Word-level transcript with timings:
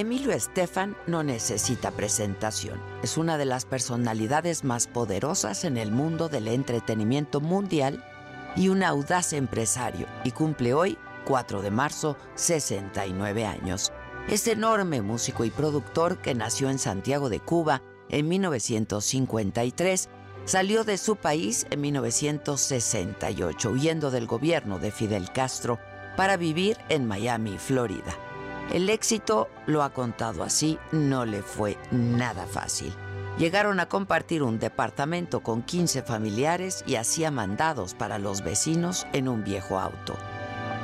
Emilio 0.00 0.32
Estefan 0.32 0.96
no 1.06 1.22
necesita 1.22 1.90
presentación. 1.90 2.80
Es 3.02 3.18
una 3.18 3.36
de 3.36 3.44
las 3.44 3.66
personalidades 3.66 4.64
más 4.64 4.86
poderosas 4.86 5.64
en 5.64 5.76
el 5.76 5.92
mundo 5.92 6.30
del 6.30 6.48
entretenimiento 6.48 7.42
mundial 7.42 8.02
y 8.56 8.70
un 8.70 8.82
audaz 8.82 9.34
empresario 9.34 10.06
y 10.24 10.30
cumple 10.30 10.72
hoy, 10.72 10.96
4 11.26 11.60
de 11.60 11.70
marzo, 11.70 12.16
69 12.34 13.44
años. 13.44 13.92
Es 14.26 14.46
enorme 14.46 15.02
músico 15.02 15.44
y 15.44 15.50
productor 15.50 16.16
que 16.22 16.34
nació 16.34 16.70
en 16.70 16.78
Santiago 16.78 17.28
de 17.28 17.40
Cuba 17.40 17.82
en 18.08 18.26
1953, 18.26 20.08
salió 20.46 20.84
de 20.84 20.96
su 20.96 21.16
país 21.16 21.66
en 21.68 21.82
1968 21.82 23.68
huyendo 23.68 24.10
del 24.10 24.26
gobierno 24.26 24.78
de 24.78 24.92
Fidel 24.92 25.30
Castro 25.30 25.78
para 26.16 26.38
vivir 26.38 26.78
en 26.88 27.06
Miami, 27.06 27.58
Florida. 27.58 28.29
El 28.72 28.88
éxito, 28.88 29.48
lo 29.66 29.82
ha 29.82 29.92
contado 29.92 30.44
así, 30.44 30.78
no 30.92 31.24
le 31.24 31.42
fue 31.42 31.76
nada 31.90 32.46
fácil. 32.46 32.94
Llegaron 33.36 33.80
a 33.80 33.86
compartir 33.86 34.44
un 34.44 34.60
departamento 34.60 35.40
con 35.40 35.62
15 35.62 36.02
familiares 36.02 36.84
y 36.86 36.94
hacía 36.94 37.32
mandados 37.32 37.94
para 37.94 38.20
los 38.20 38.44
vecinos 38.44 39.08
en 39.12 39.28
un 39.28 39.42
viejo 39.42 39.80
auto. 39.80 40.14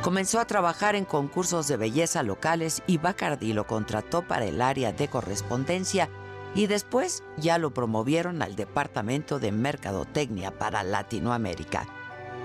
Comenzó 0.02 0.40
a 0.40 0.46
trabajar 0.46 0.96
en 0.96 1.04
concursos 1.04 1.68
de 1.68 1.76
belleza 1.76 2.24
locales 2.24 2.82
y 2.88 2.98
Bacardi 2.98 3.52
lo 3.52 3.68
contrató 3.68 4.22
para 4.22 4.46
el 4.46 4.62
área 4.62 4.92
de 4.92 5.06
correspondencia 5.06 6.08
y 6.56 6.66
después 6.66 7.22
ya 7.36 7.56
lo 7.58 7.72
promovieron 7.72 8.42
al 8.42 8.56
departamento 8.56 9.38
de 9.38 9.52
mercadotecnia 9.52 10.50
para 10.58 10.82
Latinoamérica. 10.82 11.86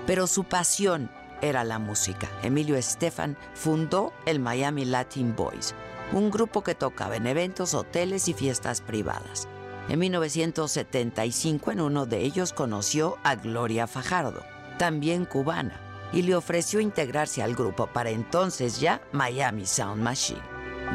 Pero 0.06 0.28
su 0.28 0.44
pasión 0.44 1.10
era 1.42 1.64
la 1.64 1.78
música. 1.78 2.30
Emilio 2.42 2.76
Estefan 2.76 3.36
fundó 3.52 4.12
el 4.24 4.40
Miami 4.40 4.86
Latin 4.86 5.36
Boys, 5.36 5.74
un 6.12 6.30
grupo 6.30 6.62
que 6.62 6.74
tocaba 6.74 7.16
en 7.16 7.26
eventos, 7.26 7.74
hoteles 7.74 8.28
y 8.28 8.32
fiestas 8.32 8.80
privadas. 8.80 9.48
En 9.88 9.98
1975 9.98 11.72
en 11.72 11.80
uno 11.80 12.06
de 12.06 12.20
ellos 12.20 12.52
conoció 12.52 13.18
a 13.24 13.34
Gloria 13.34 13.86
Fajardo, 13.86 14.42
también 14.78 15.24
cubana, 15.24 15.80
y 16.12 16.22
le 16.22 16.36
ofreció 16.36 16.80
integrarse 16.80 17.42
al 17.42 17.54
grupo 17.54 17.88
para 17.88 18.10
entonces 18.10 18.80
ya 18.80 19.02
Miami 19.12 19.66
Sound 19.66 20.02
Machine, 20.02 20.40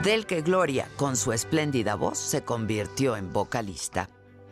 del 0.03 0.25
que 0.25 0.41
Gloria, 0.41 0.87
con 0.95 1.17
su 1.17 1.33
espléndida 1.33 1.95
voz, 1.95 2.17
se 2.17 2.43
convirtió 2.43 3.17
en 3.17 3.33
vocalista. 3.33 4.09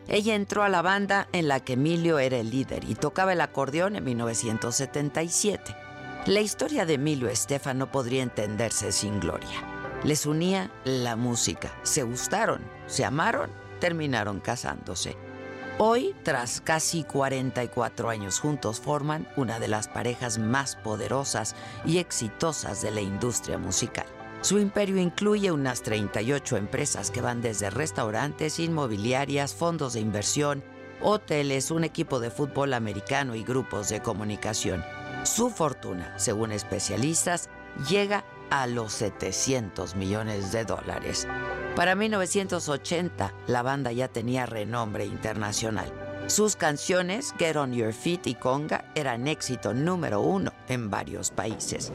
Ella 0.08 0.34
entró 0.34 0.62
a 0.62 0.68
la 0.68 0.82
banda 0.82 1.28
en 1.32 1.48
la 1.48 1.60
que 1.60 1.72
Emilio 1.72 2.18
era 2.18 2.36
el 2.36 2.50
líder 2.50 2.84
y 2.88 2.94
tocaba 2.94 3.32
el 3.32 3.40
acordeón 3.40 3.96
en 3.96 4.04
1977. 4.04 5.85
La 6.26 6.40
historia 6.40 6.84
de 6.84 6.94
Emilio 6.94 7.28
Estefan 7.28 7.78
no 7.78 7.92
podría 7.92 8.24
entenderse 8.24 8.90
sin 8.90 9.20
Gloria. 9.20 9.62
Les 10.02 10.26
unía 10.26 10.72
la 10.82 11.14
música, 11.14 11.72
se 11.84 12.02
gustaron, 12.02 12.62
se 12.88 13.04
amaron, 13.04 13.48
terminaron 13.78 14.40
casándose. 14.40 15.16
Hoy, 15.78 16.16
tras 16.24 16.60
casi 16.60 17.04
44 17.04 18.10
años 18.10 18.40
juntos, 18.40 18.80
forman 18.80 19.28
una 19.36 19.60
de 19.60 19.68
las 19.68 19.86
parejas 19.86 20.38
más 20.38 20.74
poderosas 20.74 21.54
y 21.84 21.98
exitosas 21.98 22.82
de 22.82 22.90
la 22.90 23.02
industria 23.02 23.56
musical. 23.56 24.06
Su 24.40 24.58
imperio 24.58 24.96
incluye 24.96 25.52
unas 25.52 25.82
38 25.82 26.56
empresas 26.56 27.12
que 27.12 27.20
van 27.20 27.40
desde 27.40 27.70
restaurantes, 27.70 28.58
inmobiliarias, 28.58 29.54
fondos 29.54 29.92
de 29.92 30.00
inversión, 30.00 30.64
hoteles, 31.00 31.70
un 31.70 31.84
equipo 31.84 32.18
de 32.18 32.32
fútbol 32.32 32.74
americano 32.74 33.36
y 33.36 33.44
grupos 33.44 33.90
de 33.90 34.02
comunicación. 34.02 34.82
Su 35.26 35.50
fortuna, 35.50 36.14
según 36.16 36.52
especialistas, 36.52 37.50
llega 37.90 38.24
a 38.48 38.68
los 38.68 38.92
700 38.92 39.96
millones 39.96 40.52
de 40.52 40.64
dólares. 40.64 41.26
Para 41.74 41.96
1980, 41.96 43.34
la 43.48 43.62
banda 43.62 43.90
ya 43.90 44.06
tenía 44.06 44.46
renombre 44.46 45.04
internacional. 45.04 45.92
Sus 46.28 46.54
canciones, 46.54 47.34
Get 47.38 47.56
On 47.56 47.72
Your 47.72 47.92
Feet 47.92 48.26
y 48.26 48.34
Conga, 48.36 48.84
eran 48.94 49.26
éxito 49.26 49.74
número 49.74 50.20
uno 50.20 50.52
en 50.68 50.90
varios 50.90 51.32
países. 51.32 51.92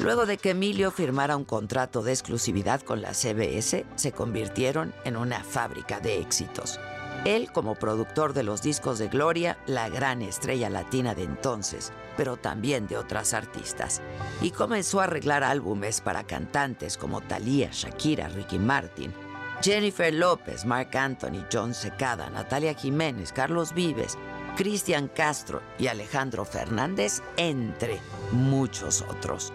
Luego 0.00 0.26
de 0.26 0.36
que 0.36 0.50
Emilio 0.50 0.90
firmara 0.90 1.36
un 1.36 1.44
contrato 1.44 2.02
de 2.02 2.10
exclusividad 2.12 2.80
con 2.80 3.02
la 3.02 3.14
CBS, 3.14 3.86
se 3.94 4.12
convirtieron 4.12 4.92
en 5.04 5.16
una 5.16 5.44
fábrica 5.44 6.00
de 6.00 6.18
éxitos. 6.18 6.80
Él 7.24 7.52
como 7.52 7.76
productor 7.76 8.32
de 8.32 8.42
los 8.42 8.62
discos 8.62 8.98
de 8.98 9.06
Gloria, 9.06 9.56
la 9.66 9.88
gran 9.88 10.22
estrella 10.22 10.68
latina 10.68 11.14
de 11.14 11.22
entonces, 11.22 11.92
pero 12.16 12.36
también 12.36 12.88
de 12.88 12.96
otras 12.96 13.32
artistas. 13.32 14.02
Y 14.40 14.50
comenzó 14.50 15.00
a 15.00 15.04
arreglar 15.04 15.44
álbumes 15.44 16.00
para 16.00 16.24
cantantes 16.24 16.96
como 16.96 17.20
Thalía, 17.20 17.68
Shakira, 17.70 18.28
Ricky 18.28 18.58
Martin, 18.58 19.14
Jennifer 19.62 20.12
López, 20.12 20.64
Mark 20.64 20.96
Anthony, 20.96 21.46
John 21.52 21.72
Secada, 21.72 22.28
Natalia 22.30 22.74
Jiménez, 22.74 23.32
Carlos 23.32 23.72
Vives, 23.72 24.18
Cristian 24.56 25.06
Castro 25.06 25.62
y 25.78 25.86
Alejandro 25.86 26.44
Fernández, 26.44 27.22
entre 27.36 28.00
muchos 28.32 29.02
otros. 29.02 29.52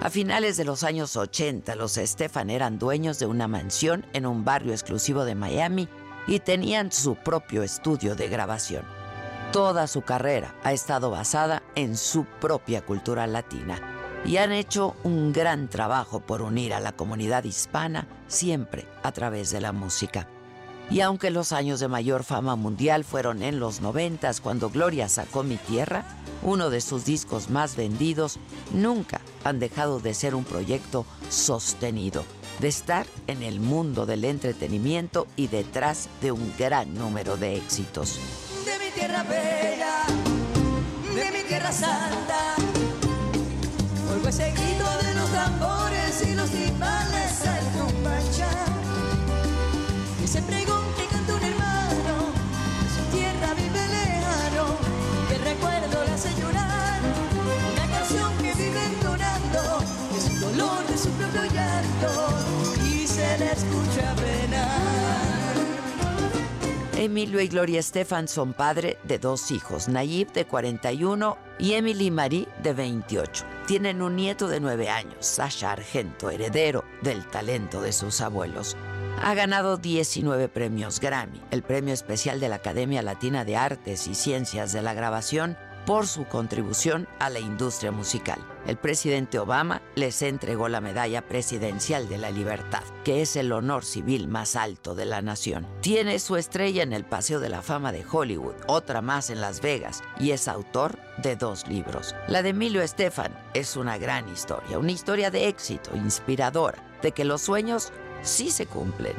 A 0.00 0.08
finales 0.08 0.56
de 0.56 0.64
los 0.64 0.82
años 0.82 1.14
80, 1.14 1.74
los 1.74 1.98
Estefan 1.98 2.48
eran 2.48 2.78
dueños 2.78 3.18
de 3.18 3.26
una 3.26 3.48
mansión 3.48 4.06
en 4.14 4.24
un 4.24 4.46
barrio 4.46 4.72
exclusivo 4.72 5.26
de 5.26 5.34
Miami 5.34 5.90
y 6.26 6.38
tenían 6.38 6.90
su 6.90 7.16
propio 7.16 7.62
estudio 7.62 8.14
de 8.14 8.28
grabación. 8.28 8.84
Toda 9.52 9.86
su 9.88 10.00
carrera 10.00 10.54
ha 10.64 10.72
estado 10.72 11.10
basada 11.10 11.62
en 11.74 11.98
su 11.98 12.24
propia 12.24 12.80
cultura 12.80 13.26
latina 13.26 13.89
y 14.24 14.36
han 14.36 14.52
hecho 14.52 14.96
un 15.02 15.32
gran 15.32 15.68
trabajo 15.68 16.20
por 16.20 16.42
unir 16.42 16.74
a 16.74 16.80
la 16.80 16.92
comunidad 16.92 17.44
hispana 17.44 18.06
siempre 18.28 18.86
a 19.02 19.12
través 19.12 19.50
de 19.50 19.60
la 19.60 19.72
música. 19.72 20.28
Y 20.90 21.02
aunque 21.02 21.30
los 21.30 21.52
años 21.52 21.78
de 21.78 21.86
mayor 21.86 22.24
fama 22.24 22.56
mundial 22.56 23.04
fueron 23.04 23.42
en 23.42 23.60
los 23.60 23.80
noventas 23.80 24.40
cuando 24.40 24.70
Gloria 24.70 25.08
sacó 25.08 25.44
Mi 25.44 25.56
Tierra, 25.56 26.04
uno 26.42 26.68
de 26.68 26.80
sus 26.80 27.04
discos 27.04 27.48
más 27.48 27.76
vendidos, 27.76 28.38
nunca 28.72 29.20
han 29.44 29.60
dejado 29.60 30.00
de 30.00 30.14
ser 30.14 30.34
un 30.34 30.42
proyecto 30.42 31.06
sostenido, 31.28 32.24
de 32.58 32.68
estar 32.68 33.06
en 33.28 33.44
el 33.44 33.60
mundo 33.60 34.04
del 34.04 34.24
entretenimiento 34.24 35.28
y 35.36 35.46
detrás 35.46 36.08
de 36.20 36.32
un 36.32 36.52
gran 36.58 36.92
número 36.94 37.36
de 37.36 37.56
éxitos. 37.56 38.18
de 38.64 38.84
mi 38.84 38.90
tierra 38.90 39.22
bella, 39.22 40.04
de 41.14 41.38
mi 41.38 41.44
tierra 41.46 41.70
santa. 41.70 42.79
Oigo 44.30 44.42
ese 44.42 44.52
grito 44.52 44.84
de 45.02 45.14
los 45.14 45.28
tambores 45.32 46.22
y 46.24 46.34
los 46.34 46.48
timbales 46.50 47.46
al 47.48 47.64
compachar. 47.80 48.68
Ese 50.22 50.40
pregón 50.42 50.84
que 50.96 51.06
canta 51.06 51.34
un 51.34 51.42
hermano, 51.42 52.32
de 52.80 52.88
su 52.94 53.16
tierra 53.16 53.54
vive 53.54 53.88
lejano, 53.88 54.76
que 55.28 55.38
recuerdo 55.38 56.04
le 56.04 56.12
hace 56.12 56.30
llorar. 56.40 57.00
Una 57.74 57.98
canción 57.98 58.32
que 58.38 58.54
vive 58.54 58.84
entonando 58.94 59.60
dolor 60.40 60.86
de 60.86 60.96
su 60.96 61.10
propio 61.10 61.44
llanto 61.46 62.28
y 62.84 63.06
se 63.08 63.36
le 63.38 63.46
escucha 63.46 64.14
penar. 64.14 64.70
Emilio 66.96 67.40
y 67.40 67.48
Gloria 67.48 67.80
Estefan 67.80 68.28
son 68.28 68.52
padre 68.52 68.98
de 69.02 69.18
dos 69.18 69.50
hijos, 69.50 69.88
Nayib 69.88 70.30
de 70.32 70.44
41 70.44 71.36
y 71.58 71.72
Emily 71.72 72.12
Marie 72.12 72.46
de 72.62 72.74
28. 72.74 73.59
Tienen 73.70 74.02
un 74.02 74.16
nieto 74.16 74.48
de 74.48 74.58
9 74.58 74.90
años, 74.90 75.24
Sasha 75.24 75.70
Argento, 75.70 76.28
heredero 76.28 76.82
del 77.02 77.24
talento 77.24 77.80
de 77.80 77.92
sus 77.92 78.20
abuelos. 78.20 78.76
Ha 79.22 79.32
ganado 79.34 79.76
19 79.76 80.48
premios 80.48 80.98
Grammy, 80.98 81.40
el 81.52 81.62
premio 81.62 81.94
especial 81.94 82.40
de 82.40 82.48
la 82.48 82.56
Academia 82.56 83.00
Latina 83.00 83.44
de 83.44 83.54
Artes 83.54 84.08
y 84.08 84.16
Ciencias 84.16 84.72
de 84.72 84.82
la 84.82 84.92
Grabación 84.92 85.56
por 85.90 86.06
su 86.06 86.24
contribución 86.24 87.08
a 87.18 87.30
la 87.30 87.40
industria 87.40 87.90
musical. 87.90 88.38
El 88.64 88.76
presidente 88.76 89.40
Obama 89.40 89.82
les 89.96 90.22
entregó 90.22 90.68
la 90.68 90.80
Medalla 90.80 91.26
Presidencial 91.26 92.08
de 92.08 92.16
la 92.16 92.30
Libertad, 92.30 92.84
que 93.02 93.22
es 93.22 93.34
el 93.34 93.50
honor 93.50 93.84
civil 93.84 94.28
más 94.28 94.54
alto 94.54 94.94
de 94.94 95.04
la 95.04 95.20
nación. 95.20 95.66
Tiene 95.80 96.20
su 96.20 96.36
estrella 96.36 96.84
en 96.84 96.92
el 96.92 97.04
Paseo 97.04 97.40
de 97.40 97.48
la 97.48 97.60
Fama 97.60 97.90
de 97.90 98.04
Hollywood, 98.08 98.54
otra 98.68 99.02
más 99.02 99.30
en 99.30 99.40
Las 99.40 99.62
Vegas, 99.62 100.04
y 100.20 100.30
es 100.30 100.46
autor 100.46 100.96
de 101.24 101.34
dos 101.34 101.66
libros. 101.66 102.14
La 102.28 102.44
de 102.44 102.50
Emilio 102.50 102.82
Estefan 102.82 103.36
es 103.52 103.76
una 103.76 103.98
gran 103.98 104.28
historia, 104.28 104.78
una 104.78 104.92
historia 104.92 105.32
de 105.32 105.48
éxito, 105.48 105.90
inspiradora, 105.96 106.78
de 107.02 107.10
que 107.10 107.24
los 107.24 107.42
sueños 107.42 107.92
sí 108.22 108.52
se 108.52 108.66
cumplen. 108.66 109.14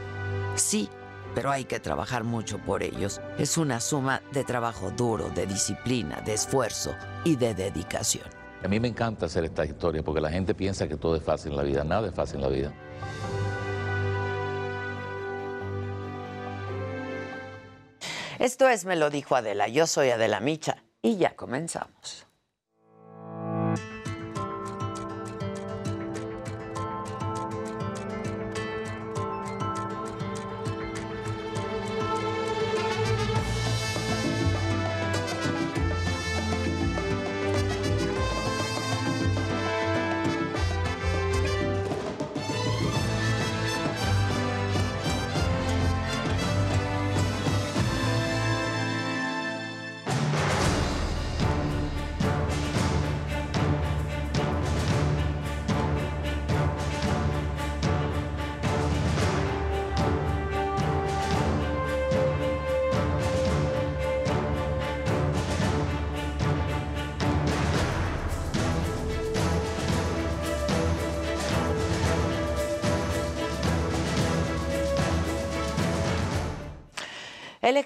Sí, 0.55 0.89
pero 1.33 1.51
hay 1.51 1.65
que 1.65 1.79
trabajar 1.79 2.23
mucho 2.23 2.59
por 2.59 2.83
ellos. 2.83 3.21
Es 3.37 3.57
una 3.57 3.79
suma 3.79 4.21
de 4.31 4.43
trabajo 4.43 4.91
duro, 4.91 5.29
de 5.29 5.45
disciplina, 5.45 6.21
de 6.21 6.33
esfuerzo 6.33 6.95
y 7.23 7.35
de 7.35 7.53
dedicación. 7.53 8.25
A 8.63 8.67
mí 8.67 8.79
me 8.79 8.87
encanta 8.87 9.25
hacer 9.25 9.43
esta 9.45 9.65
historia 9.65 10.03
porque 10.03 10.21
la 10.21 10.29
gente 10.29 10.53
piensa 10.53 10.87
que 10.87 10.97
todo 10.97 11.15
es 11.15 11.23
fácil 11.23 11.51
en 11.51 11.57
la 11.57 11.63
vida. 11.63 11.83
Nada 11.83 12.07
es 12.07 12.15
fácil 12.15 12.37
en 12.37 12.41
la 12.41 12.49
vida. 12.49 12.73
Esto 18.39 18.67
es 18.69 18.85
Me 18.85 18.95
lo 18.95 19.09
dijo 19.09 19.35
Adela. 19.35 19.67
Yo 19.67 19.85
soy 19.87 20.09
Adela 20.09 20.39
Micha 20.39 20.83
y 21.01 21.17
ya 21.17 21.35
comenzamos. 21.35 22.30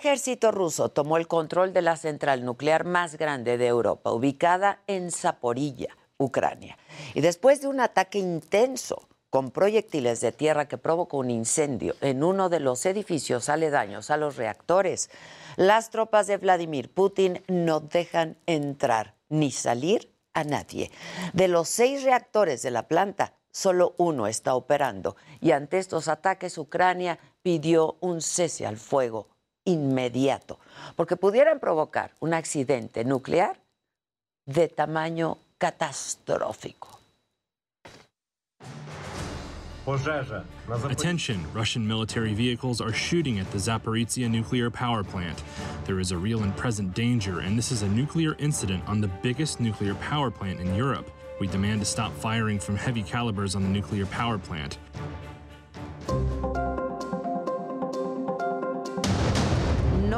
Ejército 0.06 0.52
ruso 0.52 0.90
tomó 0.90 1.18
el 1.18 1.28
control 1.28 1.74
de 1.74 1.82
la 1.82 1.98
central 1.98 2.46
nuclear 2.46 2.86
más 2.86 3.18
grande 3.18 3.58
de 3.58 3.66
Europa, 3.66 4.12
ubicada 4.12 4.84
en 4.86 5.10
Zaporilla, 5.10 5.98
Ucrania. 6.18 6.78
Y 7.16 7.22
después 7.22 7.60
de 7.62 7.70
un 7.70 7.80
ataque 7.80 8.20
intenso 8.20 9.08
con 9.32 9.50
proyectiles 9.50 10.22
de 10.22 10.32
tierra 10.32 10.68
que 10.68 10.78
provocó 10.78 11.18
un 11.18 11.32
incendio 11.32 11.96
en 12.02 12.24
uno 12.24 12.50
de 12.50 12.60
los 12.60 12.86
edificios 12.86 13.50
aledaños 13.50 14.12
a 14.12 14.18
los 14.18 14.36
reactores, 14.36 15.10
las 15.56 15.90
tropas 15.90 16.28
de 16.28 16.38
Vladimir 16.38 16.94
Putin 16.94 17.42
no 17.48 17.80
dejan 17.80 18.38
entrar 18.46 19.16
ni 19.30 19.50
salir 19.50 20.14
a 20.36 20.44
nadie. 20.44 20.92
De 21.34 21.48
los 21.48 21.68
seis 21.68 22.04
reactores 22.04 22.62
de 22.62 22.70
la 22.70 22.88
planta, 22.88 23.34
solo 23.50 23.96
uno 23.98 24.28
está 24.28 24.54
operando 24.54 25.16
y 25.42 25.50
ante 25.50 25.80
estos 25.80 26.10
ataques 26.10 26.60
Ucrania 26.60 27.18
pidió 27.42 27.98
un 28.02 28.22
cese 28.22 28.68
al 28.68 28.78
fuego 28.78 29.30
inmediato, 29.66 30.60
porque 30.96 31.18
pudieran 31.18 31.60
provocar 31.60 32.12
un 32.20 32.34
accidente 32.34 33.04
nuclear 33.04 33.58
de 34.46 34.68
tamaño 34.70 35.38
catastrófico. 35.58 37.00
Attention, 40.90 41.46
Russian 41.54 41.88
military 41.88 42.34
vehicles 42.34 42.82
are 42.82 42.92
shooting 42.92 43.38
at 43.38 43.52
the 43.52 43.60
Zaporizhia 43.60 44.28
nuclear 44.28 44.72
power 44.72 45.04
plant. 45.04 45.44
There 45.86 46.00
is 46.00 46.12
a 46.12 46.18
real 46.18 46.42
and 46.42 46.56
present 46.58 46.96
danger, 46.96 47.42
and 47.42 47.56
this 47.56 47.72
is 47.72 47.84
a 47.84 47.88
nuclear 47.88 48.36
incident 48.40 48.84
on 48.88 49.00
the 49.00 49.08
biggest 49.22 49.60
nuclear 49.60 49.94
power 49.96 50.32
plant 50.32 50.60
in 50.60 50.74
Europe. 50.74 51.12
We 51.40 51.46
demand 51.48 51.82
to 51.82 51.86
stop 51.86 52.14
firing 52.14 52.58
from 52.58 52.78
heavy 52.78 53.04
calibers 53.04 53.56
on 53.56 53.62
the 53.62 53.70
nuclear 53.70 54.08
power 54.08 54.40
plant. 54.40 54.80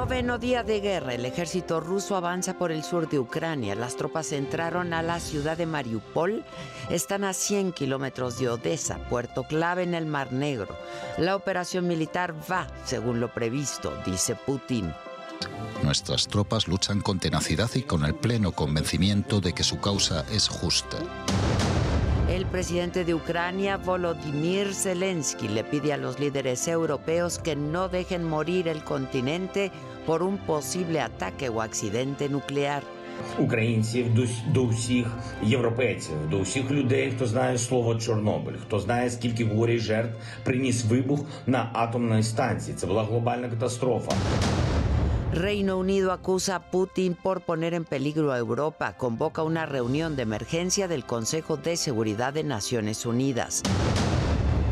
Noveno 0.08 0.38
día 0.38 0.64
de 0.64 0.80
guerra, 0.80 1.16
el 1.16 1.26
ejército 1.26 1.82
ruso 1.82 2.16
avanza 2.16 2.58
por 2.58 2.72
el 2.72 2.82
sur 2.86 3.10
de 3.10 3.20
Ucrania. 3.20 3.76
Las 3.76 3.98
tropas 3.98 4.32
entraron 4.32 4.94
a 4.94 5.02
la 5.02 5.20
ciudad 5.20 5.58
de 5.58 5.66
Mariupol. 5.66 6.46
Están 6.90 7.26
a 7.26 7.34
100 7.34 7.74
kilómetros 7.74 8.40
de 8.40 8.48
Odessa, 8.48 9.00
puerto 9.10 9.44
clave 9.44 9.84
en 9.84 9.94
el 9.94 10.06
Mar 10.06 10.32
Negro. 10.32 10.78
La 11.18 11.36
operación 11.36 11.90
militar 11.90 12.34
va 12.50 12.68
según 12.86 13.20
lo 13.20 13.34
previsto, 13.34 13.92
dice 14.06 14.38
Putin. 14.38 14.94
Nuestras 15.84 16.30
tropas 16.30 16.70
luchan 16.70 17.02
con 17.02 17.20
tenacidad 17.20 17.70
y 17.76 17.82
con 17.82 18.06
el 18.06 18.16
pleno 18.16 18.54
convencimiento 18.54 19.42
de 19.42 19.52
que 19.52 19.64
su 19.64 19.82
causa 19.82 20.24
es 20.32 20.48
justa. 20.48 21.00
El 22.30 22.46
presidente 22.46 23.06
de 23.06 23.16
Ucrania, 23.16 23.78
Volodymyr 23.78 24.74
Zelensky, 24.74 25.48
le 25.48 25.64
pide 25.64 25.94
a 25.94 25.98
los 25.98 26.20
líderes 26.20 26.68
europeos 26.68 27.40
que 27.40 27.56
no 27.56 27.88
dejen 27.88 28.26
morir 28.26 28.68
el 28.68 28.84
continente 28.84 29.72
por 30.07 30.23
un 30.23 30.39
posible 30.39 31.01
ataque 31.01 31.49
o 31.49 31.61
accidente 31.61 32.29
nuclear. 32.29 32.83
українців 33.39 34.15
до, 34.15 34.23
до 34.47 34.67
всіх 34.67 35.07
європейців, 35.43 36.15
до 36.31 36.41
всіх 36.41 36.71
людей, 36.71 37.13
хто 37.17 37.27
знає 37.27 37.59
слово 37.59 37.95
Чорнобиль, 37.95 38.57
хто 38.67 38.79
знає, 38.79 39.11
скільки 39.11 39.45
горя 39.45 39.73
і 39.73 39.79
жертв 39.79 40.15
приніс 40.45 40.85
вибух 40.85 41.21
на 41.47 41.71
атомній 41.73 42.23
станції. 42.23 42.77
Це 42.77 42.87
була 42.87 43.05
глобальна 43.05 43.49
катастрофа. 43.49 44.13
Reino 45.35 45.79
Unido 45.79 46.13
acusa 46.13 46.57
a 46.57 46.71
Putin 46.71 47.17
por 47.25 47.41
poner 47.41 47.73
en 47.73 47.87
peligro 47.87 48.33
a 48.33 48.39
Europa. 48.39 48.93
Convoca 48.99 49.43
una 49.43 49.65
reunión 49.65 50.15
de 50.15 50.23
emergencia 50.23 50.89
del 50.89 51.05
Consejo 51.07 51.57
de 51.57 51.75
Seguridad 51.79 52.35
de 52.35 52.45
Naciones 52.45 53.07
Unidas. 53.07 53.63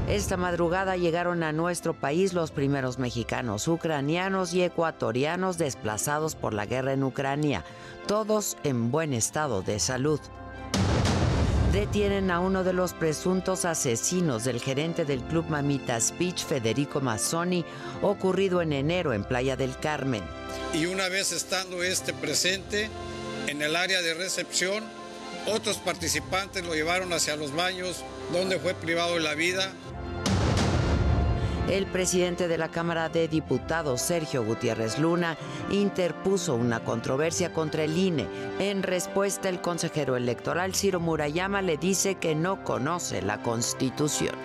Esta 0.07 0.37
madrugada 0.37 0.97
llegaron 0.97 1.41
a 1.41 1.51
nuestro 1.51 1.99
país 1.99 2.33
los 2.33 2.51
primeros 2.51 2.99
mexicanos, 2.99 3.67
ucranianos 3.67 4.53
y 4.53 4.61
ecuatorianos 4.61 5.57
desplazados 5.57 6.35
por 6.35 6.53
la 6.53 6.67
guerra 6.67 6.93
en 6.93 7.03
Ucrania, 7.03 7.65
todos 8.07 8.55
en 8.63 8.91
buen 8.91 9.13
estado 9.13 9.63
de 9.63 9.79
salud. 9.79 10.19
Detienen 11.73 12.29
a 12.29 12.39
uno 12.39 12.63
de 12.63 12.73
los 12.73 12.93
presuntos 12.93 13.65
asesinos 13.65 14.43
del 14.43 14.61
gerente 14.61 15.05
del 15.05 15.23
club 15.23 15.45
Mamitas 15.49 16.13
Beach, 16.19 16.45
Federico 16.45 17.01
Mazzoni, 17.01 17.65
ocurrido 18.03 18.61
en 18.61 18.73
enero 18.73 19.11
en 19.11 19.23
Playa 19.23 19.55
del 19.55 19.75
Carmen. 19.79 20.23
Y 20.71 20.85
una 20.85 21.09
vez 21.09 21.31
estando 21.31 21.81
este 21.81 22.13
presente 22.13 22.89
en 23.47 23.63
el 23.63 23.75
área 23.75 24.03
de 24.03 24.13
recepción, 24.13 24.83
otros 25.47 25.77
participantes 25.77 26.63
lo 26.63 26.75
llevaron 26.75 27.11
hacia 27.11 27.35
los 27.35 27.55
baños 27.55 28.03
donde 28.31 28.59
fue 28.59 28.75
privado 28.75 29.15
de 29.15 29.21
la 29.21 29.33
vida 29.33 29.73
El 31.69 31.87
presidente 31.87 32.47
de 32.47 32.59
la 32.59 32.69
Cámara 32.69 33.09
de 33.09 33.27
Diputados, 33.27 33.99
Sergio 33.99 34.45
Gutiérrez 34.45 34.99
Luna, 34.99 35.35
interpuso 35.71 36.53
una 36.53 36.83
controversia 36.83 37.51
contra 37.53 37.83
el 37.83 37.97
INE. 37.97 38.27
En 38.59 38.83
respuesta, 38.83 39.49
el 39.49 39.61
consejero 39.61 40.15
electoral 40.15 40.75
Ciro 40.75 40.99
Murayama 40.99 41.63
le 41.63 41.77
dice 41.77 42.15
que 42.15 42.35
no 42.35 42.63
conoce 42.63 43.23
la 43.23 43.41
Constitución. 43.41 44.35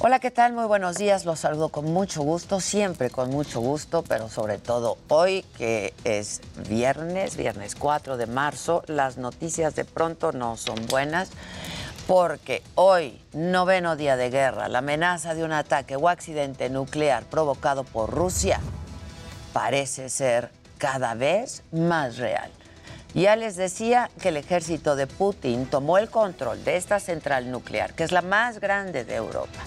Hola, 0.00 0.18
¿qué 0.18 0.32
tal? 0.32 0.54
Muy 0.54 0.64
buenos 0.64 0.96
días. 0.96 1.24
Los 1.24 1.38
saludo 1.38 1.68
con 1.68 1.84
mucho 1.84 2.22
gusto, 2.22 2.58
siempre 2.58 3.10
con 3.10 3.30
mucho 3.30 3.60
gusto, 3.60 4.02
pero 4.02 4.28
sobre 4.28 4.58
todo 4.58 4.98
hoy 5.06 5.44
que 5.56 5.94
es 6.02 6.40
viernes, 6.68 7.36
viernes 7.36 7.76
4 7.76 8.16
de 8.16 8.26
marzo, 8.26 8.82
las 8.88 9.18
noticias 9.18 9.76
de 9.76 9.84
pronto 9.84 10.32
no 10.32 10.56
son 10.56 10.84
buenas 10.88 11.30
porque 12.10 12.64
hoy, 12.74 13.22
noveno 13.32 13.94
día 13.94 14.16
de 14.16 14.30
guerra, 14.30 14.66
la 14.68 14.78
amenaza 14.78 15.32
de 15.36 15.44
un 15.44 15.52
ataque 15.52 15.94
o 15.94 16.08
accidente 16.08 16.68
nuclear 16.68 17.22
provocado 17.22 17.84
por 17.84 18.10
Rusia 18.10 18.58
parece 19.52 20.08
ser 20.08 20.50
cada 20.76 21.14
vez 21.14 21.62
más 21.70 22.16
real. 22.16 22.50
Ya 23.14 23.36
les 23.36 23.54
decía 23.54 24.10
que 24.20 24.30
el 24.30 24.38
ejército 24.38 24.96
de 24.96 25.06
Putin 25.06 25.66
tomó 25.66 25.98
el 25.98 26.10
control 26.10 26.64
de 26.64 26.74
esta 26.74 26.98
central 26.98 27.48
nuclear, 27.48 27.94
que 27.94 28.02
es 28.02 28.10
la 28.10 28.22
más 28.22 28.58
grande 28.58 29.04
de 29.04 29.14
Europa. 29.14 29.60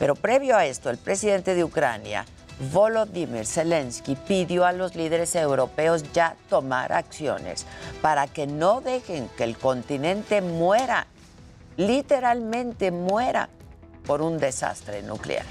Pero 0.00 0.16
previo 0.16 0.56
a 0.56 0.66
esto, 0.66 0.90
el 0.90 0.98
presidente 0.98 1.54
de 1.54 1.62
Ucrania, 1.62 2.26
Volodymyr 2.72 3.46
Zelensky, 3.46 4.16
pidió 4.16 4.66
a 4.66 4.72
los 4.72 4.96
líderes 4.96 5.36
europeos 5.36 6.02
ya 6.12 6.34
tomar 6.50 6.92
acciones 6.92 7.66
para 8.02 8.26
que 8.26 8.48
no 8.48 8.80
dejen 8.80 9.28
que 9.36 9.44
el 9.44 9.56
continente 9.56 10.40
muera, 10.40 11.06
literalmente 11.76 12.90
muera, 12.90 13.48
por 14.06 14.22
un 14.22 14.38
desastre 14.38 15.02
nuclear. 15.02 15.44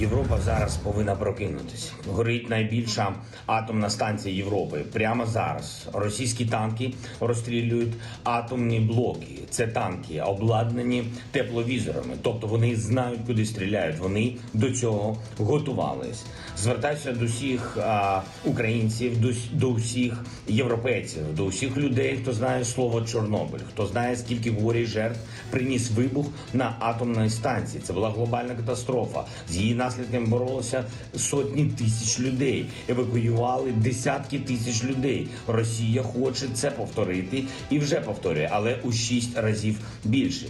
Європа 0.00 0.38
зараз 0.40 0.76
повинна 0.76 1.14
прокинутися. 1.14 1.92
Горить 2.08 2.50
найбільша 2.50 3.14
атомна 3.46 3.90
станція 3.90 4.34
Європи. 4.34 4.84
Прямо 4.92 5.26
зараз 5.26 5.88
російські 5.92 6.46
танки 6.46 6.94
розстрілюють 7.20 7.94
атомні 8.24 8.80
блоки. 8.80 9.38
Це 9.50 9.66
танки 9.66 10.20
обладнані 10.20 11.04
тепловізорами, 11.30 12.14
тобто 12.22 12.46
вони 12.46 12.76
знають, 12.76 13.20
куди 13.26 13.46
стріляють. 13.46 13.98
Вони 13.98 14.36
до 14.52 14.70
цього 14.70 15.16
готувались. 15.38 16.24
Звертаюся 16.62 17.12
до 17.12 17.26
всіх 17.26 17.78
а, 17.80 18.22
українців, 18.44 19.20
до, 19.20 19.32
до 19.52 19.72
всіх 19.72 20.24
європейців, 20.48 21.34
до 21.34 21.46
всіх 21.46 21.76
людей, 21.76 22.18
хто 22.22 22.32
знає 22.32 22.64
слово 22.64 23.02
Чорнобиль, 23.02 23.58
хто 23.68 23.86
знає, 23.86 24.16
скільки 24.16 24.50
горі 24.50 24.86
жертв 24.86 25.18
приніс 25.50 25.90
вибух 25.90 26.26
на 26.54 26.76
атомній 26.78 27.30
станції. 27.30 27.82
Це 27.86 27.92
була 27.92 28.10
глобальна 28.10 28.54
катастрофа. 28.54 29.24
З 29.48 29.56
її 29.56 29.74
наслідками 29.74 30.26
боролися 30.26 30.84
сотні 31.16 31.64
тисяч 31.64 32.20
людей, 32.20 32.66
евакуювали 32.88 33.72
десятки 33.72 34.38
тисяч 34.38 34.84
людей. 34.84 35.28
Росія 35.46 36.02
хоче 36.02 36.46
це 36.54 36.70
повторити 36.70 37.44
і 37.70 37.78
вже 37.78 38.00
повторює, 38.00 38.48
але 38.52 38.78
у 38.84 38.92
шість 38.92 39.38
разів 39.38 39.78
більше. 40.04 40.46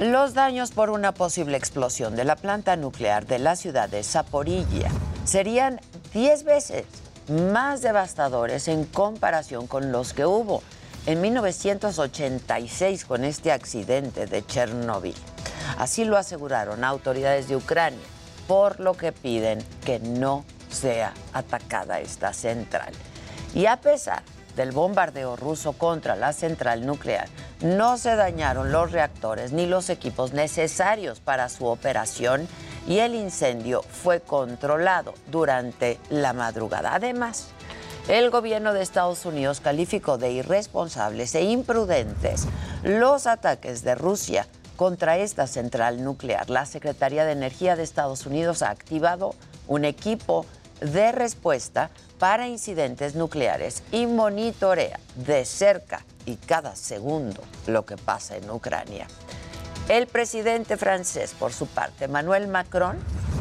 Los 0.00 0.32
daños 0.32 0.70
por 0.70 0.88
una 0.88 1.12
posible 1.12 1.58
explosión 1.58 2.16
de 2.16 2.24
la 2.24 2.34
planta 2.34 2.74
nuclear 2.74 3.26
de 3.26 3.38
la 3.38 3.54
ciudad 3.54 3.86
de 3.86 4.02
Zaporilla 4.02 4.90
serían 5.26 5.78
10 6.14 6.44
veces 6.44 6.84
más 7.28 7.82
devastadores 7.82 8.66
en 8.68 8.86
comparación 8.86 9.66
con 9.66 9.92
los 9.92 10.14
que 10.14 10.24
hubo 10.24 10.62
en 11.04 11.20
1986 11.20 13.04
con 13.04 13.24
este 13.24 13.52
accidente 13.52 14.24
de 14.24 14.42
Chernóbil. 14.42 15.14
Así 15.76 16.06
lo 16.06 16.16
aseguraron 16.16 16.82
autoridades 16.82 17.48
de 17.48 17.56
Ucrania, 17.56 18.00
por 18.48 18.80
lo 18.80 18.94
que 18.94 19.12
piden 19.12 19.62
que 19.84 19.98
no 19.98 20.46
sea 20.70 21.12
atacada 21.34 22.00
esta 22.00 22.32
central. 22.32 22.94
Y 23.54 23.66
a 23.66 23.82
pesar 23.82 24.22
del 24.56 24.72
bombardeo 24.72 25.36
ruso 25.36 25.72
contra 25.72 26.16
la 26.16 26.32
central 26.32 26.86
nuclear, 26.86 27.28
no 27.60 27.98
se 27.98 28.16
dañaron 28.16 28.72
los 28.72 28.92
reactores 28.92 29.52
ni 29.52 29.66
los 29.66 29.90
equipos 29.90 30.32
necesarios 30.32 31.20
para 31.20 31.48
su 31.48 31.66
operación 31.66 32.48
y 32.86 32.98
el 32.98 33.14
incendio 33.14 33.82
fue 33.82 34.20
controlado 34.20 35.14
durante 35.30 35.98
la 36.08 36.32
madrugada. 36.32 36.94
Además, 36.94 37.48
el 38.08 38.30
gobierno 38.30 38.72
de 38.72 38.82
Estados 38.82 39.24
Unidos 39.24 39.60
calificó 39.60 40.18
de 40.18 40.32
irresponsables 40.32 41.34
e 41.34 41.42
imprudentes 41.42 42.46
los 42.82 43.26
ataques 43.26 43.84
de 43.84 43.94
Rusia 43.94 44.46
contra 44.76 45.18
esta 45.18 45.46
central 45.46 46.02
nuclear. 46.02 46.48
La 46.48 46.64
Secretaría 46.64 47.24
de 47.24 47.32
Energía 47.32 47.76
de 47.76 47.82
Estados 47.82 48.24
Unidos 48.26 48.62
ha 48.62 48.70
activado 48.70 49.34
un 49.68 49.84
equipo 49.84 50.46
de 50.80 51.12
respuesta 51.12 51.90
para 52.20 52.46
incidentes 52.46 53.16
nucleares 53.16 53.82
y 53.90 54.06
monitorea 54.06 55.00
de 55.16 55.44
cerca 55.44 56.04
y 56.26 56.36
cada 56.36 56.76
segundo 56.76 57.42
lo 57.66 57.86
que 57.86 57.96
pasa 57.96 58.36
en 58.36 58.48
Ucrania. 58.50 59.08
El 59.88 60.06
presidente 60.06 60.76
francés, 60.76 61.34
por 61.36 61.52
su 61.52 61.66
parte, 61.66 62.04
Emmanuel 62.04 62.46
Macron, 62.46 62.98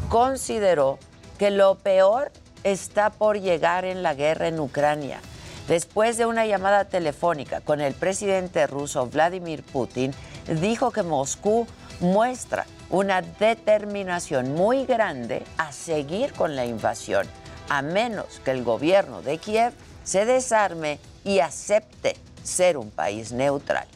consideró 0.08 0.98
que 1.38 1.52
lo 1.52 1.76
peor 1.76 2.32
está 2.64 3.10
por 3.10 3.40
llegar 3.40 3.84
en 3.86 4.02
la 4.02 4.14
guerra 4.14 4.48
en 4.48 4.60
Ucrania. 4.60 5.20
Después 5.68 6.18
de 6.18 6.26
una 6.26 6.46
llamada 6.46 6.86
telefónica 6.86 7.62
con 7.62 7.82
el 7.82 7.94
presidente 7.94 8.66
ruso 8.66 9.06
Vladimir 9.08 9.62
Putin, 9.62 10.14
dijo 10.62 10.90
que 10.92 11.04
Moscú 11.04 11.68
muestra 12.00 12.66
una 12.90 13.22
determinación 13.22 14.54
muy 14.54 14.86
grande 14.86 15.44
a 15.58 15.72
seguir 15.72 16.34
con 16.34 16.56
la 16.56 16.66
invasión, 16.66 17.28
a 17.70 17.82
menos 17.82 18.42
que 18.44 18.52
el 18.52 18.64
gobierno 18.64 19.22
de 19.22 19.38
Kiev 19.38 19.74
se 20.04 20.26
desarme 20.26 21.00
y 21.24 21.40
acepte 21.40 22.16
ser 22.44 22.78
un 22.78 22.90
país 22.92 23.32
neutral. 23.32 23.88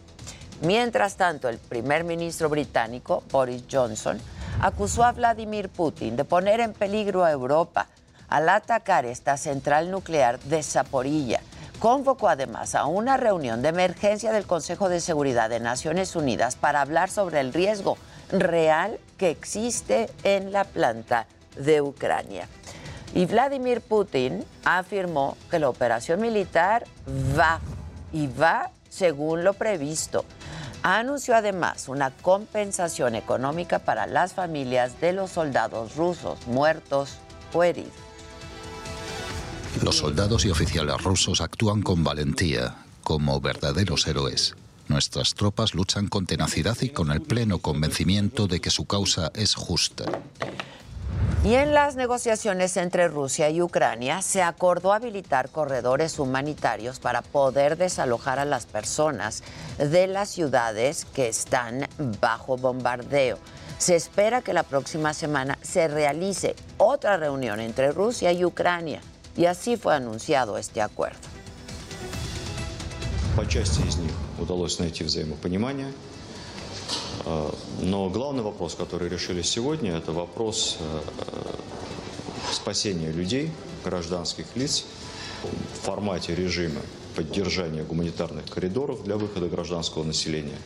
Mientras 0.61 1.15
tanto, 1.17 1.49
el 1.49 1.57
primer 1.57 2.03
ministro 2.03 2.49
británico, 2.49 3.23
Boris 3.31 3.63
Johnson, 3.69 4.19
acusó 4.61 5.03
a 5.03 5.11
Vladimir 5.11 5.69
Putin 5.69 6.15
de 6.15 6.23
poner 6.23 6.59
en 6.59 6.73
peligro 6.73 7.23
a 7.23 7.31
Europa 7.31 7.87
al 8.29 8.47
atacar 8.49 9.05
esta 9.05 9.37
central 9.37 9.91
nuclear 9.91 10.39
de 10.39 10.63
Zaporilla. 10.63 11.41
Convocó 11.79 12.29
además 12.29 12.75
a 12.75 12.85
una 12.85 13.17
reunión 13.17 13.61
de 13.61 13.69
emergencia 13.69 14.31
del 14.31 14.45
Consejo 14.45 14.87
de 14.87 15.01
Seguridad 15.01 15.49
de 15.49 15.59
Naciones 15.59 16.15
Unidas 16.15 16.55
para 16.55 16.81
hablar 16.81 17.09
sobre 17.09 17.41
el 17.41 17.51
riesgo 17.51 17.97
real 18.31 18.99
que 19.17 19.31
existe 19.31 20.09
en 20.23 20.51
la 20.53 20.63
planta 20.63 21.27
de 21.57 21.81
Ucrania. 21.81 22.47
Y 23.15 23.25
Vladimir 23.25 23.81
Putin 23.81 24.43
afirmó 24.65 25.37
que 25.51 25.59
la 25.59 25.69
operación 25.69 26.21
militar 26.21 26.85
va 27.37 27.59
y 28.11 28.27
va 28.27 28.71
según 28.89 29.43
lo 29.43 29.53
previsto. 29.53 30.25
Anunció 30.81 31.35
además 31.35 31.87
una 31.87 32.11
compensación 32.11 33.15
económica 33.15 33.79
para 33.79 34.07
las 34.07 34.33
familias 34.33 34.99
de 34.99 35.13
los 35.13 35.31
soldados 35.31 35.95
rusos 35.95 36.45
muertos 36.47 37.11
o 37.53 37.63
heridos. 37.63 37.93
Los 39.81 39.97
soldados 39.97 40.45
y 40.45 40.49
oficiales 40.49 41.01
rusos 41.01 41.41
actúan 41.41 41.81
con 41.81 42.03
valentía, 42.03 42.75
como 43.03 43.39
verdaderos 43.41 44.07
héroes. 44.07 44.55
Nuestras 44.87 45.33
tropas 45.33 45.73
luchan 45.73 46.07
con 46.07 46.25
tenacidad 46.25 46.77
y 46.81 46.89
con 46.89 47.11
el 47.11 47.21
pleno 47.21 47.59
convencimiento 47.59 48.47
de 48.47 48.59
que 48.59 48.69
su 48.69 48.85
causa 48.85 49.31
es 49.33 49.55
justa. 49.55 50.05
Y 51.44 51.54
en 51.54 51.72
las 51.72 51.94
negociaciones 51.94 52.76
entre 52.76 53.06
Rusia 53.06 53.48
y 53.48 53.62
Ucrania 53.62 54.22
se 54.22 54.42
acordó 54.42 54.92
habilitar 54.92 55.50
corredores 55.50 56.18
humanitarios 56.18 56.98
para 56.98 57.22
poder 57.22 57.76
desalojar 57.76 58.40
a 58.40 58.44
las 58.44 58.66
personas 58.66 59.44
de 59.78 60.08
las 60.08 60.30
ciudades 60.30 61.04
que 61.04 61.28
están 61.28 61.88
bajo 62.20 62.56
bombardeo. 62.56 63.38
Se 63.78 63.94
espera 63.94 64.42
que 64.42 64.52
la 64.52 64.64
próxima 64.64 65.14
semana 65.14 65.58
se 65.62 65.86
realice 65.86 66.56
otra 66.76 67.16
reunión 67.16 67.60
entre 67.60 67.92
Rusia 67.92 68.32
y 68.32 68.44
Ucrania 68.44 69.00
y 69.36 69.46
así 69.46 69.76
fue 69.76 69.94
anunciado 69.94 70.58
este 70.58 70.82
acuerdo. 70.82 71.20
По 73.36 73.46
части 73.46 73.82
из 73.86 73.96
них 73.98 74.10
удалось 74.40 74.80
найти 74.80 75.04
взаимопонимание. 75.04 75.94
Э, 77.24 77.50
Но 77.80 78.08
главный 78.08 78.42
вопрос, 78.42 78.74
который 78.74 79.08
решили 79.08 79.42
сегодня, 79.42 79.96
это 79.96 80.12
вопрос 80.12 80.78
э, 80.80 81.00
спасения 82.52 83.10
людей, 83.12 83.52
гражданских 83.84 84.46
лиц 84.56 84.84
в 85.42 85.86
формате 85.86 86.34
режима 86.34 86.80
поддержания 87.14 87.82
гуманитарных 87.82 88.46
коридоров 88.50 89.04
для 89.04 89.16
выхода 89.16 89.48
гражданского 89.48 90.04
населения. 90.04 90.58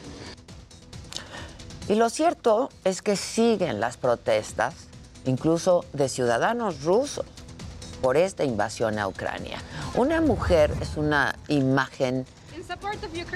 Y 1.89 1.95
lo 1.95 2.09
cierto 2.09 2.71
es 2.85 3.03
que 3.03 3.17
siguen 3.17 3.81
las 3.81 3.97
protestas, 3.97 4.75
incluso 5.27 5.85
de 5.93 6.09
ciudadanos 6.09 6.85
rusos, 6.85 7.27
por 8.01 8.17
esta 8.17 8.45
invasión 8.45 8.99
a 8.99 9.07
Ucrania. 9.07 9.59
Una 9.95 10.21
mujer 10.21 10.73
es 10.81 10.97
una 10.97 11.37
imagen 11.49 12.27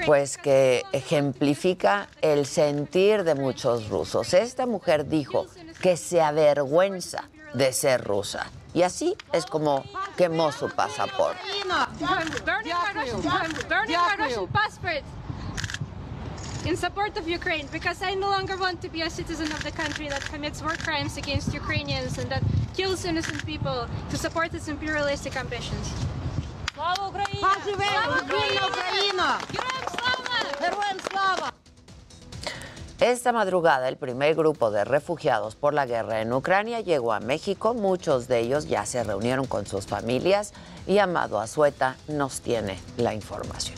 pues 0.06 0.38
que 0.38 0.82
ejemplifica 0.92 2.08
el 2.20 2.46
sentir 2.46 3.24
de 3.24 3.34
muchos 3.34 3.88
rusos. 3.88 4.34
Esta 4.34 4.66
mujer 4.66 5.08
dijo 5.08 5.46
que 5.80 5.96
se 5.96 6.20
avergüenza 6.20 7.28
de 7.54 7.72
ser 7.72 8.04
rusa 8.04 8.46
y 8.74 8.82
así 8.82 9.16
es 9.32 9.46
como 9.46 9.84
quemó 10.16 10.52
su 10.52 10.68
pasaporte. 10.70 11.40
in 16.64 16.76
support 16.76 17.16
of 17.18 17.26
Ukraine 17.26 17.66
because 17.72 18.02
I 18.02 18.14
no 18.14 18.30
longer 18.30 18.56
want 18.56 18.80
to 18.82 18.88
be 18.88 19.02
a 19.02 19.10
citizen 19.10 19.50
of 19.50 19.64
the 19.64 19.72
country 19.72 20.08
that 20.08 20.22
commits 20.22 20.62
war 20.62 20.76
crimes 20.76 21.16
against 21.16 21.52
Ukrainians 21.52 22.18
and 22.18 22.30
that 22.30 22.42
kills 22.76 23.04
innocent 23.04 23.44
people 23.44 23.88
to 24.10 24.16
support 24.16 24.54
its 24.54 24.68
imperialistic 24.68 25.36
ambitions. 25.36 25.92
Слава 26.81 27.07
Україні! 27.09 27.39
Слава 27.39 28.67
Україна! 28.69 29.39
Героям 29.53 29.85
слава! 29.95 30.35
Героям 30.61 30.97
слава! 31.11 31.51
Esta 32.99 33.31
madrugada, 33.31 33.89
el 33.89 33.97
primer 33.97 34.33
grupo 34.33 34.71
de 34.71 34.83
refugiados 34.83 35.55
por 35.55 35.73
la 35.75 35.85
guerra 35.85 36.21
en 36.21 36.33
Ucrania 36.33 36.81
llegó 36.81 37.13
a 37.13 37.19
México. 37.19 37.75
Muchos 37.75 38.27
de 38.27 38.39
ellos 38.39 38.67
ya 38.67 38.87
se 38.87 39.03
reunieron 39.03 39.45
con 39.45 39.67
sus 39.67 39.85
familias 39.85 40.53
y 40.87 40.97
Amado 40.97 41.39
Azueta 41.39 41.95
nos 42.07 42.41
tiene 42.41 42.79
la 42.97 43.13
información. 43.13 43.77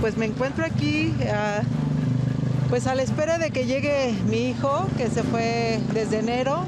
Pues 0.00 0.16
me 0.16 0.26
encuentro 0.26 0.64
aquí, 0.64 1.14
ah, 1.32 1.62
pues 2.68 2.86
a 2.86 2.94
la 2.94 3.02
espera 3.02 3.38
de 3.38 3.50
que 3.50 3.66
llegue 3.66 4.14
mi 4.26 4.50
hijo, 4.50 4.86
que 4.96 5.08
se 5.08 5.22
fue 5.24 5.80
desde 5.92 6.20
enero. 6.20 6.64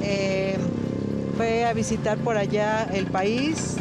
Eh, 0.00 0.56
fue 1.35 1.65
a 1.65 1.73
visitar 1.73 2.17
por 2.19 2.37
allá 2.37 2.87
el 2.93 3.07
país, 3.07 3.77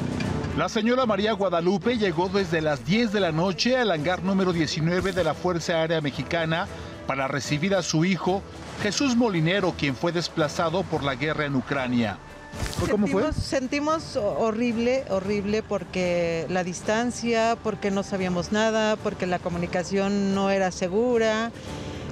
La 0.56 0.68
señora 0.68 1.04
María 1.04 1.32
Guadalupe 1.32 1.98
llegó 1.98 2.28
desde 2.28 2.60
las 2.60 2.84
10 2.86 3.12
de 3.12 3.18
la 3.18 3.32
noche 3.32 3.76
al 3.76 3.90
hangar 3.90 4.22
número 4.22 4.52
19 4.52 5.12
de 5.12 5.24
la 5.24 5.34
Fuerza 5.34 5.74
Aérea 5.74 6.00
Mexicana 6.00 6.68
para 7.08 7.26
recibir 7.26 7.74
a 7.74 7.82
su 7.82 8.04
hijo, 8.04 8.40
Jesús 8.80 9.16
Molinero, 9.16 9.74
quien 9.76 9.96
fue 9.96 10.12
desplazado 10.12 10.84
por 10.84 11.02
la 11.02 11.16
guerra 11.16 11.46
en 11.46 11.56
Ucrania. 11.56 12.18
¿Cómo 12.88 13.08
fue? 13.08 13.22
Sentimos, 13.32 13.44
sentimos 13.44 14.16
horrible, 14.16 15.04
horrible 15.10 15.64
porque 15.64 16.46
la 16.48 16.62
distancia, 16.62 17.56
porque 17.62 17.90
no 17.90 18.04
sabíamos 18.04 18.52
nada, 18.52 18.94
porque 18.94 19.26
la 19.26 19.40
comunicación 19.40 20.36
no 20.36 20.50
era 20.50 20.70
segura, 20.70 21.50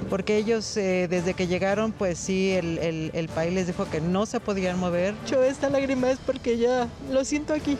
porque 0.09 0.37
ellos 0.37 0.75
eh, 0.77 1.07
desde 1.09 1.33
que 1.33 1.47
llegaron, 1.47 1.91
pues 1.91 2.17
sí, 2.19 2.51
el, 2.51 2.77
el- 2.79 3.11
el 3.13 3.29
país 3.29 3.53
les 3.53 3.67
dijo 3.67 3.89
que 3.89 4.01
no 4.01 4.25
se 4.25 4.39
podían 4.39 4.79
mover. 4.79 5.15
Yo 5.27 5.43
esta 5.43 5.69
lágrima 5.69 6.11
es 6.11 6.19
porque 6.19 6.57
ya 6.57 6.87
lo 7.11 7.23
siento 7.25 7.53
aquí. 7.53 7.77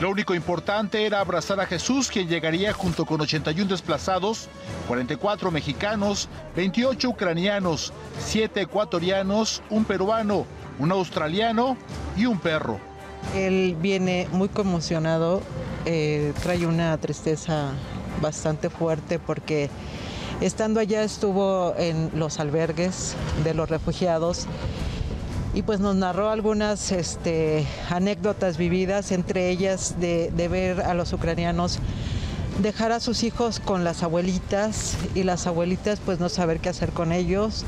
Lo 0.00 0.08
único 0.10 0.34
importante 0.34 1.04
era 1.04 1.20
abrazar 1.20 1.60
a 1.60 1.66
Jesús, 1.66 2.08
quien 2.08 2.26
llegaría 2.26 2.72
junto 2.72 3.04
con 3.04 3.20
81 3.20 3.68
desplazados, 3.68 4.48
44 4.88 5.50
mexicanos, 5.50 6.28
28 6.56 7.10
ucranianos, 7.10 7.92
7 8.18 8.62
ecuatorianos, 8.62 9.62
un 9.68 9.84
peruano, 9.84 10.46
un 10.78 10.90
australiano 10.90 11.76
y 12.16 12.24
un 12.24 12.38
perro. 12.38 12.80
Él 13.36 13.76
viene 13.78 14.26
muy 14.32 14.48
conmocionado, 14.48 15.42
eh, 15.84 16.32
trae 16.42 16.66
una 16.66 16.96
tristeza 16.96 17.72
bastante 18.22 18.70
fuerte 18.70 19.18
porque 19.18 19.68
estando 20.40 20.80
allá 20.80 21.02
estuvo 21.02 21.74
en 21.76 22.10
los 22.14 22.40
albergues 22.40 23.14
de 23.44 23.54
los 23.54 23.68
refugiados 23.68 24.46
y 25.54 25.62
pues 25.62 25.80
nos 25.80 25.96
narró 25.96 26.30
algunas 26.30 26.92
este, 26.92 27.66
anécdotas 27.88 28.56
vividas, 28.56 29.12
entre 29.12 29.50
ellas 29.50 29.96
de, 29.98 30.30
de 30.30 30.48
ver 30.48 30.80
a 30.80 30.94
los 30.94 31.12
ucranianos 31.12 31.80
dejar 32.58 32.92
a 32.92 33.00
sus 33.00 33.22
hijos 33.22 33.58
con 33.58 33.84
las 33.84 34.02
abuelitas 34.02 34.96
y 35.14 35.22
las 35.22 35.46
abuelitas 35.46 36.00
pues 36.04 36.20
no 36.20 36.28
saber 36.28 36.60
qué 36.60 36.68
hacer 36.68 36.90
con 36.90 37.12
ellos. 37.12 37.64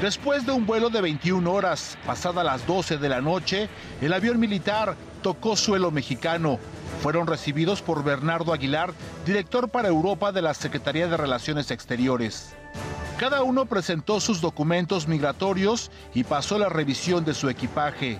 Después 0.00 0.44
de 0.46 0.52
un 0.52 0.66
vuelo 0.66 0.90
de 0.90 1.00
21 1.00 1.52
horas, 1.52 1.96
pasada 2.06 2.42
las 2.42 2.66
12 2.66 2.98
de 2.98 3.08
la 3.08 3.20
noche, 3.20 3.68
el 4.00 4.12
avión 4.12 4.40
militar 4.40 4.96
tocó 5.22 5.54
suelo 5.54 5.90
mexicano. 5.90 6.58
Fueron 7.00 7.26
recibidos 7.26 7.82
por 7.82 8.04
Bernardo 8.04 8.52
Aguilar, 8.52 8.92
director 9.24 9.68
para 9.68 9.88
Europa 9.88 10.32
de 10.32 10.42
la 10.42 10.54
Secretaría 10.54 11.08
de 11.08 11.16
Relaciones 11.16 11.70
Exteriores. 11.70 12.54
Cada 13.18 13.42
uno 13.42 13.66
presentó 13.66 14.20
sus 14.20 14.40
documentos 14.40 15.06
migratorios 15.06 15.90
y 16.14 16.24
pasó 16.24 16.58
la 16.58 16.68
revisión 16.68 17.24
de 17.24 17.34
su 17.34 17.48
equipaje. 17.48 18.18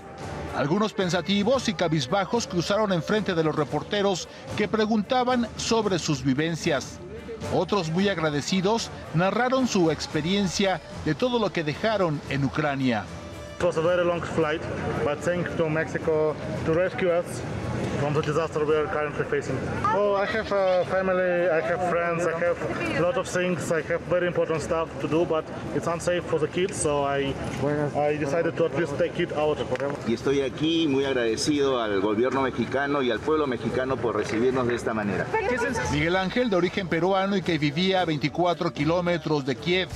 Algunos 0.55 0.93
pensativos 0.93 1.67
y 1.67 1.73
cabizbajos 1.73 2.47
cruzaron 2.47 2.93
enfrente 2.93 3.33
de 3.33 3.43
los 3.43 3.55
reporteros 3.55 4.27
que 4.55 4.67
preguntaban 4.67 5.47
sobre 5.57 5.99
sus 5.99 6.23
vivencias. 6.23 6.99
Otros 7.53 7.89
muy 7.89 8.07
agradecidos 8.07 8.89
narraron 9.13 9.67
su 9.67 9.91
experiencia 9.91 10.79
de 11.05 11.15
todo 11.15 11.39
lo 11.39 11.51
que 11.51 11.63
dejaron 11.63 12.21
en 12.29 12.45
Ucrania. 12.45 13.03
It 13.63 13.67
was 13.67 13.77
a 13.77 13.81
very 13.81 14.03
long 14.03 14.19
flight, 14.19 14.61
but 15.05 15.19
thanks 15.19 15.55
to 15.55 15.69
Mexico 15.69 16.35
to 16.65 16.73
rescue 16.73 17.09
us 17.09 17.41
from 18.01 18.13
the 18.13 18.21
disaster 18.21 18.65
we 18.65 18.75
are 18.75 18.87
currently 18.87 19.23
facing. 19.23 19.57
Oh, 19.95 20.15
I 20.15 20.25
have 20.25 20.51
a 20.51 20.83
family, 20.91 21.49
I 21.49 21.61
have 21.61 21.89
friends, 21.89 22.27
I 22.27 22.37
have 22.39 22.57
a 22.97 23.01
lot 23.01 23.15
of 23.15 23.25
things, 23.25 23.71
I 23.71 23.81
have 23.83 24.01
very 24.01 24.27
important 24.27 24.61
stuff 24.61 24.89
to 24.99 25.07
do, 25.07 25.23
but 25.23 25.45
it's 25.75 25.87
unsafe 25.87 26.25
for 26.25 26.39
the 26.39 26.49
kids, 26.49 26.75
so 26.75 27.05
I, 27.05 27.33
I 27.95 28.17
decided 28.17 28.57
to 28.57 28.65
at 28.65 28.77
least 28.77 28.97
take 28.97 29.17
it 29.23 29.31
out. 29.31 29.57
Y 30.09 30.13
estoy 30.13 30.41
aquí 30.41 30.89
muy 30.89 31.05
agradecido 31.05 31.81
al 31.81 32.01
gobierno 32.01 32.41
mexicano 32.41 33.01
y 33.01 33.11
al 33.11 33.21
pueblo 33.21 33.47
mexicano 33.47 33.95
por 33.95 34.17
recibirnos 34.17 34.67
de 34.67 34.75
esta 34.75 34.93
manera. 34.93 35.25
Miguel 35.93 36.17
Ángel, 36.17 36.49
de 36.49 36.57
origen 36.57 36.89
peruano 36.89 37.37
y 37.37 37.41
que 37.41 37.57
vivía 37.57 38.01
a 38.01 38.05
24 38.05 38.73
kilómetros 38.73 39.45
de 39.45 39.55
Kiev, 39.55 39.87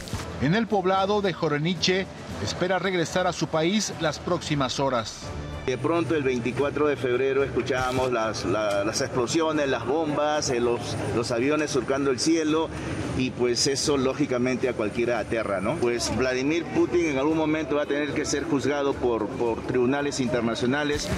en 0.42 0.56
el 0.56 0.68
poblado 0.68 1.22
de 1.22 1.34
Joreniche, 1.34 2.08
espera 2.44 2.80
regresar 2.80 3.28
a 3.28 3.34
su 3.34 3.48
país 3.48 3.94
las 4.00 4.20
próximas 4.20 4.80
horas. 4.80 5.22
De 5.66 5.78
pronto 5.78 6.16
el 6.16 6.24
24 6.24 6.88
de 6.88 6.96
febrero 6.96 7.44
escuchábamos 7.44 8.12
las, 8.14 8.46
la- 8.46 8.86
las 8.86 9.02
explosiones, 9.02 9.68
las 9.68 9.86
bombas, 9.86 10.50
eh, 10.50 10.62
los, 10.62 10.80
los 11.14 11.30
aviones 11.32 11.72
surcando 11.72 12.10
el 12.10 12.20
cielo 12.22 12.70
y 13.18 13.32
pues 13.32 13.68
eso 13.68 13.98
lógicamente 13.98 14.70
a 14.70 14.74
cualquiera 14.74 15.20
aterra, 15.20 15.60
¿no? 15.60 15.76
Pues 15.76 16.16
Vladimir 16.16 16.64
Putin 16.74 17.08
en 17.08 17.18
algún 17.18 17.36
momento 17.38 17.76
va 17.76 17.84
a 17.84 17.86
tener 17.86 18.14
que 18.14 18.24
ser 18.24 18.46
juzgado 18.46 18.94
por, 18.94 19.28
por 19.28 19.62
tribunales 19.68 20.22
internacionales. 20.22 21.10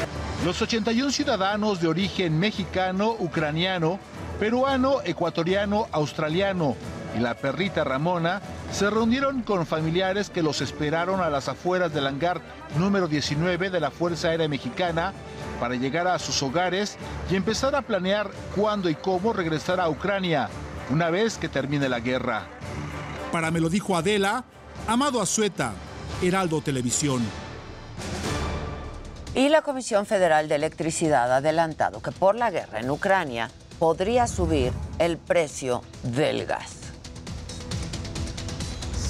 Los 0.43 0.59
81 0.63 1.11
ciudadanos 1.11 1.79
de 1.79 1.87
origen 1.89 2.39
mexicano, 2.39 3.15
ucraniano, 3.19 3.99
peruano, 4.39 5.01
ecuatoriano, 5.03 5.87
australiano 5.91 6.75
y 7.15 7.19
la 7.19 7.35
perrita 7.35 7.83
Ramona 7.83 8.41
se 8.71 8.89
reunieron 8.89 9.41
con 9.41 9.65
familiares 9.65 10.29
que 10.29 10.43
los 10.43 10.61
esperaron 10.61 11.21
a 11.21 11.29
las 11.29 11.47
afueras 11.47 11.93
del 11.93 12.07
hangar 12.07 12.41
número 12.77 13.07
19 13.07 13.69
de 13.69 13.79
la 13.79 13.91
Fuerza 13.91 14.29
Aérea 14.29 14.47
Mexicana 14.47 15.13
para 15.59 15.75
llegar 15.75 16.07
a 16.07 16.19
sus 16.19 16.41
hogares 16.43 16.97
y 17.29 17.35
empezar 17.35 17.75
a 17.75 17.81
planear 17.81 18.29
cuándo 18.55 18.89
y 18.89 18.95
cómo 18.95 19.33
regresar 19.33 19.79
a 19.79 19.89
Ucrania 19.89 20.49
una 20.89 21.09
vez 21.09 21.37
que 21.37 21.49
termine 21.49 21.89
la 21.89 21.99
guerra. 21.99 22.43
Para 23.31 23.51
me 23.51 23.59
lo 23.59 23.69
dijo 23.69 23.95
Adela, 23.95 24.43
Amado 24.87 25.21
Azueta, 25.21 25.73
Heraldo 26.21 26.61
Televisión. 26.61 27.21
Y 29.35 29.49
la 29.49 29.61
Comisión 29.61 30.05
Federal 30.05 30.49
de 30.49 30.55
Electricidad 30.55 31.31
ha 31.31 31.37
adelantado 31.37 32.01
que 32.01 32.11
por 32.11 32.35
la 32.35 32.49
guerra 32.49 32.79
en 32.79 32.89
Ucrania 32.89 33.51
podría 33.77 34.27
subir 34.27 34.73
el 34.97 35.17
precio 35.17 35.83
del 36.03 36.45
gas. 36.45 36.78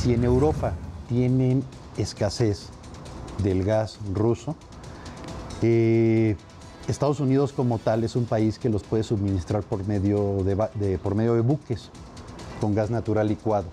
Si 0.02 0.14
en 0.14 0.24
Europa 0.24 0.72
tienen 1.10 1.62
escasez 1.98 2.68
del 3.44 3.66
gas 3.66 4.00
ruso, 4.14 4.56
eh, 5.62 6.38
Estados 6.88 7.20
Unidos 7.20 7.52
como 7.52 7.80
tal 7.80 8.06
es 8.06 8.16
un 8.16 8.24
país 8.24 8.60
que 8.60 8.70
los 8.70 8.84
puede 8.84 9.04
suministrar 9.04 9.62
por 9.62 9.86
medio 9.86 10.38
de, 10.46 10.98
por 11.00 11.16
medio 11.16 11.34
de 11.34 11.42
buques 11.42 11.90
con 12.62 12.74
gas 12.74 12.90
natural 12.90 13.28
licuado. 13.28 13.66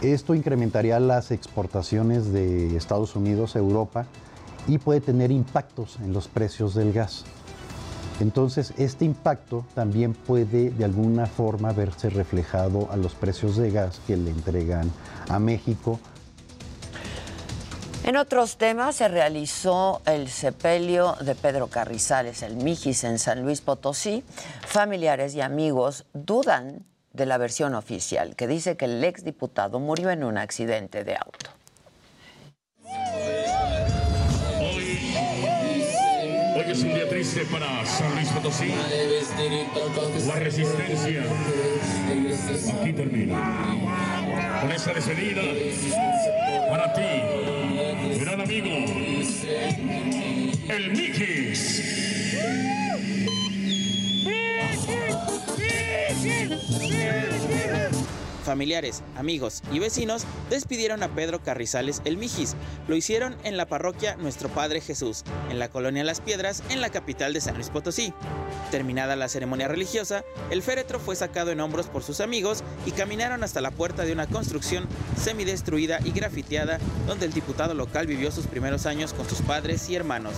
Esto 0.00 0.34
incrementaría 0.34 0.98
las 1.00 1.30
exportaciones 1.30 2.32
de 2.32 2.74
Estados 2.74 3.14
Unidos 3.14 3.54
a 3.54 3.58
Europa 3.58 4.06
y 4.66 4.78
puede 4.78 5.02
tener 5.02 5.30
impactos 5.30 5.98
en 6.00 6.14
los 6.14 6.28
precios 6.28 6.74
del 6.74 6.94
gas. 6.94 7.26
Entonces, 8.22 8.72
este 8.78 9.04
impacto 9.04 9.66
también 9.74 10.14
puede 10.14 10.70
de 10.70 10.84
alguna 10.84 11.26
forma 11.26 11.72
verse 11.72 12.08
reflejado 12.08 12.88
a 12.92 12.96
los 12.96 13.14
precios 13.14 13.56
de 13.56 13.72
gas 13.72 14.00
que 14.06 14.16
le 14.16 14.30
entregan 14.30 14.92
a 15.28 15.40
México. 15.40 15.98
En 18.04 18.16
otros 18.16 18.58
temas, 18.58 18.94
se 18.94 19.08
realizó 19.08 20.02
el 20.06 20.28
sepelio 20.28 21.16
de 21.20 21.34
Pedro 21.34 21.66
Carrizales, 21.66 22.42
el 22.42 22.54
Mijis, 22.54 23.02
en 23.02 23.18
San 23.18 23.42
Luis 23.42 23.60
Potosí. 23.60 24.22
Familiares 24.66 25.34
y 25.34 25.40
amigos 25.40 26.04
dudan 26.12 26.84
de 27.12 27.26
la 27.26 27.38
versión 27.38 27.74
oficial, 27.74 28.36
que 28.36 28.46
dice 28.46 28.76
que 28.76 28.84
el 28.84 29.02
exdiputado 29.02 29.80
murió 29.80 30.10
en 30.10 30.22
un 30.22 30.38
accidente 30.38 31.02
de 31.02 31.16
auto. 31.16 31.50
Hoy 36.54 36.70
es 36.70 36.82
un 36.82 36.94
día 36.94 37.08
triste 37.22 37.44
para 37.52 37.86
San 37.86 38.12
Luis 38.16 38.28
Potosí. 38.30 38.74
La 40.26 40.34
resistencia 40.36 41.22
aquí 42.80 42.92
termina. 42.92 43.78
Con 44.60 44.72
esa 44.72 44.92
despedida, 44.92 45.42
para 46.68 46.92
ti, 46.94 48.18
gran 48.18 48.40
amigo, 48.40 48.70
el 50.68 50.90
Mikis. 50.90 52.81
Familiares, 58.44 59.02
amigos 59.16 59.62
y 59.72 59.78
vecinos 59.78 60.24
despidieron 60.50 61.02
a 61.04 61.08
Pedro 61.14 61.40
Carrizales 61.42 62.02
el 62.04 62.16
Mijis. 62.16 62.56
Lo 62.88 62.96
hicieron 62.96 63.36
en 63.44 63.56
la 63.56 63.66
parroquia 63.66 64.16
Nuestro 64.16 64.48
Padre 64.48 64.80
Jesús, 64.80 65.22
en 65.48 65.60
la 65.60 65.68
colonia 65.68 66.02
Las 66.02 66.20
Piedras, 66.20 66.64
en 66.68 66.80
la 66.80 66.90
capital 66.90 67.32
de 67.32 67.40
San 67.40 67.54
Luis 67.54 67.70
Potosí. 67.70 68.12
Terminada 68.72 69.14
la 69.14 69.28
ceremonia 69.28 69.68
religiosa, 69.68 70.24
el 70.50 70.62
féretro 70.62 70.98
fue 70.98 71.14
sacado 71.14 71.52
en 71.52 71.60
hombros 71.60 71.86
por 71.86 72.02
sus 72.02 72.20
amigos 72.20 72.64
y 72.84 72.90
caminaron 72.90 73.44
hasta 73.44 73.60
la 73.60 73.70
puerta 73.70 74.04
de 74.04 74.12
una 74.12 74.26
construcción 74.26 74.88
semidestruida 75.16 76.00
y 76.04 76.10
grafiteada 76.10 76.78
donde 77.06 77.26
el 77.26 77.32
diputado 77.32 77.74
local 77.74 78.08
vivió 78.08 78.32
sus 78.32 78.48
primeros 78.48 78.86
años 78.86 79.12
con 79.12 79.28
sus 79.28 79.40
padres 79.42 79.88
y 79.88 79.94
hermanos. 79.94 80.34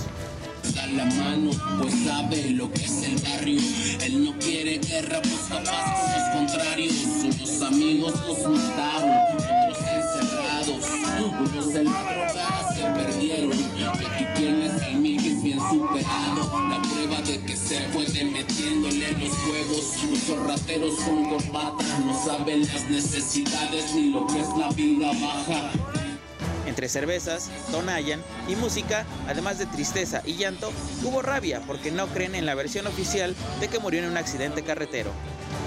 Da 0.73 0.87
la 0.87 1.05
mano, 1.05 1.51
pues 1.81 1.95
sabe 2.05 2.51
lo 2.51 2.71
que 2.73 2.85
es 2.85 3.03
el 3.03 3.17
barrio. 3.17 3.61
Él 4.03 4.25
no 4.25 4.39
quiere 4.39 4.79
guerra, 4.79 5.21
busca 5.21 5.63
paz 5.63 6.01
con 6.01 6.13
los 6.13 6.53
contrarios. 6.53 6.95
Unos 7.23 7.63
amigos 7.63 8.15
los 8.27 8.39
mataron, 8.49 9.11
otros 9.35 9.79
encerrados. 9.79 10.85
Unos 11.21 11.73
droga 11.75 12.75
se 12.75 12.83
perdieron. 12.83 13.59
Y 13.77 13.83
aquí 13.83 14.25
tienes 14.37 14.83
el 14.83 15.01
bien 15.43 15.59
superado. 15.59 16.69
La 16.71 16.81
prueba 16.83 17.21
de 17.23 17.41
que 17.41 17.57
se 17.57 17.81
puede 17.93 18.25
metiéndole 18.25 19.13
los 19.13 19.37
juegos. 19.39 19.85
Muchos 20.09 20.47
rateros 20.47 20.95
con 21.01 21.25
corbata 21.29 21.99
no 22.05 22.25
saben 22.25 22.61
las 22.63 22.89
necesidades 22.89 23.95
ni 23.95 24.11
lo 24.11 24.27
que 24.27 24.41
es 24.41 24.49
la 24.57 24.71
vida 24.71 25.09
baja. 25.09 26.04
Entre 26.67 26.89
cervezas, 26.89 27.51
tonayan 27.71 28.23
y 28.49 28.57
música, 28.57 29.05
además 29.29 29.59
de 29.59 29.67
tristeza 29.67 30.23
y 30.25 30.37
llanto, 30.37 30.71
hubo 31.03 31.23
rabia 31.23 31.61
porque 31.67 31.91
no 31.91 32.07
creen 32.07 32.35
en 32.35 32.47
la 32.47 32.55
versión 32.55 32.87
oficial 32.87 33.35
de 33.61 33.69
que 33.69 33.79
murió 33.79 34.01
en 34.03 34.11
un 34.11 34.17
accidente 34.17 34.63
carretero. 34.63 35.11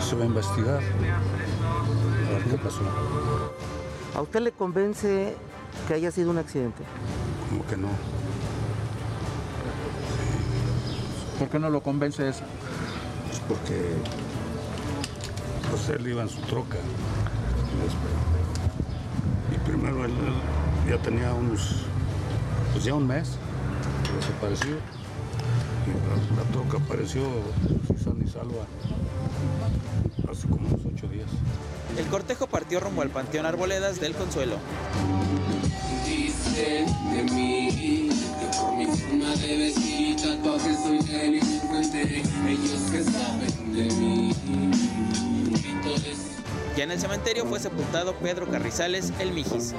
Se 0.08 0.16
va 0.16 0.24
a 0.24 0.28
investigar. 0.28 0.82
A 0.82 2.34
ver 2.34 2.44
qué 2.50 2.58
pasó. 2.58 2.82
¿A 4.16 4.22
usted 4.22 4.40
le 4.40 4.52
convence 4.52 5.36
que 5.88 5.94
haya 5.94 6.12
sido 6.12 6.32
un 6.32 6.40
accidente? 6.40 6.84
Como 7.50 7.66
que 7.68 7.78
no. 7.78 7.90
¿Por 11.38 11.50
qué 11.50 11.60
no 11.60 11.70
lo 11.70 11.84
convence 11.84 12.28
eso? 12.28 12.44
Pues 13.28 13.40
porque 13.48 13.94
pues 15.70 15.90
él 15.90 16.08
iba 16.08 16.24
en 16.24 16.30
su 16.30 16.42
troca. 16.42 16.78
Y 19.52 19.56
Y 19.56 19.60
primero 19.60 20.04
él, 20.06 20.12
él 20.12 20.34
ya 20.88 20.98
tenía 20.98 21.34
unos, 21.34 21.84
pues 22.72 22.86
ya 22.86 22.94
un 22.94 23.08
mes 23.08 23.32
desaparecido. 24.20 24.78
Y 25.86 25.90
la, 26.36 26.44
la 26.44 26.50
troca 26.52 26.78
apareció 26.84 27.24
sin 27.88 28.00
san 28.00 28.20
ni 28.20 28.30
salva 28.30 28.66
hace 30.30 30.48
como 30.48 30.68
unos 30.68 30.82
ocho 30.86 31.08
días. 31.08 31.30
El 31.98 32.06
cortejo 32.08 32.48
partió 32.48 32.80
rumbo 32.80 33.02
al 33.02 33.10
Panteón 33.10 33.46
Arboledas 33.46 34.00
del 34.00 34.14
Consuelo. 34.14 34.58
Dicen 36.06 36.86
de 37.12 37.24
mí 37.34 38.10
que 38.40 38.58
por 38.58 38.76
mi 38.76 38.86
forma 38.86 39.36
de 39.36 39.58
vestir 39.58 40.12
y 40.12 40.16
tatuajes 40.16 40.78
soy 40.84 41.00
delincuente. 41.00 42.22
Ellos 42.48 42.82
que 42.92 43.04
saben 43.04 43.74
de 43.74 43.84
mí. 43.96 44.36
Grito 45.52 46.00
de 46.02 46.37
Ya 46.78 46.84
en 46.84 46.92
el 46.92 47.00
cementerio 47.00 47.44
fue 47.48 47.60
sepultado 47.60 48.14
Pedro 48.18 48.48
Carrizales 48.52 49.12
el 49.20 49.32
Mijis. 49.32 49.74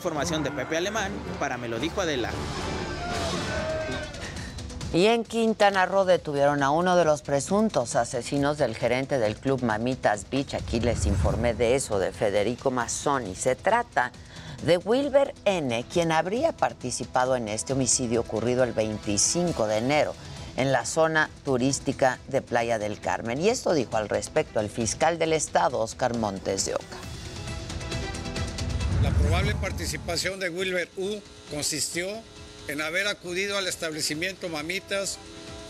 Información 0.00 0.42
de 0.42 0.50
Pepe 0.50 0.78
Alemán, 0.78 1.12
para 1.38 1.58
Me 1.58 1.68
lo 1.68 1.78
dijo 1.78 2.00
Adela. 2.00 2.30
Y 4.94 5.06
en 5.08 5.24
Quintana 5.24 5.84
Roo 5.84 6.06
detuvieron 6.06 6.62
a 6.62 6.70
uno 6.70 6.96
de 6.96 7.04
los 7.04 7.20
presuntos 7.20 7.96
asesinos 7.96 8.56
del 8.56 8.74
gerente 8.74 9.18
del 9.18 9.36
club 9.36 9.62
Mamitas 9.62 10.24
Beach. 10.30 10.54
Aquí 10.54 10.80
les 10.80 11.04
informé 11.04 11.52
de 11.52 11.74
eso, 11.74 11.98
de 11.98 12.12
Federico 12.12 12.70
Mazzoni. 12.70 13.34
Se 13.34 13.56
trata 13.56 14.10
de 14.64 14.78
Wilber 14.78 15.34
N., 15.44 15.84
quien 15.92 16.12
habría 16.12 16.52
participado 16.52 17.36
en 17.36 17.48
este 17.48 17.74
homicidio 17.74 18.22
ocurrido 18.22 18.64
el 18.64 18.72
25 18.72 19.66
de 19.66 19.76
enero 19.76 20.14
en 20.56 20.72
la 20.72 20.86
zona 20.86 21.28
turística 21.44 22.18
de 22.28 22.40
Playa 22.40 22.78
del 22.78 23.00
Carmen. 23.00 23.38
Y 23.38 23.50
esto 23.50 23.74
dijo 23.74 23.98
al 23.98 24.08
respecto 24.08 24.60
el 24.60 24.70
fiscal 24.70 25.18
del 25.18 25.34
estado, 25.34 25.78
Oscar 25.78 26.16
Montes 26.16 26.64
de 26.64 26.76
Oca. 26.76 27.09
La 29.02 29.10
probable 29.12 29.54
participación 29.54 30.40
de 30.40 30.50
Wilber 30.50 30.88
U 30.98 31.22
consistió 31.50 32.06
en 32.68 32.82
haber 32.82 33.06
acudido 33.06 33.56
al 33.56 33.66
establecimiento 33.66 34.50
Mamitas 34.50 35.18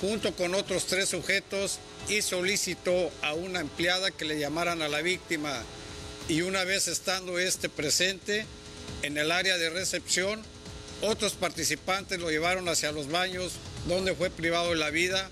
junto 0.01 0.35
con 0.35 0.57
otros 0.57 0.87
tres 0.87 1.11
sujetos 1.11 1.79
y 2.09 2.23
solicitó 2.23 3.13
a 3.23 3.35
una 3.35 3.61
empleada 3.61 4.11
que 4.11 4.25
le 4.25 4.41
llamaran 4.41 4.83
a 4.83 4.89
la 4.89 5.01
víctima. 5.01 5.63
Y 6.29 6.43
una 6.43 6.65
vez 6.65 6.89
estando 6.89 7.39
este 7.39 7.69
presente 7.69 8.47
en 9.03 9.17
el 9.17 9.31
área 9.31 9.59
de 9.59 9.71
recepción, 9.71 10.43
otros 11.01 11.35
participantes 11.35 12.19
lo 12.19 12.31
llevaron 12.31 12.69
hacia 12.69 12.91
los 12.91 13.09
baños 13.09 13.53
donde 13.87 14.15
fue 14.15 14.31
privado 14.31 14.71
de 14.71 14.77
la 14.77 14.91
vida 14.91 15.31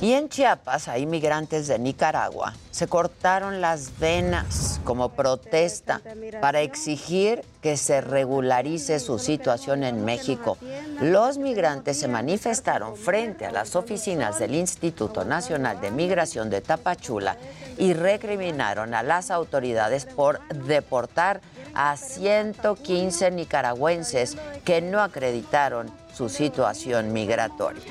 Y 0.00 0.12
en 0.12 0.28
Chiapas, 0.28 0.88
a 0.88 0.98
inmigrantes 0.98 1.68
de 1.68 1.78
Nicaragua 1.78 2.52
se 2.70 2.88
cortaron 2.88 3.60
las 3.60 4.00
venas 4.00 4.80
como 4.84 5.10
protesta 5.10 6.00
para 6.40 6.60
exigir 6.60 7.44
que 7.62 7.76
se 7.76 8.00
regularice 8.00 8.98
su 8.98 9.20
situación 9.20 9.84
en 9.84 10.04
México. 10.04 10.58
Los 11.00 11.38
migrantes 11.38 12.00
se 12.00 12.08
manifestaron 12.08 12.96
frente 12.96 13.46
a 13.46 13.52
las 13.52 13.76
oficinas 13.76 14.40
del 14.40 14.56
Instituto 14.56 15.24
Nacional 15.24 15.80
de 15.80 15.92
Migración 15.92 16.50
de 16.50 16.60
Tapachula 16.60 17.36
y 17.78 17.94
recriminaron 17.94 18.92
a 18.92 19.04
las 19.04 19.30
autoridades 19.30 20.04
por 20.04 20.40
deportar 20.48 21.40
a 21.74 21.96
115 21.96 23.30
nicaragüenses 23.30 24.36
que 24.64 24.80
no 24.80 25.00
acreditaron 25.00 25.90
su 26.12 26.28
situación 26.28 27.12
migratoria. 27.12 27.82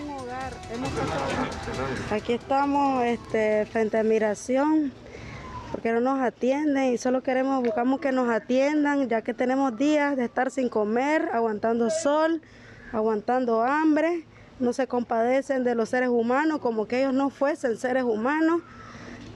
Aquí 2.11 2.33
estamos 2.33 3.03
este, 3.05 3.65
frente 3.65 3.97
a 3.97 4.03
migración 4.03 4.93
porque 5.71 5.91
no 5.91 6.01
nos 6.01 6.19
atienden 6.19 6.93
y 6.93 6.97
solo 6.99 7.23
queremos, 7.23 7.63
buscamos 7.63 7.99
que 7.99 8.11
nos 8.11 8.29
atiendan 8.29 9.09
ya 9.09 9.23
que 9.23 9.33
tenemos 9.33 9.75
días 9.75 10.15
de 10.15 10.25
estar 10.25 10.51
sin 10.51 10.69
comer, 10.69 11.29
aguantando 11.33 11.89
sol, 11.89 12.41
aguantando 12.91 13.63
hambre, 13.63 14.25
no 14.59 14.71
se 14.71 14.85
compadecen 14.87 15.63
de 15.63 15.73
los 15.73 15.89
seres 15.89 16.09
humanos 16.09 16.59
como 16.59 16.87
que 16.87 17.01
ellos 17.01 17.13
no 17.13 17.31
fuesen 17.31 17.77
seres 17.77 18.03
humanos, 18.03 18.61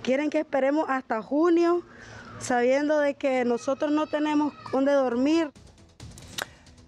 quieren 0.04 0.30
que 0.30 0.40
esperemos 0.40 0.86
hasta 0.90 1.24
junio 1.24 1.82
sabiendo 2.40 3.00
de 3.00 3.16
que 3.16 3.46
nosotros 3.46 3.92
no 3.92 4.08
tenemos 4.08 4.54
dónde 4.72 4.94
dormir. 4.94 5.52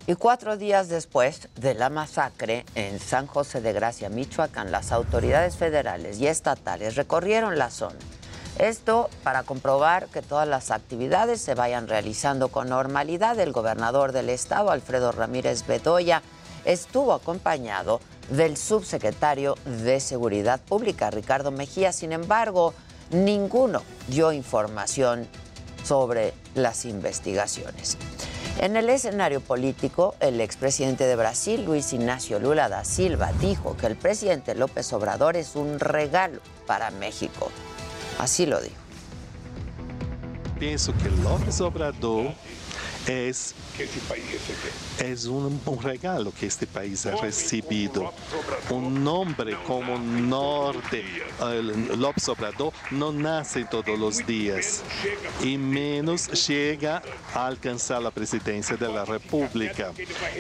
Y 0.08 0.16
cuatro 0.16 0.58
días 0.58 0.90
después 0.90 1.50
de 1.56 1.76
la 1.76 1.90
masacre 1.90 2.66
en 2.74 3.00
San 3.00 3.28
José 3.28 3.62
de 3.62 3.74
Gracia, 3.74 4.10
Michoacán, 4.10 4.72
las 4.72 4.92
autoridades 4.92 5.56
federales 5.56 6.20
y 6.20 6.28
estatales 6.28 6.96
recorrieron 6.96 7.60
la 7.60 7.70
zona. 7.70 8.00
Esto 8.58 9.10
para 9.24 9.44
comprobar 9.44 10.08
que 10.08 10.22
todas 10.22 10.48
las 10.48 10.72
actividades 10.72 11.42
se 11.42 11.54
vayan 11.54 11.88
realizando 11.88 12.50
con 12.50 12.70
normalidad. 12.70 13.40
El 13.40 13.52
gobernador 13.52 14.12
del 14.12 14.30
estado, 14.30 14.72
Alfredo 14.72 15.12
Ramírez 15.12 15.66
Bedoya, 15.68 16.24
estuvo 16.66 17.14
acompañado 17.14 18.02
del 18.30 18.58
subsecretario 18.58 19.56
de 19.66 20.00
Seguridad 20.00 20.60
Pública, 20.60 21.10
Ricardo 21.10 21.52
Mejía. 21.52 21.94
Sin 21.94 22.12
embargo, 22.12 22.74
ninguno 23.12 23.84
dio 24.08 24.32
información 24.32 25.28
sobre 25.84 26.34
las 26.56 26.86
investigaciones. 26.86 27.98
En 28.60 28.76
el 28.76 28.90
escenario 28.90 29.40
político, 29.40 30.16
el 30.20 30.42
expresidente 30.42 31.06
de 31.06 31.16
Brasil, 31.16 31.64
Luis 31.64 31.94
Ignacio 31.94 32.40
Lula 32.40 32.68
da 32.68 32.84
Silva, 32.84 33.32
dijo 33.40 33.78
que 33.78 33.88
el 33.88 33.96
presidente 33.96 34.54
López 34.54 34.92
Obrador 34.92 35.38
es 35.38 35.56
un 35.56 35.80
regalo 35.80 36.42
para 36.68 36.92
México. 36.92 37.52
Así 38.18 38.46
lo 38.46 38.60
dijo. 38.60 38.76
Penso 40.60 40.94
que 40.98 41.10
López 41.24 41.62
Obrador 41.62 42.34
es, 43.08 43.56
es 45.00 45.26
un, 45.26 45.62
un 45.66 45.82
regalo 45.82 46.34
que 46.38 46.46
este 46.46 46.68
país 46.68 47.06
ha 47.06 47.16
recibido. 47.16 48.14
Un 48.70 49.04
nombre 49.04 49.58
como 49.66 49.98
Norte, 49.98 51.04
el 51.42 52.00
López 52.00 52.28
Obrador, 52.30 52.74
no 52.92 53.12
nace 53.12 53.66
todos 53.66 53.98
los 53.98 54.26
días 54.26 54.84
y 55.44 55.58
menos 55.58 56.48
llega 56.48 57.02
a 57.34 57.48
alcanzar 57.48 58.02
la 58.02 58.12
presidencia 58.12 58.76
de 58.76 58.88
la 58.90 59.06
República 59.06 59.92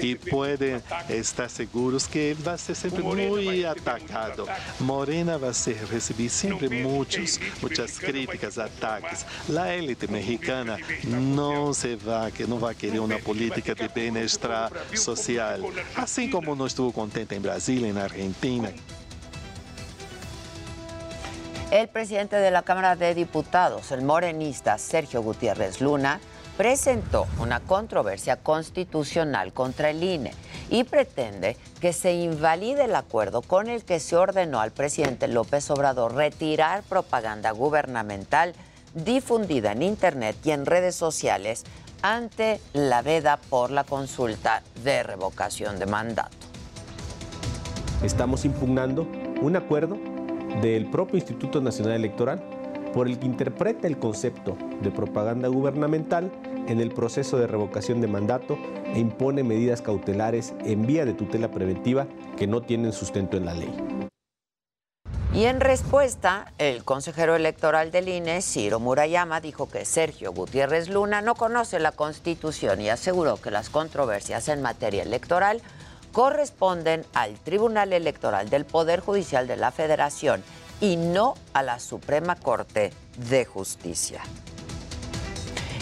y 0.01 0.15
pueden 0.15 0.81
estar 1.07 1.49
seguros 1.49 2.07
que 2.07 2.31
él 2.31 2.47
va 2.47 2.53
a 2.53 2.57
ser 2.57 2.75
siempre 2.75 3.03
muy 3.03 3.63
atacado. 3.63 4.45
Morena 4.79 5.37
va 5.37 5.49
a 5.49 5.53
ser, 5.53 5.87
recibir 5.89 6.29
siempre 6.29 6.69
muchos, 6.69 7.39
muchas 7.61 7.99
críticas, 7.99 8.57
ataques. 8.57 9.25
La 9.47 9.73
élite 9.73 10.07
mexicana 10.07 10.77
no 11.07 11.73
se 11.73 11.95
va, 11.95 12.31
que 12.31 12.45
no 12.45 12.59
va 12.59 12.71
a 12.71 12.75
querer 12.75 12.99
una 12.99 13.19
política 13.29 13.75
de 13.75 13.87
bienestar 13.89 14.71
social, 14.95 15.63
así 15.95 16.31
como 16.31 16.55
no 16.55 16.65
estuvo 16.65 16.91
contenta 16.91 17.35
en 17.35 17.43
Brasil, 17.43 17.85
en 17.85 17.99
Argentina. 17.99 18.71
El 21.69 21.87
presidente 21.89 22.37
de 22.37 22.49
la 22.49 22.63
Cámara 22.63 22.95
de 22.95 23.13
Diputados, 23.13 23.91
el 23.91 24.01
morenista 24.01 24.79
Sergio 24.79 25.21
Gutiérrez 25.21 25.79
Luna, 25.79 26.19
presentó 26.57 27.27
una 27.39 27.59
controversia 27.59 28.37
constitucional 28.37 29.53
contra 29.53 29.91
el 29.91 30.03
INE 30.03 30.33
y 30.71 30.83
pretende 30.83 31.55
que 31.79 31.93
se 31.93 32.13
invalide 32.13 32.85
el 32.85 32.95
acuerdo 32.95 33.43
con 33.43 33.69
el 33.69 33.83
que 33.83 33.99
se 33.99 34.15
ordenó 34.15 34.59
al 34.59 34.71
presidente 34.71 35.27
López 35.27 35.69
Obrador 35.69 36.15
retirar 36.15 36.81
propaganda 36.81 37.51
gubernamental 37.51 38.55
difundida 38.95 39.71
en 39.73 39.83
Internet 39.83 40.35
y 40.43 40.49
en 40.49 40.65
redes 40.65 40.95
sociales 40.95 41.63
ante 42.01 42.59
la 42.73 43.01
veda 43.01 43.39
por 43.49 43.71
la 43.71 43.83
consulta 43.83 44.63
de 44.83 45.03
revocación 45.03 45.79
de 45.79 45.85
mandato. 45.85 46.35
Estamos 48.03 48.45
impugnando 48.45 49.07
un 49.41 49.55
acuerdo 49.55 49.97
del 50.61 50.89
propio 50.89 51.17
Instituto 51.17 51.61
Nacional 51.61 51.93
Electoral 51.93 52.41
por 52.93 53.07
el 53.07 53.19
que 53.19 53.25
interpreta 53.25 53.87
el 53.87 53.99
concepto 53.99 54.57
de 54.81 54.91
propaganda 54.91 55.47
gubernamental 55.47 56.31
en 56.67 56.79
el 56.79 56.91
proceso 56.91 57.37
de 57.37 57.47
revocación 57.47 58.01
de 58.01 58.07
mandato 58.07 58.57
e 58.93 58.99
impone 58.99 59.43
medidas 59.43 59.81
cautelares 59.81 60.53
en 60.65 60.85
vía 60.85 61.05
de 61.05 61.13
tutela 61.13 61.51
preventiva 61.51 62.07
que 62.37 62.47
no 62.47 62.61
tienen 62.61 62.93
sustento 62.93 63.37
en 63.37 63.45
la 63.45 63.53
ley. 63.53 63.73
Y 65.31 65.45
en 65.45 65.61
respuesta, 65.61 66.51
el 66.57 66.83
consejero 66.83 67.35
electoral 67.35 67.91
del 67.91 68.09
INE, 68.09 68.41
Ciro 68.41 68.79
Murayama, 68.79 69.41
dijo 69.41 69.69
que 69.69 69.85
Sergio 69.85 70.33
Gutiérrez 70.33 70.89
Luna 70.89 71.21
no 71.21 71.35
conoce 71.35 71.79
la 71.79 71.91
Constitución 71.91 72.81
y 72.81 72.89
aseguró 72.89 73.37
que 73.37 73.51
las 73.51 73.69
controversias 73.69 74.47
en 74.47 74.63
materia 74.63 75.03
electoral 75.03 75.61
corresponden 76.11 77.05
al 77.13 77.35
Tribunal 77.35 77.93
Electoral 77.93 78.49
del 78.49 78.65
Poder 78.65 79.01
Judicial 79.01 79.47
de 79.47 79.55
la 79.55 79.71
Federación 79.71 80.43
y 80.81 80.97
no 80.97 81.35
a 81.53 81.61
la 81.61 81.79
Suprema 81.79 82.35
Corte 82.35 82.91
de 83.29 83.45
Justicia. 83.45 84.21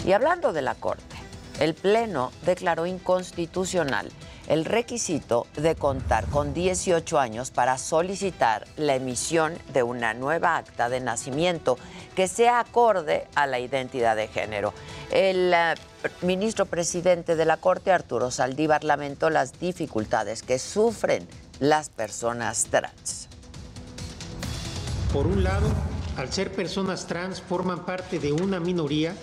Y 0.04 0.12
hablando 0.12 0.52
de 0.52 0.60
la 0.60 0.74
Corte, 0.74 1.16
el 1.58 1.74
Pleno 1.74 2.32
declaró 2.44 2.84
inconstitucional 2.84 4.10
el 4.48 4.64
requisito 4.64 5.46
de 5.56 5.76
contar 5.76 6.26
con 6.26 6.54
18 6.54 7.18
años 7.18 7.50
para 7.50 7.76
solicitar 7.78 8.66
la 8.76 8.96
emisión 8.96 9.54
de 9.72 9.82
una 9.82 10.14
nueva 10.14 10.56
acta 10.56 10.88
de 10.88 11.00
nacimiento 11.00 11.78
que 12.16 12.28
sea 12.28 12.58
acorde 12.58 13.26
a 13.34 13.46
la 13.46 13.60
identidad 13.60 14.16
de 14.16 14.26
género. 14.26 14.72
El 15.10 15.52
eh, 15.54 15.74
ministro 16.22 16.64
presidente 16.64 17.36
de 17.36 17.44
la 17.44 17.58
Corte, 17.58 17.92
Arturo 17.92 18.30
Saldívar, 18.30 18.84
lamentó 18.84 19.28
las 19.28 19.60
dificultades 19.60 20.42
que 20.42 20.58
sufren 20.58 21.28
las 21.60 21.90
personas 21.90 22.64
trans. 22.64 23.28
Por 25.12 25.26
un 25.26 25.44
lado, 25.44 25.68
al 26.16 26.32
ser 26.32 26.52
personas 26.52 27.06
trans, 27.06 27.42
forman 27.42 27.84
parte 27.84 28.18
de 28.18 28.32
una 28.32 28.60
minoría 28.60 29.14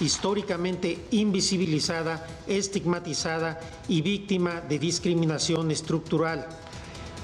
históricamente 0.00 1.06
invisibilizada, 1.10 2.26
estigmatizada 2.46 3.60
y 3.88 4.02
víctima 4.02 4.60
de 4.60 4.78
discriminación 4.78 5.70
estructural, 5.70 6.46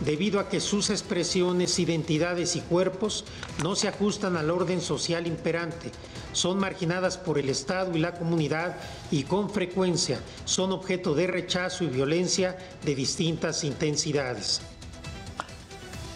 debido 0.00 0.40
a 0.40 0.48
que 0.48 0.60
sus 0.60 0.90
expresiones, 0.90 1.78
identidades 1.78 2.56
y 2.56 2.60
cuerpos 2.60 3.24
no 3.62 3.76
se 3.76 3.88
ajustan 3.88 4.36
al 4.36 4.50
orden 4.50 4.80
social 4.80 5.26
imperante, 5.26 5.90
son 6.32 6.58
marginadas 6.58 7.16
por 7.16 7.38
el 7.38 7.48
Estado 7.48 7.96
y 7.96 8.00
la 8.00 8.14
comunidad 8.14 8.76
y 9.10 9.22
con 9.22 9.50
frecuencia 9.50 10.18
son 10.44 10.72
objeto 10.72 11.14
de 11.14 11.28
rechazo 11.28 11.84
y 11.84 11.88
violencia 11.88 12.58
de 12.84 12.94
distintas 12.94 13.62
intensidades. 13.62 14.60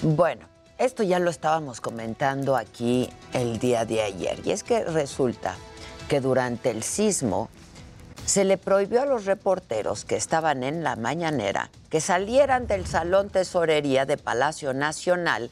Bueno, 0.03 0.47
esto 0.77 1.03
ya 1.03 1.19
lo 1.19 1.31
estábamos 1.31 1.81
comentando 1.81 2.57
aquí 2.57 3.09
el 3.33 3.59
día 3.59 3.85
de 3.85 4.03
ayer 4.03 4.41
y 4.45 4.51
es 4.51 4.63
que 4.63 4.85
resulta 4.85 5.57
que 6.09 6.21
durante 6.21 6.71
el 6.71 6.83
sismo 6.83 7.49
se 8.27 8.45
le 8.45 8.59
prohibió 8.59 9.03
a 9.03 9.07
los 9.07 9.25
reporteros 9.25 10.05
que 10.05 10.17
estaban 10.17 10.63
en 10.63 10.83
la 10.83 10.97
mañanera 10.97 11.71
que 11.91 12.01
salieran 12.01 12.67
del 12.67 12.87
Salón 12.87 13.31
Tesorería 13.31 14.05
de 14.05 14.17
Palacio 14.17 14.75
Nacional 14.75 15.51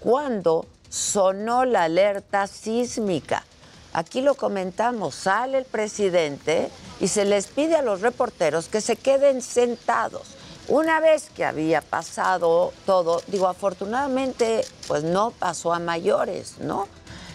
cuando 0.00 0.66
sonó 0.88 1.64
la 1.64 1.84
alerta 1.84 2.46
sísmica. 2.46 3.44
Aquí 3.92 4.20
lo 4.20 4.34
comentamos, 4.34 5.14
sale 5.14 5.58
el 5.58 5.64
presidente 5.64 6.70
y 7.00 7.08
se 7.08 7.24
les 7.24 7.46
pide 7.46 7.76
a 7.76 7.82
los 7.82 8.00
reporteros 8.00 8.68
que 8.68 8.80
se 8.80 8.96
queden 8.96 9.40
sentados. 9.42 10.34
Una 10.68 11.00
vez 11.00 11.30
que 11.34 11.46
había 11.46 11.80
pasado 11.80 12.74
todo, 12.84 13.22
digo, 13.28 13.48
afortunadamente, 13.48 14.66
pues 14.86 15.02
no 15.02 15.30
pasó 15.30 15.72
a 15.72 15.78
mayores, 15.78 16.58
¿no? 16.60 16.86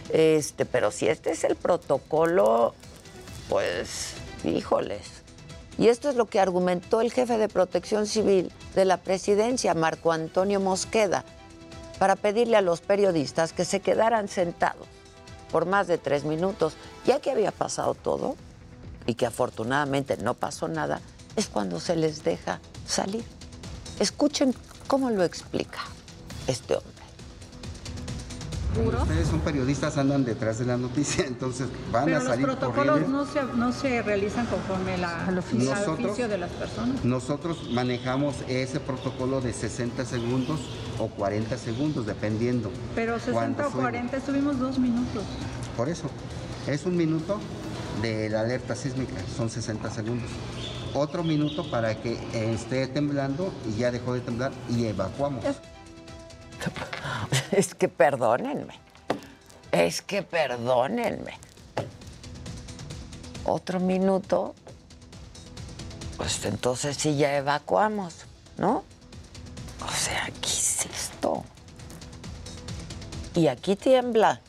Este, 0.09 0.65
pero 0.65 0.91
si 0.91 1.07
este 1.07 1.31
es 1.31 1.43
el 1.43 1.55
protocolo, 1.55 2.73
pues, 3.49 4.13
híjoles. 4.43 5.23
Y 5.77 5.87
esto 5.87 6.09
es 6.09 6.15
lo 6.15 6.27
que 6.27 6.39
argumentó 6.39 7.01
el 7.01 7.11
jefe 7.11 7.37
de 7.37 7.47
protección 7.47 8.05
civil 8.05 8.51
de 8.75 8.85
la 8.85 8.97
presidencia, 8.97 9.73
Marco 9.73 10.11
Antonio 10.11 10.59
Mosqueda, 10.59 11.23
para 11.97 12.15
pedirle 12.15 12.57
a 12.57 12.61
los 12.61 12.81
periodistas 12.81 13.53
que 13.53 13.65
se 13.65 13.79
quedaran 13.79 14.27
sentados 14.27 14.87
por 15.51 15.65
más 15.65 15.87
de 15.87 15.97
tres 15.97 16.25
minutos, 16.25 16.73
ya 17.05 17.19
que 17.19 17.31
había 17.31 17.51
pasado 17.51 17.93
todo 17.93 18.35
y 19.05 19.13
que 19.13 19.25
afortunadamente 19.25 20.17
no 20.17 20.33
pasó 20.33 20.67
nada, 20.67 20.99
es 21.35 21.47
cuando 21.47 21.79
se 21.79 21.95
les 21.95 22.23
deja 22.23 22.59
salir. 22.87 23.23
Escuchen 23.99 24.53
cómo 24.87 25.11
lo 25.11 25.23
explica 25.23 25.81
este 26.47 26.75
hombre. 26.75 26.92
Ustedes 28.75 29.27
son 29.27 29.39
periodistas, 29.41 29.97
andan 29.97 30.25
detrás 30.25 30.57
de 30.57 30.65
la 30.65 30.77
noticia, 30.77 31.25
entonces 31.27 31.67
van 31.91 32.11
a 32.13 32.21
salir 32.21 32.47
los 32.47 32.55
protocolos 32.55 33.07
no 33.07 33.25
se, 33.25 33.43
no 33.55 33.71
se, 33.71 34.01
realizan 34.01 34.45
conforme 34.47 34.97
la, 34.97 35.25
al, 35.27 35.37
oficio, 35.37 35.73
oficio 35.91 36.27
de 36.27 36.37
las 36.39 36.49
personas. 36.51 37.03
Nosotros 37.05 37.69
manejamos 37.71 38.35
ese 38.47 38.79
protocolo 38.79 39.41
de 39.41 39.53
60 39.53 40.05
segundos 40.05 40.59
o 40.97 41.07
40 41.07 41.57
segundos, 41.57 42.05
dependiendo. 42.05 42.71
Pero 42.95 43.19
60 43.19 43.67
o 43.67 43.71
40, 43.71 44.17
estuvimos 44.17 44.59
dos 44.59 44.79
minutos. 44.79 45.23
Por 45.77 45.89
eso, 45.89 46.09
es 46.67 46.85
un 46.85 46.97
minuto 46.97 47.39
de 48.01 48.29
la 48.29 48.41
alerta 48.41 48.75
sísmica, 48.75 49.13
son 49.37 49.49
60 49.49 49.89
segundos. 49.91 50.29
Otro 50.95 51.23
minuto 51.23 51.69
para 51.69 51.95
que 52.01 52.19
esté 52.33 52.87
temblando 52.87 53.51
y 53.67 53.79
ya 53.79 53.91
dejó 53.91 54.13
de 54.13 54.21
temblar 54.21 54.51
y 54.69 54.85
evacuamos. 54.85 55.43
Es 57.57 57.75
que 57.75 57.87
perdónenme. 57.87 58.79
Es 59.71 60.01
que 60.01 60.23
perdónenme. 60.23 61.37
Otro 63.45 63.79
minuto. 63.79 64.55
Pues 66.17 66.43
entonces 66.45 66.97
sí 66.97 67.15
ya 67.15 67.37
evacuamos, 67.37 68.25
¿no? 68.57 68.83
O 69.85 69.91
sea, 69.91 70.25
¿qué 70.41 70.47
es 70.47 70.85
esto? 70.85 71.43
Y 73.35 73.47
aquí 73.47 73.75
tiembla. 73.75 74.41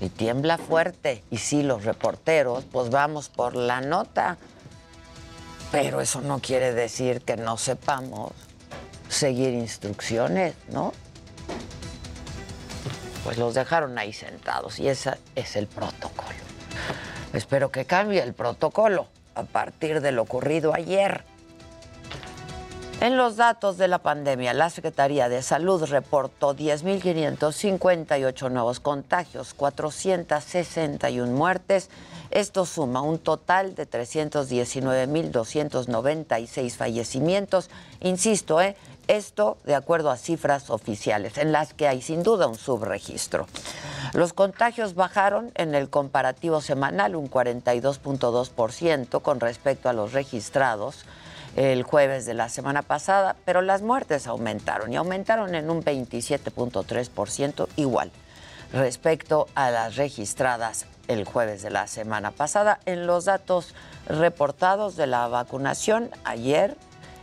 Y 0.00 0.10
tiembla 0.10 0.58
fuerte. 0.58 1.22
Y 1.30 1.38
sí, 1.38 1.62
los 1.62 1.84
reporteros, 1.84 2.64
pues 2.64 2.90
vamos 2.90 3.30
por 3.30 3.56
la 3.56 3.80
nota. 3.80 4.36
Pero 5.72 6.02
eso 6.02 6.20
no 6.20 6.40
quiere 6.40 6.72
decir 6.74 7.22
que 7.22 7.36
no 7.36 7.56
sepamos 7.56 8.32
seguir 9.08 9.54
instrucciones, 9.54 10.54
¿no? 10.68 10.92
Pues 13.24 13.38
los 13.38 13.54
dejaron 13.54 13.98
ahí 13.98 14.12
sentados 14.12 14.78
y 14.78 14.88
ese 14.88 15.14
es 15.34 15.56
el 15.56 15.66
protocolo. 15.66 16.28
Espero 17.32 17.70
que 17.70 17.84
cambie 17.84 18.22
el 18.22 18.34
protocolo 18.34 19.08
a 19.34 19.42
partir 19.42 20.00
de 20.00 20.12
lo 20.12 20.22
ocurrido 20.22 20.74
ayer. 20.74 21.24
En 22.98 23.18
los 23.18 23.36
datos 23.36 23.76
de 23.76 23.88
la 23.88 23.98
pandemia, 23.98 24.54
la 24.54 24.70
Secretaría 24.70 25.28
de 25.28 25.42
Salud 25.42 25.84
reportó 25.84 26.56
10.558 26.56 28.50
nuevos 28.50 28.80
contagios, 28.80 29.52
461 29.52 31.30
muertes. 31.30 31.90
Esto 32.30 32.64
suma 32.64 33.02
un 33.02 33.18
total 33.18 33.74
de 33.74 33.86
319.296 33.86 36.70
fallecimientos. 36.70 37.68
Insisto, 38.00 38.62
¿eh? 38.62 38.76
Esto 39.08 39.58
de 39.64 39.74
acuerdo 39.74 40.10
a 40.10 40.16
cifras 40.16 40.70
oficiales, 40.70 41.38
en 41.38 41.52
las 41.52 41.74
que 41.74 41.88
hay 41.88 42.02
sin 42.02 42.22
duda 42.22 42.46
un 42.46 42.56
subregistro. 42.56 43.46
Los 44.12 44.32
contagios 44.32 44.94
bajaron 44.94 45.52
en 45.54 45.74
el 45.74 45.90
comparativo 45.90 46.60
semanal 46.60 47.16
un 47.16 47.30
42.2% 47.30 49.22
con 49.22 49.40
respecto 49.40 49.88
a 49.88 49.92
los 49.92 50.12
registrados 50.12 51.04
el 51.56 51.82
jueves 51.82 52.26
de 52.26 52.34
la 52.34 52.48
semana 52.48 52.82
pasada, 52.82 53.36
pero 53.44 53.62
las 53.62 53.82
muertes 53.82 54.26
aumentaron 54.26 54.92
y 54.92 54.96
aumentaron 54.96 55.54
en 55.54 55.70
un 55.70 55.82
27.3% 55.82 57.68
igual 57.76 58.10
respecto 58.72 59.48
a 59.54 59.70
las 59.70 59.96
registradas 59.96 60.86
el 61.08 61.24
jueves 61.24 61.62
de 61.62 61.70
la 61.70 61.86
semana 61.86 62.30
pasada. 62.30 62.80
En 62.84 63.06
los 63.06 63.24
datos 63.24 63.74
reportados 64.06 64.96
de 64.96 65.06
la 65.06 65.28
vacunación, 65.28 66.10
ayer 66.24 66.76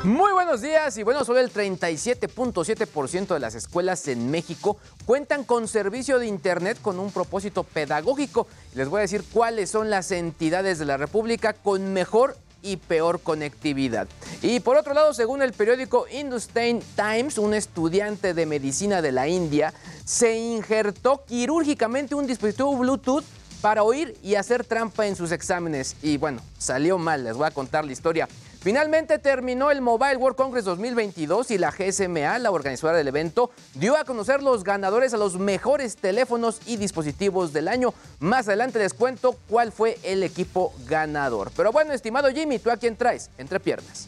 Muy 0.05 0.33
buenos 0.33 0.63
días 0.63 0.99
y 0.99 1.05
bueno, 1.05 1.25
solo 1.25 1.39
el 1.39 1.53
37.7% 1.53 3.35
de 3.35 3.39
las 3.39 3.55
escuelas 3.55 4.09
en 4.09 4.33
México 4.33 4.77
cuentan 5.07 5.45
con 5.45 5.69
servicio 5.69 6.19
de 6.19 6.27
Internet 6.27 6.79
con 6.83 6.99
un 6.99 7.13
propósito 7.13 7.63
pedagógico. 7.63 8.49
Les 8.75 8.89
voy 8.89 8.99
a 8.99 9.03
decir 9.03 9.23
cuáles 9.33 9.71
son 9.71 9.91
las 9.91 10.11
entidades 10.11 10.81
de 10.81 10.87
la 10.87 10.97
República 10.97 11.53
con 11.53 11.93
mejor 11.93 12.37
y 12.63 12.79
peor 12.79 13.21
conectividad. 13.21 14.09
Y 14.43 14.59
por 14.59 14.77
otro 14.77 14.93
lado, 14.93 15.15
según 15.15 15.41
el 15.41 15.53
periódico 15.53 16.07
Hindustan 16.11 16.81
Times, 16.97 17.39
un 17.39 17.55
estudiante 17.55 18.35
de 18.35 18.45
medicina 18.45 19.03
de 19.03 19.13
la 19.13 19.29
India 19.29 19.73
se 20.05 20.37
injertó 20.37 21.25
quirúrgicamente 21.27 22.17
un 22.17 22.27
dispositivo 22.27 22.77
Bluetooth 22.77 23.25
para 23.61 23.85
oír 23.85 24.17
y 24.21 24.35
hacer 24.35 24.65
trampa 24.65 25.07
en 25.07 25.15
sus 25.15 25.31
exámenes. 25.31 25.95
Y 26.03 26.17
bueno, 26.17 26.43
salió 26.59 26.99
mal, 26.99 27.23
les 27.23 27.37
voy 27.37 27.47
a 27.47 27.53
contar 27.53 27.85
la 27.85 27.93
historia. 27.93 28.29
Finalmente 28.63 29.19
terminó 29.19 29.73
el 29.73 29.81
Mobile 29.81 30.17
World 30.17 30.37
Congress 30.37 30.65
2022 30.67 31.51
y 31.51 31.59
la 31.59 31.73
GSMA, 31.73 32.39
la 32.39 32.53
organizadora 32.53 32.97
del 32.97 33.09
evento, 33.09 33.51
dio 33.75 33.97
a 33.97 34.05
conocer 34.05 34.41
los 34.41 34.63
ganadores 34.63 35.13
a 35.13 35.17
los 35.17 35.37
mejores 35.37 35.97
teléfonos 35.97 36.61
y 36.65 36.77
dispositivos 36.77 37.53
del 37.53 37.67
año. 37.67 37.93
Más 38.21 38.47
adelante 38.47 38.79
les 38.79 38.95
cuento 38.95 39.37
cuál 39.49 39.73
fue 39.73 39.99
el 40.05 40.23
equipo 40.23 40.73
ganador. 40.87 41.51
Pero 41.57 41.73
bueno, 41.73 41.93
estimado 41.93 42.31
Jimmy, 42.31 42.61
¿tú 42.61 42.71
a 42.71 42.77
quién 42.77 42.95
traes? 42.95 43.31
Entre 43.37 43.59
piernas. 43.59 44.07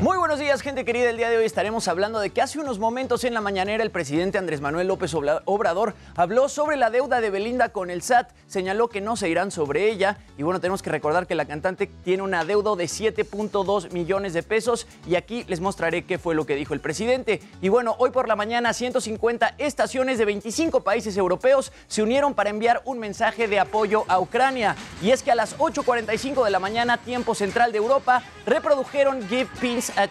Muy 0.00 0.16
buenos 0.32 0.46
días, 0.46 0.62
gente 0.62 0.86
querida. 0.86 1.10
El 1.10 1.18
día 1.18 1.28
de 1.28 1.36
hoy 1.36 1.44
estaremos 1.44 1.88
hablando 1.88 2.18
de 2.18 2.30
que 2.30 2.40
hace 2.40 2.58
unos 2.58 2.78
momentos 2.78 3.22
en 3.24 3.34
la 3.34 3.42
mañanera 3.42 3.84
el 3.84 3.90
presidente 3.90 4.38
Andrés 4.38 4.62
Manuel 4.62 4.88
López 4.88 5.12
Obrador 5.12 5.94
habló 6.16 6.48
sobre 6.48 6.78
la 6.78 6.88
deuda 6.88 7.20
de 7.20 7.28
Belinda 7.28 7.68
con 7.68 7.90
el 7.90 8.00
SAT, 8.00 8.30
señaló 8.46 8.88
que 8.88 9.02
no 9.02 9.14
se 9.16 9.28
irán 9.28 9.50
sobre 9.50 9.90
ella 9.90 10.16
y 10.38 10.42
bueno, 10.42 10.58
tenemos 10.58 10.80
que 10.80 10.88
recordar 10.88 11.26
que 11.26 11.34
la 11.34 11.44
cantante 11.44 11.86
tiene 11.86 12.22
una 12.22 12.46
deuda 12.46 12.74
de 12.76 12.84
7.2 12.84 13.92
millones 13.92 14.32
de 14.32 14.42
pesos 14.42 14.86
y 15.06 15.16
aquí 15.16 15.44
les 15.48 15.60
mostraré 15.60 16.06
qué 16.06 16.16
fue 16.16 16.34
lo 16.34 16.46
que 16.46 16.56
dijo 16.56 16.72
el 16.72 16.80
presidente. 16.80 17.42
Y 17.60 17.68
bueno, 17.68 17.94
hoy 17.98 18.08
por 18.08 18.26
la 18.26 18.34
mañana 18.34 18.72
150 18.72 19.56
estaciones 19.58 20.16
de 20.16 20.24
25 20.24 20.82
países 20.82 21.14
europeos 21.18 21.72
se 21.88 22.02
unieron 22.02 22.32
para 22.32 22.48
enviar 22.48 22.80
un 22.86 22.98
mensaje 22.98 23.48
de 23.48 23.60
apoyo 23.60 24.06
a 24.08 24.18
Ucrania 24.18 24.76
y 25.02 25.10
es 25.10 25.22
que 25.22 25.30
a 25.30 25.34
las 25.34 25.58
8.45 25.58 26.42
de 26.42 26.50
la 26.50 26.58
mañana, 26.58 26.96
tiempo 26.96 27.34
central 27.34 27.70
de 27.72 27.76
Europa, 27.76 28.22
reprodujeron 28.46 29.28
Give 29.28 29.50
Peace 29.60 29.92
a 30.00 30.08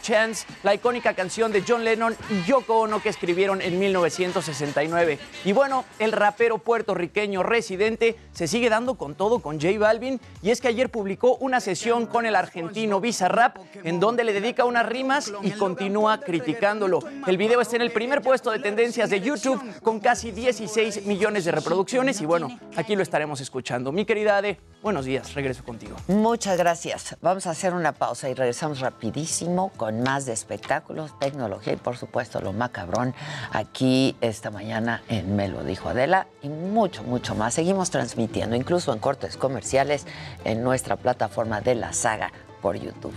La 0.64 0.74
icónica 0.74 1.14
canción 1.14 1.54
de 1.54 1.64
John 1.66 1.86
Lennon 1.86 2.14
y 2.30 2.44
Yoko 2.44 2.80
Ono 2.80 3.02
que 3.02 3.08
escribieron 3.08 3.62
en 3.62 3.80
1969. 3.80 5.18
Y 5.46 5.54
bueno, 5.54 5.86
el 6.00 6.12
rapero 6.12 6.58
puertorriqueño 6.58 7.44
residente 7.44 8.18
se 8.34 8.50
sigue 8.50 8.70
dando 8.70 8.96
con 8.96 9.16
todo 9.16 9.40
con 9.40 9.62
J 9.62 9.80
Balvin 9.80 10.20
y 10.42 10.50
es 10.50 10.60
que 10.60 10.68
ayer 10.68 10.90
publicó 10.90 11.38
una 11.38 11.62
sesión 11.62 12.08
con 12.08 12.26
el 12.26 12.36
argentino 12.36 13.02
Rap 13.30 13.58
en 13.86 14.02
donde 14.02 14.26
le 14.26 14.34
dedica 14.34 14.66
unas 14.66 14.86
rimas 14.86 15.32
y 15.44 15.52
continúa 15.52 16.20
criticándolo. 16.20 17.00
El 17.26 17.38
video 17.38 17.62
está 17.62 17.78
en 17.78 17.84
el 17.84 17.92
primer 17.92 18.22
puesto 18.22 18.52
de 18.52 18.60
tendencias 18.60 19.10
de 19.10 19.22
YouTube 19.22 19.62
con 19.82 20.02
casi 20.02 20.32
16 20.32 21.06
millones 21.06 21.46
de 21.46 21.54
reproducciones 21.54 22.20
y 22.20 22.26
bueno, 22.26 22.60
aquí 22.76 22.98
lo 22.98 23.04
estaremos 23.04 23.40
escuchando. 23.40 23.94
Mi 23.94 24.04
querida 24.04 24.36
Ade, 24.36 24.60
buenos 24.82 25.06
días, 25.06 25.34
regreso 25.36 25.64
contigo. 25.64 25.96
Muchas 26.08 26.58
gracias. 26.58 27.16
Vamos 27.22 27.48
a 27.48 27.52
hacer 27.52 27.74
una 27.74 27.94
pausa 27.94 28.30
y 28.30 28.34
regresamos 28.34 28.82
rapidísimo 28.82 29.72
con 29.78 30.01
más 30.02 30.26
de 30.26 30.34
espectáculos, 30.34 31.18
tecnología 31.20 31.74
y 31.74 31.78
por 31.78 31.98
supuesto 31.98 32.42
lo 32.42 32.54
macabrón 32.54 33.14
aquí 33.52 34.16
esta 34.22 34.52
mañana 34.52 35.04
en 35.08 35.36
Me 35.36 35.48
lo 35.48 35.64
dijo 35.64 35.90
Adela 35.90 36.28
y 36.42 36.50
mucho, 36.50 37.04
mucho 37.04 37.36
más. 37.36 37.54
Seguimos 37.54 37.90
transmitiendo 37.90 38.56
incluso 38.56 38.94
en 38.94 39.00
cortes 39.00 39.38
comerciales 39.38 40.06
en 40.44 40.64
nuestra 40.64 40.96
plataforma 40.96 41.62
de 41.62 41.76
la 41.76 41.94
saga 41.94 42.32
por 42.62 42.76
YouTube. 42.76 43.14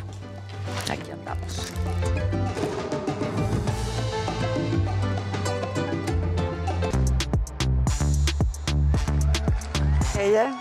Aquí 0.91 1.11
andamos. 1.11 1.73
Ella. 10.19 10.55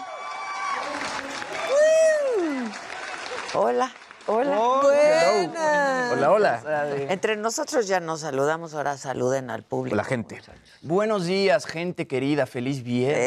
Hola. 3.53 3.93
Hola. 4.25 5.92
Hola, 6.31 6.61
hola. 6.63 6.95
Entre 7.09 7.35
nosotros 7.37 7.87
ya 7.87 7.99
nos 7.99 8.21
saludamos, 8.21 8.73
ahora 8.73 8.97
saluden 8.97 9.49
al 9.49 9.63
público. 9.63 9.95
La 9.95 10.03
gente. 10.03 10.41
Buenos 10.81 11.25
días, 11.25 11.65
gente 11.65 12.07
querida, 12.07 12.45
feliz 12.45 12.83
viernes. 12.83 13.17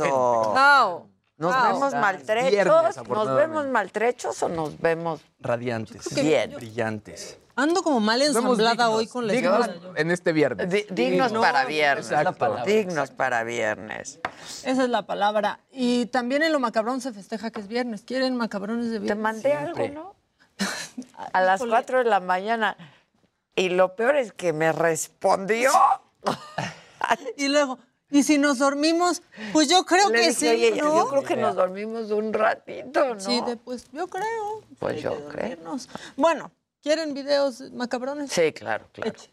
Eso. 0.00 0.52
No. 0.54 1.08
¿Nos 1.38 1.50
No. 1.56 1.62
vemos 1.64 1.80
Viernes, 1.92 2.00
maltrechos? 2.00 3.08
¿Nos 3.08 3.34
vemos 3.36 3.66
maltrechos 3.68 4.42
o 4.44 4.48
nos 4.48 4.80
vemos 4.80 5.20
Radiantes. 5.40 6.14
bien? 6.14 6.54
Brillantes. 6.54 7.38
Ando 7.56 7.82
como 7.82 8.00
mal 8.00 8.22
ensamblada 8.22 8.88
hoy 8.90 9.06
con 9.08 9.26
la 9.26 9.32
dignos 9.34 9.66
escuela. 9.68 9.92
en 10.00 10.10
este 10.10 10.32
viernes. 10.32 10.70
Di- 10.70 10.86
dignos 10.90 11.32
No, 11.32 11.40
para 11.40 11.64
viernes. 11.66 12.06
esa 12.06 12.18
es 12.20 12.24
la 12.24 12.32
palabra, 12.32 12.64
dignos 12.64 13.10
para 13.10 13.44
viernes. 13.44 14.20
Esa 14.64 14.84
es 14.84 14.88
la 14.88 15.04
palabra. 15.04 15.60
Y 15.70 16.06
también 16.06 16.42
en 16.44 16.52
lo 16.52 16.60
macabrón 16.60 17.00
se 17.00 17.12
festeja 17.12 17.50
que 17.50 17.60
es 17.60 17.68
viernes. 17.68 18.02
¿Quieren 18.06 18.36
macabrones 18.36 18.86
de 18.86 18.92
Te 18.94 18.98
viernes? 19.00 19.22
mandé 19.22 19.52
algo, 19.52 19.88
¿no? 19.88 20.14
A 21.32 21.40
las 21.40 21.60
4 21.62 21.98
de 21.98 22.04
la 22.04 22.20
mañana. 22.20 22.76
Y 23.54 23.68
lo 23.68 23.94
peor 23.96 24.16
es 24.16 24.32
que 24.32 24.52
me 24.52 24.72
respondió. 24.72 25.70
Y 27.36 27.48
luego, 27.48 27.78
¿y 28.10 28.22
si 28.22 28.38
nos 28.38 28.58
dormimos? 28.58 29.22
Pues 29.52 29.68
yo 29.68 29.84
creo 29.84 30.08
Le 30.08 30.20
que 30.20 30.28
dije, 30.28 30.32
sí, 30.34 30.48
"Oye, 30.48 30.70
¿no? 30.80 30.94
Yo 30.96 31.08
creo 31.08 31.22
que 31.24 31.36
nos 31.36 31.56
dormimos 31.56 32.10
un 32.12 32.32
ratito, 32.32 33.14
¿no? 33.14 33.20
Sí, 33.20 33.40
de- 33.44 33.56
pues 33.56 33.86
yo 33.92 34.06
creo. 34.06 34.62
Pues 34.78 34.94
Hay 34.96 35.02
yo 35.02 35.28
creo. 35.28 35.76
Bueno, 36.16 36.52
¿quieren 36.80 37.12
videos 37.12 37.60
macabrones? 37.72 38.30
Sí, 38.32 38.52
claro, 38.52 38.86
claro. 38.92 39.10
Eche. 39.10 39.30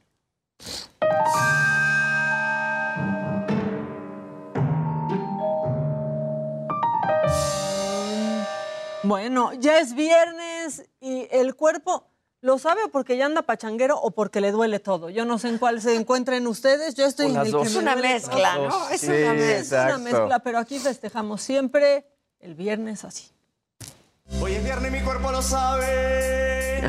Bueno, 9.09 9.53
ya 9.53 9.79
es 9.79 9.95
viernes 9.95 10.83
y 11.01 11.27
el 11.31 11.55
cuerpo 11.55 12.05
lo 12.41 12.59
sabe 12.59 12.81
porque 12.91 13.17
ya 13.17 13.25
anda 13.25 13.41
pachanguero 13.41 13.99
o 13.99 14.11
porque 14.11 14.39
le 14.39 14.51
duele 14.51 14.79
todo. 14.79 15.09
Yo 15.09 15.25
no 15.25 15.39
sé 15.39 15.47
en 15.47 15.57
cuál 15.57 15.81
se 15.81 15.95
encuentren 15.95 16.45
ustedes. 16.45 16.93
Yo 16.93 17.07
estoy 17.07 17.31
en 17.31 17.37
el 17.37 17.51
que 17.51 17.63
Es 17.63 17.75
una 17.75 17.93
duele 17.95 18.07
mezcla, 18.07 18.53
todo. 18.53 18.69
¿no? 18.69 18.89
Es 18.89 19.01
Sí, 19.01 19.07
una 19.09 19.33
mezcla. 19.33 19.89
Es 19.89 19.95
una 19.95 19.97
mezcla, 19.97 20.39
pero 20.43 20.59
aquí 20.59 20.77
festejamos 20.77 21.41
siempre 21.41 22.05
el 22.39 22.53
viernes 22.53 23.03
así. 23.03 23.31
Hoy 24.39 24.53
es 24.53 24.63
viernes 24.63 24.93
y 24.93 24.97
mi 24.97 25.01
cuerpo 25.01 25.31
lo 25.31 25.41
sabe. 25.41 26.83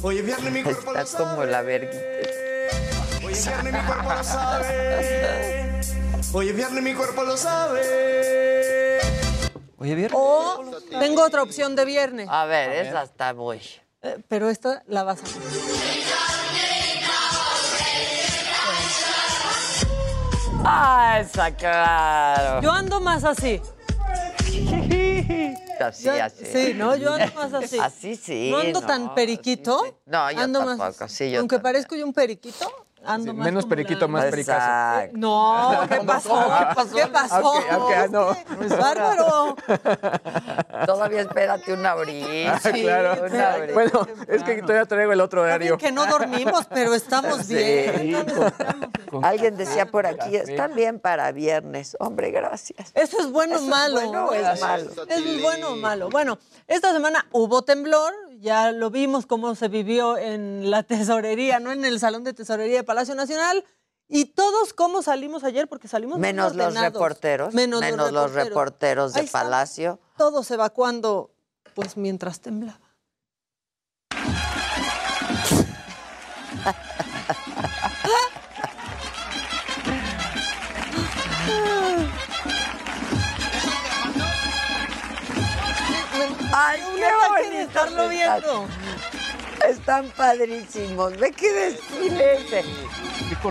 Hoy 0.00 0.16
es 0.16 0.24
viernes 0.24 0.48
y 0.48 0.50
mi 0.54 0.62
cuerpo 0.62 0.92
lo 0.94 1.04
sabe. 1.06 1.24
como 1.28 1.44
la 1.44 1.60
verguita. 1.60 2.06
Hoy 3.22 3.34
es 3.34 3.44
viernes 3.46 3.74
y 3.74 3.76
mi 3.76 3.82
cuerpo 3.84 4.14
lo 4.14 4.24
sabe. 4.24 5.80
Hoy 6.32 6.48
es 6.48 6.56
viernes 6.56 6.80
y 6.80 6.84
mi 6.86 6.94
cuerpo 6.94 7.22
lo 7.22 7.36
sabe. 7.36 8.59
Oye, 9.80 9.94
viernes. 9.94 10.20
O 10.20 10.62
tengo 11.00 11.24
otra 11.24 11.42
opción 11.42 11.74
de 11.74 11.86
viernes. 11.86 12.28
A 12.30 12.44
ver, 12.44 12.86
esa 12.86 13.02
está 13.02 13.32
muy. 13.32 13.60
Eh, 14.02 14.18
pero 14.28 14.50
esta 14.50 14.82
la 14.86 15.04
vas 15.04 15.20
a 15.22 15.26
Ah, 20.64 21.18
esa, 21.20 21.50
claro. 21.54 22.60
Yo 22.62 22.70
ando 22.70 23.00
más 23.00 23.24
así. 23.24 23.60
Así, 25.80 26.04
Yo- 26.04 26.22
así. 26.22 26.44
Sí, 26.44 26.74
¿no? 26.74 26.94
Yo 26.94 27.14
ando 27.14 27.32
más 27.34 27.54
así. 27.54 27.78
Así 27.82 28.14
sí. 28.14 28.50
No 28.50 28.58
ando 28.58 28.82
tan 28.82 29.14
periquito. 29.14 29.98
No, 30.04 30.30
yo 30.30 30.40
ando 30.40 30.58
tampoco, 30.58 30.94
más, 31.00 31.10
sí, 31.10 31.30
yo 31.30 31.38
Aunque 31.40 31.56
también. 31.56 31.72
parezco 31.72 31.96
yo 31.96 32.04
un 32.04 32.12
periquito, 32.12 32.70
ando 33.04 33.34
más 33.34 33.44
menos 33.44 33.66
periquito, 33.66 34.00
la- 34.02 34.08
más 34.08 34.24
pericazo. 34.26 35.10
No, 35.12 35.80
¿qué 35.88 35.96
pasó? 36.06 36.46
¿Qué 36.94 37.06
pasó? 37.06 37.34
Aunque, 37.52 37.70
aunque, 37.70 37.94
ah, 37.94 38.08
no. 38.10 38.36
Bárbaro. 38.78 39.56
Todavía 40.86 41.22
espérate 41.22 41.72
una 41.72 41.94
horita. 41.94 42.20
Ah, 42.64 42.70
claro. 42.72 43.24
Una 43.26 43.54
horita. 43.54 43.74
Bueno, 43.74 44.06
es 44.28 44.42
que 44.42 44.62
todavía 44.62 44.84
traigo 44.86 45.12
el 45.12 45.20
otro 45.20 45.42
horario. 45.42 45.78
que 45.78 45.92
no 45.92 46.06
dormimos, 46.06 46.66
pero 46.72 46.94
estamos 46.94 47.46
Sí. 47.46 47.54
bien. 47.54 48.26
Alguien 49.22 49.56
decía 49.56 49.86
por 49.86 50.06
aquí, 50.06 50.36
están 50.36 50.74
bien 50.74 51.00
para 51.00 51.32
viernes. 51.32 51.96
Hombre, 52.00 52.30
gracias. 52.30 52.90
Eso 52.94 53.18
es 53.20 53.30
bueno 53.30 53.54
o 53.54 53.56
Eso 53.56 53.64
es 53.64 53.70
malo. 53.70 54.00
bueno 54.00 54.26
o 54.26 54.32
es 54.34 54.60
malo. 54.60 54.90
Es 55.08 55.42
bueno 55.42 55.68
o 55.70 55.76
malo. 55.76 56.10
Bueno, 56.10 56.38
esta 56.66 56.92
semana 56.92 57.26
hubo 57.32 57.62
temblor, 57.62 58.12
ya 58.40 58.72
lo 58.72 58.90
vimos 58.90 59.26
cómo 59.26 59.54
se 59.54 59.68
vivió 59.68 60.16
en 60.16 60.70
la 60.70 60.82
tesorería, 60.82 61.60
no 61.60 61.72
en 61.72 61.84
el 61.84 62.00
salón 62.00 62.24
de 62.24 62.32
tesorería 62.32 62.78
de 62.78 62.84
Palacio 62.84 63.14
Nacional. 63.14 63.64
Y 64.12 64.24
todos 64.24 64.72
cómo 64.72 65.02
salimos 65.02 65.44
ayer, 65.44 65.68
porque 65.68 65.86
salimos 65.86 66.18
Menos 66.18 66.56
los 66.56 66.74
reporteros. 66.74 67.54
Menos, 67.54 67.80
los 68.10 68.32
reporteros 68.32 69.12
de 69.12 69.20
Ahí 69.20 69.28
Palacio. 69.28 70.00
Todos 70.16 70.50
evacuando, 70.50 71.30
pues 71.74 71.96
mientras 71.96 72.40
temblaba. 72.40 72.80
¡Ay, 86.52 86.80
qué 86.96 87.04
bonito! 87.28 87.58
estarlo 87.58 88.08
viendo. 88.08 88.66
Están 89.68 90.08
padrísimos. 90.16 91.16
Ve 91.18 91.32
qué 91.32 91.52
desfile 91.52 92.34
ese. 92.36 92.64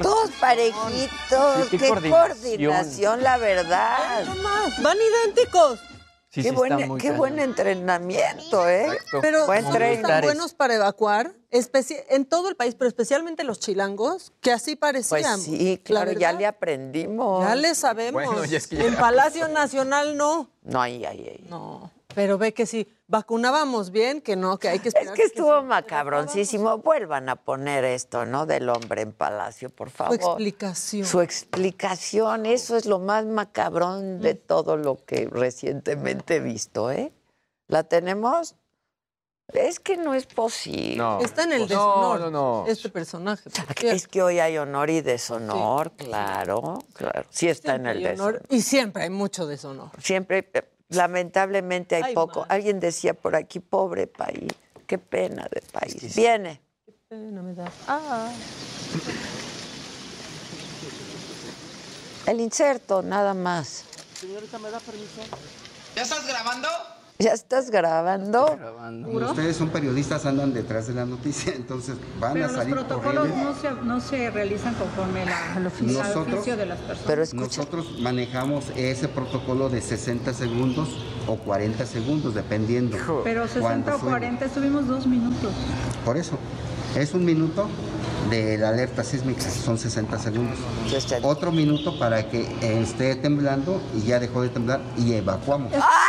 Todos 0.01 0.31
parejitos. 0.39 1.67
Qué 1.69 1.77
qué, 1.77 1.89
coordinación. 2.09 3.23
la 3.23 3.37
verdad. 3.37 4.25
No 4.25 4.35
más, 4.35 4.81
van 4.81 4.97
idénticos. 4.97 5.79
Sí, 6.31 6.43
qué 6.43 6.49
sí, 6.49 6.55
buen, 6.55 6.97
qué 6.99 7.11
buen 7.11 7.39
entrenamiento, 7.39 8.67
¿eh? 8.69 8.99
Pero 9.19 9.47
Buen 9.47 9.63
tan 10.03 10.21
buenos 10.21 10.53
para 10.53 10.75
evacuar, 10.75 11.33
especi- 11.51 12.03
en 12.09 12.25
todo 12.25 12.49
el 12.49 12.55
país, 12.55 12.75
pero 12.75 12.87
especialmente 12.87 13.43
los 13.43 13.59
chilangos, 13.59 14.31
que 14.39 14.51
así 14.51 14.75
Pues 14.75 14.93
parecían. 15.09 15.39
sí, 15.39 15.81
claro, 15.83 16.11
ya 16.11 16.31
le 16.33 16.45
aprendimos. 16.45 17.43
Ya 17.47 17.55
le 17.55 17.73
sabemos. 17.73 18.13
Bueno, 18.25 18.45
y 18.45 18.55
es 18.55 18.67
que 18.67 18.85
En 18.85 18.95
Palacio 18.97 19.47
Nacional 19.47 20.17
no. 20.17 20.51
No, 20.61 20.79
ahí, 20.81 21.03
ahí, 21.03 21.27
ahí. 21.29 21.45
No. 21.49 21.91
Pero 22.15 22.37
ve 22.39 22.53
que 22.53 22.65
sí, 22.65 22.87
vacunábamos 23.07 23.91
bien, 23.91 24.21
que 24.21 24.35
no, 24.35 24.57
que 24.57 24.67
hay 24.69 24.79
que 24.79 24.89
Es 24.89 24.95
esperar. 24.95 25.15
que 25.15 25.23
estuvo 25.23 25.61
macabroncísimo. 25.63 26.79
Vuelvan 26.79 27.29
a 27.29 27.35
poner 27.35 27.85
esto, 27.85 28.25
¿no? 28.25 28.45
Del 28.47 28.67
hombre 28.69 29.01
en 29.03 29.11
palacio, 29.11 29.69
por 29.69 29.89
Su 29.91 29.95
favor. 29.97 30.15
explicación. 30.15 31.05
Su 31.05 31.21
explicación, 31.21 32.45
eso 32.47 32.75
es 32.77 32.85
lo 32.87 32.97
más 32.99 33.25
macabrón 33.25 34.21
de 34.21 34.33
todo 34.33 34.75
lo 34.75 35.05
que 35.05 35.27
recientemente 35.31 36.37
he 36.37 36.39
visto, 36.39 36.89
¿eh? 36.91 37.13
¿La 37.67 37.83
tenemos? 37.83 38.55
Es 39.53 39.79
que 39.79 39.95
no 39.97 40.13
es 40.15 40.25
posible. 40.25 40.95
No. 40.97 41.19
Está 41.21 41.43
en 41.43 41.53
el 41.53 41.61
No, 41.61 41.67
deshonor. 41.67 42.19
no, 42.21 42.31
no. 42.31 42.65
Este 42.67 42.89
personaje. 42.89 43.49
Es 43.83 44.07
que 44.07 44.21
hoy 44.23 44.39
hay 44.39 44.57
honor 44.57 44.89
y 44.89 45.01
deshonor, 45.01 45.91
claro, 45.91 46.79
claro. 46.93 47.25
Sí 47.29 47.47
está 47.49 47.75
en 47.75 47.85
el 47.85 48.01
deshonor. 48.01 48.41
Y 48.49 48.61
siempre 48.61 49.03
hay 49.03 49.09
mucho 49.11 49.45
deshonor. 49.47 49.89
Siempre, 50.01 50.51
lamentablemente 50.89 51.95
hay 51.95 52.03
Ay, 52.03 52.15
poco. 52.15 52.41
madre. 52.41 52.55
Alguien 52.55 52.79
decía 52.79 53.13
por 53.13 53.35
aquí, 53.35 53.59
pobre 53.59 54.07
país, 54.07 54.51
qué 54.87 54.97
pena 54.97 55.47
de 55.51 55.61
país. 55.71 56.15
Viene. 56.15 56.61
Pena 57.07 57.41
me 57.41 57.53
da. 57.53 57.71
Ah. 57.87 58.31
El 62.27 62.39
inserto, 62.41 63.01
nada 63.01 63.33
más. 63.33 63.85
Señorita, 64.19 64.59
¿me 64.59 64.69
da 64.69 64.79
permiso? 64.79 65.21
¿Ya 65.95 66.03
estás 66.03 66.27
grabando? 66.27 66.67
¿Ya 67.21 67.33
estás 67.33 67.69
grabando? 67.69 68.57
Ustedes 69.29 69.57
son 69.57 69.67
periodistas, 69.71 70.25
andan 70.25 70.53
detrás 70.53 70.87
de 70.87 70.93
la 70.93 71.05
noticia, 71.05 71.51
entonces 71.57 71.95
van 72.17 72.31
Pero 72.31 72.45
a 72.45 72.47
los 72.47 72.55
salir 72.55 72.73
protocolos 72.75 73.27
corriendo. 73.27 73.51
no 73.51 73.55
se, 73.59 73.71
no 73.85 73.99
se 73.99 74.31
realizan 74.31 74.73
conforme 74.75 75.25
la, 75.25 75.55
al 75.55 75.67
oficio, 75.67 75.99
al 76.01 76.07
Nosotros- 76.07 76.33
oficio 76.35 76.55
de 76.55 76.65
las 76.65 76.77
personas. 76.79 77.03
Pero. 77.05 77.43
Nosotros 77.45 77.99
manejamos 77.99 78.69
ese 78.77 79.09
protocolo 79.09 79.67
de 79.67 79.81
60 79.81 80.33
segundos 80.33 80.95
o 81.27 81.35
40 81.35 81.85
segundos, 81.85 82.35
dependiendo. 82.35 82.95
Pero 83.25 83.45
60 83.47 83.59
cuándo 83.67 83.95
o 83.95 83.99
suene. 83.99 84.11
40 84.11 84.45
estuvimos 84.45 84.87
dos 84.87 85.05
minutos. 85.05 85.51
Por 86.05 86.15
eso, 86.15 86.37
es 86.95 87.13
un 87.13 87.25
minuto 87.25 87.67
de 88.29 88.57
la 88.57 88.69
alerta 88.69 89.03
sísmica, 89.03 89.41
son 89.41 89.77
60 89.77 90.17
segundos. 90.19 90.57
Otro 91.23 91.51
minuto 91.51 91.99
para 91.99 92.29
que 92.29 92.47
esté 92.81 93.17
temblando 93.17 93.81
y 93.93 94.03
ya 94.07 94.21
dejó 94.21 94.41
de 94.41 94.47
temblar 94.49 94.79
y 94.97 95.13
evacuamos. 95.15 95.73
¡Ay, 95.73 95.79
ya 95.79 95.81
para 95.81 96.08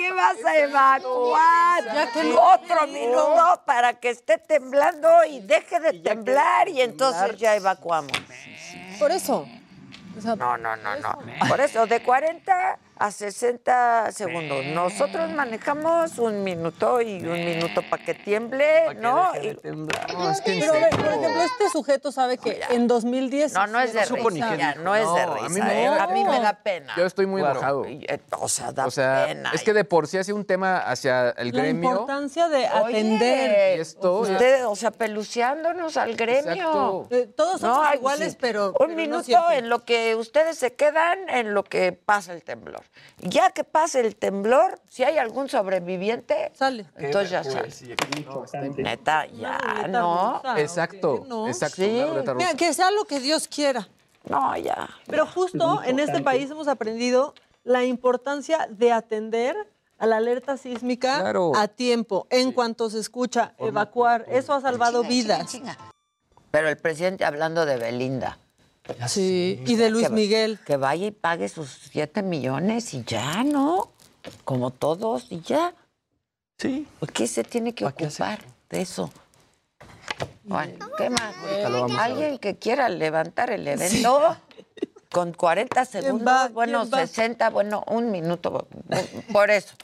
qué 0.00 0.12
vas 0.12 0.44
a 0.44 0.56
evacuar! 0.56 1.84
Ya 1.84 2.12
que 2.12 2.32
Otro 2.32 2.86
minuto 2.86 3.62
para 3.66 3.94
que 3.94 4.10
esté 4.10 4.38
temblando 4.38 5.08
y 5.28 5.40
deje 5.40 5.78
de 5.80 5.92
temblar 6.00 6.68
y 6.68 6.80
entonces 6.80 7.36
ya 7.36 7.54
evacuamos. 7.54 8.12
Por 8.98 9.10
eso. 9.10 9.46
O 10.16 10.20
sea, 10.20 10.36
No, 10.36 10.56
no, 10.56 10.76
no, 10.76 10.96
no. 10.96 11.18
Por 11.48 11.60
eso, 11.60 11.86
de 11.86 12.02
40 12.02 12.78
a 13.00 13.10
60 13.10 14.12
segundos. 14.12 14.62
Nosotros 14.66 15.30
manejamos 15.30 16.18
un 16.18 16.44
minuto 16.44 17.00
y 17.00 17.16
un 17.26 17.32
minuto 17.46 17.80
para 17.88 18.04
que 18.04 18.12
tiemble, 18.12 18.94
¿no? 18.96 19.32
Y- 19.42 19.56
No, 19.70 20.30
es 20.30 20.40
que 20.42 20.58
Pero, 20.60 20.72
a 20.72 20.74
ver, 20.76 20.90
por 20.90 21.00
serio. 21.00 21.10
ejemplo, 21.20 21.42
este 21.42 21.70
sujeto 21.72 22.12
sabe 22.12 22.36
que 22.36 22.60
en 22.68 22.86
2010. 22.86 23.54
No, 23.54 23.66
no 23.68 23.80
es 23.80 23.94
de 23.94 24.04
risa. 24.04 24.54
ya, 24.56 24.74
no 24.74 24.94
es 24.94 25.10
de 25.14 25.20
a 25.20 25.26
risa. 25.34 25.48
mí 25.48 25.60
me- 25.62 25.84
¿eh? 25.84 25.86
A 25.88 26.06
mí 26.08 26.24
me 26.24 26.40
da 26.40 26.52
pena. 26.62 26.92
Yo 26.94 27.06
estoy 27.06 27.24
muy 27.24 27.40
Claro. 27.40 27.58
enojado. 27.58 27.84
Eh, 27.86 28.20
O 28.38 28.48
sea, 28.48 28.70
da 28.72 28.86
O 28.86 28.90
sea, 28.90 29.24
pena. 29.28 29.50
es 29.54 29.62
que 29.62 29.72
de 29.72 29.84
por 29.84 30.06
sí 30.06 30.18
hace 30.18 30.34
un 30.34 30.44
tema 30.44 30.78
hacia 30.78 31.30
el 31.30 31.52
La 31.52 31.62
gremio. 31.62 31.90
importancia 31.90 32.48
de 32.48 32.68
Oye, 32.82 32.98
atender. 32.98 33.78
Y 33.78 33.80
esto, 33.80 34.12
Usted, 34.20 34.66
o 34.66 34.76
sea, 34.76 34.90
peluceándonos 34.90 35.96
al 35.96 36.16
gremio. 36.16 37.06
Eh, 37.10 37.26
todos 37.34 37.60
somos 37.62 37.94
iguales, 37.94 38.32
sí. 38.32 38.38
pero. 38.40 38.68
Un 38.68 38.74
pero 38.78 38.94
minuto 38.94 39.50
en 39.50 39.68
lo 39.70 39.84
que 39.86 40.14
ustedes 40.16 40.58
se 40.58 40.74
quedan, 40.74 41.28
en 41.30 41.54
lo 41.54 41.64
que 41.64 41.92
pasa 41.92 42.32
el 42.34 42.42
temblor. 42.44 42.82
Ya 43.18 43.50
que 43.50 43.64
pase 43.64 44.00
el 44.00 44.16
temblor, 44.16 44.80
si 44.88 45.04
hay 45.04 45.18
algún 45.18 45.48
sobreviviente, 45.48 46.50
Sale. 46.54 46.86
entonces 46.96 47.30
ya 47.30 47.44
sale. 47.44 47.68
Neta, 48.78 49.26
ya, 49.26 49.58
¿no? 49.88 50.38
rusa, 50.38 50.60
Exacto. 50.60 51.24
No. 51.28 51.46
exacto. 51.46 51.76
Sí. 51.76 52.02
Mira, 52.36 52.54
que 52.54 52.72
sea 52.72 52.90
lo 52.90 53.04
que 53.04 53.20
Dios 53.20 53.46
quiera. 53.46 53.88
No, 54.28 54.56
ya. 54.56 54.88
Pero 55.06 55.26
justo 55.26 55.82
en 55.84 55.98
este 55.98 56.20
país 56.22 56.50
hemos 56.50 56.68
aprendido 56.68 57.34
la 57.64 57.84
importancia 57.84 58.66
de 58.70 58.92
atender 58.92 59.54
a 59.98 60.06
la 60.06 60.16
alerta 60.16 60.56
sísmica 60.56 61.20
Claro. 61.20 61.52
a 61.54 61.68
tiempo, 61.68 62.26
en 62.30 62.52
cuanto 62.52 62.88
se 62.88 62.98
escucha, 62.98 63.54
evacuar. 63.58 64.24
Eso 64.28 64.54
ha 64.54 64.60
salvado 64.62 65.02
vidas. 65.02 65.60
Pero 66.50 66.68
el 66.68 66.76
presidente 66.78 67.24
hablando 67.24 67.66
de 67.66 67.76
Belinda. 67.76 68.38
Sí, 69.06 69.62
y 69.66 69.76
de 69.76 69.90
Luis 69.90 70.08
que, 70.08 70.14
Miguel. 70.14 70.58
Que 70.64 70.76
vaya 70.76 71.06
y 71.06 71.10
pague 71.10 71.48
sus 71.48 71.70
7 71.90 72.22
millones 72.22 72.92
y 72.94 73.04
ya, 73.04 73.44
¿no? 73.44 73.92
Como 74.44 74.70
todos 74.70 75.26
y 75.30 75.40
ya. 75.40 75.74
Sí. 76.58 76.86
¿Por 76.98 77.12
qué 77.12 77.26
se 77.26 77.44
tiene 77.44 77.74
que 77.74 77.84
¿Para 77.84 77.96
qué 77.96 78.06
ocupar 78.06 78.40
de 78.68 78.82
eso? 78.82 79.10
Bueno, 80.44 80.86
¿qué 80.98 81.10
más? 81.10 81.34
¿Alguien 81.98 82.38
que 82.38 82.56
quiera 82.56 82.88
levantar 82.88 83.50
el 83.50 83.66
evento? 83.66 84.36
Con 85.10 85.32
40 85.32 85.84
segundos, 85.86 86.26
va? 86.26 86.48
bueno, 86.48 86.82
¿Quién 86.82 86.94
va? 86.94 87.06
60, 87.06 87.50
bueno, 87.50 87.84
un 87.88 88.10
minuto, 88.12 88.68
por 89.32 89.50
eso. 89.50 89.74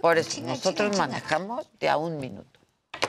Por 0.00 0.18
eso, 0.18 0.40
nosotros 0.40 0.98
manejamos 0.98 1.68
de 1.78 1.88
a 1.88 1.96
un 1.96 2.18
minuto. 2.18 2.51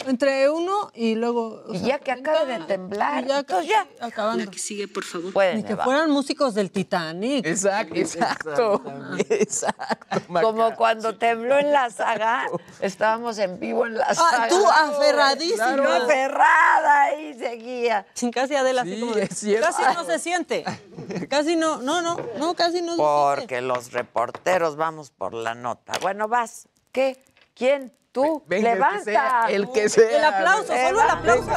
Entre 0.07 0.49
uno 0.49 0.91
y 0.93 1.15
luego. 1.15 1.63
o 1.67 1.73
Y 1.73 1.79
ya 1.81 1.99
que 1.99 2.11
acabe 2.11 2.59
de 2.59 2.65
temblar, 2.65 3.23
y 3.23 3.27
ya, 3.27 3.39
entonces 3.39 3.69
ya. 3.69 3.87
acabando. 4.05 4.43
La 4.45 4.51
que 4.51 4.59
sigue, 4.59 4.87
por 4.87 5.03
favor. 5.03 5.31
Pueden 5.33 5.57
Ni 5.57 5.63
que 5.63 5.75
fueran 5.77 6.09
músicos 6.11 6.53
del 6.53 6.71
Titanic. 6.71 7.45
Exacto, 7.45 7.95
exacto. 7.95 8.81
Exacto. 9.29 10.23
Como 10.41 10.75
cuando 10.75 11.15
tembló 11.17 11.57
en 11.57 11.71
la 11.71 11.89
saga, 11.89 12.47
estábamos 12.81 13.37
en 13.37 13.59
vivo 13.59 13.85
en 13.85 13.95
la 13.97 14.05
Ah, 14.09 14.15
saga. 14.15 14.47
tú 14.49 14.67
aferradísima. 14.67 15.75
Yo 15.75 15.83
aferrada 15.91 17.03
ahí 17.03 17.33
seguía. 17.37 18.05
Sin 18.13 18.31
casi 18.31 18.55
Adela, 18.55 18.81
así 18.81 18.95
Sí, 18.95 18.99
como 19.01 19.13
de, 19.13 19.23
es 19.23 19.37
cierto. 19.37 19.67
Casi 19.67 19.95
no 19.95 20.03
se 20.05 20.19
siente. 20.19 20.63
Casi 21.29 21.55
no, 21.55 21.77
no, 21.77 22.01
no, 22.01 22.17
no, 22.37 22.53
casi 22.55 22.81
no 22.81 22.95
se 22.95 22.97
siente. 22.97 23.35
Porque 23.41 23.61
los 23.61 23.91
reporteros 23.91 24.75
vamos 24.75 25.11
por 25.11 25.33
la 25.33 25.55
nota. 25.55 25.93
Bueno, 26.01 26.27
vas. 26.27 26.67
¿Qué? 26.91 27.17
¿Quién? 27.55 27.95
Tú. 28.11 28.43
Venga, 28.47 28.69
el 28.71 28.75
que 28.75 28.79
Levanta. 28.79 29.03
sea, 29.03 29.45
el 29.49 29.71
que 29.71 29.89
sea. 29.89 30.17
El 30.17 30.23
aplauso, 30.23 30.67
solo 30.67 31.01
el 31.01 31.09
aplauso. 31.09 31.51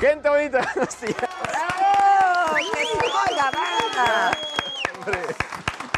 Gente 0.00 0.28
bonita, 0.28 0.58
buenos 0.74 1.00
días. 1.00 1.16
¡Bravo! 1.42 2.56
¡Que 2.56 2.86
se 2.86 3.06
oiga, 3.32 3.50
banda! 3.50 4.38
Hombre, 4.98 5.18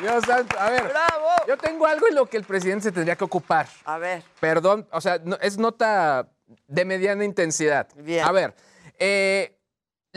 Dios 0.01 0.25
santo. 0.25 0.59
A 0.59 0.71
ver, 0.71 0.85
¡Bravo! 0.89 1.29
yo 1.47 1.57
tengo 1.57 1.87
algo 1.87 2.09
en 2.09 2.15
lo 2.15 2.27
que 2.27 2.37
el 2.37 2.45
presidente 2.45 2.85
se 2.85 2.93
tendría 2.93 3.17
que 3.17 3.25
ocupar. 3.25 3.67
A 3.85 3.99
ver. 3.99 4.23
Perdón, 4.41 4.87
o 4.93 5.01
sea, 5.01 5.19
no- 5.25 5.39
es 5.41 5.59
nota 5.59 6.29
de 6.67 6.85
mediana 6.85 7.25
intensidad. 7.25 7.89
Bien. 7.97 8.25
A 8.25 8.33
ver, 8.33 8.55
eh, 8.99 9.58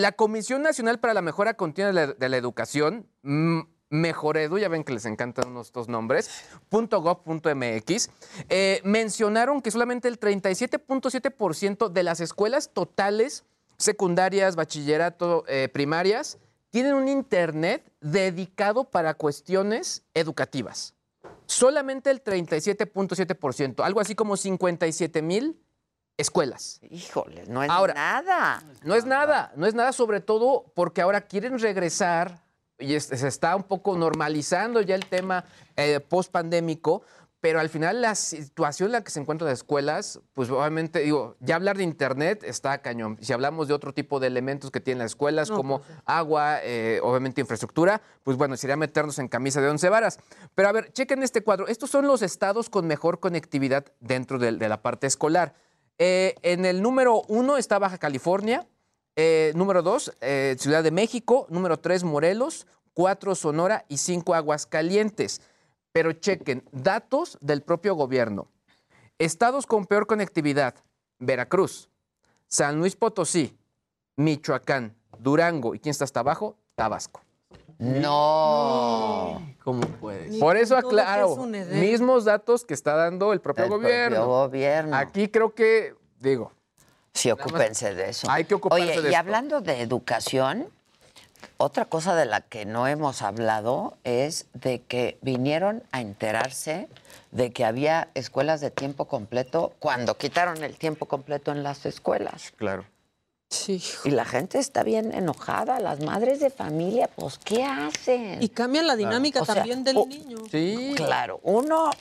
la 0.02 0.12
Comisión 0.12 0.62
Nacional 0.62 1.00
para 1.00 1.14
la 1.14 1.22
Mejora 1.22 1.54
Continua 1.54 1.88
de 1.88 1.94
la, 1.94 2.08
de 2.08 2.30
la 2.30 2.38
Educación, 2.38 3.08
mm, 3.24 3.62
ya 3.92 4.70
ven 4.70 4.84
que 4.84 4.94
les 4.94 5.06
encantan 5.06 5.56
estos 5.58 5.90
nombres, 5.90 6.30
.gov.mx, 6.70 8.10
eh, 8.50 8.82
mencionaron 8.84 9.62
que 9.62 9.72
solamente 9.72 10.08
el 10.08 10.20
37.7% 10.20 11.90
de 11.90 12.04
las 12.04 12.22
escuelas 12.22 12.72
totales, 12.74 13.44
secundarias, 13.78 14.56
bachillerato, 14.56 15.44
eh, 15.48 15.70
primarias, 15.72 16.38
tienen 16.70 16.94
un 16.94 17.10
Internet 17.10 17.92
dedicado 18.00 18.86
para 18.86 19.14
cuestiones 19.14 20.04
educativas. 20.14 20.96
Solamente 21.46 22.12
el 22.12 22.24
37.7%, 22.24 23.84
algo 23.84 24.00
así 24.00 24.16
como 24.16 24.38
57 24.38 25.22
mil 25.22 25.60
escuelas. 26.22 26.80
Híjole, 26.90 27.44
no 27.48 27.64
es 27.64 27.70
Ahora, 27.70 27.94
nada. 27.94 28.64
No 28.84 28.96
es 28.96 29.06
nada, 29.06 29.52
no 29.56 29.66
es 29.68 29.74
nada, 29.74 29.92
sobre 29.92 30.22
todo 30.22 30.72
porque 30.76 31.02
ahora 31.02 31.22
quieren 31.22 31.60
regresar 31.60 32.42
y 32.80 32.96
es- 32.96 33.06
se 33.06 33.28
está 33.28 33.56
un 33.56 33.64
poco 33.64 33.96
normalizando 33.98 34.82
ya 34.82 34.96
el 34.96 35.06
tema 35.06 35.44
eh, 35.76 36.00
post-pandémico, 36.00 37.04
pero 37.40 37.60
al 37.60 37.70
final 37.70 38.02
la 38.04 38.14
situación 38.14 38.88
en 38.90 38.92
la 38.94 39.04
que 39.04 39.10
se 39.10 39.20
encuentran 39.20 39.50
las 39.50 39.60
escuelas, 39.60 40.20
pues 40.34 40.50
obviamente, 40.52 41.00
digo, 41.00 41.38
ya 41.40 41.56
hablar 41.56 41.76
de 41.76 41.84
Internet 41.84 42.44
está 42.44 42.78
cañón. 42.84 43.18
Si 43.20 43.34
hablamos 43.34 43.68
de 43.68 43.74
otro 43.74 43.94
tipo 43.96 44.20
de 44.20 44.28
elementos 44.28 44.70
que 44.70 44.80
tienen 44.80 45.00
las 45.00 45.12
escuelas, 45.14 45.50
No, 45.50 45.56
como 45.56 45.80
pues, 45.80 45.90
agua, 46.06 46.60
eh, 46.62 47.00
obviamente 47.02 47.42
infraestructura, 47.42 48.00
pues 48.24 48.38
bueno, 48.38 48.56
sería 48.58 48.76
meternos 48.78 49.18
en 49.18 49.28
camisa 49.28 49.60
de 49.60 49.70
once 49.70 49.90
varas. 49.90 50.20
Pero 50.54 50.70
a 50.70 50.72
ver, 50.72 50.92
chequen 50.94 51.24
este 51.24 51.42
cuadro. 51.42 51.68
Estos 51.68 51.90
son 51.90 52.06
los 52.06 52.22
estados 52.22 52.70
con 52.70 52.86
mejor 52.86 53.20
conectividad 53.20 53.86
dentro 54.00 54.38
de, 54.38 54.52
de 54.52 54.70
la 54.70 54.84
parte 54.84 55.08
escolar. 55.08 55.56
Eh, 56.04 56.34
en 56.42 56.66
el 56.66 56.82
número 56.82 57.22
uno 57.28 57.58
está 57.58 57.78
Baja 57.78 58.00
California, 58.00 58.68
eh, 59.16 59.52
número 59.54 59.84
dos, 59.84 60.12
eh, 60.20 60.56
Ciudad 60.58 60.82
de 60.82 60.90
México, 60.90 61.46
número 61.52 61.78
tres, 61.78 62.04
Morelos, 62.04 62.66
cuatro, 62.96 63.36
Sonora 63.36 63.86
y 63.88 63.98
cinco, 63.98 64.34
Aguascalientes. 64.34 65.42
Pero 65.92 66.14
chequen, 66.14 66.64
datos 66.72 67.38
del 67.40 67.62
propio 67.62 67.94
gobierno. 67.94 68.48
Estados 69.20 69.68
con 69.68 69.86
peor 69.86 70.08
conectividad, 70.08 70.74
Veracruz, 71.20 71.88
San 72.48 72.80
Luis 72.80 72.96
Potosí, 72.96 73.56
Michoacán, 74.16 74.96
Durango 75.20 75.76
y 75.76 75.80
¿quién 75.80 75.92
está 75.92 76.06
hasta 76.06 76.22
abajo? 76.22 76.58
Tabasco. 76.74 77.22
No. 77.82 79.42
¿Cómo 79.64 79.82
puedes? 79.82 80.38
Por 80.38 80.58
eso 80.58 80.78
es 80.78 80.84
aclaro, 80.86 81.36
mismos 81.46 82.26
datos 82.26 82.64
que 82.66 82.74
está 82.74 82.96
dando 82.96 83.34
el 83.34 83.42
propio 83.42 83.64
El 83.66 83.70
gobierno. 83.70 84.16
propio 84.18 84.28
gobierno. 84.28 84.96
Aquí 84.98 85.28
creo 85.28 85.54
que, 85.54 85.96
digo, 86.20 86.52
Sí, 87.14 87.30
ocúpense 87.32 87.94
de 87.94 88.10
eso. 88.10 88.30
hay 88.30 88.46
que 88.46 88.56
ocuparse 88.56 88.84
Oye, 88.84 89.02
de 89.02 89.02
y 89.02 89.06
esto. 89.08 89.18
hablando 89.20 89.62
de 89.62 89.82
educación, 89.82 90.68
otra 91.58 91.86
cosa 91.86 92.16
de 92.16 92.26
la 92.26 92.42
que 92.42 92.66
no 92.66 92.88
hemos 92.88 93.22
hablado 93.22 93.98
es 94.04 94.48
de 94.54 94.82
que 94.82 95.18
vinieron 95.22 95.84
a 95.92 96.02
enterarse 96.02 96.88
de 97.32 97.52
que 97.52 97.66
había 97.66 98.08
escuelas 98.14 98.62
de 98.62 98.72
tiempo 98.72 99.06
completo 99.06 99.74
cuando 99.80 100.18
quitaron 100.18 100.64
el 100.64 100.78
tiempo 100.78 101.06
completo 101.06 101.52
en 101.52 101.64
las 101.64 101.86
escuelas. 101.86 102.52
Claro. 102.58 102.86
Sí. 103.52 103.84
Y 104.06 104.12
la 104.12 104.24
gente 104.24 104.60
está 104.60 104.82
bien 104.82 105.14
enojada, 105.14 105.82
las 105.82 106.00
madres 106.00 106.40
de 106.40 106.50
familia, 106.50 107.10
pues 107.14 107.38
¿qué 107.38 107.66
hacen? 107.66 108.42
Y 108.42 108.48
cambia 108.48 108.82
la 108.82 108.96
dinámica 108.96 109.42
O 109.42 109.46
sea, 109.46 109.56
también 109.56 109.84
del 109.84 109.98
niño. 110.08 110.38
Sí. 110.50 110.94
Claro, 110.96 111.42
uno, 111.44 111.92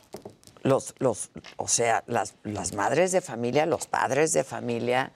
los, 0.62 0.94
los, 0.98 1.30
o 1.56 1.66
sea, 1.66 2.04
las, 2.06 2.34
las 2.44 2.72
madres 2.74 3.10
de 3.10 3.20
familia, 3.20 3.66
los 3.66 3.88
padres 3.88 4.32
de 4.32 4.44
familia 4.44 5.12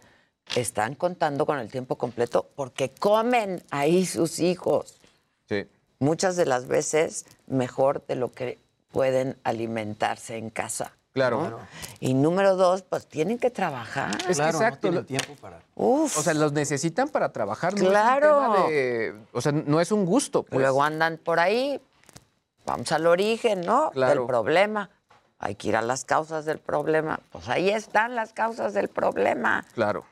están 0.56 0.96
contando 0.96 1.46
con 1.46 1.60
el 1.60 1.70
tiempo 1.70 1.96
completo 1.96 2.50
porque 2.56 2.90
comen 2.90 3.62
ahí 3.70 4.04
sus 4.04 4.40
hijos. 4.40 4.96
Sí. 5.48 5.66
Muchas 6.00 6.34
de 6.34 6.46
las 6.46 6.66
veces 6.66 7.26
mejor 7.46 8.04
de 8.08 8.16
lo 8.16 8.32
que 8.32 8.58
pueden 8.90 9.36
alimentarse 9.44 10.36
en 10.36 10.50
casa. 10.50 10.96
Claro. 11.14 11.48
¿no? 11.48 11.58
Y 12.00 12.12
número 12.12 12.56
dos, 12.56 12.82
pues 12.82 13.06
tienen 13.06 13.38
que 13.38 13.48
trabajar. 13.48 14.10
Es 14.28 14.38
que 14.40 14.46
exacto. 14.48 14.90
lo- 14.90 15.04
tiempo 15.04 15.34
para. 15.40 15.60
Uf. 15.76 16.18
O 16.18 16.22
sea, 16.22 16.34
los 16.34 16.52
necesitan 16.52 17.08
para 17.08 17.30
trabajar. 17.32 17.72
No 17.78 17.88
Claro. 17.88 18.26
Es 18.26 18.34
un 18.48 18.52
tema 18.54 18.68
de- 18.68 19.14
o 19.32 19.40
sea, 19.40 19.52
no 19.52 19.80
es 19.80 19.92
un 19.92 20.04
gusto. 20.04 20.42
Pues. 20.42 20.60
Luego 20.60 20.82
andan 20.82 21.18
por 21.18 21.38
ahí, 21.38 21.80
vamos 22.66 22.90
al 22.90 23.06
origen, 23.06 23.60
¿no? 23.60 23.92
Claro. 23.92 24.22
Del 24.22 24.26
problema. 24.26 24.90
Hay 25.38 25.54
que 25.54 25.68
ir 25.68 25.76
a 25.76 25.82
las 25.82 26.04
causas 26.04 26.46
del 26.46 26.58
problema. 26.58 27.20
Pues 27.30 27.48
ahí 27.48 27.70
están 27.70 28.16
las 28.16 28.32
causas 28.32 28.74
del 28.74 28.88
problema. 28.88 29.64
Claro. 29.74 30.04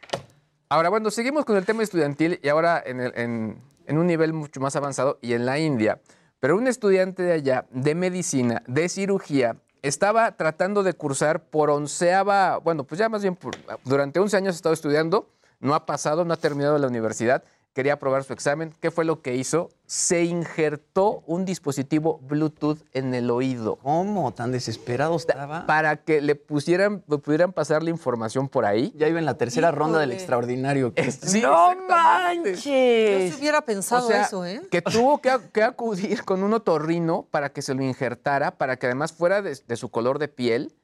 Ahora, 0.69 0.89
bueno, 0.89 1.11
seguimos 1.11 1.45
con 1.45 1.57
el 1.57 1.67
tema 1.67 1.83
estudiantil 1.83 2.39
y 2.45 2.49
ahora 2.49 2.81
en, 2.87 3.01
el- 3.01 3.13
en- 3.19 3.61
en 3.87 3.99
un 3.99 4.07
nivel 4.07 4.33
mucho 4.33 4.61
más 4.61 4.77
avanzado 4.77 5.19
y 5.21 5.33
en 5.33 5.47
la 5.47 5.59
India. 5.59 6.01
Pero 6.39 6.57
un 6.57 6.69
estudiante 6.69 7.23
de 7.25 7.33
allá, 7.33 7.67
de 7.71 7.95
medicina, 7.97 8.63
de 8.69 8.89
cirugía, 8.89 9.57
estaba 9.83 10.37
tratando 10.37 10.83
de 10.83 10.95
cursar 10.95 11.43
por 11.45 11.71
onceava, 11.71 12.59
bueno, 12.59 12.85
pues 12.85 12.99
ya 12.99 13.09
más 13.09 13.23
bien 13.23 13.37
por- 13.37 13.57
durante 13.85 14.21
11 14.21 14.37
años 14.37 14.55
ha 14.55 14.57
estado 14.57 14.73
estudiando, 14.73 15.29
no 15.61 15.75
ha 15.75 15.87
pasado, 15.87 16.25
no 16.25 16.33
ha 16.33 16.37
terminado 16.37 16.79
la 16.79 16.87
universidad, 16.87 17.45
quería 17.73 17.95
aprobar 17.95 18.25
su 18.25 18.33
examen. 18.33 18.75
¿Qué 18.81 18.91
fue 18.91 19.05
lo 19.05 19.23
que 19.23 19.35
hizo? 19.35 19.71
Se 19.87 20.25
injertó 20.25 21.23
un 21.27 21.45
dispositivo 21.45 22.19
Bluetooth 22.23 22.79
en 22.93 23.15
el 23.15 23.31
oído. 23.31 23.77
¿Cómo? 23.77 24.33
¿Tan 24.33 24.53
desesperado 24.53 25.17
estaba? 25.17 25.67
Para 25.67 25.97
que 25.97 26.21
le 26.21 26.35
pusieran, 26.35 27.03
le 27.09 27.19
pudieran 27.19 27.53
pasar 27.53 27.83
la 27.83 27.91
información 27.91 28.49
por 28.49 28.65
ahí. 28.65 28.93
Ya 28.97 29.09
iba 29.09 29.19
en 29.19 29.25
la 29.25 29.37
tercera 29.37 29.71
ronda 29.71 29.99
del 29.99 30.13
extraordinario. 30.13 30.93
Sí, 30.97 31.41
¡No 31.43 31.73
exactamente. 31.73 32.55
Yo 32.55 32.71
manches! 32.73 33.35
si 33.35 33.41
hubiera 33.41 33.63
pensado 33.63 34.07
O 34.07 34.11
sea, 34.11 34.23
eso, 34.23 34.47
¿eh? 34.47 34.63
que 34.71 34.83
tuvo 34.83 35.21
que, 35.21 35.37
que 35.53 35.63
acudir 35.63 36.25
con 36.25 36.43
un 36.43 36.55
otorrino 36.55 37.27
para 37.31 37.53
que 37.53 37.63
se 37.63 37.75
lo 37.75 37.83
injertara, 37.83 38.53
para 38.53 38.77
que 38.77 38.87
además 38.87 39.13
fuera 39.13 39.43
de, 39.43 39.59
de 39.67 39.77
su 39.77 39.91
color 39.91 40.19
de 40.19 40.29
piel 40.29 40.75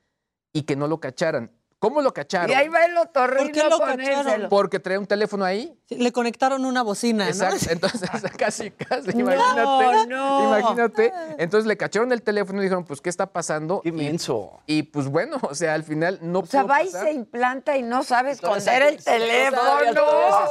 y 0.53 0.63
que 0.63 0.77
no 0.77 0.87
lo 0.87 1.01
cacharan. 1.01 1.51
¿Cómo 1.81 2.03
lo 2.03 2.13
cacharon? 2.13 2.51
Y 2.51 2.55
ahí 2.55 2.67
va 2.69 2.85
el 2.87 2.97
otorrino 2.97 3.45
¿Por 3.45 3.53
qué 3.53 3.63
lo 3.69 3.79
cacharon? 3.79 4.49
Porque 4.49 4.81
traía 4.81 4.99
un 4.99 5.07
teléfono 5.07 5.45
ahí. 5.45 5.79
Sí, 5.89 5.95
Le 5.97 6.11
conectaron 6.11 6.65
una 6.65 6.83
bocina, 6.83 7.25
¿no? 7.25 7.31
Exacto. 7.31 7.67
Entonces, 7.71 8.11
casi, 8.37 8.71
casi, 8.73 9.13
No, 9.15 9.21
imagínate. 9.21 10.07
no. 10.09 10.59
Imagínate. 10.59 11.13
Entonces 11.39 11.67
le 11.69 11.77
cacharon 11.77 12.11
el 12.13 12.23
teléfono 12.23 12.59
y 12.61 12.65
dijeron, 12.65 12.85
pues, 12.85 13.01
¿qué 13.01 13.09
está 13.09 13.27
pasando? 13.27 13.81
Qué 13.83 13.91
Y- 13.91 13.93
menso. 13.93 14.59
Y, 14.67 14.83
pues 14.85 15.07
bueno, 15.07 15.37
o 15.43 15.55
sea, 15.55 15.75
al 15.75 15.85
final 15.85 16.19
no 16.21 16.41
O 16.41 16.47
sea, 16.47 16.63
pudo 16.63 16.73
va 16.73 16.83
y 16.83 16.89
se 16.91 17.13
implanta 17.13 17.77
y 17.77 17.83
no 17.83 18.03
sabe 18.03 18.33
esconder 18.33 18.83
el 18.83 19.05
teléfono. 19.05 19.63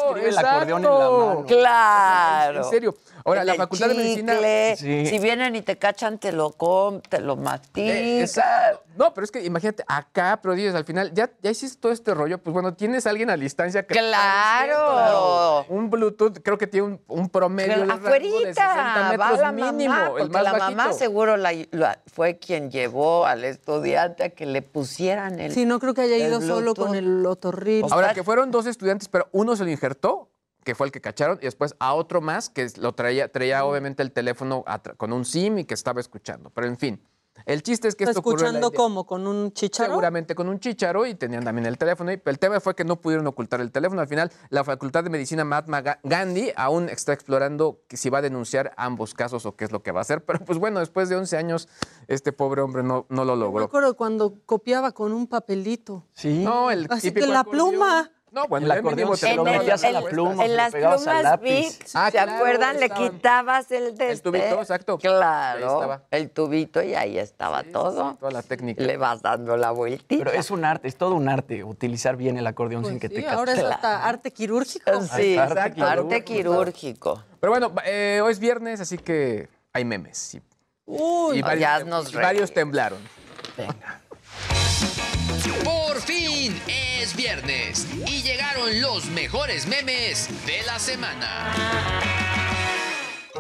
escribe 0.07 0.29
el 0.29 0.37
acordeón 0.37 0.85
en 0.85 0.89
la 0.89 1.09
mano. 1.09 1.45
Claro. 1.45 2.57
En 2.59 2.63
serio. 2.69 2.95
Ahora, 3.27 3.41
En 3.41 3.47
la 3.47 3.53
el 3.53 3.57
Facultad 3.57 3.87
de 3.89 3.93
Medicina... 3.95 4.33
Sí. 4.77 5.05
Si 5.05 5.19
vienen 5.19 5.55
y 5.55 5.61
te 5.61 5.77
cachan, 5.77 6.17
te 6.17 6.31
lo 6.31 6.51
com, 6.51 7.01
te 7.01 7.19
lo 7.19 7.33
Eh, 7.33 7.35
masticas. 7.35 7.95
esa- 7.97 8.79
no, 8.95 9.13
pero 9.13 9.25
es 9.25 9.31
que 9.31 9.43
imagínate, 9.43 9.83
acá, 9.87 10.39
pero 10.41 10.55
dices, 10.55 10.73
al 10.73 10.85
final, 10.85 11.13
ya, 11.13 11.29
ya 11.43 11.51
hiciste 11.51 11.79
todo 11.79 11.91
este 11.91 12.13
rollo, 12.13 12.37
pues 12.39 12.53
bueno, 12.53 12.73
tienes 12.73 13.05
a 13.05 13.09
alguien 13.11 13.29
a 13.29 13.37
distancia 13.37 13.85
que... 13.85 13.93
¡Claro! 13.93 15.65
Un 15.69 15.89
Bluetooth, 15.89 16.39
creo 16.43 16.57
que 16.57 16.67
tiene 16.67 16.87
un, 16.87 17.01
un 17.07 17.29
promedio 17.29 17.75
de 17.75 17.81
de 17.81 17.85
60 17.85 17.93
Afuerita, 17.93 19.09
metros 19.11 19.19
va 19.39 19.41
la 19.41 19.51
mínimo, 19.51 19.93
mamá, 19.93 20.05
el 20.05 20.11
porque 20.13 20.33
más 20.33 20.43
la 20.43 20.51
bajito. 20.53 20.77
mamá 20.77 20.93
seguro 20.93 21.37
la- 21.37 21.53
la- 21.71 21.99
fue 22.07 22.37
quien 22.39 22.71
llevó 22.71 23.25
al 23.25 23.43
estudiante 23.43 24.23
a 24.23 24.29
que 24.29 24.45
le 24.45 24.61
pusieran 24.61 25.39
el... 25.39 25.51
Sí, 25.53 25.65
no 25.65 25.79
creo 25.79 25.93
que 25.93 26.01
haya 26.01 26.17
ido 26.17 26.41
solo 26.41 26.73
con 26.73 26.95
el 26.95 27.25
otorrino. 27.25 27.87
Ahora, 27.91 28.13
que 28.13 28.23
fueron 28.23 28.51
dos 28.51 28.65
estudiantes, 28.67 29.09
pero 29.09 29.27
uno 29.31 29.55
se 29.55 29.63
lo 29.63 29.69
injertó, 29.69 30.29
que 30.67 30.75
fue 30.75 30.87
el 30.87 30.91
que 30.91 30.99
cacharon, 30.99 31.37
y 31.41 31.45
después 31.45 31.75
a 31.79 31.93
otro 31.93 32.19
más 32.19 32.49
que 32.49 32.67
lo 32.77 32.91
traía, 32.93 33.31
traía 33.31 33.63
obviamente 33.63 34.03
el 34.03 34.11
teléfono 34.11 34.65
con 34.97 35.13
un 35.13 35.23
SIM 35.23 35.59
y 35.59 35.63
que 35.63 35.73
estaba 35.73 36.01
escuchando. 36.01 36.49
Pero 36.49 36.67
en 36.67 36.77
fin, 36.77 37.01
el 37.45 37.63
chiste 37.63 37.87
es 37.87 37.95
que 37.95 38.03
esto 38.03 38.19
¿Escuchando 38.19 38.73
cómo? 38.73 39.05
¿Con 39.05 39.27
un 39.27 39.53
chicharo? 39.53 39.91
Seguramente 39.91 40.35
con 40.35 40.49
un 40.49 40.59
chicharo 40.59 41.05
y 41.05 41.15
tenían 41.15 41.45
también 41.45 41.67
el 41.67 41.77
teléfono. 41.77 42.11
Y 42.11 42.19
el 42.25 42.37
tema 42.39 42.59
fue 42.59 42.75
que 42.75 42.83
no 42.83 42.99
pudieron 42.99 43.25
ocultar 43.27 43.61
el 43.61 43.71
teléfono. 43.71 44.01
Al 44.01 44.07
final, 44.09 44.29
la 44.49 44.65
Facultad 44.65 45.05
de 45.05 45.09
Medicina 45.09 45.45
Mahatma 45.45 45.81
Ga- 45.81 45.99
Gandhi 46.03 46.51
aún 46.57 46.89
está 46.89 47.13
explorando 47.13 47.79
si 47.89 48.09
va 48.09 48.17
a 48.17 48.21
denunciar 48.21 48.73
ambos 48.75 49.13
casos 49.13 49.45
o 49.45 49.55
qué 49.55 49.63
es 49.63 49.71
lo 49.71 49.83
que 49.83 49.93
va 49.93 49.99
a 49.99 50.01
hacer. 50.01 50.25
Pero 50.25 50.39
pues 50.43 50.59
bueno, 50.59 50.81
después 50.81 51.07
de 51.07 51.15
11 51.15 51.37
años, 51.37 51.69
este 52.09 52.33
pobre 52.33 52.61
hombre 52.61 52.83
no, 52.83 53.05
no 53.07 53.23
lo 53.23 53.35
Me 53.35 53.39
logró. 53.43 53.65
acuerdo 53.65 53.95
cuando 53.95 54.33
copiaba 54.45 54.91
con 54.91 55.13
un 55.13 55.27
papelito. 55.27 56.05
Sí. 56.13 56.43
No, 56.43 56.71
el 56.71 56.87
Así 56.89 57.13
que 57.13 57.21
la 57.27 57.39
acordeón. 57.41 57.69
pluma. 57.71 58.11
No, 58.37 58.47
bueno, 58.47 58.65
El 58.67 58.71
acordeón 58.71 59.17
te 59.17 59.33
lo 59.35 59.43
metías 59.43 59.83
a 59.83 59.91
la 59.91 60.01
pluma, 60.03 60.45
En 60.45 60.55
las 60.55 60.71
plumas 60.71 61.05
lápiz. 61.23 61.49
Vic, 61.79 61.87
Ah, 61.95 62.05
¿se 62.05 62.11
claro, 62.11 62.33
acuerdan? 62.33 62.79
Le 62.79 62.89
quitabas 62.91 63.71
el 63.71 63.97
de 63.97 64.11
El 64.11 64.21
tubito, 64.21 64.61
exacto. 64.61 64.93
Ahí 64.93 64.99
Claro, 64.99 65.73
estaba. 65.73 66.01
el 66.11 66.29
tubito 66.29 66.83
y 66.83 66.93
ahí 66.93 67.17
estaba 67.17 67.63
todo. 67.63 68.15
Toda 68.19 68.31
la 68.31 68.43
técnica. 68.43 68.83
Le 68.83 68.95
vas 68.97 69.23
dando 69.23 69.57
la 69.57 69.71
vueltita. 69.71 70.23
Pero 70.23 70.37
es 70.37 70.51
un 70.51 70.65
arte, 70.65 70.87
es 70.87 70.95
todo 70.97 71.15
un 71.15 71.27
arte 71.29 71.63
utilizar 71.63 72.15
bien 72.15 72.37
el 72.37 72.45
acordeón 72.45 72.85
sin 72.85 72.99
que 72.99 73.07
Sí, 73.07 73.15
te 73.15 73.23
capte. 73.23 73.35
ahora 73.37 73.53
es 73.53 73.59
hasta 73.63 74.05
arte 74.05 74.31
quirúrgico. 74.31 74.91
Sí, 75.15 75.35
Arte 75.37 75.59
arte, 75.61 75.73
quirúrgico. 76.23 76.23
quirúrgico. 76.25 77.23
Pero 77.39 77.51
bueno, 77.51 77.71
eh, 77.85 78.21
hoy 78.23 78.31
es 78.31 78.39
viernes, 78.39 78.79
así 78.81 78.97
que 78.99 79.49
hay 79.73 79.83
memes. 79.83 80.37
Uy, 80.85 81.39
y 81.39 81.41
varios, 81.41 81.61
ya 81.61 81.79
tem- 81.79 81.85
nos 81.85 82.13
y 82.13 82.15
varios 82.15 82.53
temblaron. 82.53 82.99
Por 85.63 85.99
fin 86.01 86.59
es 87.07 87.15
viernes 87.15 87.87
y 88.05 88.21
llegaron 88.21 88.81
los 88.81 89.05
mejores 89.11 89.65
memes 89.65 90.29
de 90.45 90.61
la 90.65 90.77
semana. 90.77 91.53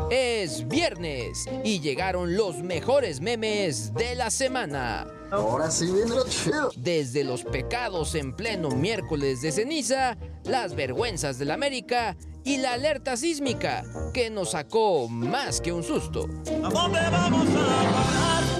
Es 0.09 0.65
viernes 0.69 1.45
y 1.65 1.81
llegaron 1.81 2.37
los 2.37 2.63
mejores 2.63 3.19
memes 3.19 3.93
de 3.93 4.15
la 4.15 4.31
semana. 4.31 5.05
Ahora 5.31 5.69
sí 5.69 5.85
viene 5.85 6.11
lo 6.11 6.25
chido. 6.29 6.71
Desde 6.77 7.25
los 7.25 7.43
pecados 7.43 8.15
en 8.15 8.33
pleno 8.33 8.69
miércoles 8.69 9.41
de 9.41 9.51
ceniza, 9.51 10.17
las 10.45 10.73
vergüenzas 10.73 11.37
de 11.37 11.45
la 11.45 11.55
América 11.55 12.15
y 12.45 12.57
la 12.57 12.73
alerta 12.73 13.17
sísmica 13.17 13.83
que 14.13 14.29
nos 14.29 14.51
sacó 14.51 15.09
más 15.09 15.59
que 15.59 15.73
un 15.73 15.83
susto. 15.83 16.29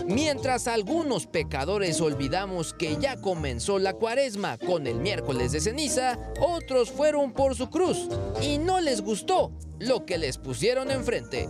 Mientras 0.08 0.70
algunos 0.70 1.28
pecadores 1.28 1.99
olvidamos 1.99 2.74
que 2.74 2.95
ya 2.95 3.18
comenzó 3.18 3.78
la 3.78 3.91
cuaresma 3.91 4.58
con 4.58 4.88
el 4.88 5.01
miércoles 5.01 5.51
de 5.51 5.60
ceniza, 5.60 6.18
otros 6.39 6.89
fueron 6.91 7.34
por 7.34 7.55
su 7.55 7.70
cruz 7.70 8.08
y 8.41 8.58
no 8.58 8.80
les 8.80 9.01
gustó 9.01 9.51
lo 9.80 10.05
que 10.05 10.17
les 10.17 10.38
pusieron 10.38 10.91
enfrente. 10.91 11.49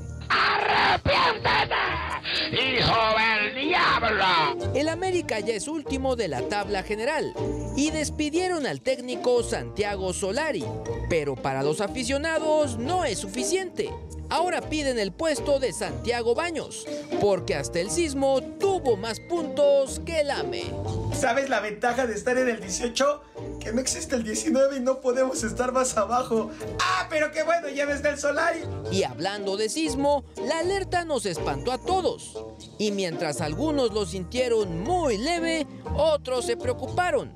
¡Hijo 2.52 2.96
del 3.18 3.56
diablo! 3.56 4.74
El 4.74 4.90
América 4.90 5.40
ya 5.40 5.54
es 5.54 5.68
último 5.68 6.16
de 6.16 6.28
la 6.28 6.42
tabla 6.44 6.84
general 6.84 7.34
y 7.76 7.92
despidieron 7.92 8.66
al 8.66 8.82
técnico 8.82 9.44
Santiago 9.44 10.14
Solari, 10.14 10.66
pero 11.10 11.36
para 11.36 11.64
los 11.64 11.82
aficionados 11.82 12.78
no 12.78 13.06
es 13.06 13.20
suficiente. 13.20 13.90
Ahora 14.30 14.60
piden 14.62 15.00
el 15.00 15.14
puesto 15.14 15.60
de 15.60 15.72
Santiago 15.72 16.36
Baños, 16.36 16.86
porque 17.22 17.56
hasta 17.56 17.80
el 17.80 17.90
sismo 17.90 18.42
tuvo 18.60 18.98
más 18.98 19.22
puntos 19.22 20.02
que 20.06 20.20
el 20.20 20.32
AME. 20.32 20.66
¿Sabes 21.14 21.50
la 21.50 21.62
ventaja 21.62 22.08
de 22.08 22.14
estar 22.14 22.38
en 22.38 22.50
el 22.50 22.60
18? 22.60 23.22
Que 23.62 23.72
no 23.72 23.80
existe 23.80 24.16
el 24.16 24.24
19 24.24 24.78
y 24.78 24.80
no 24.82 25.00
podemos 25.00 25.44
estar 25.44 25.72
más 25.72 25.96
abajo. 25.96 26.52
¡Ah, 26.82 27.08
pero 27.10 27.32
qué 27.32 27.44
bueno! 27.44 27.70
Ya 27.70 27.86
ves 27.86 28.02
Solari. 28.18 28.62
Y 28.92 29.04
hablando 29.04 29.58
de 29.58 29.70
sismo, 29.70 30.26
la 30.46 30.60
alerta 30.60 31.06
nos 31.06 31.26
espantó 31.26 31.72
a 31.72 31.78
todos. 31.78 32.38
Y 32.78 32.92
mientras 32.92 33.42
algunos 33.42 33.94
lo 33.94 34.06
sintieron 34.06 34.82
muy 34.82 35.18
leve, 35.18 35.68
otros 35.96 36.46
se 36.46 36.58
preocuparon. 36.58 37.34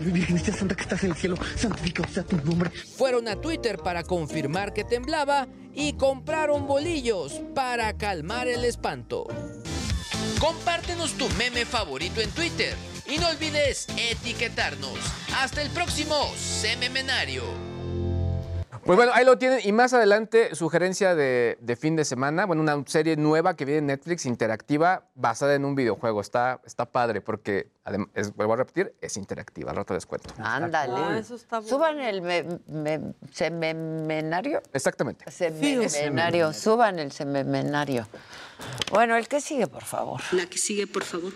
Virgencita 0.00 0.56
Santa 0.56 0.74
que 0.74 0.82
estás 0.82 1.04
en 1.04 1.10
el 1.10 1.16
cielo, 1.16 1.36
santificado 1.56 2.08
sea 2.12 2.22
tu 2.22 2.36
nombre. 2.38 2.70
Fueron 2.70 3.28
a 3.28 3.40
Twitter 3.40 3.78
para 3.78 4.02
confirmar 4.02 4.72
que 4.72 4.84
temblaba 4.84 5.48
y 5.74 5.94
compraron 5.94 6.66
bolillos 6.66 7.40
para 7.54 7.96
calmar 7.96 8.48
el 8.48 8.64
espanto. 8.64 9.26
Compártenos 10.38 11.12
tu 11.12 11.28
meme 11.30 11.64
favorito 11.64 12.20
en 12.20 12.30
Twitter 12.30 12.74
y 13.06 13.18
no 13.18 13.28
olvides 13.28 13.86
etiquetarnos. 13.96 14.98
Hasta 15.36 15.62
el 15.62 15.70
próximo 15.70 16.32
Sememenario. 16.36 17.69
Pues 18.84 18.96
bueno, 18.96 19.12
ahí 19.14 19.24
lo 19.24 19.36
tienen. 19.38 19.60
Y 19.62 19.72
más 19.72 19.92
adelante, 19.92 20.54
sugerencia 20.54 21.14
de, 21.14 21.58
de 21.60 21.76
fin 21.76 21.96
de 21.96 22.04
semana. 22.04 22.46
Bueno, 22.46 22.62
una 22.62 22.82
serie 22.86 23.14
nueva 23.16 23.54
que 23.54 23.64
viene 23.64 23.78
en 23.80 23.86
Netflix, 23.86 24.24
interactiva, 24.26 25.04
basada 25.14 25.54
en 25.54 25.64
un 25.64 25.74
videojuego. 25.74 26.20
Está, 26.20 26.60
está 26.64 26.86
padre 26.86 27.20
porque, 27.20 27.68
es- 28.14 28.34
vuelvo 28.34 28.54
a 28.54 28.56
repetir, 28.56 28.94
es 29.00 29.16
interactiva. 29.16 29.70
Al 29.70 29.76
rato 29.76 29.94
les 29.94 30.06
cuento. 30.06 30.30
Ándale. 30.38 30.94
Ah, 30.96 31.18
eso 31.18 31.34
está 31.34 31.60
bueno. 31.60 31.68
Suban 31.76 32.00
el 32.00 32.22
me- 32.22 32.44
me- 32.68 33.14
sememenario. 33.32 34.62
Exactamente. 34.72 35.30
Sememenario. 35.30 36.52
Suban 36.52 36.98
el 36.98 37.12
sememenario. 37.12 38.08
Bueno, 38.90 39.16
el 39.16 39.28
que 39.28 39.40
sigue, 39.40 39.66
por 39.66 39.84
favor. 39.84 40.20
La 40.32 40.46
que 40.46 40.58
sigue, 40.58 40.86
por 40.86 41.04
favor. 41.04 41.32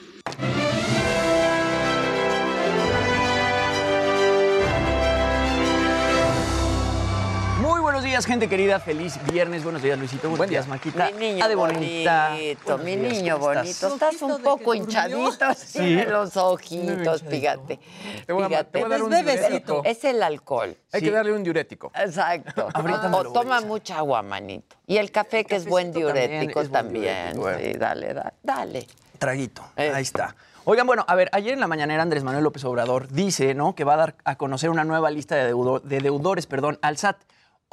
Días, 8.14 8.26
gente 8.26 8.48
querida. 8.48 8.78
Feliz 8.78 9.18
viernes. 9.32 9.64
Buenos 9.64 9.82
días, 9.82 9.98
Luisito. 9.98 10.28
Buenos 10.28 10.46
días, 10.48 10.68
Maquita. 10.68 11.10
Mi 11.18 11.32
niño 11.32 11.48
de 11.48 11.54
bonita. 11.56 12.28
bonito, 12.30 12.78
mi 12.78 12.94
días, 12.94 13.12
niño 13.12 13.38
bonito. 13.40 13.88
Estás 13.88 14.22
un 14.22 14.40
poco 14.40 14.72
hinchadito 14.72 15.44
así 15.44 15.78
Sí. 15.80 15.94
de 15.96 16.04
los 16.06 16.36
ojitos, 16.36 17.24
fíjate. 17.24 17.80
Te 18.24 18.32
voy 18.32 18.44
a- 18.44 18.48
Fíjate. 18.48 18.70
te 18.70 18.78
voy 18.78 18.86
a 18.86 18.88
dar 18.90 19.02
un 19.02 19.12
Es 19.12 19.24
bebecito. 19.24 19.82
Es 19.84 20.04
el 20.04 20.22
alcohol. 20.22 20.76
Hay 20.92 21.00
que 21.02 21.10
darle 21.10 21.32
un 21.32 21.42
diurético. 21.42 21.90
Exacto. 21.92 22.68
Ahorita 22.74 23.10
o 23.16 23.32
toma 23.32 23.60
mucha 23.62 23.98
agua, 23.98 24.22
manito. 24.22 24.76
Y 24.86 24.98
el 24.98 25.10
café, 25.10 25.44
que 25.44 25.56
es 25.56 25.64
buen 25.66 25.92
también 25.92 26.06
diurético 26.06 26.60
buen 26.60 26.70
también. 26.70 27.32
diurético, 27.32 27.50
eh. 27.50 27.72
Sí, 27.72 27.78
dale, 27.80 28.14
da- 28.14 28.32
dale. 28.44 28.86
Traguito. 29.18 29.62
Eh. 29.76 29.90
Ahí 29.92 30.02
está. 30.02 30.36
Oigan, 30.66 30.86
bueno, 30.86 31.04
a 31.08 31.16
ver, 31.16 31.30
ayer 31.32 31.52
en 31.54 31.58
la 31.60 31.66
mañanera 31.66 32.02
Andrés 32.04 32.22
Manuel 32.22 32.44
López 32.44 32.62
Obrador 32.64 33.08
dice, 33.08 33.54
¿no? 33.54 33.74
Que 33.74 33.82
va 33.82 33.94
a 33.94 33.96
dar 33.96 34.14
a 34.24 34.36
conocer 34.36 34.70
una 34.70 34.84
nueva 34.84 35.10
lista 35.10 35.34
de, 35.34 35.46
de 35.82 36.00
deudores, 36.00 36.46
perdón, 36.46 36.78
al 36.80 36.96
SAT. 36.96 37.16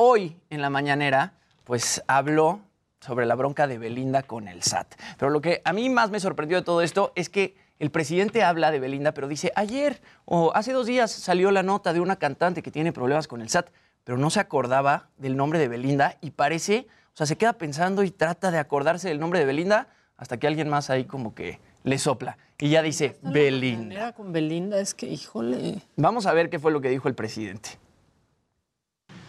Hoy 0.04 0.36
en 0.50 0.64
la 0.64 0.72
mañanera, 0.72 1.36
pues 1.64 2.04
habló 2.08 2.62
sobre 3.02 3.28
la 3.28 3.36
bronca 3.36 3.68
de 3.68 3.78
Belinda 3.78 4.24
con 4.24 4.48
el 4.48 4.64
SAT. 4.64 4.96
Pero 5.20 5.30
lo 5.30 5.42
que 5.42 5.62
a 5.64 5.74
mí 5.74 5.92
más 5.92 6.10
me 6.10 6.20
sorprendió 6.20 6.58
de 6.58 6.64
todo 6.64 6.82
esto 6.82 7.12
es 7.14 7.30
que 7.30 7.54
el 7.78 7.92
presidente 7.92 8.42
habla 8.42 8.72
de 8.72 8.80
Belinda, 8.80 9.14
pero 9.14 9.28
dice, 9.28 9.52
ayer 9.56 10.02
o 10.26 10.54
hace 10.56 10.74
dos 10.74 10.88
días 10.88 11.12
salió 11.12 11.52
la 11.52 11.62
nota 11.62 11.94
de 11.94 12.00
una 12.00 12.16
cantante 12.16 12.64
que 12.64 12.72
tiene 12.72 12.92
problemas 12.92 13.28
con 13.28 13.42
el 13.42 13.50
SAT, 13.50 13.70
pero 14.04 14.18
no 14.18 14.32
se 14.32 14.40
acordaba 14.40 15.10
del 15.18 15.38
nombre 15.38 15.60
de 15.60 15.68
Belinda 15.68 16.18
y 16.20 16.32
parece, 16.32 16.88
o 17.14 17.18
sea, 17.18 17.28
se 17.28 17.36
queda 17.36 17.54
pensando 17.54 18.02
y 18.02 18.10
trata 18.10 18.50
de 18.50 18.58
acordarse 18.58 19.08
del 19.08 19.20
nombre 19.20 19.38
de 19.38 19.46
Belinda 19.46 19.88
hasta 20.18 20.38
que 20.38 20.48
alguien 20.48 20.68
más 20.68 20.90
ahí 20.90 21.06
como 21.06 21.36
que 21.36 21.60
le 21.84 22.00
sopla 22.00 22.40
y 22.58 22.70
ya 22.70 22.82
dice 22.82 23.20
Belinda. 23.22 23.94
Era 23.94 24.14
con 24.14 24.32
Belinda, 24.32 24.80
es 24.80 24.96
que, 24.96 25.06
híjole. 25.06 25.84
Vamos 25.96 26.26
a 26.26 26.34
ver 26.34 26.50
qué 26.50 26.58
fue 26.58 26.72
lo 26.72 26.82
que 26.82 26.90
dijo 26.90 27.08
el 27.08 27.14
presidente. 27.14 27.78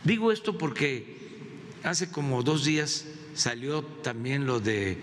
Digo 0.05 0.32
esto 0.32 0.59
porque 0.59 1.16
hace 1.84 2.11
como 2.11 2.42
dos 2.42 2.64
días 2.64 3.07
salió 3.34 3.82
también 3.82 4.46
lo 4.46 4.61
de 4.61 4.98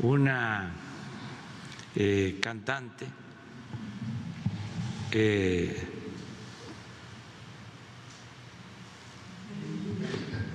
una 0.00 0.72
eh, 1.94 2.38
cantante 2.42 3.06
eh, 5.12 5.82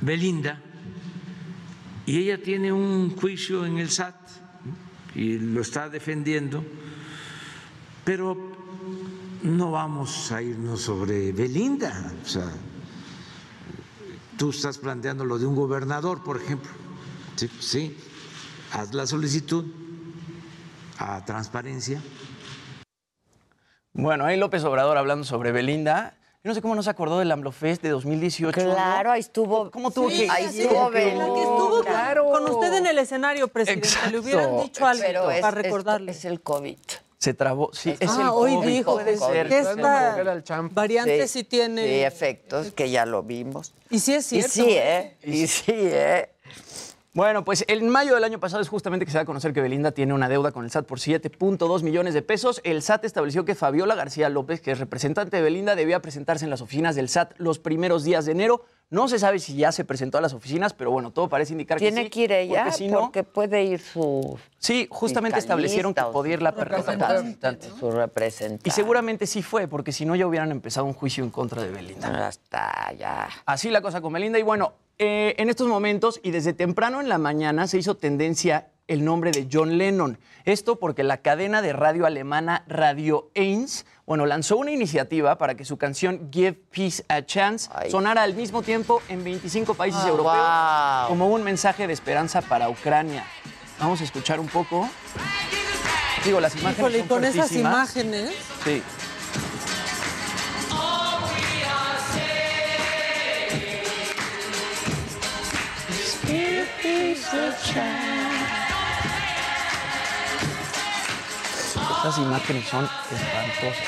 Belinda 0.02 0.62
y 2.06 2.18
ella 2.18 2.42
tiene 2.42 2.72
un 2.72 3.16
juicio 3.16 3.66
en 3.66 3.80
el 3.80 3.90
SAT 3.90 4.16
y 5.16 5.40
lo 5.40 5.62
está 5.62 5.90
defendiendo, 5.90 6.64
pero 8.04 8.38
no 9.44 9.72
vamos 9.72 10.32
a 10.32 10.42
irnos 10.42 10.82
sobre 10.82 11.32
Belinda, 11.32 12.14
o 12.24 12.28
sea, 12.28 12.52
tú 14.42 14.50
estás 14.50 14.80
planteando 14.80 15.24
lo 15.24 15.38
de 15.38 15.46
un 15.46 15.56
gobernador, 15.56 16.24
por 16.24 16.38
ejemplo. 16.42 16.72
Sí, 17.36 17.48
sí. 17.60 17.96
haz 18.74 18.92
la 18.92 19.06
solicitud 19.06 19.66
a 20.98 21.24
transparencia. 21.26 22.02
Bueno, 23.94 24.26
ahí 24.26 24.38
López 24.38 24.64
Obrador 24.64 24.98
hablando 24.98 25.26
sobre 25.26 25.52
Belinda. 25.52 26.16
Yo 26.44 26.50
no 26.50 26.56
sé 26.56 26.62
cómo 26.64 26.74
no 26.74 26.82
se 26.82 26.90
acordó 26.90 27.20
del 27.20 27.32
AMLOFest 27.32 27.84
de 27.84 27.90
2018. 27.90 28.66
¿no? 28.66 28.74
Claro, 28.74 29.12
ahí 29.12 29.20
estuvo. 29.20 29.70
¿Cómo 29.70 29.92
tuvo 29.92 30.10
Sí, 30.10 30.22
que 30.26 30.32
ahí 30.32 30.46
estuvo 30.46 30.90
Belinda. 30.90 31.26
Que 31.26 31.40
estuvo 31.42 31.82
Claro. 31.84 32.26
con 32.26 32.50
usted 32.50 32.74
en 32.74 32.88
el 32.88 32.98
escenario, 32.98 33.48
presidente. 33.48 33.90
Le 34.10 34.18
hubieran 34.18 34.46
Exacto. 34.46 34.64
dicho 34.64 34.86
algo 34.88 35.26
para 35.40 35.60
es- 35.60 35.66
recordarle. 35.66 36.12
es 36.14 36.26
el 36.26 36.42
COVID. 36.42 36.78
Se 37.22 37.36
trabó. 37.36 37.70
Sí, 37.72 37.96
es 38.00 38.10
ah, 38.10 38.22
el 38.24 38.30
hoy 38.30 38.56
COVID, 38.56 38.68
dijo 38.68 38.94
puede 38.94 39.16
ser. 39.16 39.48
que 39.48 39.60
esta 39.60 40.18
variante 40.72 41.28
sí, 41.28 41.40
Sí, 41.40 41.44
tiene... 41.44 41.84
Sí, 41.86 41.94
efectos, 42.00 42.72
que 42.72 42.90
ya 42.90 43.06
lo 43.06 43.22
vimos. 43.22 43.76
Y 43.92 44.00
sí 44.00 44.16
es 44.16 44.34
Y 44.34 44.42
cierto. 44.42 44.50
sí, 44.52 44.66
¿eh? 44.72 45.18
Y 45.22 45.46
sí, 45.46 45.72
¿eh? 45.72 46.32
Bueno, 47.14 47.46
pues 47.46 47.64
en 47.68 47.90
mayo 47.90 48.16
del 48.16 48.24
año 48.24 48.40
pasado 48.40 48.60
es 48.64 48.70
justamente 48.70 49.06
que 49.06 49.12
se 49.12 49.20
da 49.20 49.22
a 49.22 49.26
conocer 49.26 49.54
que 49.54 49.62
Belinda 49.62 49.92
tiene 49.92 50.16
una 50.16 50.30
deuda 50.30 50.52
con 50.52 50.66
el 50.66 50.72
SAT 50.72 50.88
por 50.88 50.98
7.2 50.98 51.84
millones 51.84 52.16
de 52.16 52.24
pesos. 52.24 52.60
El 52.64 52.82
SAT 52.82 53.06
estableció 53.06 53.46
que 53.46 53.54
Fabiola 53.54 53.94
García 53.94 54.28
López, 54.30 54.60
que 54.60 54.72
es 54.72 54.80
representante 54.80 55.38
de 55.38 55.44
Belinda, 55.44 55.76
debía 55.76 56.02
presentarse 56.02 56.46
en 56.46 56.50
las 56.50 56.62
oficinas 56.62 56.96
del 56.96 57.08
SAT 57.08 57.34
los 57.38 57.60
primeros 57.60 58.04
días 58.04 58.26
de 58.26 58.32
enero. 58.32 58.66
No 58.92 59.08
se 59.08 59.18
sabe 59.18 59.40
si 59.40 59.56
ya 59.56 59.72
se 59.72 59.86
presentó 59.86 60.18
a 60.18 60.22
las 60.22 60.34
oficinas, 60.34 60.74
pero 60.74 60.92
bueno, 60.92 61.12
todo 61.12 61.30
parece 61.30 61.54
indicar 61.54 61.80
que 61.80 61.88
sí. 61.88 61.94
Tiene 61.94 62.10
que 62.10 62.20
ir 62.22 62.32
ella 62.34 62.64
porque 62.66 62.78
si 62.78 62.88
no- 62.90 63.00
porque 63.00 63.24
puede 63.24 63.64
ir 63.64 63.80
su 63.80 64.38
Sí, 64.60 64.88
justamente 64.92 65.40
establecieron 65.40 65.94
que 65.94 66.02
podía 66.12 66.34
ir 66.34 66.42
la 66.42 66.52
representante. 66.52 67.70
su 67.80 67.90
representante. 67.90 68.68
Y 68.68 68.72
seguramente 68.72 69.26
sí 69.28 69.42
fue, 69.42 69.68
porque 69.70 69.92
si 69.94 70.06
no 70.06 70.16
ya 70.16 70.28
hubieran 70.28 70.52
empezado 70.52 70.86
un 70.86 70.94
juicio 70.94 71.24
en 71.24 71.30
contra 71.32 71.64
de 71.64 71.72
Belinda. 71.72 72.12
Ya 72.12 72.28
está, 72.30 72.94
ya. 73.00 73.30
Así 73.46 73.70
la 73.72 73.82
cosa 73.82 74.02
con 74.02 74.12
Belinda. 74.14 74.38
Y 74.38 74.44
bueno, 74.44 74.74
eh, 75.00 75.36
en 75.38 75.50
estos 75.50 75.68
momentos 75.68 76.20
y 76.22 76.32
desde 76.32 76.52
temprano 76.54 77.00
en 77.02 77.08
la 77.10 77.18
mañana 77.18 77.68
se 77.68 77.78
hizo 77.78 77.96
tendencia 77.96 78.68
el 78.88 79.06
nombre 79.06 79.32
de 79.32 79.48
John 79.52 79.78
Lennon. 79.78 80.18
Esto 80.44 80.80
porque 80.80 81.04
la 81.04 81.18
cadena 81.18 81.62
de 81.62 81.72
radio 81.72 82.06
alemana 82.06 82.66
Radio 82.68 83.30
1, 83.36 83.66
bueno, 84.12 84.26
lanzó 84.26 84.58
una 84.58 84.72
iniciativa 84.72 85.38
para 85.38 85.56
que 85.56 85.64
su 85.64 85.78
canción 85.78 86.28
Give 86.34 86.52
Peace 86.52 87.02
a 87.08 87.26
Chance 87.26 87.70
sonara 87.90 88.24
al 88.24 88.34
mismo 88.34 88.62
tiempo 88.62 89.02
en 89.08 89.24
25 89.24 89.74
países 89.74 90.02
Ah, 90.04 90.10
europeos 90.10 91.08
wow. 91.08 91.08
como 91.08 91.28
un 91.34 91.42
mensaje 91.46 91.88
de 91.88 91.94
esperanza 91.94 92.42
para 92.42 92.68
Ucrania. 92.68 93.24
Vamos 93.80 94.02
a 94.02 94.04
escuchar 94.04 94.42
un 94.42 94.50
poco. 94.50 94.90
Digo, 96.26 96.42
las 96.42 96.54
imágenes 96.58 96.80
Híjole, 96.80 96.98
y 96.98 97.00
son 97.00 97.08
con 97.08 97.24
esas 97.24 97.52
imágenes... 97.54 98.32
Sí. 98.66 98.84
Estas 112.02 112.18
imágenes 112.18 112.66
son 112.68 112.84
espantosas. 113.12 113.88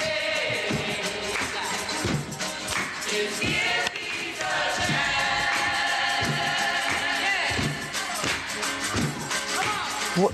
Fu- 10.15 10.31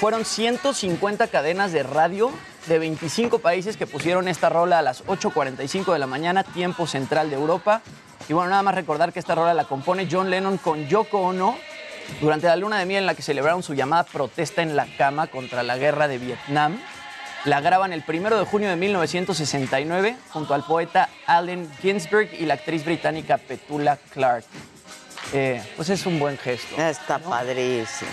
Fueron 0.00 0.24
150 0.24 1.26
cadenas 1.26 1.72
de 1.72 1.82
radio 1.82 2.30
de 2.66 2.78
25 2.78 3.40
países 3.40 3.76
que 3.76 3.86
pusieron 3.86 4.28
esta 4.28 4.48
rola 4.48 4.78
a 4.78 4.82
las 4.82 5.04
8.45 5.06 5.92
de 5.92 5.98
la 5.98 6.06
mañana, 6.06 6.44
tiempo 6.44 6.86
central 6.86 7.28
de 7.30 7.36
Europa. 7.36 7.82
Y 8.28 8.32
bueno, 8.32 8.50
nada 8.50 8.62
más 8.62 8.74
recordar 8.76 9.12
que 9.12 9.18
esta 9.18 9.34
rola 9.34 9.54
la 9.54 9.64
compone 9.64 10.06
John 10.10 10.30
Lennon 10.30 10.58
con 10.58 10.86
Yoko 10.86 11.18
Ono 11.20 11.56
durante 12.20 12.46
la 12.46 12.54
luna 12.56 12.78
de 12.78 12.86
miel 12.86 13.00
en 13.00 13.06
la 13.06 13.14
que 13.14 13.22
celebraron 13.22 13.62
su 13.62 13.74
llamada 13.74 14.04
protesta 14.04 14.62
en 14.62 14.76
la 14.76 14.86
cama 14.96 15.26
contra 15.26 15.62
la 15.64 15.76
guerra 15.76 16.06
de 16.06 16.18
Vietnam. 16.18 16.78
La 17.44 17.60
graban 17.60 17.92
el 17.92 18.02
primero 18.02 18.38
de 18.38 18.44
junio 18.44 18.68
de 18.68 18.76
1969 18.76 20.16
junto 20.30 20.54
al 20.54 20.64
poeta 20.64 21.08
Allen 21.26 21.70
Ginsberg 21.80 22.30
y 22.38 22.46
la 22.46 22.54
actriz 22.54 22.84
británica 22.84 23.38
Petula 23.38 23.96
Clark. 23.96 24.44
Eh, 25.32 25.62
pues 25.76 25.88
es 25.90 26.04
un 26.06 26.18
buen 26.18 26.36
gesto. 26.36 26.80
Está 26.80 27.18
padrísimo. 27.18 28.10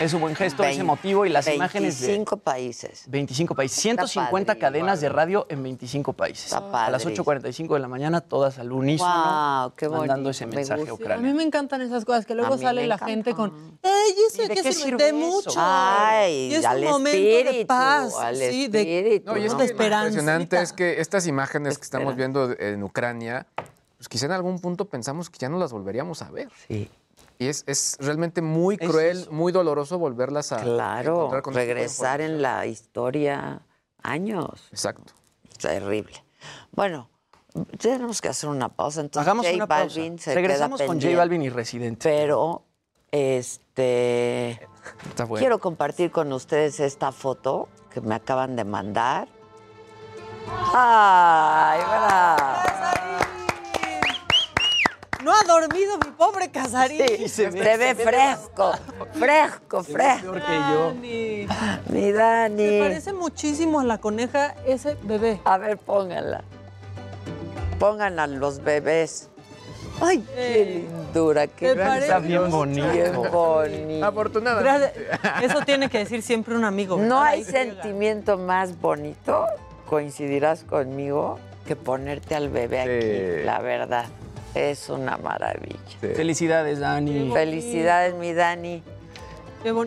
Es 0.00 0.14
un 0.14 0.22
buen 0.22 0.34
gesto, 0.34 0.62
es 0.62 0.70
Vein- 0.70 0.80
emotivo 0.80 1.26
y 1.26 1.28
las 1.28 1.46
imágenes 1.46 2.00
de 2.00 2.06
25 2.06 2.38
países. 2.38 3.04
25 3.08 3.54
países, 3.54 3.78
150 3.82 4.54
cadenas 4.56 5.02
de 5.02 5.10
radio 5.10 5.44
en 5.50 5.62
25 5.62 6.14
países. 6.14 6.46
Está 6.46 6.56
A 6.86 6.90
las 6.90 7.02
padrísimo. 7.04 7.24
8.45 7.26 7.74
de 7.74 7.80
la 7.80 7.88
mañana, 7.88 8.22
todas 8.22 8.58
al 8.58 8.72
unísono, 8.72 9.60
Wow, 9.62 9.72
qué 9.76 9.90
mandando 9.90 10.30
ese 10.30 10.46
me 10.46 10.56
mensaje 10.56 10.80
a 10.80 10.84
gusta. 10.84 10.92
A 10.92 10.94
Ucrania. 10.94 11.26
mí 11.30 11.34
me 11.36 11.42
encantan 11.42 11.82
esas 11.82 12.06
cosas, 12.06 12.24
que 12.24 12.34
luego 12.34 12.54
A 12.54 12.58
sale 12.58 12.80
me 12.80 12.86
la 12.88 12.94
encanta. 12.94 13.10
gente 13.12 13.34
con, 13.34 13.78
¡Ey, 13.82 14.14
eso 14.26 14.42
¿Y 14.42 14.48
de 14.48 14.54
que 14.54 14.62
qué 14.62 14.72
sirve 14.72 15.04
de 15.04 15.12
mucho! 15.12 15.50
Ay, 15.58 16.48
y 16.50 16.54
es 16.54 16.64
al 16.64 16.78
un 16.82 16.84
momento 16.90 17.18
de 17.18 17.40
espíritu, 17.40 17.66
paz, 17.66 18.14
al 18.18 18.36
sí, 18.36 18.68
de, 18.68 18.80
espíritu, 18.80 19.32
No, 19.32 19.36
y 19.36 19.44
es 19.44 19.50
de 19.52 19.56
que 19.58 19.62
lo 19.64 19.70
esperanza. 19.70 20.06
impresionante 20.08 20.62
es 20.62 20.72
que 20.72 21.00
estas 21.02 21.26
imágenes 21.26 21.76
que 21.76 21.84
estamos 21.84 22.16
viendo 22.16 22.58
en 22.58 22.82
Ucrania, 22.82 23.46
pues 23.98 24.08
quizá 24.08 24.24
en 24.24 24.32
algún 24.32 24.60
punto 24.60 24.86
pensamos 24.86 25.28
que 25.28 25.38
ya 25.38 25.50
no 25.50 25.58
las 25.58 25.72
volveríamos 25.72 26.22
a 26.22 26.30
ver. 26.30 26.48
Sí. 26.68 26.88
Y 27.40 27.48
es, 27.48 27.64
es 27.66 27.96
realmente 28.00 28.42
muy 28.42 28.76
Es 28.78 28.86
cruel, 28.86 29.20
eso. 29.22 29.32
muy 29.32 29.50
doloroso 29.50 29.98
volverlas 29.98 30.52
a 30.52 30.60
Claro, 30.60 31.14
encontrar 31.16 31.40
con 31.42 31.54
este 31.54 31.64
regresar 31.64 32.20
en 32.20 32.42
la 32.42 32.66
historia 32.66 33.62
años. 34.02 34.68
Exacto. 34.70 35.14
Terrible. 35.58 36.22
Bueno, 36.72 37.08
tenemos 37.78 38.20
que 38.20 38.28
hacer 38.28 38.50
una 38.50 38.68
pausa. 38.68 39.00
Entonces, 39.00 39.26
Hagamos 39.26 39.46
J 39.46 39.56
una 39.56 39.66
pausa. 39.66 39.84
Balvin 39.86 40.18
se 40.18 40.34
Regresamos 40.34 40.80
queda 40.80 40.86
con 40.86 41.00
J. 41.00 41.16
Balvin 41.16 41.40
y 41.40 41.48
Residente. 41.48 42.06
Pero, 42.06 42.66
este, 43.10 44.60
Está 45.08 45.24
bueno. 45.24 45.40
quiero 45.40 45.58
compartir 45.60 46.10
con 46.10 46.30
ustedes 46.34 46.78
esta 46.78 47.10
foto 47.10 47.70
que 47.90 48.02
me 48.02 48.16
acaban 48.16 48.54
de 48.54 48.64
mandar. 48.64 49.28
¡Ay, 50.74 51.80
bravo! 51.80 52.59
No 55.24 55.32
ha 55.34 55.42
dormido 55.44 55.98
mi 55.98 56.10
pobre 56.16 56.50
Casarín. 56.50 57.00
Sí, 57.06 57.28
se 57.28 57.48
ve 57.50 57.94
fresco, 57.94 58.72
fresco, 59.12 59.82
fresco. 59.82 60.32
Peor 60.32 60.42
que 60.42 60.52
yo. 60.54 60.86
Dani. 60.94 61.46
Mi 61.88 62.12
Dani. 62.12 62.62
Me 62.64 62.78
parece 62.80 63.12
muchísimo 63.12 63.80
a 63.80 63.84
la 63.84 63.98
coneja 63.98 64.54
ese 64.66 64.96
bebé. 65.02 65.40
A 65.44 65.58
ver, 65.58 65.76
pónganla. 65.78 66.42
Pongan 67.78 68.18
a 68.18 68.26
los 68.26 68.62
bebés. 68.62 69.28
Ay, 70.02 70.20
qué 70.34 70.62
Eh, 70.62 70.86
lindura, 70.88 71.46
qué 71.46 71.74
me 71.74 71.84
parece- 71.84 72.06
Está 72.06 72.18
bien 72.20 72.50
bonito. 72.50 72.90
Bien 72.90 73.12
bonito. 73.30 74.06
Afortunadamente. 74.06 75.08
Eso 75.42 75.60
tiene 75.62 75.90
que 75.90 75.98
decir 75.98 76.22
siempre 76.22 76.54
un 76.54 76.64
amigo. 76.64 76.96
No 76.96 77.20
hay 77.20 77.44
se 77.44 77.52
sentimiento 77.52 78.38
más 78.38 78.80
bonito, 78.80 79.44
coincidirás 79.86 80.64
conmigo, 80.64 81.38
que 81.66 81.76
ponerte 81.76 82.34
al 82.34 82.48
bebé 82.48 82.80
aquí, 82.80 83.44
la 83.44 83.58
verdad. 83.60 84.06
Es 84.54 84.88
una 84.88 85.16
maravilla. 85.16 85.78
Felicidades, 86.00 86.80
Dani. 86.80 87.30
Felicidades, 87.32 88.14
mi 88.14 88.32
Dani. 88.32 88.82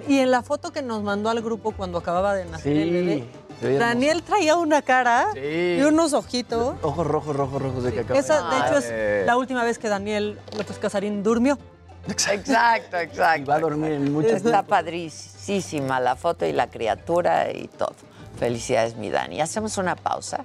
Y 0.07 0.20
en 0.20 0.32
la 0.32 0.43
foto 0.43 0.72
que 0.72 0.82
nos 0.82 1.01
mandó 1.03 1.30
al 1.30 1.41
grupo 1.41 1.72
cuando 1.72 1.97
acababa 1.97 2.36
de 2.36 2.45
nacer 2.45 2.78
el 2.78 2.91
bebé, 2.91 3.16
Sí. 3.16 3.30
se 3.59 3.68
veía 3.68 3.80
Daniel 3.80 4.24
traía 4.24 4.55
una 4.55 4.82
cara 4.82 5.28
Sí. 5.34 5.78
y 5.80 5.82
unos 5.82 6.14
ojitos. 6.14 6.76
Ojos 6.82 7.07
rojos, 7.07 7.36
rojos, 7.36 7.61
rojos 7.61 7.84
de 7.84 7.91
que 7.91 8.18
Esa, 8.18 8.49
de 8.49 8.57
hecho, 8.59 8.78
es 8.78 9.26
la 9.26 9.36
última 9.38 9.64
vez 9.64 9.80
que 9.80 9.89
Daniel 9.89 10.39
López 10.57 10.78
Casarín 10.78 11.24
durmió. 11.24 11.57
Exacto, 12.07 12.97
exacto. 12.97 13.41
Y 13.41 13.45
va 13.45 13.55
a 13.55 13.59
dormir 13.59 13.93
en 13.93 14.11
mucho 14.11 14.28
Está 14.30 14.64
padrísima 14.64 15.99
la 15.99 16.16
foto 16.16 16.45
y 16.45 16.51
la 16.51 16.68
criatura 16.68 17.51
y 17.51 17.68
todo. 17.68 17.95
Felicidades, 18.38 18.96
mi 18.96 19.10
Dani. 19.10 19.42
Hacemos 19.42 19.78
una 19.78 19.96
pausa 19.96 20.44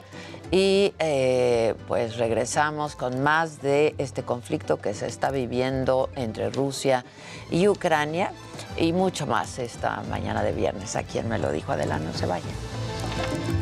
y 0.50 0.94
eh, 0.98 1.74
pues 1.86 2.16
regresamos 2.16 2.96
con 2.96 3.22
más 3.22 3.60
de 3.60 3.94
este 3.98 4.22
conflicto 4.22 4.78
que 4.78 4.94
se 4.94 5.06
está 5.06 5.30
viviendo 5.30 6.08
entre 6.16 6.50
Rusia 6.50 7.04
y 7.50 7.68
Ucrania 7.68 8.32
y 8.76 8.92
mucho 8.92 9.26
más 9.26 9.58
esta 9.58 10.02
mañana 10.08 10.42
de 10.42 10.52
viernes. 10.52 10.96
A 10.96 11.02
quien 11.02 11.28
me 11.28 11.38
lo 11.38 11.52
dijo, 11.52 11.72
Adela, 11.72 11.98
no 11.98 12.12
se 12.14 12.26
vayan. 12.26 13.57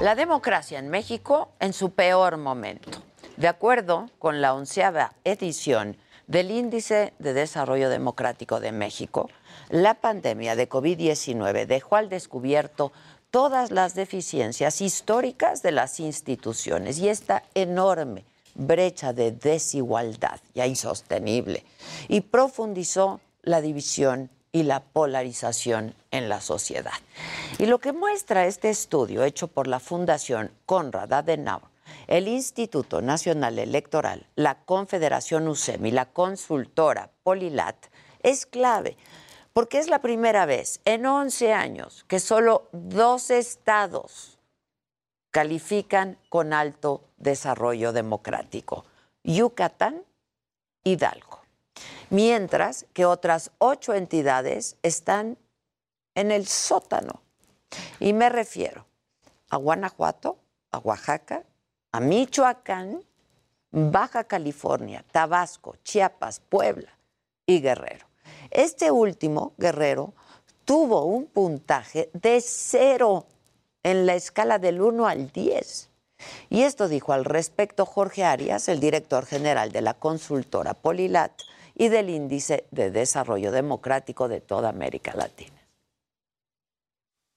La 0.00 0.14
democracia 0.14 0.78
en 0.78 0.88
México 0.88 1.50
en 1.60 1.74
su 1.74 1.90
peor 1.90 2.38
momento. 2.38 3.02
De 3.36 3.48
acuerdo 3.48 4.08
con 4.18 4.40
la 4.40 4.54
onceava 4.54 5.12
edición 5.24 5.98
del 6.26 6.50
Índice 6.50 7.12
de 7.18 7.34
Desarrollo 7.34 7.90
Democrático 7.90 8.60
de 8.60 8.72
México, 8.72 9.28
la 9.68 9.92
pandemia 9.92 10.56
de 10.56 10.70
COVID-19 10.70 11.66
dejó 11.66 11.96
al 11.96 12.08
descubierto 12.08 12.92
todas 13.30 13.70
las 13.70 13.94
deficiencias 13.94 14.80
históricas 14.80 15.60
de 15.60 15.72
las 15.72 16.00
instituciones 16.00 16.98
y 16.98 17.10
esta 17.10 17.42
enorme 17.52 18.24
brecha 18.54 19.12
de 19.12 19.32
desigualdad 19.32 20.40
ya 20.54 20.66
insostenible 20.66 21.62
y 22.08 22.22
profundizó 22.22 23.20
la 23.42 23.60
división 23.60 24.30
y 24.52 24.64
la 24.64 24.80
polarización 24.80 25.94
en 26.10 26.28
la 26.28 26.40
sociedad. 26.40 26.92
Y 27.58 27.66
lo 27.66 27.78
que 27.78 27.92
muestra 27.92 28.46
este 28.46 28.70
estudio 28.70 29.24
hecho 29.24 29.48
por 29.48 29.66
la 29.66 29.80
Fundación 29.80 30.50
Konrad 30.66 31.12
Adenauer, 31.12 31.70
el 32.06 32.28
Instituto 32.28 33.02
Nacional 33.02 33.58
Electoral, 33.58 34.26
la 34.34 34.56
Confederación 34.64 35.48
USEM 35.48 35.86
y 35.86 35.90
la 35.90 36.06
consultora 36.06 37.10
Polilat 37.22 37.76
es 38.22 38.46
clave 38.46 38.96
porque 39.52 39.78
es 39.78 39.88
la 39.88 40.00
primera 40.00 40.46
vez 40.46 40.80
en 40.84 41.06
11 41.06 41.52
años 41.52 42.04
que 42.08 42.20
solo 42.20 42.68
dos 42.72 43.30
estados 43.30 44.38
califican 45.30 46.18
con 46.28 46.52
alto 46.52 47.04
desarrollo 47.18 47.92
democrático. 47.92 48.84
Yucatán, 49.22 50.02
Hidalgo. 50.84 51.39
Mientras 52.10 52.86
que 52.92 53.04
otras 53.04 53.50
ocho 53.58 53.94
entidades 53.94 54.76
están 54.82 55.38
en 56.14 56.30
el 56.30 56.46
sótano. 56.46 57.22
Y 57.98 58.12
me 58.12 58.28
refiero 58.28 58.86
a 59.48 59.56
Guanajuato, 59.56 60.38
a 60.70 60.78
Oaxaca, 60.78 61.44
a 61.92 62.00
Michoacán, 62.00 63.02
Baja 63.70 64.24
California, 64.24 65.04
Tabasco, 65.12 65.76
Chiapas, 65.84 66.40
Puebla 66.40 66.90
y 67.46 67.60
Guerrero. 67.60 68.06
Este 68.50 68.90
último, 68.90 69.54
Guerrero, 69.56 70.14
tuvo 70.64 71.04
un 71.04 71.26
puntaje 71.26 72.10
de 72.12 72.40
cero 72.40 73.26
en 73.82 74.06
la 74.06 74.14
escala 74.14 74.58
del 74.58 74.80
1 74.80 75.06
al 75.06 75.30
10. 75.30 75.90
Y 76.50 76.62
esto 76.62 76.88
dijo 76.88 77.12
al 77.12 77.24
respecto 77.24 77.86
Jorge 77.86 78.24
Arias, 78.24 78.68
el 78.68 78.80
director 78.80 79.24
general 79.24 79.72
de 79.72 79.80
la 79.80 79.94
consultora 79.94 80.74
Polilat 80.74 81.32
y 81.80 81.88
del 81.88 82.10
Índice 82.10 82.64
de 82.72 82.90
Desarrollo 82.90 83.52
Democrático 83.52 84.28
de 84.28 84.42
toda 84.42 84.68
América 84.68 85.14
Latina. 85.16 85.56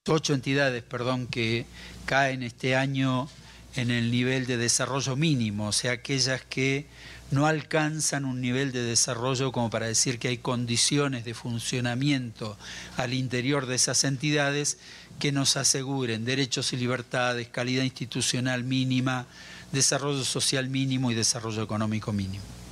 Ocho 0.05 0.33
entidades, 0.33 0.83
perdón, 0.83 1.27
que 1.27 1.65
caen 2.05 2.43
este 2.43 2.75
año 2.75 3.29
en 3.77 3.89
el 3.89 4.11
nivel 4.11 4.45
de 4.45 4.57
desarrollo 4.57 5.15
mínimo, 5.15 5.69
o 5.69 5.71
sea, 5.71 5.93
aquellas 5.93 6.41
que 6.41 6.87
no 7.31 7.47
alcanzan 7.47 8.25
un 8.25 8.41
nivel 8.41 8.73
de 8.73 8.83
desarrollo 8.83 9.53
como 9.53 9.69
para 9.69 9.87
decir 9.87 10.19
que 10.19 10.27
hay 10.27 10.39
condiciones 10.39 11.23
de 11.23 11.33
funcionamiento 11.33 12.57
al 12.97 13.13
interior 13.13 13.65
de 13.65 13.75
esas 13.75 14.03
entidades 14.03 14.77
que 15.19 15.31
nos 15.31 15.55
aseguren 15.55 16.25
derechos 16.25 16.73
y 16.73 16.75
libertades, 16.75 17.47
calidad 17.47 17.85
institucional 17.85 18.65
mínima, 18.65 19.25
desarrollo 19.71 20.25
social 20.25 20.67
mínimo 20.67 21.11
y 21.11 21.15
desarrollo 21.15 21.63
económico 21.63 22.11
mínimo. 22.11 22.62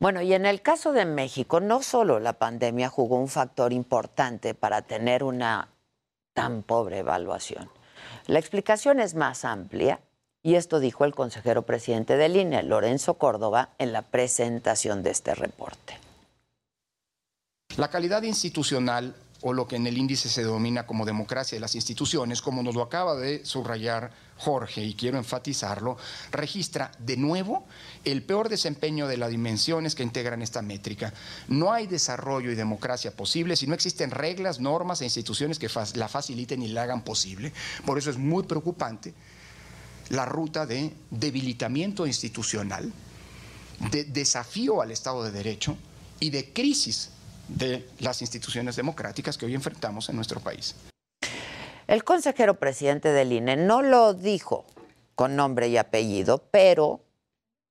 Bueno, 0.00 0.22
y 0.22 0.32
en 0.32 0.46
el 0.46 0.62
caso 0.62 0.92
de 0.92 1.04
México, 1.04 1.60
no 1.60 1.82
solo 1.82 2.20
la 2.20 2.32
pandemia 2.32 2.88
jugó 2.88 3.16
un 3.16 3.28
factor 3.28 3.70
importante 3.74 4.54
para 4.54 4.80
tener 4.80 5.22
una 5.22 5.68
tan 6.32 6.62
pobre 6.62 7.00
evaluación. 7.00 7.68
La 8.26 8.38
explicación 8.38 8.98
es 8.98 9.14
más 9.14 9.44
amplia 9.44 10.00
y 10.42 10.54
esto 10.54 10.80
dijo 10.80 11.04
el 11.04 11.14
consejero 11.14 11.66
presidente 11.66 12.16
del 12.16 12.36
INE, 12.36 12.62
Lorenzo 12.62 13.14
Córdoba, 13.14 13.70
en 13.76 13.92
la 13.92 14.00
presentación 14.00 15.02
de 15.02 15.10
este 15.10 15.34
reporte. 15.34 15.98
La 17.76 17.88
calidad 17.88 18.22
institucional 18.22 19.14
o 19.42 19.52
lo 19.52 19.66
que 19.66 19.76
en 19.76 19.86
el 19.86 19.98
índice 19.98 20.28
se 20.28 20.42
denomina 20.42 20.86
como 20.86 21.06
democracia 21.06 21.56
de 21.56 21.60
las 21.60 21.74
instituciones, 21.74 22.42
como 22.42 22.62
nos 22.62 22.74
lo 22.74 22.82
acaba 22.82 23.16
de 23.16 23.44
subrayar 23.44 24.10
Jorge, 24.36 24.82
y 24.82 24.94
quiero 24.94 25.18
enfatizarlo, 25.18 25.96
registra 26.30 26.92
de 26.98 27.16
nuevo 27.16 27.66
el 28.04 28.22
peor 28.22 28.48
desempeño 28.48 29.06
de 29.06 29.16
las 29.16 29.30
dimensiones 29.30 29.94
que 29.94 30.02
integran 30.02 30.42
esta 30.42 30.62
métrica. 30.62 31.12
No 31.48 31.72
hay 31.72 31.86
desarrollo 31.86 32.50
y 32.50 32.54
democracia 32.54 33.10
posible 33.10 33.56
si 33.56 33.66
no 33.66 33.74
existen 33.74 34.10
reglas, 34.10 34.60
normas 34.60 35.00
e 35.00 35.04
instituciones 35.04 35.58
que 35.58 35.68
la 35.94 36.08
faciliten 36.08 36.62
y 36.62 36.68
la 36.68 36.82
hagan 36.82 37.02
posible. 37.02 37.52
Por 37.84 37.98
eso 37.98 38.10
es 38.10 38.18
muy 38.18 38.44
preocupante 38.44 39.14
la 40.10 40.24
ruta 40.24 40.66
de 40.66 40.92
debilitamiento 41.10 42.06
institucional, 42.06 42.92
de 43.90 44.04
desafío 44.04 44.82
al 44.82 44.90
Estado 44.90 45.22
de 45.24 45.30
Derecho 45.30 45.76
y 46.18 46.30
de 46.30 46.52
crisis 46.52 47.10
de 47.48 47.88
las 47.98 48.20
instituciones 48.22 48.76
democráticas 48.76 49.36
que 49.36 49.46
hoy 49.46 49.54
enfrentamos 49.54 50.08
en 50.08 50.16
nuestro 50.16 50.40
país. 50.40 50.74
El 51.86 52.04
consejero 52.04 52.58
presidente 52.58 53.08
del 53.08 53.32
INE 53.32 53.56
no 53.56 53.82
lo 53.82 54.14
dijo 54.14 54.64
con 55.16 55.34
nombre 55.34 55.68
y 55.68 55.76
apellido, 55.76 56.38
pero 56.50 57.00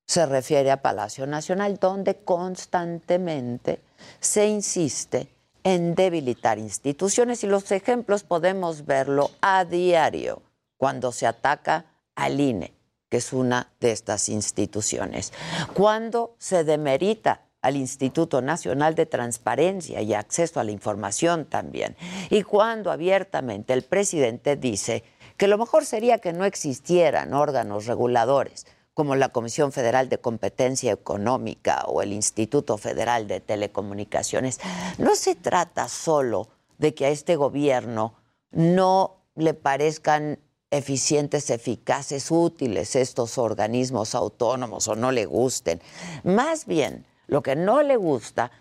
se 0.10 0.26
refiere 0.26 0.72
a 0.72 0.82
Palacio 0.82 1.28
Nacional, 1.28 1.78
donde 1.78 2.16
constantemente 2.16 3.80
se 4.20 4.48
insiste 4.48 5.28
en 5.64 5.94
debilitar 5.94 6.58
instituciones 6.58 7.44
y 7.44 7.48
los 7.48 7.72
ejemplos 7.72 8.24
podemos 8.24 8.88
verlo 8.88 9.30
a 9.40 9.66
diario 9.66 10.42
cuando 10.78 11.12
se 11.12 11.28
ataca 11.28 11.86
al 12.16 12.40
INE, 12.40 12.74
que 13.08 13.18
es 13.18 13.34
una 13.34 13.72
de 13.80 13.92
estas 13.92 14.30
instituciones, 14.30 15.32
cuando 15.76 16.34
se 16.40 16.64
demerita 16.64 17.42
al 17.62 17.76
Instituto 17.76 18.42
Nacional 18.42 18.96
de 18.96 19.06
Transparencia 19.06 20.02
y 20.02 20.16
Acceso 20.16 20.60
a 20.60 20.64
la 20.64 20.72
Información 20.72 21.46
también. 21.46 21.96
Y 22.32 22.42
cuando 22.42 22.90
abiertamente 22.90 23.74
el 23.74 23.84
presidente 23.84 24.56
dice 24.56 25.04
que 25.38 25.48
lo 25.48 25.60
mejor 25.60 25.86
sería 25.86 26.18
que 26.18 26.34
no 26.34 26.46
existieran 26.46 27.36
órganos 27.36 27.86
reguladores 27.86 28.66
como 29.00 29.16
la 29.16 29.30
Comisión 29.30 29.72
Federal 29.72 30.10
de 30.10 30.18
Competencia 30.18 30.92
Económica 30.92 31.86
o 31.88 32.02
el 32.02 32.12
Instituto 32.12 32.78
Federal 32.78 33.30
de 33.30 33.40
Telecomunicaciones, 33.40 34.60
no 34.98 35.16
se 35.16 35.36
trata 35.36 35.88
solo 35.88 36.50
de 36.80 36.94
que 36.94 37.06
a 37.06 37.10
este 37.10 37.38
gobierno 37.38 38.16
no 38.52 39.22
le 39.36 39.54
parezcan 39.54 40.40
eficientes, 40.70 41.50
eficaces, 41.50 42.30
útiles 42.30 42.98
estos 42.98 43.38
organismos 43.38 44.16
autónomos 44.16 44.90
o 44.90 44.98
no 44.98 45.14
le 45.14 45.26
gusten. 45.26 45.82
Más 46.26 46.66
bien, 46.66 47.06
lo 47.28 47.42
que 47.42 47.56
no 47.56 47.84
le 47.84 47.96
gusta 47.96 48.52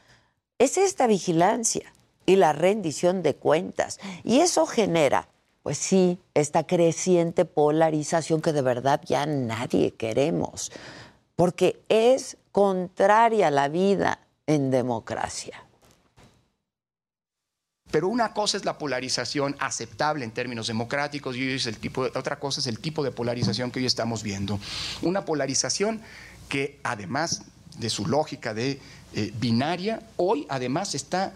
es 0.58 0.78
esta 0.78 1.08
vigilancia 1.08 1.92
y 2.26 2.36
la 2.36 2.52
rendición 2.52 3.24
de 3.24 3.34
cuentas. 3.34 3.98
Y 4.22 4.38
eso 4.38 4.66
genera, 4.66 5.30
pues 5.68 5.76
sí, 5.76 6.18
esta 6.32 6.66
creciente 6.66 7.44
polarización 7.44 8.40
que 8.40 8.54
de 8.54 8.62
verdad 8.62 9.02
ya 9.04 9.26
nadie 9.26 9.92
queremos, 9.92 10.72
porque 11.36 11.84
es 11.90 12.38
contraria 12.52 13.48
a 13.48 13.50
la 13.50 13.68
vida 13.68 14.18
en 14.46 14.70
democracia. 14.70 15.62
Pero 17.90 18.08
una 18.08 18.32
cosa 18.32 18.56
es 18.56 18.64
la 18.64 18.78
polarización 18.78 19.56
aceptable 19.58 20.24
en 20.24 20.30
términos 20.30 20.68
democráticos 20.68 21.36
y 21.36 21.52
es 21.52 21.66
el 21.66 21.76
tipo 21.76 22.00
otra 22.00 22.38
cosa 22.38 22.60
es 22.60 22.66
el 22.66 22.78
tipo 22.78 23.04
de 23.04 23.10
polarización 23.10 23.70
que 23.70 23.80
hoy 23.80 23.84
estamos 23.84 24.22
viendo. 24.22 24.58
Una 25.02 25.26
polarización 25.26 26.00
que 26.48 26.80
además 26.82 27.42
de 27.76 27.90
su 27.90 28.06
lógica 28.06 28.54
de 28.54 28.80
eh, 29.12 29.34
binaria, 29.38 30.02
hoy 30.16 30.46
además 30.48 30.94
está 30.94 31.34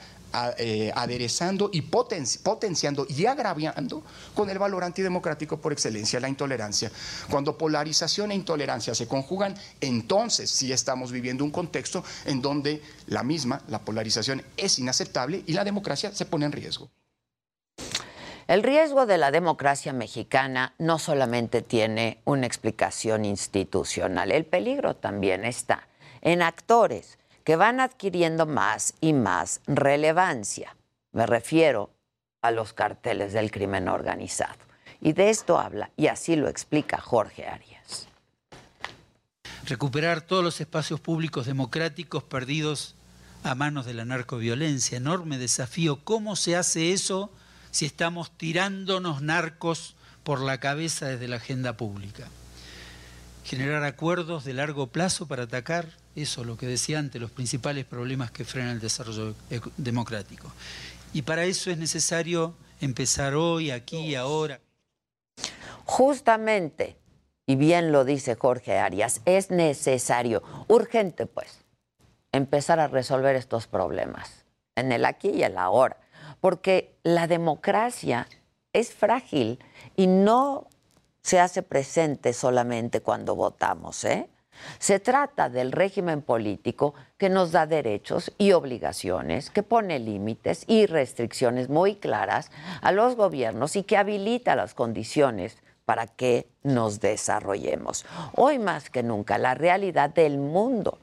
eh, 0.59 0.91
aderezando 0.95 1.70
y 1.72 1.83
potenciando 1.83 3.07
y 3.09 3.26
agraviando 3.26 4.03
con 4.35 4.49
el 4.51 4.59
valor 4.59 4.85
antidemocrático 4.85 5.61
por 5.61 5.72
excelencia, 5.72 6.20
la 6.20 6.28
intolerancia. 6.28 6.91
Cuando 7.30 7.59
polarización 7.59 8.33
e 8.33 8.35
intolerancia 8.35 8.95
se 8.95 9.07
conjugan, 9.07 9.55
entonces 9.80 10.51
sí 10.51 10.72
estamos 10.72 11.12
viviendo 11.12 11.45
un 11.45 11.51
contexto 11.51 12.05
en 12.24 12.41
donde 12.41 12.83
la 13.07 13.22
misma, 13.22 13.62
la 13.68 13.80
polarización, 13.80 14.43
es 14.57 14.78
inaceptable 14.78 15.43
y 15.47 15.53
la 15.53 15.64
democracia 15.64 16.12
se 16.12 16.26
pone 16.26 16.47
en 16.47 16.53
riesgo. 16.53 16.91
El 18.49 18.62
riesgo 18.62 19.07
de 19.07 19.18
la 19.18 19.30
democracia 19.30 19.93
mexicana 19.93 20.74
no 20.78 20.99
solamente 20.99 21.62
tiene 21.62 22.20
una 22.24 22.47
explicación 22.47 23.24
institucional, 23.24 24.33
el 24.33 24.45
peligro 24.45 24.97
también 24.97 25.45
está 25.45 25.87
en 26.22 26.43
actores 26.43 27.18
que 27.45 27.57
van 27.57 27.80
adquiriendo 27.80 28.47
más 28.47 28.95
y 29.01 29.12
más 29.12 29.61
relevancia. 29.66 30.76
Me 31.12 31.26
refiero 31.26 31.90
a 32.40 32.51
los 32.51 32.72
carteles 32.72 33.32
del 33.32 33.51
crimen 33.51 33.88
organizado. 33.88 34.59
Y 35.01 35.12
de 35.14 35.30
esto 35.30 35.59
habla, 35.59 35.90
y 35.97 36.07
así 36.07 36.36
lo 36.36 36.49
explica 36.49 37.01
Jorge 37.01 37.47
Arias. 37.47 38.07
Recuperar 39.66 40.22
todos 40.22 40.45
los 40.45 40.61
espacios 40.61 41.01
públicos 41.01 41.47
democráticos 41.47 42.22
perdidos 42.22 42.95
a 43.45 43.55
manos 43.55 43.86
de 43.86 43.95
la 43.95 44.05
narcoviolencia. 44.05 44.99
Enorme 44.99 45.38
desafío. 45.38 46.05
¿Cómo 46.05 46.36
se 46.36 46.57
hace 46.57 46.93
eso 46.93 47.30
si 47.70 47.86
estamos 47.86 48.30
tirándonos 48.36 49.22
narcos 49.22 49.97
por 50.22 50.40
la 50.40 50.59
cabeza 50.59 51.07
desde 51.07 51.28
la 51.28 51.36
agenda 51.36 51.76
pública? 51.76 52.28
Generar 53.45 53.82
acuerdos 53.84 54.45
de 54.45 54.55
largo 54.55 54.88
plazo 54.88 55.26
para 55.26 55.45
atacar 55.45 55.88
eso, 56.14 56.44
lo 56.44 56.56
que 56.56 56.66
decía 56.66 56.98
antes, 56.98 57.20
los 57.20 57.30
principales 57.30 57.84
problemas 57.84 58.30
que 58.30 58.44
frenan 58.44 58.70
el 58.70 58.80
desarrollo 58.80 59.34
democrático. 59.76 60.52
Y 61.12 61.22
para 61.22 61.44
eso 61.44 61.70
es 61.70 61.78
necesario 61.78 62.54
empezar 62.80 63.34
hoy, 63.34 63.70
aquí 63.70 63.98
y 63.98 64.14
ahora. 64.14 64.60
Justamente, 65.84 66.96
y 67.46 67.56
bien 67.56 67.92
lo 67.92 68.04
dice 68.04 68.34
Jorge 68.34 68.78
Arias, 68.78 69.20
es 69.24 69.50
necesario, 69.50 70.42
urgente 70.68 71.26
pues, 71.26 71.60
empezar 72.32 72.80
a 72.80 72.88
resolver 72.88 73.36
estos 73.36 73.66
problemas, 73.66 74.44
en 74.74 74.92
el 74.92 75.04
aquí 75.04 75.30
y 75.30 75.42
el 75.42 75.58
ahora, 75.58 75.98
porque 76.40 76.96
la 77.02 77.26
democracia 77.26 78.26
es 78.72 78.92
frágil 78.92 79.58
y 79.96 80.06
no 80.06 80.66
se 81.22 81.40
hace 81.40 81.62
presente 81.62 82.32
solamente 82.32 83.00
cuando 83.00 83.36
votamos, 83.36 84.04
¿eh? 84.04 84.28
Se 84.78 85.00
trata 85.00 85.48
del 85.48 85.72
régimen 85.72 86.22
político 86.22 86.94
que 87.18 87.28
nos 87.28 87.53
da 87.53 87.66
derechos 87.66 88.32
y 88.38 88.53
obligaciones, 88.53 89.50
que 89.50 89.62
pone 89.62 89.98
límites 89.98 90.64
y 90.66 90.86
restricciones 90.86 91.68
muy 91.68 91.96
claras 91.96 92.50
a 92.80 92.92
los 92.92 93.16
gobiernos 93.16 93.76
y 93.76 93.82
que 93.82 93.96
habilita 93.96 94.57
las 94.57 94.74
condiciones 94.74 95.59
para 95.84 96.07
que 96.07 96.48
nos 96.62 97.00
desarrollemos. 97.00 98.07
Hoy 98.36 98.59
más 98.59 98.90
que 98.90 99.03
nunca, 99.03 99.38
la 99.38 99.55
realidad 99.55 100.11
del 100.11 100.38
mundo 100.38 100.98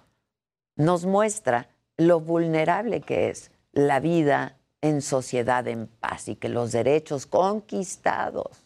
nos 0.75 1.05
muestra 1.05 1.67
lo 1.97 2.21
vulnerable 2.21 3.01
que 3.01 3.29
es 3.29 3.51
la 3.73 3.99
vida 3.99 4.57
en 4.81 5.01
sociedad 5.01 5.67
en 5.67 5.87
paz 5.87 6.29
y 6.29 6.35
que 6.35 6.49
los 6.49 6.71
derechos 6.71 7.25
conquistados 7.25 8.65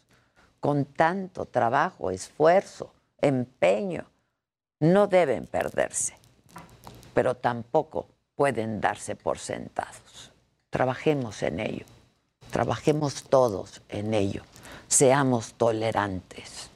con 0.60 0.86
tanto 0.86 1.46
trabajo, 1.46 2.12
esfuerzo, 2.12 2.94
empeño, 3.20 4.06
no 4.84 5.08
deben 5.08 5.48
perderse, 5.48 6.14
pero 7.14 7.36
tampoco 7.36 8.08
pueden 8.36 8.82
darse 8.82 9.16
por 9.16 9.40
sentados. 9.40 10.34
Trabajemos 10.70 11.42
en 11.42 11.62
ello, 11.62 11.86
trabajemos 12.52 13.24
todos 13.24 13.82
en 13.88 14.14
ello, 14.14 14.44
seamos 14.90 15.54
tolerantes. 15.54 16.70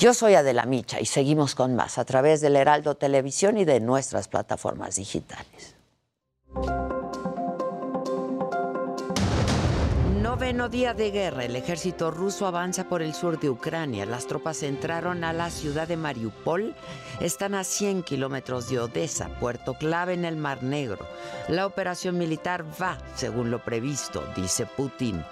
Yo 0.00 0.12
soy 0.12 0.34
Adela 0.34 0.64
Micha 0.64 1.00
y 1.00 1.06
seguimos 1.06 1.54
con 1.54 1.76
más 1.76 1.98
a 1.98 2.04
través 2.04 2.40
del 2.40 2.56
Heraldo 2.56 2.96
Televisión 2.96 3.58
y 3.58 3.64
de 3.64 3.78
nuestras 3.78 4.26
plataformas 4.26 4.96
digitales. 4.96 5.77
Noveno 10.48 10.70
día 10.70 10.94
de 10.94 11.10
guerra, 11.10 11.44
el 11.44 11.56
ejército 11.56 12.10
ruso 12.10 12.46
avanza 12.46 12.88
por 12.88 13.02
el 13.02 13.12
sur 13.12 13.38
de 13.38 13.50
Ucrania. 13.50 14.06
Las 14.06 14.26
tropas 14.26 14.62
entraron 14.62 15.22
a 15.22 15.34
la 15.34 15.50
ciudad 15.50 15.86
de 15.86 15.98
Mariupol. 15.98 16.74
Están 17.20 17.54
a 17.54 17.64
100 17.64 18.02
kilómetros 18.02 18.70
de 18.70 18.78
Odessa, 18.78 19.28
puerto 19.40 19.74
clave 19.74 20.14
en 20.14 20.24
el 20.24 20.36
Mar 20.36 20.62
Negro. 20.62 21.06
La 21.48 21.66
operación 21.66 22.16
militar 22.16 22.64
va 22.80 22.96
según 23.14 23.50
lo 23.50 23.62
previsto, 23.62 24.24
dice 24.34 24.64
Putin. 24.64 25.22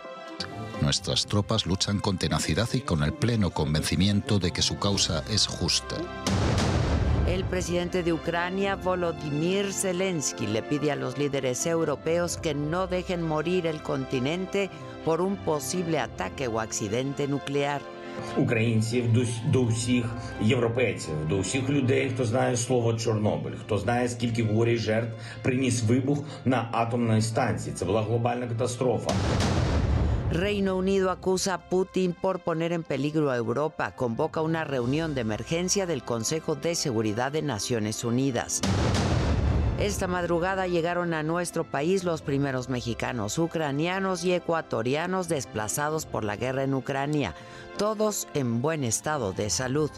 Nuestras 0.82 1.24
tropas 1.24 1.64
luchan 1.64 1.98
con 1.98 2.18
tenacidad 2.18 2.68
y 2.74 2.82
con 2.82 3.02
el 3.02 3.14
pleno 3.14 3.48
convencimiento 3.48 4.38
de 4.38 4.50
que 4.50 4.60
su 4.60 4.78
causa 4.78 5.24
es 5.30 5.46
justa. 5.46 5.96
El 7.26 7.44
presidente 7.44 8.04
de 8.04 8.12
Ucrania, 8.12 8.76
Volodymyr 8.76 9.72
Zelensky, 9.72 10.46
le 10.46 10.62
pide 10.62 10.92
a 10.92 10.96
los 10.96 11.18
líderes 11.18 11.66
europeos 11.66 12.36
que 12.36 12.54
no 12.54 12.86
dejen 12.86 13.20
morir 13.20 13.66
el 13.66 13.82
continente 13.82 14.70
por 15.05 15.21
un 15.21 15.36
posible 15.36 15.99
ataque 15.99 16.47
o 16.47 16.59
accidente 16.59 17.27
nuclear. 17.27 17.82
Українців 18.38 19.13
до, 19.13 19.21
до 19.45 19.63
всіх 19.65 20.05
європейців, 20.41 21.13
до 21.29 21.39
всіх 21.39 21.69
людей, 21.69 22.11
хто 22.13 22.25
знає 22.25 22.57
слово 22.57 22.93
Чорнобиль, 22.93 23.51
хто 23.65 23.77
знає, 23.77 24.09
скільки 24.09 24.43
горя 24.43 24.71
й 24.71 24.77
жертв 24.77 25.13
приніс 25.41 25.84
вибух 25.84 26.23
на 26.45 26.69
атомній 26.71 27.21
станції. 27.21 27.75
Це 27.75 27.86
була 27.86 28.01
глобальна 28.01 28.47
катастрофа. 28.47 29.11
Reino 30.32 30.77
Unido 30.77 31.09
acusa 31.09 31.55
a 31.55 31.69
Putin 31.69 32.13
por 32.13 32.39
poner 32.39 32.71
en 32.71 32.84
peligro 32.84 33.32
a 33.32 33.36
Europa. 33.36 33.91
Convoca 33.91 34.39
una 34.41 34.63
reunión 34.63 35.13
de 35.13 35.21
emergencia 35.21 35.86
del 35.86 36.03
Consejo 36.03 36.55
de 36.55 36.73
Seguridad 36.75 37.34
de 37.34 37.41
Naciones 37.41 38.05
Unidas. 38.05 38.61
Esta 39.78 40.06
madrugada 40.06 40.66
llegaron 40.66 41.12
a 41.12 41.22
nuestro 41.22 41.62
país 41.62 42.02
los 42.02 42.22
primeros 42.22 42.70
mexicanos, 42.70 43.38
ucranianos 43.38 44.24
y 44.24 44.32
ecuatorianos 44.32 45.28
desplazados 45.28 46.06
por 46.06 46.24
la 46.24 46.36
guerra 46.36 46.62
en 46.62 46.72
Ucrania, 46.72 47.34
todos 47.76 48.26
en 48.32 48.62
buen 48.62 48.84
estado 48.84 49.34
de 49.34 49.50
salud. 49.50 49.90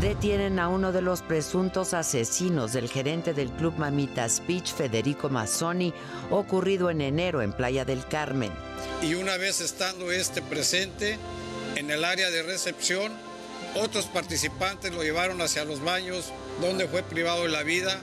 Detienen 0.00 0.58
a 0.58 0.66
uno 0.68 0.90
de 0.90 1.00
los 1.00 1.22
presuntos 1.22 1.94
asesinos 1.94 2.72
del 2.72 2.88
gerente 2.88 3.34
del 3.34 3.50
club 3.50 3.74
Mamita 3.78 4.28
Speech, 4.28 4.74
Federico 4.74 5.28
Mazzoni, 5.28 5.94
ocurrido 6.30 6.90
en 6.90 7.02
enero 7.02 7.40
en 7.40 7.52
Playa 7.52 7.84
del 7.84 8.04
Carmen. 8.08 8.50
Y 9.00 9.14
una 9.14 9.36
vez 9.36 9.60
estando 9.60 10.10
este 10.10 10.42
presente 10.42 11.18
en 11.76 11.88
el 11.88 12.04
área 12.04 12.30
de 12.30 12.42
recepción, 12.42 13.12
otros 13.76 14.06
participantes 14.06 14.92
lo 14.92 15.04
llevaron 15.04 15.40
hacia 15.40 15.64
los 15.64 15.82
baños 15.82 16.32
donde 16.60 16.88
fue 16.88 17.04
privado 17.04 17.44
de 17.44 17.48
la 17.48 17.62
vida 17.62 18.00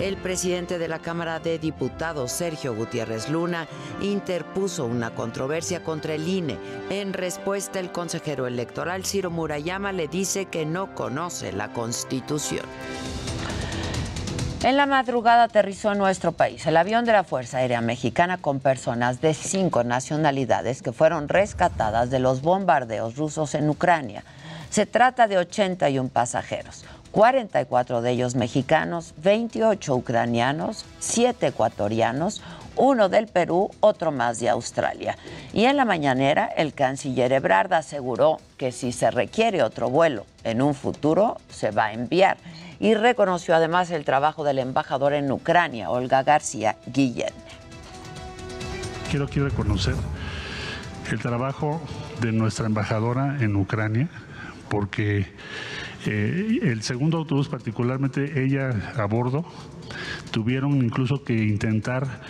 el 0.00 0.16
presidente 0.16 0.78
de 0.78 0.88
la 0.88 0.98
Cámara 0.98 1.40
de 1.40 1.58
Diputados, 1.58 2.30
Sergio 2.30 2.74
Gutiérrez 2.74 3.28
Luna, 3.30 3.66
interpuso 4.00 4.84
una 4.84 5.14
controversia 5.14 5.82
contra 5.82 6.14
el 6.14 6.28
INE. 6.28 6.58
En 6.90 7.12
respuesta, 7.12 7.80
el 7.80 7.92
consejero 7.92 8.46
electoral 8.46 9.04
Ciro 9.04 9.30
Murayama 9.30 9.92
le 9.92 10.08
dice 10.08 10.46
que 10.46 10.66
no 10.66 10.94
conoce 10.94 11.52
la 11.52 11.72
Constitución. 11.72 12.66
En 14.62 14.76
la 14.76 14.86
madrugada 14.86 15.44
aterrizó 15.44 15.92
en 15.92 15.98
nuestro 15.98 16.32
país 16.32 16.66
el 16.66 16.76
avión 16.76 17.04
de 17.04 17.12
la 17.12 17.24
Fuerza 17.24 17.58
Aérea 17.58 17.80
Mexicana 17.80 18.38
con 18.38 18.58
personas 18.58 19.20
de 19.20 19.32
cinco 19.32 19.84
nacionalidades 19.84 20.82
que 20.82 20.92
fueron 20.92 21.28
rescatadas 21.28 22.10
de 22.10 22.18
los 22.18 22.42
bombardeos 22.42 23.16
rusos 23.16 23.54
en 23.54 23.68
Ucrania. 23.70 24.24
Se 24.70 24.84
trata 24.84 25.28
de 25.28 25.38
81 25.38 26.08
pasajeros. 26.08 26.84
44 27.16 28.02
de 28.02 28.10
ellos 28.10 28.34
mexicanos, 28.34 29.14
28 29.22 29.96
ucranianos, 29.96 30.84
7 30.98 31.46
ecuatorianos, 31.46 32.42
uno 32.76 33.08
del 33.08 33.26
Perú, 33.26 33.70
otro 33.80 34.12
más 34.12 34.38
de 34.38 34.50
Australia. 34.50 35.16
Y 35.54 35.64
en 35.64 35.78
la 35.78 35.86
mañanera, 35.86 36.44
el 36.44 36.74
canciller 36.74 37.32
Ebrard 37.32 37.72
aseguró 37.72 38.36
que 38.58 38.70
si 38.70 38.92
se 38.92 39.10
requiere 39.10 39.62
otro 39.62 39.88
vuelo 39.88 40.26
en 40.44 40.60
un 40.60 40.74
futuro, 40.74 41.38
se 41.48 41.70
va 41.70 41.86
a 41.86 41.94
enviar. 41.94 42.36
Y 42.80 42.92
reconoció 42.92 43.54
además 43.54 43.90
el 43.92 44.04
trabajo 44.04 44.44
del 44.44 44.58
embajador 44.58 45.14
en 45.14 45.32
Ucrania, 45.32 45.88
Olga 45.88 46.22
García 46.22 46.76
Guillén. 46.84 47.32
Quiero 49.10 49.24
aquí 49.24 49.40
reconocer 49.40 49.94
el 51.10 51.18
trabajo 51.18 51.80
de 52.20 52.32
nuestra 52.32 52.66
embajadora 52.66 53.38
en 53.40 53.56
Ucrania, 53.56 54.10
porque 54.68 55.24
eh, 56.06 56.60
el 56.62 56.82
segundo 56.82 57.18
autobús, 57.18 57.48
particularmente 57.48 58.44
ella 58.44 58.92
a 58.96 59.04
bordo, 59.06 59.44
tuvieron 60.30 60.82
incluso 60.84 61.22
que 61.24 61.34
intentar 61.34 62.20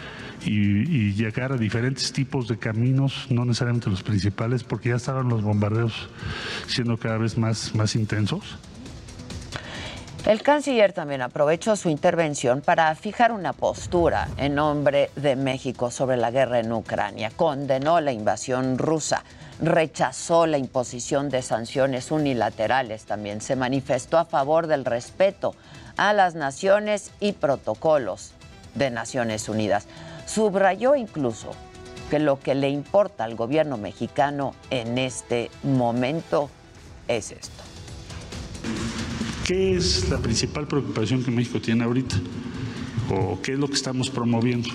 y, 0.44 1.12
llegar 1.14 1.52
a 1.52 1.56
diferentes 1.56 2.12
tipos 2.12 2.48
de 2.48 2.58
caminos, 2.58 3.26
no 3.30 3.44
necesariamente 3.44 3.90
los 3.90 4.02
principales, 4.02 4.64
porque 4.64 4.90
ya 4.90 4.96
estaban 4.96 5.28
los 5.28 5.42
bombardeos 5.42 6.08
siendo 6.66 6.96
cada 6.96 7.18
vez 7.18 7.36
más, 7.38 7.74
más 7.74 7.96
intensos. 7.96 8.58
El 10.26 10.42
canciller 10.42 10.92
también 10.92 11.22
aprovechó 11.22 11.76
su 11.76 11.88
intervención 11.88 12.60
para 12.60 12.92
fijar 12.96 13.30
una 13.30 13.52
postura 13.52 14.28
en 14.36 14.56
nombre 14.56 15.10
de 15.14 15.36
México 15.36 15.92
sobre 15.92 16.16
la 16.16 16.32
guerra 16.32 16.58
en 16.58 16.72
Ucrania. 16.72 17.30
Condenó 17.36 18.00
la 18.00 18.10
invasión 18.10 18.76
rusa 18.76 19.22
rechazó 19.60 20.46
la 20.46 20.58
imposición 20.58 21.28
de 21.30 21.42
sanciones 21.42 22.10
unilaterales, 22.10 23.04
también 23.04 23.40
se 23.40 23.56
manifestó 23.56 24.18
a 24.18 24.24
favor 24.24 24.66
del 24.66 24.84
respeto 24.84 25.54
a 25.96 26.12
las 26.12 26.34
naciones 26.34 27.10
y 27.20 27.32
protocolos 27.32 28.32
de 28.74 28.90
Naciones 28.90 29.48
Unidas. 29.48 29.86
Subrayó 30.26 30.94
incluso 30.94 31.52
que 32.10 32.18
lo 32.18 32.38
que 32.38 32.54
le 32.54 32.68
importa 32.68 33.24
al 33.24 33.34
gobierno 33.34 33.78
mexicano 33.78 34.54
en 34.70 34.98
este 34.98 35.50
momento 35.62 36.50
es 37.08 37.30
esto. 37.30 37.65
¿Qué 39.46 39.76
es 39.76 40.10
la 40.10 40.18
principal 40.18 40.66
preocupación 40.66 41.22
que 41.22 41.30
México 41.30 41.60
tiene 41.60 41.84
ahorita? 41.84 42.16
¿O 43.08 43.40
qué 43.40 43.52
es 43.52 43.58
lo 43.60 43.68
que 43.68 43.74
estamos 43.74 44.10
promoviendo? 44.10 44.68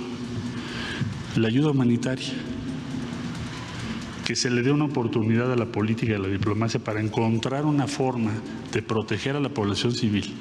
La 1.35 1.49
ayuda 1.49 1.71
humanitaria 1.71 2.31
que 4.23 4.33
se 4.37 4.49
le 4.49 4.61
dé 4.61 4.71
una 4.71 4.85
oportunidad 4.85 5.51
a 5.51 5.57
la 5.57 5.65
política 5.65 6.13
y 6.13 6.15
a 6.15 6.19
la 6.19 6.29
diplomacia 6.29 6.79
para 6.79 7.01
encontrar 7.01 7.65
una 7.65 7.85
forma 7.85 8.31
de 8.71 8.81
proteger 8.81 9.35
a 9.35 9.41
la 9.41 9.49
población 9.49 9.91
civil. 9.91 10.33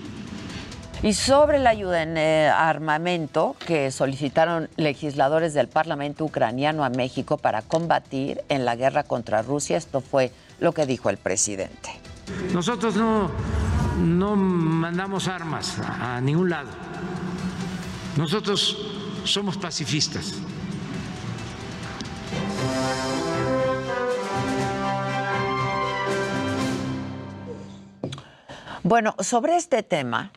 Y 1.03 1.15
sobre 1.15 1.59
la 1.59 1.71
ayuda 1.71 2.05
en 2.05 2.17
eh, 2.17 2.49
armamento 2.49 3.57
que 3.67 3.91
solicitaron 3.91 4.69
legisladores 4.77 5.55
del 5.55 5.67
Parlamento 5.67 6.25
ucraniano 6.25 6.85
a 6.85 6.91
México 6.91 7.37
para 7.37 7.63
combatir 7.63 8.43
en 8.49 8.65
la 8.65 8.77
guerra 8.77 9.03
contra 9.03 9.43
Rusia, 9.43 9.77
esto 9.77 10.01
fue 10.01 10.31
lo 10.61 10.71
que 10.71 10.87
dijo 10.87 11.11
el 11.11 11.17
presidente. 11.17 11.91
Nosotros 12.53 12.95
no, 12.95 13.29
no 14.01 14.37
mandamos 14.37 15.29
armas 15.29 15.79
a 15.79 16.21
ningún 16.21 16.51
lado. 16.51 16.71
Nosotros 18.17 18.77
somos 19.25 19.57
pacifistas. 19.57 20.35
Bueno, 28.83 29.15
sobre 29.21 29.57
este 29.57 29.83
tema, 29.83 30.33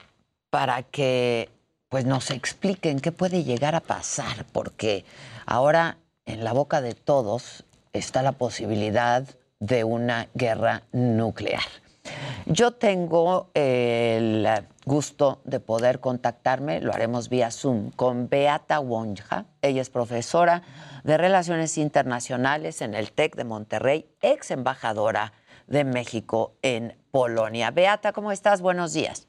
para 0.49 0.83
que 0.83 1.49
pues 1.89 2.05
nos 2.05 2.29
expliquen 2.29 2.99
qué 2.99 3.11
puede 3.11 3.43
llegar 3.43 3.75
a 3.75 3.79
pasar, 3.79 4.45
porque 4.51 5.05
ahora 5.45 5.97
en 6.25 6.43
la 6.43 6.53
boca 6.53 6.81
de 6.81 6.93
todos 6.93 7.63
está 7.93 8.21
la 8.21 8.33
posibilidad 8.33 9.23
de 9.59 9.83
una 9.83 10.27
guerra 10.33 10.83
nuclear. 10.91 11.82
Yo 12.45 12.71
tengo 12.71 13.49
el 13.53 14.47
gusto 14.85 15.41
de 15.45 15.59
poder 15.59 15.99
contactarme, 15.99 16.81
lo 16.81 16.93
haremos 16.93 17.29
vía 17.29 17.51
Zoom, 17.51 17.91
con 17.91 18.27
Beata 18.29 18.79
Wonja. 18.79 19.45
Ella 19.61 19.81
es 19.81 19.89
profesora 19.89 20.61
de 21.03 21.17
Relaciones 21.17 21.77
Internacionales 21.77 22.81
en 22.81 22.93
el 22.93 23.11
TEC 23.11 23.35
de 23.35 23.43
Monterrey, 23.45 24.09
ex 24.21 24.51
embajadora 24.51 25.33
de 25.67 25.83
México 25.83 26.53
en 26.61 26.97
Polonia. 27.11 27.71
Beata, 27.71 28.11
¿cómo 28.11 28.31
estás? 28.31 28.61
Buenos 28.61 28.93
días. 28.93 29.27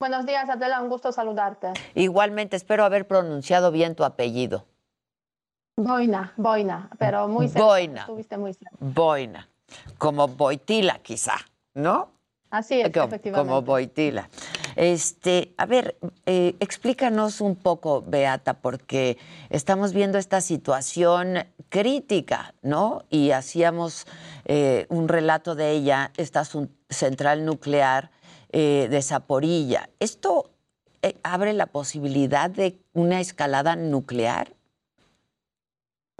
Buenos 0.00 0.24
días, 0.24 0.48
Adela, 0.48 0.80
un 0.80 0.88
gusto 0.88 1.12
saludarte. 1.12 1.74
Igualmente, 1.94 2.56
espero 2.56 2.84
haber 2.84 3.06
pronunciado 3.06 3.70
bien 3.70 3.94
tu 3.94 4.02
apellido. 4.04 4.66
Boina, 5.76 6.32
Boina, 6.36 6.90
pero 6.98 7.28
muy 7.28 7.48
cerca. 7.48 7.64
Boina. 7.64 8.00
Estuviste 8.00 8.38
muy 8.38 8.54
cerca. 8.54 8.76
Boina, 8.80 9.48
como 9.98 10.26
Boitila 10.26 10.98
quizá, 10.98 11.36
¿no? 11.74 12.12
Así 12.50 12.80
es, 12.80 12.90
como, 12.92 13.06
efectivamente. 13.06 13.48
como 13.48 13.62
Boitila. 13.62 14.28
Este, 14.76 15.54
a 15.56 15.66
ver, 15.66 15.96
eh, 16.26 16.56
explícanos 16.58 17.40
un 17.40 17.54
poco, 17.54 18.02
Beata, 18.02 18.54
porque 18.54 19.18
estamos 19.50 19.92
viendo 19.92 20.18
esta 20.18 20.40
situación 20.40 21.44
crítica, 21.68 22.54
¿no? 22.62 23.04
Y 23.08 23.30
hacíamos 23.30 24.06
eh, 24.46 24.86
un 24.88 25.08
relato 25.08 25.54
de 25.54 25.70
ella, 25.70 26.12
esta 26.16 26.44
central 26.88 27.44
nuclear 27.44 28.10
eh, 28.50 28.88
de 28.90 29.02
Zaporilla. 29.02 29.88
¿Esto 30.00 30.50
abre 31.22 31.52
la 31.52 31.66
posibilidad 31.66 32.50
de 32.50 32.78
una 32.92 33.20
escalada 33.20 33.76
nuclear? 33.76 34.52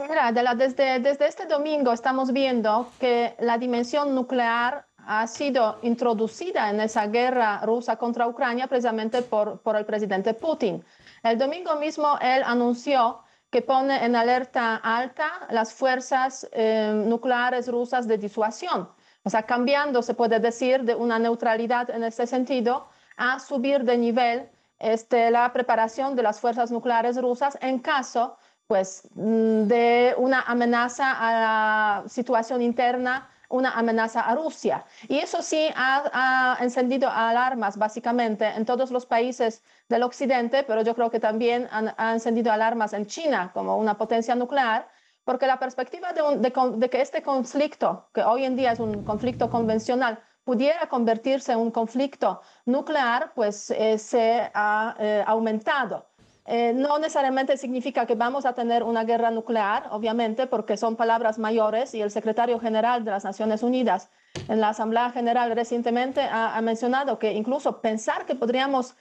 Mira, 0.08 0.32
desde, 0.54 1.00
desde 1.00 1.26
este 1.26 1.46
domingo 1.46 1.92
estamos 1.92 2.32
viendo 2.32 2.90
que 2.98 3.34
la 3.38 3.58
dimensión 3.58 4.14
nuclear 4.14 4.86
ha 5.06 5.26
sido 5.26 5.78
introducida 5.82 6.70
en 6.70 6.80
esa 6.80 7.06
guerra 7.06 7.60
rusa 7.64 7.96
contra 7.96 8.26
Ucrania 8.26 8.66
precisamente 8.66 9.22
por, 9.22 9.60
por 9.60 9.76
el 9.76 9.84
presidente 9.84 10.34
Putin. 10.34 10.84
El 11.22 11.38
domingo 11.38 11.76
mismo 11.76 12.18
él 12.20 12.42
anunció 12.44 13.20
que 13.50 13.62
pone 13.62 14.04
en 14.04 14.14
alerta 14.14 14.76
alta 14.76 15.46
las 15.50 15.72
fuerzas 15.74 16.48
eh, 16.52 16.92
nucleares 17.06 17.68
rusas 17.68 18.06
de 18.06 18.16
disuasión. 18.16 18.88
O 19.24 19.30
sea, 19.30 19.42
cambiando, 19.42 20.02
se 20.02 20.14
puede 20.14 20.38
decir, 20.38 20.82
de 20.84 20.94
una 20.94 21.18
neutralidad 21.18 21.90
en 21.90 22.04
este 22.04 22.26
sentido 22.26 22.88
a 23.16 23.38
subir 23.38 23.84
de 23.84 23.98
nivel 23.98 24.48
este, 24.78 25.30
la 25.30 25.52
preparación 25.52 26.16
de 26.16 26.22
las 26.22 26.40
fuerzas 26.40 26.70
nucleares 26.70 27.20
rusas 27.20 27.58
en 27.60 27.80
caso 27.80 28.36
pues, 28.66 29.02
mm, 29.14 29.64
de 29.64 30.14
una 30.16 30.42
amenaza 30.42 31.12
a 31.12 31.32
la 31.32 32.08
situación 32.08 32.62
interna, 32.62 33.28
una 33.50 33.72
amenaza 33.72 34.22
a 34.22 34.34
Rusia. 34.34 34.84
Y 35.08 35.18
eso 35.18 35.42
sí 35.42 35.68
ha, 35.76 36.56
encendido 36.60 37.10
alarmas 37.10 37.76
básicamente 37.76 38.46
en 38.46 38.64
todos 38.64 38.90
los 38.90 39.04
países 39.06 39.62
del 39.88 40.02
occidente, 40.02 40.62
pero 40.62 40.82
yo 40.82 40.94
creo 40.94 41.10
que 41.10 41.20
también 41.20 41.68
ha 41.70 42.12
encendido 42.12 42.52
alarmas 42.52 42.92
en 42.92 43.06
China 43.06 43.50
como 43.52 43.76
una 43.76 43.98
potencia 43.98 44.34
nuclear, 44.34 44.88
porque 45.24 45.46
la 45.46 45.58
perspectiva 45.58 46.12
de 46.12 46.88
que 46.90 47.00
este 47.00 47.22
conflicto, 47.22 48.08
que 48.14 48.22
hoy 48.22 48.44
en 48.44 48.56
día 48.56 48.72
es 48.72 48.80
un 48.80 49.04
conflicto 49.04 49.50
convencional, 49.50 50.20
pudiera 50.44 50.88
convertirse 50.88 51.52
en 51.52 51.58
un 51.58 51.70
conflicto 51.70 52.40
nuclear, 52.64 53.32
pues 53.34 53.70
eh, 53.70 53.98
se 53.98 54.50
ha 54.54 54.96
eh, 54.98 55.22
aumentado. 55.26 56.09
Eh, 56.52 56.72
no 56.74 56.98
necesariamente 56.98 57.56
significa 57.56 58.06
que 58.06 58.16
vamos 58.16 58.44
a 58.44 58.54
tener 58.54 58.82
una 58.82 59.04
guerra 59.04 59.30
nuclear, 59.30 59.86
obviamente, 59.92 60.48
porque 60.48 60.76
son 60.76 60.96
palabras 60.96 61.38
mayores 61.38 61.94
y 61.94 62.02
el 62.02 62.10
secretario 62.10 62.58
general 62.58 63.04
de 63.04 63.12
las 63.12 63.22
Naciones 63.22 63.62
Unidas 63.62 64.10
en 64.48 64.60
la 64.60 64.70
Asamblea 64.70 65.10
General 65.10 65.54
recientemente 65.54 66.22
ha, 66.22 66.60
mencionado 66.60 67.20
que 67.20 67.34
incluso 67.34 67.80
pensar 67.80 68.26
que 68.26 68.34
podríamos 68.34 68.96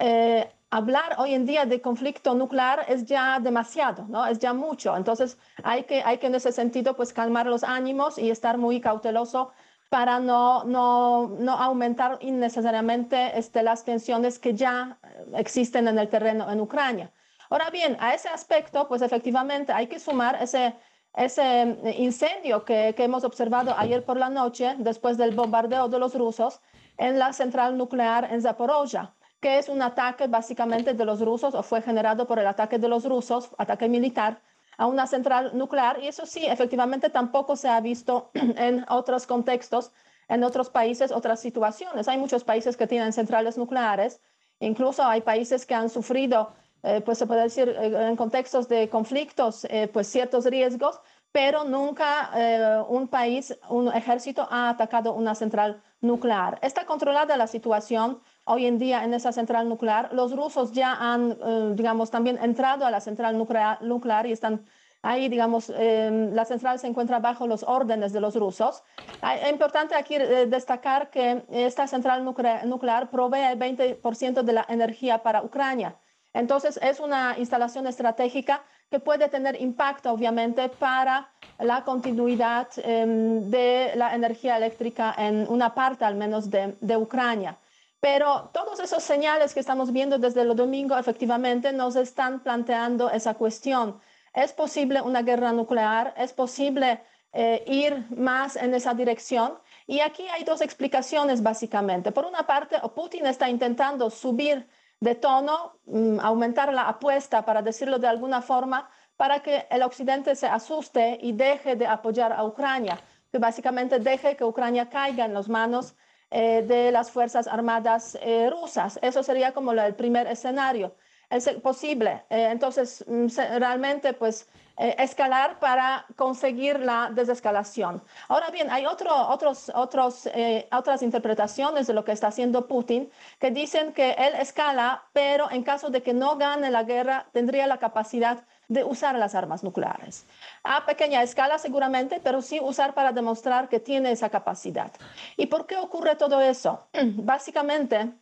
eh, 0.00 0.50
hablar 0.68 1.14
hoy 1.16 1.32
en 1.32 1.46
día 1.46 1.64
de 1.64 1.80
conflicto 1.80 2.34
nuclear 2.34 2.84
es 2.86 3.06
ya 3.06 3.40
demasiado, 3.40 4.04
¿no? 4.08 4.26
Es 4.26 4.38
ya 4.38 4.52
mucho. 4.52 4.94
Entonces 4.94 5.38
hay 5.62 5.84
que, 5.84 6.02
hay 6.02 6.18
que 6.18 6.26
en 6.26 6.34
ese 6.34 6.52
sentido 6.52 6.94
pues 6.94 7.14
calmar 7.14 7.46
los 7.46 7.64
ánimos 7.64 8.18
y 8.18 8.30
estar 8.30 8.58
muy 8.58 8.82
cauteloso 8.82 9.50
para 9.92 10.20
no, 10.20 10.64
no, 10.64 11.36
no 11.38 11.52
aumentar 11.52 12.16
innecesariamente 12.22 13.38
este, 13.38 13.62
las 13.62 13.84
tensiones 13.84 14.38
que 14.38 14.54
ya 14.54 14.96
eh, 15.04 15.32
existen 15.34 15.86
en 15.86 15.98
el 15.98 16.08
terreno 16.08 16.50
en 16.50 16.62
Ucrania. 16.62 17.10
Ahora 17.50 17.68
bien, 17.68 17.98
a 18.00 18.14
ese 18.14 18.30
aspecto, 18.30 18.88
pues 18.88 19.02
efectivamente 19.02 19.70
hay 19.70 19.88
que 19.88 19.98
sumar 19.98 20.38
ese, 20.40 20.74
ese 21.14 21.44
eh, 21.44 21.94
incendio 21.98 22.64
que, 22.64 22.94
que 22.96 23.04
hemos 23.04 23.22
observado 23.22 23.74
ayer 23.76 24.02
por 24.02 24.16
la 24.16 24.30
noche 24.30 24.76
después 24.78 25.18
del 25.18 25.34
bombardeo 25.34 25.88
de 25.88 25.98
los 25.98 26.14
rusos 26.14 26.62
en 26.96 27.18
la 27.18 27.34
central 27.34 27.76
nuclear 27.76 28.32
en 28.32 28.40
Zaporozhia, 28.40 29.12
que 29.40 29.58
es 29.58 29.68
un 29.68 29.82
ataque 29.82 30.26
básicamente 30.26 30.94
de 30.94 31.04
los 31.04 31.20
rusos 31.20 31.54
o 31.54 31.62
fue 31.62 31.82
generado 31.82 32.26
por 32.26 32.38
el 32.38 32.46
ataque 32.46 32.78
de 32.78 32.88
los 32.88 33.04
rusos, 33.04 33.50
ataque 33.58 33.90
militar 33.90 34.40
a 34.76 34.86
una 34.86 35.06
central 35.06 35.50
nuclear. 35.54 36.02
Y 36.02 36.08
eso 36.08 36.26
sí, 36.26 36.46
efectivamente 36.46 37.10
tampoco 37.10 37.56
se 37.56 37.68
ha 37.68 37.80
visto 37.80 38.30
en 38.34 38.84
otros 38.88 39.26
contextos, 39.26 39.92
en 40.28 40.44
otros 40.44 40.70
países, 40.70 41.12
otras 41.12 41.40
situaciones. 41.40 42.08
Hay 42.08 42.18
muchos 42.18 42.44
países 42.44 42.76
que 42.76 42.86
tienen 42.86 43.12
centrales 43.12 43.58
nucleares, 43.58 44.20
incluso 44.60 45.02
hay 45.04 45.20
países 45.20 45.66
que 45.66 45.74
han 45.74 45.90
sufrido, 45.90 46.52
eh, 46.82 47.00
pues 47.04 47.18
se 47.18 47.26
puede 47.26 47.42
decir, 47.42 47.68
eh, 47.68 48.08
en 48.08 48.16
contextos 48.16 48.68
de 48.68 48.88
conflictos, 48.88 49.64
eh, 49.70 49.88
pues 49.92 50.06
ciertos 50.06 50.44
riesgos, 50.46 51.00
pero 51.32 51.64
nunca 51.64 52.30
eh, 52.34 52.82
un 52.88 53.08
país, 53.08 53.58
un 53.70 53.88
ejército 53.88 54.46
ha 54.50 54.68
atacado 54.68 55.14
una 55.14 55.34
central 55.34 55.82
nuclear. 56.00 56.58
Está 56.62 56.84
controlada 56.84 57.36
la 57.36 57.46
situación 57.46 58.20
hoy 58.44 58.66
en 58.66 58.78
día 58.78 59.04
en 59.04 59.14
esa 59.14 59.32
central 59.32 59.68
nuclear. 59.68 60.12
Los 60.12 60.34
rusos 60.34 60.72
ya 60.72 60.94
han, 60.94 61.36
eh, 61.44 61.72
digamos, 61.74 62.10
también 62.10 62.38
entrado 62.42 62.84
a 62.86 62.90
la 62.90 63.00
central 63.00 63.38
nuclear, 63.38 63.82
nuclear 63.82 64.26
y 64.26 64.32
están 64.32 64.64
ahí, 65.02 65.28
digamos, 65.28 65.70
eh, 65.74 66.30
la 66.32 66.44
central 66.44 66.78
se 66.78 66.86
encuentra 66.86 67.18
bajo 67.18 67.46
los 67.46 67.64
órdenes 67.64 68.12
de 68.12 68.20
los 68.20 68.36
rusos. 68.36 68.82
Ah, 69.20 69.36
Es 69.36 69.50
importante 69.50 69.94
aquí 69.94 70.14
eh, 70.14 70.46
destacar 70.46 71.10
que 71.10 71.44
esta 71.50 71.86
central 71.86 72.24
nuclear, 72.24 72.64
nuclear 72.66 73.10
provee 73.10 73.40
el 73.40 73.58
20% 73.58 74.42
de 74.42 74.52
la 74.52 74.64
energía 74.68 75.22
para 75.22 75.42
Ucrania. 75.42 75.96
Entonces, 76.34 76.78
es 76.82 76.98
una 76.98 77.36
instalación 77.38 77.86
estratégica 77.86 78.62
que 78.90 79.00
puede 79.00 79.28
tener 79.28 79.60
impacto, 79.60 80.10
obviamente, 80.10 80.68
para 80.68 81.28
la 81.58 81.84
continuidad 81.84 82.68
eh, 82.76 83.04
de 83.44 83.92
la 83.96 84.14
energía 84.14 84.56
eléctrica 84.56 85.14
en 85.18 85.46
una 85.48 85.74
parte, 85.74 86.04
al 86.04 86.14
menos, 86.14 86.50
de, 86.50 86.76
de 86.80 86.96
Ucrania. 86.96 87.58
Pero 88.02 88.50
todos 88.52 88.80
esos 88.80 89.04
señales 89.04 89.54
que 89.54 89.60
estamos 89.60 89.92
viendo 89.92 90.18
desde 90.18 90.42
el 90.42 90.56
domingo, 90.56 90.98
efectivamente, 90.98 91.72
nos 91.72 91.94
están 91.94 92.40
planteando 92.40 93.08
esa 93.10 93.34
cuestión. 93.34 94.00
¿Es 94.34 94.52
posible 94.52 95.00
una 95.00 95.22
guerra 95.22 95.52
nuclear? 95.52 96.12
¿Es 96.16 96.32
posible 96.32 97.00
eh, 97.32 97.62
ir 97.68 98.04
más 98.10 98.56
en 98.56 98.74
esa 98.74 98.92
dirección? 98.92 99.56
Y 99.86 100.00
aquí 100.00 100.26
hay 100.34 100.42
dos 100.42 100.62
explicaciones, 100.62 101.44
básicamente. 101.44 102.10
Por 102.10 102.24
una 102.24 102.44
parte, 102.44 102.76
Putin 102.92 103.26
está 103.26 103.48
intentando 103.48 104.10
subir 104.10 104.68
de 104.98 105.14
tono, 105.14 105.78
mm, 105.86 106.18
aumentar 106.18 106.74
la 106.74 106.88
apuesta, 106.88 107.44
para 107.44 107.62
decirlo 107.62 108.00
de 108.00 108.08
alguna 108.08 108.42
forma, 108.42 108.90
para 109.16 109.44
que 109.44 109.68
el 109.70 109.82
occidente 109.84 110.34
se 110.34 110.48
asuste 110.48 111.20
y 111.22 111.30
deje 111.34 111.76
de 111.76 111.86
apoyar 111.86 112.32
a 112.32 112.42
Ucrania, 112.44 112.98
que 113.30 113.38
básicamente 113.38 114.00
deje 114.00 114.36
que 114.36 114.42
Ucrania 114.44 114.88
caiga 114.88 115.24
en 115.24 115.34
las 115.34 115.48
manos 115.48 115.94
eh, 116.32 116.64
de 116.66 116.90
las 116.90 117.10
Fuerzas 117.10 117.46
Armadas 117.46 118.16
eh, 118.22 118.48
rusas. 118.50 118.98
Eso 119.02 119.22
sería 119.22 119.52
como 119.52 119.72
el 119.72 119.94
primer 119.94 120.26
escenario. 120.26 120.94
Es 121.30 121.48
posible. 121.62 122.24
Eh, 122.30 122.48
entonces, 122.50 123.04
mm, 123.06 123.26
realmente, 123.58 124.12
pues, 124.14 124.48
escalar 124.76 125.60
para 125.60 126.06
conseguir 126.16 126.80
la 126.80 127.10
desescalación. 127.14 128.02
Ahora 128.28 128.50
bien, 128.50 128.70
hay 128.70 128.86
otro, 128.86 129.14
otros, 129.28 129.70
otros, 129.74 130.28
otras 130.72 131.02
interpretaciones 131.02 131.86
de 131.86 131.92
lo 131.92 132.04
que 132.04 132.12
está 132.12 132.28
haciendo 132.28 132.66
Putin 132.66 133.10
que 133.38 133.50
dicen 133.50 133.92
que 133.92 134.12
él 134.12 134.34
escala, 134.40 135.04
pero 135.12 135.50
en 135.50 135.62
caso 135.62 135.90
de 135.90 136.02
que 136.02 136.14
no 136.14 136.36
gane 136.36 136.70
la 136.70 136.84
guerra, 136.84 137.26
tendría 137.32 137.66
la 137.66 137.78
capacidad 137.78 138.44
de 138.72 138.84
usar 138.84 139.16
las 139.18 139.34
armas 139.34 139.62
nucleares. 139.62 140.24
A 140.64 140.86
pequeña 140.86 141.22
escala 141.22 141.58
seguramente, 141.58 142.20
pero 142.22 142.40
sí 142.40 142.58
usar 142.60 142.94
para 142.94 143.12
demostrar 143.12 143.68
que 143.68 143.80
tiene 143.80 144.12
esa 144.12 144.30
capacidad. 144.30 144.90
¿Y 145.36 145.46
por 145.46 145.66
qué 145.66 145.76
ocurre 145.76 146.16
todo 146.16 146.40
eso? 146.40 146.88
Básicamente 147.16 148.12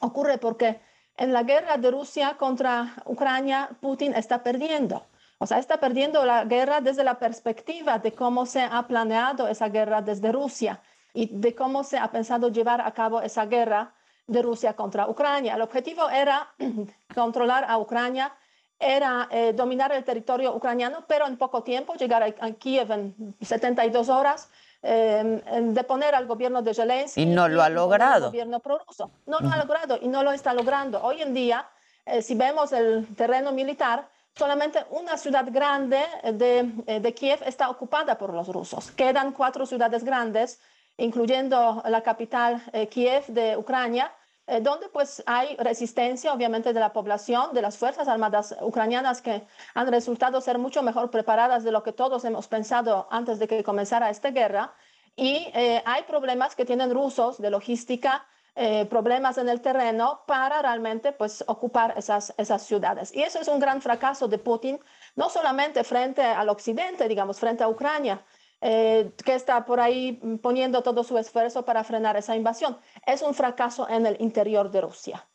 ocurre 0.00 0.38
porque 0.38 0.80
en 1.16 1.32
la 1.32 1.42
guerra 1.42 1.76
de 1.76 1.90
Rusia 1.90 2.36
contra 2.38 2.94
Ucrania, 3.04 3.68
Putin 3.80 4.14
está 4.14 4.42
perdiendo. 4.42 5.04
O 5.38 5.46
sea, 5.46 5.58
está 5.58 5.78
perdiendo 5.78 6.24
la 6.24 6.44
guerra 6.44 6.80
desde 6.80 7.02
la 7.02 7.18
perspectiva 7.18 7.98
de 7.98 8.12
cómo 8.12 8.46
se 8.46 8.62
ha 8.62 8.86
planeado 8.86 9.48
esa 9.48 9.68
guerra 9.68 10.02
desde 10.02 10.32
Rusia 10.32 10.80
y 11.14 11.30
de 11.32 11.54
cómo 11.54 11.82
se 11.82 11.98
ha 11.98 12.10
pensado 12.10 12.48
llevar 12.48 12.80
a 12.80 12.92
cabo 12.92 13.20
esa 13.22 13.46
guerra 13.46 13.92
de 14.26 14.42
Rusia 14.42 14.74
contra 14.74 15.08
Ucrania. 15.08 15.54
El 15.54 15.62
objetivo 15.62 16.08
era 16.08 16.54
controlar 17.14 17.64
a 17.68 17.78
Ucrania, 17.78 18.32
era 18.80 19.28
eh, 19.30 19.52
dominar 19.52 19.92
el 19.92 20.02
territorio 20.02 20.54
ucraniano, 20.54 21.04
pero 21.06 21.26
en 21.26 21.36
poco 21.36 21.62
tiempo, 21.62 21.94
llegar 21.94 22.22
a, 22.22 22.26
a 22.40 22.52
Kiev 22.52 22.90
en 22.90 23.36
72 23.40 24.08
horas, 24.08 24.48
eh, 24.82 25.42
deponer 25.72 26.14
al 26.14 26.26
gobierno 26.26 26.62
de 26.62 26.72
Zelensky. 26.74 27.22
Y 27.22 27.26
no 27.26 27.48
lo 27.48 27.62
ha 27.62 27.68
logrado. 27.68 28.26
gobierno 28.28 28.60
prorruso. 28.60 29.10
No 29.26 29.38
lo 29.40 29.50
ha 29.50 29.58
logrado 29.58 29.98
y 30.00 30.08
no 30.08 30.22
lo 30.22 30.32
está 30.32 30.54
logrando. 30.54 31.02
Hoy 31.02 31.20
en 31.20 31.34
día, 31.34 31.68
eh, 32.06 32.22
si 32.22 32.34
vemos 32.34 32.72
el 32.72 33.06
terreno 33.14 33.52
militar, 33.52 34.08
solamente 34.34 34.84
una 34.90 35.18
ciudad 35.18 35.46
grande 35.50 36.00
de, 36.32 36.72
eh, 36.86 37.00
de 37.00 37.14
Kiev 37.14 37.40
está 37.44 37.68
ocupada 37.68 38.16
por 38.16 38.32
los 38.32 38.48
rusos. 38.48 38.90
Quedan 38.92 39.32
cuatro 39.32 39.66
ciudades 39.66 40.02
grandes, 40.02 40.60
incluyendo 40.96 41.82
la 41.86 42.02
capital 42.02 42.62
eh, 42.72 42.86
Kiev 42.88 43.26
de 43.26 43.56
Ucrania, 43.56 44.10
eh, 44.50 44.60
donde 44.60 44.88
pues 44.88 45.22
hay 45.26 45.54
resistencia 45.58 46.32
obviamente 46.32 46.72
de 46.72 46.80
la 46.80 46.92
población, 46.92 47.54
de 47.54 47.62
las 47.62 47.78
Fuerzas 47.78 48.08
Armadas 48.08 48.56
ucranianas 48.60 49.22
que 49.22 49.46
han 49.74 49.86
resultado 49.92 50.40
ser 50.40 50.58
mucho 50.58 50.82
mejor 50.82 51.08
preparadas 51.12 51.62
de 51.62 51.70
lo 51.70 51.84
que 51.84 51.92
todos 51.92 52.24
hemos 52.24 52.48
pensado 52.48 53.06
antes 53.12 53.38
de 53.38 53.46
que 53.46 53.62
comenzara 53.62 54.10
esta 54.10 54.32
guerra. 54.32 54.74
Y 55.14 55.50
eh, 55.54 55.80
hay 55.86 56.02
problemas 56.02 56.56
que 56.56 56.64
tienen 56.64 56.92
rusos 56.92 57.40
de 57.40 57.48
logística, 57.48 58.26
eh, 58.56 58.86
problemas 58.86 59.38
en 59.38 59.48
el 59.48 59.60
terreno 59.60 60.22
para 60.26 60.60
realmente 60.62 61.12
pues 61.12 61.44
ocupar 61.46 61.94
esas, 61.96 62.34
esas 62.36 62.62
ciudades. 62.62 63.14
Y 63.14 63.22
eso 63.22 63.38
es 63.38 63.46
un 63.46 63.60
gran 63.60 63.80
fracaso 63.80 64.26
de 64.26 64.38
Putin, 64.38 64.80
no 65.14 65.30
solamente 65.30 65.84
frente 65.84 66.22
al 66.22 66.48
occidente, 66.48 67.06
digamos, 67.06 67.38
frente 67.38 67.62
a 67.62 67.68
Ucrania, 67.68 68.20
eh, 68.60 69.12
que 69.24 69.34
está 69.34 69.64
por 69.64 69.80
ahí 69.80 70.18
mm, 70.22 70.36
poniendo 70.36 70.82
todo 70.82 71.02
su 71.04 71.16
esfuerzo 71.18 71.64
para 71.64 71.82
frenar 71.84 72.16
esa 72.16 72.36
invasión. 72.36 72.78
Es 73.06 73.22
un 73.22 73.34
fracaso 73.34 73.88
en 73.88 74.06
el 74.06 74.16
interior 74.20 74.70
de 74.70 74.80
Rusia. 74.82 75.26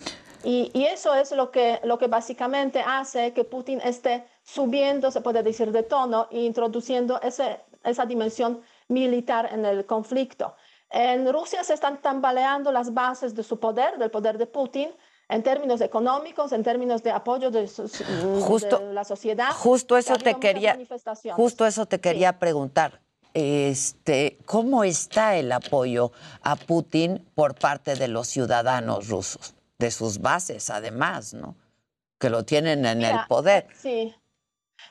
Y, 0.44 0.70
y 0.74 0.86
eso 0.86 1.16
es 1.16 1.32
lo 1.32 1.50
que, 1.50 1.80
lo 1.84 1.98
que 1.98 2.06
básicamente 2.08 2.84
hace 2.86 3.34
que 3.34 3.44
Putin 3.46 3.82
esté 3.84 4.26
subiendo, 4.44 5.10
se 5.10 5.22
puede 5.22 5.42
decir, 5.42 5.72
de 5.72 5.82
tono 5.82 6.28
e 6.30 6.42
introduciendo 6.44 7.20
ese, 7.22 7.62
esa 7.84 8.06
dimensión 8.06 8.62
militar 8.88 9.50
en 9.52 9.66
el 9.66 9.86
conflicto. 9.88 10.56
En 10.92 11.32
Rusia 11.34 11.64
se 11.64 11.74
están 11.74 12.00
tambaleando 12.00 12.72
las 12.72 12.94
bases 12.94 13.34
de 13.34 13.42
su 13.42 13.60
poder, 13.60 13.98
del 13.98 14.12
poder 14.12 14.38
de 14.38 14.46
Putin, 14.46 14.90
en 15.28 15.42
términos 15.42 15.82
económicos, 15.82 16.52
en 16.52 16.62
términos 16.62 17.02
de 17.02 17.10
apoyo 17.10 17.50
de, 17.50 17.68
sus- 17.68 18.04
Justo- 18.44 18.78
de 18.78 18.94
la 18.94 19.04
sociedad. 19.04 19.50
Justo 19.52 19.98
eso 19.98 20.14
te 20.24 20.30
quería, 20.40 20.74
justo 21.36 21.66
eso 21.66 21.88
te 21.88 22.00
quería 22.00 22.38
preguntar. 22.38 23.02
Este, 23.36 24.38
¿cómo 24.46 24.86
está 24.86 25.36
el 25.36 25.52
apoyo 25.52 26.14
a 26.42 26.56
Putin 26.56 27.30
por 27.36 27.54
parte 27.54 27.96
de 27.96 28.08
los 28.08 28.28
ciudadanos 28.28 29.10
rusos, 29.10 29.54
de 29.78 29.92
sus 29.92 30.22
bases, 30.22 30.70
además, 30.70 31.34
¿no? 31.34 31.58
Que 32.18 32.30
lo 32.30 32.46
tienen 32.46 32.86
en 32.86 33.04
el 33.04 33.18
poder. 33.28 33.68
Sí. 33.76 34.16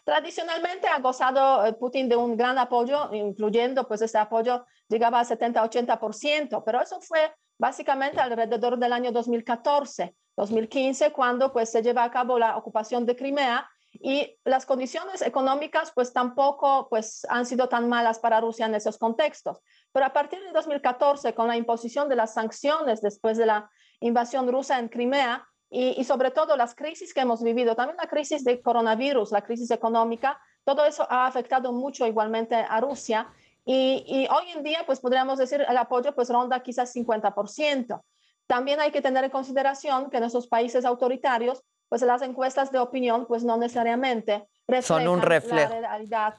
Tradicionalmente 0.05 0.87
ha 0.89 0.99
gozado 0.99 1.65
eh, 1.65 1.73
Putin 1.73 2.07
de 2.11 2.17
un 2.17 2.37
gran 2.37 2.59
apoyo, 2.59 3.15
incluyendo 3.15 3.89
pues 3.89 4.03
ese 4.03 4.19
apoyo 4.19 4.67
llegaba 4.89 5.21
al 5.21 5.27
70-80%, 5.27 6.63
pero 6.67 6.83
eso 6.83 7.01
fue 7.01 7.35
básicamente 7.57 8.21
alrededor 8.21 8.79
del 8.79 8.93
año 8.93 9.11
2014, 9.11 10.15
2015, 10.37 11.13
cuando 11.13 11.51
pues 11.51 11.71
se 11.71 11.83
lleva 11.83 12.05
a 12.05 12.11
cabo 12.11 12.39
la 12.39 12.59
ocupación 12.59 13.07
de 13.07 13.17
Crimea 13.17 13.67
y 13.95 14.37
las 14.45 14.67
condiciones 14.67 15.23
económicas 15.23 15.93
pues 15.95 16.13
tampoco 16.13 16.89
pues 16.89 17.27
han 17.29 17.47
sido 17.47 17.69
tan 17.69 17.89
malas 17.89 18.19
para 18.19 18.41
Rusia 18.41 18.67
en 18.67 18.75
esos 18.75 18.99
contextos. 18.99 19.61
Pero 19.93 20.07
a 20.07 20.13
partir 20.13 20.41
de 20.41 20.53
2014, 20.53 21.35
con 21.35 21.49
la 21.49 21.57
imposición 21.57 22.09
de 22.09 22.17
las 22.17 22.35
sanciones 22.35 23.01
después 23.01 23.37
de 23.37 23.47
la 23.47 23.71
invasión 24.01 24.51
rusa 24.51 24.79
en 24.79 24.89
Crimea, 24.89 25.47
y, 25.71 26.01
y 26.01 26.05
sobre 26.05 26.31
todo 26.31 26.57
las 26.57 26.75
crisis 26.75 27.13
que 27.13 27.21
hemos 27.21 27.43
vivido, 27.43 27.75
también 27.75 27.97
la 27.97 28.09
crisis 28.09 28.45
de 28.45 28.63
coronavirus, 28.63 29.33
la 29.33 29.43
crisis 29.43 29.71
económica, 29.71 30.41
todo 30.65 30.85
eso 30.87 31.07
ha 31.11 31.27
afectado 31.27 31.73
mucho 31.73 32.07
igualmente 32.07 32.55
a 32.55 32.81
Rusia. 32.81 33.29
Y, 33.65 34.05
y 34.07 34.29
hoy 34.31 34.51
en 34.55 34.63
día, 34.63 34.85
pues 34.87 35.01
podríamos 35.01 35.39
decir, 35.39 35.65
el 35.67 35.77
apoyo 35.77 36.15
pues 36.15 36.29
ronda 36.29 36.61
quizás 36.63 36.95
50%. 36.95 38.03
También 38.47 38.81
hay 38.81 38.91
que 38.91 39.03
tener 39.03 39.25
en 39.25 39.31
consideración 39.31 40.11
que 40.11 40.19
en 40.19 40.25
esos 40.25 40.47
países 40.47 40.85
autoritarios, 40.85 41.65
pues 41.89 42.03
las 42.03 42.23
encuestas 42.23 42.73
de 42.73 42.79
opinión, 42.79 43.27
pues 43.27 43.45
no 43.45 43.57
necesariamente 43.57 44.47
Son 44.83 45.07
un 45.07 45.23
reflejo. 45.23 45.75
la 45.75 45.81
realidad 45.81 46.35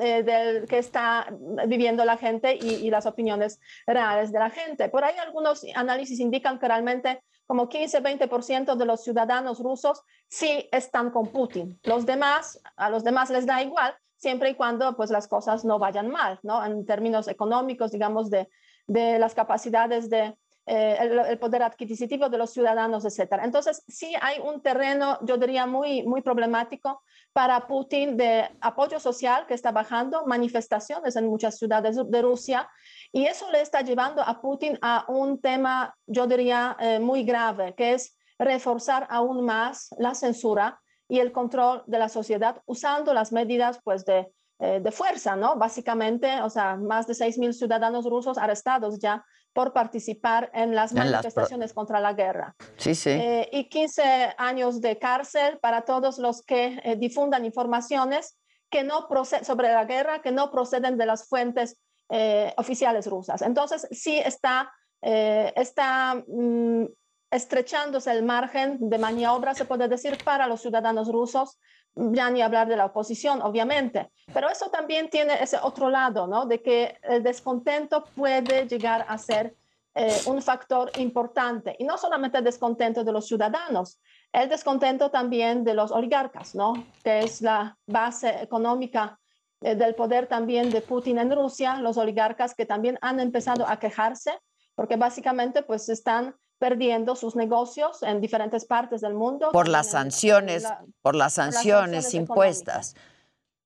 eh, 0.00 0.22
del 0.22 0.66
que 0.66 0.78
está 0.78 1.26
viviendo 1.66 2.04
la 2.04 2.16
gente 2.16 2.56
y, 2.60 2.74
y 2.74 2.90
las 2.90 3.06
opiniones 3.06 3.60
reales 3.86 4.32
de 4.32 4.38
la 4.38 4.50
gente. 4.50 4.88
Por 4.88 5.04
ahí 5.04 5.16
algunos 5.18 5.64
análisis 5.74 6.18
indican 6.20 6.58
que 6.58 6.68
realmente 6.68 7.22
como 7.46 7.68
15-20% 7.68 8.76
de 8.76 8.86
los 8.86 9.04
ciudadanos 9.04 9.58
rusos 9.60 10.02
sí 10.28 10.68
están 10.72 11.10
con 11.10 11.28
Putin. 11.28 11.78
Los 11.82 12.06
demás, 12.06 12.60
a 12.76 12.88
los 12.88 13.04
demás 13.04 13.28
les 13.28 13.44
da 13.44 13.62
igual, 13.62 13.94
siempre 14.16 14.50
y 14.50 14.54
cuando 14.54 14.96
pues 14.96 15.10
las 15.10 15.28
cosas 15.28 15.64
no 15.64 15.78
vayan 15.78 16.08
mal, 16.08 16.38
¿no? 16.42 16.64
En 16.64 16.86
términos 16.86 17.28
económicos, 17.28 17.90
digamos, 17.90 18.30
de, 18.30 18.48
de 18.86 19.18
las 19.18 19.34
capacidades 19.34 20.08
de, 20.08 20.34
eh, 20.66 20.96
el, 21.00 21.38
poder 21.38 21.64
adquisitivo 21.64 22.28
de 22.28 22.38
los 22.38 22.52
ciudadanos, 22.52 23.04
etcétera. 23.04 23.44
Entonces, 23.44 23.82
sí 23.88 24.14
hay 24.20 24.38
un 24.38 24.62
terreno, 24.62 25.18
yo 25.22 25.36
diría, 25.36 25.66
muy, 25.66 26.04
muy 26.04 26.22
problemático 26.22 27.02
para 27.32 27.66
Putin 27.66 28.16
de 28.16 28.48
apoyo 28.60 29.00
social 29.00 29.46
que 29.46 29.54
está 29.54 29.72
bajando, 29.72 30.24
manifestaciones 30.26 31.16
en 31.16 31.26
muchas 31.26 31.58
ciudades 31.58 31.96
de 32.08 32.22
Rusia, 32.22 32.68
y 33.10 33.26
eso 33.26 33.50
le 33.50 33.60
está 33.60 33.82
llevando 33.82 34.22
a 34.22 34.40
Putin 34.40 34.78
a 34.82 35.04
un 35.08 35.40
tema, 35.40 35.96
yo 36.06 36.26
diría, 36.26 36.76
eh, 36.78 37.00
muy 37.00 37.24
grave, 37.24 37.74
que 37.74 37.94
es 37.94 38.16
reforzar 38.38 39.06
aún 39.10 39.44
más 39.44 39.88
la 39.98 40.14
censura 40.14 40.80
y 41.08 41.18
el 41.18 41.32
control 41.32 41.82
de 41.86 41.98
la 41.98 42.08
sociedad 42.08 42.62
usando 42.66 43.12
las 43.12 43.32
medidas 43.32 43.80
pues 43.82 44.04
de, 44.04 44.32
eh, 44.60 44.80
de 44.80 44.92
fuerza, 44.92 45.36
¿no? 45.36 45.56
Básicamente, 45.56 46.40
o 46.40 46.48
sea, 46.48 46.76
más 46.76 47.06
de 47.06 47.14
6.000 47.14 47.52
ciudadanos 47.52 48.04
rusos 48.04 48.38
arrestados 48.38 48.98
ya 48.98 49.24
por 49.52 49.72
participar 49.72 50.50
en 50.54 50.74
las 50.74 50.92
En 50.92 50.98
las 50.98 51.10
manifestaciones 51.10 51.72
contra 51.72 52.00
la 52.00 52.14
guerra. 52.14 52.54
Sí, 52.76 52.94
sí. 52.94 53.10
Eh, 53.10 53.48
y 53.52 53.68
15 53.68 54.34
años 54.38 54.80
de 54.80 54.98
cárcel 54.98 55.58
para 55.58 55.82
todos 55.82 56.18
los 56.18 56.42
que 56.42 56.80
eh, 56.82 56.96
difundan 56.96 57.44
informaciones 57.44 58.38
que 58.72 58.82
no 58.82 59.06
sobre 59.42 59.68
la 59.68 59.84
guerra 59.84 60.22
que 60.22 60.32
no 60.32 60.50
proceden 60.50 60.96
de 60.96 61.06
las 61.06 61.28
fuentes 61.28 61.76
eh, 62.08 62.52
oficiales 62.56 63.06
rusas. 63.06 63.42
Entonces, 63.42 63.86
sí 63.90 64.18
está, 64.18 64.72
eh, 65.02 65.52
está 65.56 66.22
mm, 66.26 66.84
estrechándose 67.30 68.10
el 68.10 68.22
margen 68.22 68.78
de 68.90 68.98
maniobra, 68.98 69.54
se 69.54 69.66
puede 69.66 69.88
decir, 69.88 70.18
para 70.24 70.46
los 70.46 70.62
ciudadanos 70.62 71.08
rusos, 71.08 71.58
ya 71.94 72.30
ni 72.30 72.42
hablar 72.42 72.68
de 72.68 72.76
la 72.76 72.86
oposición, 72.86 73.42
obviamente. 73.42 74.10
Pero 74.32 74.48
eso 74.48 74.70
también 74.70 75.10
tiene 75.10 75.42
ese 75.42 75.58
otro 75.62 75.90
lado, 75.90 76.26
¿no? 76.26 76.46
De 76.46 76.62
que 76.62 76.98
el 77.02 77.22
descontento 77.22 78.04
puede 78.16 78.66
llegar 78.66 79.04
a 79.08 79.18
ser 79.18 79.54
eh, 79.94 80.20
un 80.26 80.40
factor 80.40 80.90
importante. 80.98 81.76
Y 81.78 81.84
no 81.84 81.98
solamente 81.98 82.38
el 82.38 82.44
descontento 82.44 83.04
de 83.04 83.12
los 83.12 83.26
ciudadanos, 83.26 84.00
el 84.32 84.48
descontento 84.48 85.10
también 85.10 85.64
de 85.64 85.74
los 85.74 85.90
oligarcas, 85.90 86.54
¿no? 86.54 86.72
Que 87.04 87.20
es 87.20 87.42
la 87.42 87.76
base 87.86 88.42
económica 88.42 89.18
eh, 89.60 89.74
del 89.74 89.94
poder 89.94 90.26
también 90.26 90.70
de 90.70 90.80
Putin 90.80 91.18
en 91.18 91.30
Rusia, 91.30 91.76
los 91.76 91.98
oligarcas 91.98 92.54
que 92.54 92.64
también 92.64 92.98
han 93.02 93.20
empezado 93.20 93.68
a 93.68 93.78
quejarse 93.78 94.32
porque 94.74 94.96
básicamente 94.96 95.62
pues 95.62 95.88
están 95.88 96.34
perdiendo 96.66 97.16
sus 97.16 97.34
negocios 97.34 98.04
en 98.04 98.20
diferentes 98.20 98.64
partes 98.64 99.00
del 99.00 99.14
mundo. 99.14 99.50
Por 99.50 99.66
las 99.66 99.88
sanciones, 99.88 100.62
la- 100.62 100.80
por 101.02 101.16
las 101.16 101.32
sanciones 101.34 102.04
sanciones 102.04 102.14
impuestas. 102.14 102.94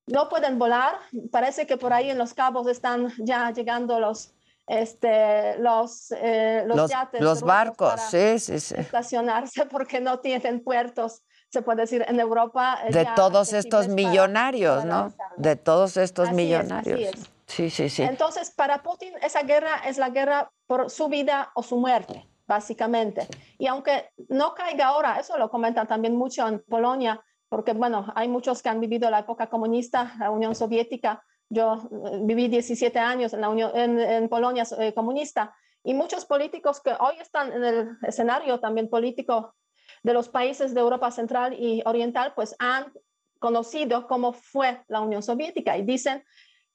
no 0.08 0.28
pueden 0.30 0.58
volar. 0.58 0.94
Parece 1.30 1.66
que 1.66 1.76
por 1.76 1.92
ahí 1.92 2.08
en 2.10 2.16
los 2.16 2.32
cabos 2.32 2.66
están 2.68 3.12
ya 3.18 3.50
llegando 3.52 4.00
los, 4.00 4.32
este, 4.66 5.58
los, 5.58 6.10
eh, 6.12 6.62
los, 6.66 6.76
Los, 6.76 6.90
yates 6.90 7.20
los 7.20 7.30
rusos 7.40 7.46
barcos, 7.46 8.00
sí, 8.10 8.38
sí, 8.38 8.58
sí. 8.60 8.74
estacionarse 8.78 9.66
porque 9.70 10.00
no 10.00 10.20
tienen 10.20 10.62
puertos, 10.64 11.22
se 11.50 11.60
puede 11.60 11.82
decir, 11.82 12.02
en 12.08 12.18
Europa. 12.18 12.78
eh, 12.86 12.92
De 12.92 13.06
todos 13.14 13.52
estos 13.52 13.84
para- 13.86 13.94
millonarios, 13.94 14.84
para 14.84 14.94
¿no? 14.94 15.14
De 15.36 15.56
todos 15.56 15.96
estos 15.98 16.28
Así 16.28 16.32
es, 16.32 16.36
millonarios. 16.36 16.98
así 17.00 17.04
es. 17.20 17.30
Sí, 17.46 17.70
sí, 17.70 17.88
sí. 17.90 18.02
Entonces, 18.02 18.50
para 18.50 18.82
Putin, 18.82 19.12
esa 19.22 19.42
guerra 19.42 19.82
es 19.86 19.98
la 19.98 20.08
guerra 20.10 20.50
por 20.66 20.88
su 20.90 21.08
vida 21.08 21.50
o 21.54 21.62
su 21.62 21.76
muerte, 21.76 22.26
básicamente. 22.46 23.26
Y 23.58 23.66
aunque 23.66 24.10
no 24.28 24.54
caiga 24.54 24.88
ahora, 24.88 25.18
eso 25.18 25.36
lo 25.38 25.50
comentan 25.50 25.86
también 25.86 26.16
mucho 26.16 26.46
en 26.46 26.62
Polonia, 26.68 27.22
porque, 27.48 27.72
bueno, 27.72 28.12
hay 28.14 28.28
muchos 28.28 28.62
que 28.62 28.68
han 28.68 28.80
vivido 28.80 29.08
la 29.10 29.20
época 29.20 29.48
comunista, 29.48 30.14
la 30.18 30.30
Unión 30.30 30.54
Soviética. 30.54 31.22
Yo 31.48 31.88
eh, 32.12 32.20
viví 32.22 32.48
17 32.48 32.98
años 32.98 33.32
en, 33.32 33.40
la 33.40 33.48
Unión, 33.48 33.70
en, 33.74 34.28
Polonia 34.28 34.64
eh, 34.78 34.92
comunista 34.92 35.54
y 35.84 35.94
muchos 35.94 36.24
políticos 36.24 36.80
que 36.80 36.90
hoy 36.98 37.14
están 37.20 37.52
en 37.52 37.62
el 37.62 37.98
escenario 38.02 38.58
también 38.58 38.88
político 38.88 39.54
de 40.02 40.12
los 40.12 40.28
países 40.28 40.74
de 40.74 40.80
Europa 40.80 41.12
Central 41.12 41.54
y 41.56 41.82
Oriental, 41.84 42.32
pues 42.34 42.56
han 42.58 42.92
conocido 43.38 44.08
cómo 44.08 44.32
fue 44.32 44.82
la 44.88 45.00
Unión 45.00 45.22
Soviética 45.22 45.78
y 45.78 45.82
dicen, 45.82 46.24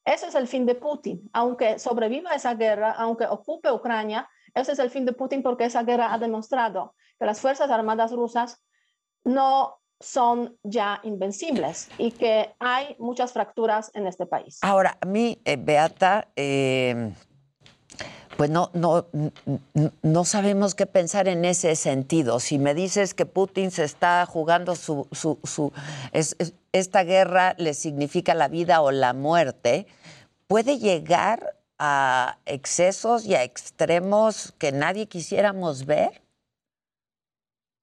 eso 0.05 0.27
es 0.27 0.35
el 0.35 0.47
fin 0.47 0.65
de 0.65 0.75
Putin. 0.75 1.29
Aunque 1.33 1.77
sobreviva 1.77 2.31
esa 2.31 2.55
guerra, 2.55 2.91
aunque 2.93 3.25
ocupe 3.25 3.71
Ucrania, 3.71 4.29
ese 4.55 4.73
es 4.73 4.79
el 4.79 4.89
fin 4.89 5.05
de 5.05 5.13
Putin 5.13 5.43
porque 5.43 5.65
esa 5.65 5.83
guerra 5.83 6.13
ha 6.13 6.17
demostrado 6.17 6.93
que 7.19 7.25
las 7.25 7.39
Fuerzas 7.39 7.69
Armadas 7.69 8.11
rusas 8.11 8.63
no 9.23 9.81
son 9.99 10.57
ya 10.63 10.99
invencibles 11.03 11.89
y 11.97 12.11
que 12.11 12.53
hay 12.59 12.95
muchas 12.99 13.33
fracturas 13.33 13.91
en 13.93 14.07
este 14.07 14.25
país. 14.25 14.59
Ahora, 14.61 14.97
a 14.99 15.05
mí, 15.05 15.39
eh, 15.45 15.57
Beata, 15.57 16.27
eh, 16.35 17.13
pues 18.37 18.49
no, 18.49 18.71
no, 18.73 19.05
no 20.01 20.25
sabemos 20.25 20.73
qué 20.73 20.87
pensar 20.87 21.27
en 21.27 21.45
ese 21.45 21.75
sentido. 21.75 22.39
Si 22.39 22.57
me 22.57 22.73
dices 22.73 23.13
que 23.13 23.27
Putin 23.27 23.69
se 23.69 23.83
está 23.83 24.25
jugando 24.25 24.75
su, 24.75 25.07
su, 25.11 25.37
su 25.43 25.71
es, 26.11 26.35
esta 26.71 27.03
guerra 27.03 27.53
le 27.57 27.73
significa 27.73 28.33
la 28.33 28.47
vida 28.47 28.81
o 28.81 28.91
la 28.91 29.13
muerte, 29.13 29.85
puede 30.47 30.79
llegar 30.79 31.55
a 31.83 32.37
excesos 32.45 33.25
y 33.25 33.33
a 33.33 33.41
extremos 33.41 34.53
que 34.59 34.71
nadie 34.71 35.07
quisiéramos 35.07 35.87
ver. 35.87 36.21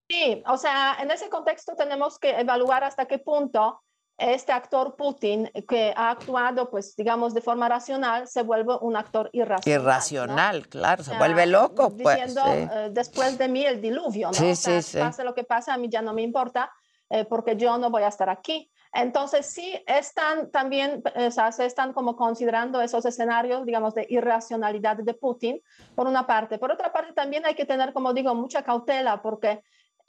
Sí, 0.09 0.41
o 0.47 0.57
sea, 0.57 0.97
en 1.01 1.11
ese 1.11 1.29
contexto 1.29 1.75
tenemos 1.75 2.20
que 2.20 2.31
evaluar 2.39 2.85
hasta 2.85 3.07
qué 3.07 3.19
punto 3.19 3.83
este 4.16 4.53
actor 4.53 4.95
Putin, 4.97 5.51
que 5.69 5.93
ha 5.97 6.11
actuado, 6.11 6.70
pues, 6.70 6.95
digamos, 6.95 7.35
de 7.35 7.41
forma 7.41 7.69
racional, 7.69 8.29
se 8.29 8.43
vuelve 8.43 8.77
un 8.81 8.97
actor 8.97 9.31
irracional. 9.33 9.83
Irracional, 9.83 10.69
claro, 10.69 11.03
se 11.03 11.16
vuelve 11.16 11.47
loco, 11.47 11.91
pues. 11.91 12.16
Diciendo, 12.16 12.43
eh, 12.47 12.91
después 12.93 13.37
de 13.37 13.49
mí 13.49 13.65
el 13.65 13.81
diluvio, 13.81 14.29
¿no? 14.29 14.35
Sí, 14.35 14.53
o 14.53 14.57
sea, 14.57 14.81
sí, 14.81 14.93
sí. 14.93 14.99
Pase 14.99 15.25
lo 15.25 15.35
que 15.35 15.43
pase, 15.43 15.73
a 15.73 15.77
mí 15.77 15.89
ya 15.89 16.03
no 16.03 16.15
me 16.15 16.23
importa, 16.23 16.70
eh, 17.11 17.25
porque 17.25 17.57
yo 17.57 17.79
no 17.79 17.91
voy 17.91 18.05
a 18.05 18.09
estar 18.09 18.31
aquí. 18.31 18.70
Entonces, 18.93 19.47
sí, 19.47 19.82
están 19.86 20.51
también, 20.51 21.02
o 21.15 21.31
sea, 21.31 21.52
se 21.52 21.66
están 21.66 21.93
como 21.93 22.16
considerando 22.16 22.81
esos 22.81 23.05
escenarios, 23.05 23.65
digamos, 23.66 23.94
de 23.94 24.06
irracionalidad 24.09 24.97
de 24.97 25.15
Putin, 25.15 25.60
por 25.94 26.06
una 26.06 26.27
parte. 26.27 26.59
Por 26.59 26.73
otra 26.73 26.93
parte, 26.93 27.12
también 27.12 27.44
hay 27.47 27.55
que 27.55 27.66
tener, 27.66 27.93
como 27.93 28.15
digo, 28.15 28.35
mucha 28.35 28.62
cautela, 28.62 29.20
porque 29.23 29.62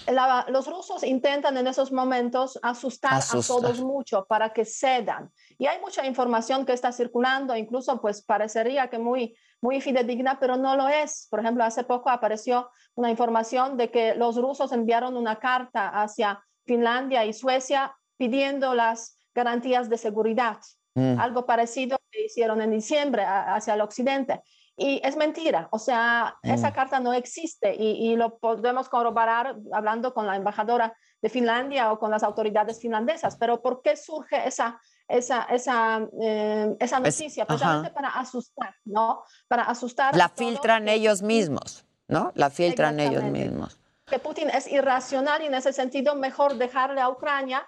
la, 0.08 0.46
los 0.50 0.68
rusos 0.68 1.04
intentan 1.04 1.58
en 1.58 1.68
esos 1.68 1.92
momentos 1.92 2.58
asustar, 2.62 3.16
Asustar. 3.16 3.58
a 3.58 3.62
todos 3.62 3.82
mucho 3.82 4.26
para 4.26 4.54
que 4.54 4.64
cedan. 4.64 5.32
Y 5.58 5.68
hay 5.68 5.80
mucha 5.82 6.06
información 6.06 6.66
que 6.66 6.74
está 6.74 6.92
circulando, 6.92 7.56
incluso 7.56 8.00
pues 8.00 8.24
parecería 8.24 8.90
que 8.90 8.98
muy, 8.98 9.36
muy 9.62 9.82
fidedigna, 9.82 10.40
pero 10.40 10.56
no 10.56 10.76
lo 10.76 10.88
es. 10.88 11.28
Por 11.30 11.42
ejemplo, 11.42 11.64
hace 11.66 11.84
poco 11.84 12.10
apareció 12.10 12.70
una 12.96 13.10
información 13.10 13.76
de 13.76 13.92
que 13.92 14.16
los 14.16 14.38
rusos 14.38 14.72
enviaron 14.72 15.18
una 15.18 15.38
carta 15.38 15.90
hacia 15.90 16.42
Finlandia 16.66 17.26
y 17.26 17.34
Suecia 17.34 17.94
pidiendo 18.30 18.76
las 18.76 19.18
garantías 19.34 19.90
de 19.90 19.98
seguridad. 19.98 20.58
Mm. 20.96 21.20
Algo 21.20 21.46
parecido 21.46 21.98
que 22.12 22.26
hicieron 22.26 22.62
en 22.62 22.72
diciembre 22.72 23.24
a- 23.24 23.56
hacia 23.56 23.74
el 23.76 23.82
occidente. 23.82 24.42
Y 24.76 25.02
es 25.04 25.16
mentira, 25.18 25.68
o 25.72 25.80
sea, 25.80 26.36
esa 26.42 26.70
Mm. 26.70 26.74
carta 26.74 27.00
no 27.00 27.12
existe 27.14 27.76
y, 27.76 28.12
y 28.12 28.16
lo 28.16 28.38
podemos 28.40 28.88
corroborar 28.90 29.56
hablando 29.74 30.14
con 30.14 30.26
la 30.26 30.36
embajadora 30.38 30.96
de 31.22 31.30
Finlandia 31.30 31.92
o 31.92 32.00
con 32.00 32.12
las 32.12 32.24
autoridades 32.24 32.80
finlandesas. 32.80 33.36
Pero 33.38 33.62
¿por 33.62 33.82
qué 33.82 33.96
surge 33.98 34.48
esa, 34.48 34.80
esa, 35.08 35.44
esa, 35.44 36.02
eh, 36.22 36.76
esa 36.80 36.98
Es- 36.98 37.04
noticia? 37.20 37.46
Precisamente 37.46 37.88
ajá. 37.88 37.96
para 37.96 38.10
asustar, 38.10 38.74
¿no? 38.86 39.24
Para 39.50 39.64
asustar. 39.64 40.16
La 40.16 40.30
filtran 40.30 40.86
que- 40.86 40.94
ellos 40.94 41.22
mismos, 41.22 41.86
¿no? 42.08 42.32
La 42.36 42.50
filtran 42.50 43.00
ellos 43.02 43.24
mismos. 43.24 43.80
Que 44.06 44.18
Putin 44.18 44.50
es 44.50 44.66
irracional 44.72 45.42
y 45.44 45.48
en 45.48 45.54
ese 45.56 45.72
sentido 45.74 46.16
mejor 46.16 46.56
dejarle 46.56 47.02
a 47.02 47.10
Ucrania 47.10 47.68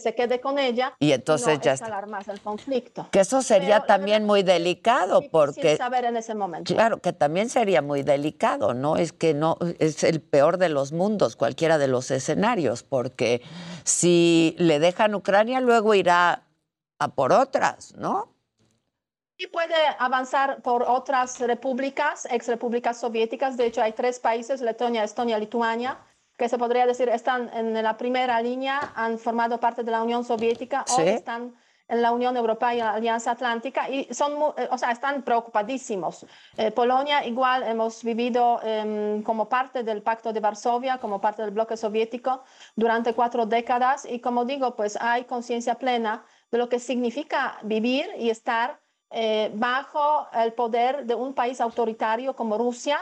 Se 0.00 0.14
quede 0.14 0.40
con 0.40 0.58
ella 0.58 0.94
Y 0.98 1.12
entonces 1.12 1.58
no 1.58 1.62
ya 1.62 1.72
escalar 1.74 2.08
más 2.08 2.26
el 2.28 2.40
conflicto. 2.40 3.08
Que 3.12 3.20
eso 3.20 3.42
sería 3.42 3.80
también 3.86 4.24
muy 4.26 4.42
delicado 4.42 5.22
porque 5.30 5.76
saber 5.76 6.04
en 6.04 6.16
ese 6.16 6.34
momento. 6.34 6.74
Claro, 6.74 6.98
que 6.98 7.12
también 7.12 7.48
sería 7.48 7.82
muy 7.82 8.02
delicado, 8.02 8.74
¿no? 8.74 8.96
Es 8.96 9.12
que 9.12 9.34
no 9.34 9.56
es 9.78 10.02
el 10.02 10.20
peor 10.20 10.58
de 10.58 10.68
los 10.68 10.92
mundos, 10.92 11.36
cualquiera 11.36 11.78
de 11.78 11.88
los 11.88 12.10
escenarios, 12.10 12.82
porque 12.82 13.42
si 13.84 14.56
le 14.58 14.78
dejan 14.78 15.14
Ucrania, 15.14 15.60
luego 15.60 15.94
irá 15.94 16.44
a 16.98 17.08
por 17.08 17.32
otras, 17.32 17.94
¿no? 17.96 18.34
Y 19.36 19.46
puede 19.46 19.74
avanzar 19.98 20.60
por 20.60 20.82
otras 20.82 21.40
repúblicas, 21.40 22.28
ex 22.30 22.46
repúblicas 22.46 23.00
soviéticas. 23.00 23.56
De 23.56 23.64
hecho, 23.64 23.80
hay 23.80 23.92
tres 23.92 24.20
países, 24.20 24.60
Letonia, 24.60 25.02
Estonia, 25.02 25.38
Lituania, 25.38 25.98
que 26.40 26.48
se 26.48 26.56
podría 26.56 26.86
decir 26.86 27.10
están 27.10 27.50
en 27.52 27.74
la 27.82 27.98
primera 27.98 28.40
línea, 28.40 28.92
han 28.94 29.18
formado 29.18 29.60
parte 29.60 29.84
de 29.84 29.90
la 29.90 30.02
Unión 30.02 30.24
Soviética, 30.24 30.84
Sí. 30.86 31.02
hoy 31.02 31.08
están 31.08 31.54
en 31.86 32.00
la 32.00 32.12
Unión 32.12 32.34
Europea 32.34 32.74
y 32.74 32.78
la 32.78 32.94
Alianza 32.94 33.32
Atlántica 33.32 33.90
y 33.90 34.08
son, 34.14 34.32
eh, 34.56 34.66
o 34.70 34.78
sea, 34.78 34.90
están 34.90 35.22
preocupadísimos. 35.22 36.24
Eh, 36.56 36.70
Polonia 36.70 37.26
igual 37.26 37.62
hemos 37.64 38.02
vivido 38.02 38.58
em, 38.62 39.22
como 39.22 39.50
parte 39.50 39.82
del 39.82 40.00
Pacto 40.00 40.32
de 40.32 40.40
Varsovia, 40.40 40.96
como 40.96 41.20
parte 41.20 41.42
del 41.42 41.50
bloque 41.50 41.76
soviético 41.76 42.42
durante 42.74 43.12
cuatro 43.12 43.44
décadas 43.44 44.06
y 44.06 44.20
como 44.20 44.46
digo, 44.46 44.74
pues 44.76 44.96
hay 44.98 45.24
conciencia 45.24 45.74
plena 45.74 46.24
de 46.50 46.56
lo 46.56 46.70
que 46.70 46.78
significa 46.78 47.58
vivir 47.64 48.06
y 48.18 48.30
estar 48.30 48.80
eh, 49.10 49.50
bajo 49.56 50.26
el 50.32 50.52
poder 50.54 51.04
de 51.04 51.14
un 51.14 51.34
país 51.34 51.60
autoritario 51.60 52.34
como 52.34 52.56
Rusia, 52.56 52.98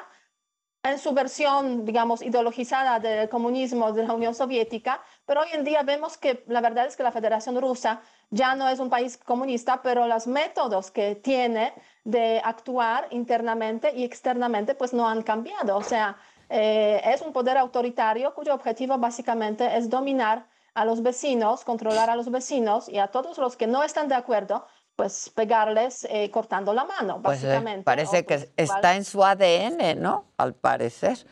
en 0.83 0.99
su 0.99 1.13
versión, 1.13 1.85
digamos, 1.85 2.23
ideologizada 2.23 3.01
del 3.01 3.29
comunismo 3.29 3.93
de 3.93 4.07
la 4.07 4.15
Unión 4.15 4.35
Soviética, 4.35 5.01
pero 5.27 5.41
hoy 5.41 5.49
en 5.53 5.65
día 5.65 5.83
vemos 5.83 6.17
que 6.17 6.45
la 6.47 6.61
verdad 6.61 6.87
es 6.87 6.97
que 6.97 7.03
la 7.03 7.13
Federación 7.13 7.61
Rusa 7.61 8.01
ya 8.31 8.55
no 8.55 8.69
es 8.69 8.79
un 8.79 8.89
país 8.89 9.17
comunista, 9.17 9.83
pero 9.83 10.07
los 10.07 10.27
métodos 10.27 10.91
que 10.91 11.17
tiene 11.17 11.73
de 12.05 12.41
actuar 12.45 13.09
internamente 13.11 13.93
y 13.95 14.05
externamente 14.05 14.75
pues 14.75 14.93
no 14.93 15.09
han 15.09 15.23
cambiado. 15.23 15.77
O 15.77 15.83
sea, 15.83 16.17
eh, 16.49 17.01
es 17.05 17.23
un 17.23 17.33
poder 17.33 17.59
autoritario 17.59 18.33
cuyo 18.35 18.55
objetivo 18.55 18.97
básicamente 18.99 19.77
es 19.77 19.91
dominar 19.91 20.47
a 20.75 20.85
los 20.85 21.03
vecinos, 21.03 21.65
controlar 21.65 22.09
a 22.09 22.17
los 22.17 22.31
vecinos 22.31 22.89
y 22.89 22.99
a 22.99 23.09
todos 23.09 23.37
los 23.39 23.57
que 23.57 23.67
no 23.67 23.83
están 23.83 24.09
de 24.09 24.15
acuerdo, 24.15 24.65
pues 24.99 25.31
pegarles 25.33 26.05
eh, 26.11 26.29
cortando 26.29 26.75
la 26.75 26.85
mano, 26.85 27.23
Pues 27.23 27.45
eh, 27.45 27.47
básicamente. 27.47 27.85
parece 27.85 28.27
que 28.27 28.35
pues, 28.39 28.51
igual- 28.57 28.79
está 28.79 28.97
en 28.97 29.05
su 29.05 29.23
ADN, 29.25 29.95
¿no? 29.95 30.25
Al 30.37 30.55
parecer. 30.57 31.25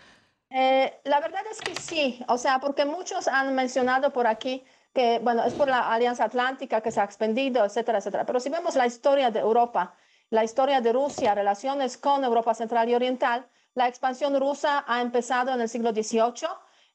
Eh, 0.50 1.00
la 1.02 1.18
verdad 1.18 1.42
es 1.50 1.60
que 1.60 1.74
sí, 1.74 2.24
o 2.28 2.38
sea, 2.38 2.60
porque 2.60 2.84
muchos 2.84 3.26
han 3.26 3.52
mencionado 3.56 4.12
por 4.12 4.28
aquí 4.28 4.64
que, 4.94 5.18
bueno, 5.18 5.42
es 5.42 5.52
por 5.54 5.66
la 5.66 5.92
Alianza 5.92 6.22
Atlántica 6.24 6.80
que 6.80 6.92
se 6.92 7.00
ha 7.00 7.04
expandido, 7.04 7.64
etcétera, 7.64 7.98
etcétera. 7.98 8.24
Pero 8.24 8.38
si 8.38 8.50
vemos 8.50 8.76
la 8.76 8.86
historia 8.86 9.32
de 9.32 9.40
Europa, 9.40 9.94
la 10.30 10.44
historia 10.44 10.80
de 10.80 10.92
Rusia, 10.92 11.34
relaciones 11.34 11.98
con 11.98 12.22
Europa 12.22 12.54
Central 12.54 12.88
y 12.88 12.94
Oriental, 12.94 13.48
la 13.74 13.88
expansión 13.88 14.38
rusa 14.38 14.84
ha 14.86 15.00
empezado 15.02 15.52
en 15.52 15.60
el 15.60 15.68
siglo 15.68 15.90
XVIII, 15.90 16.48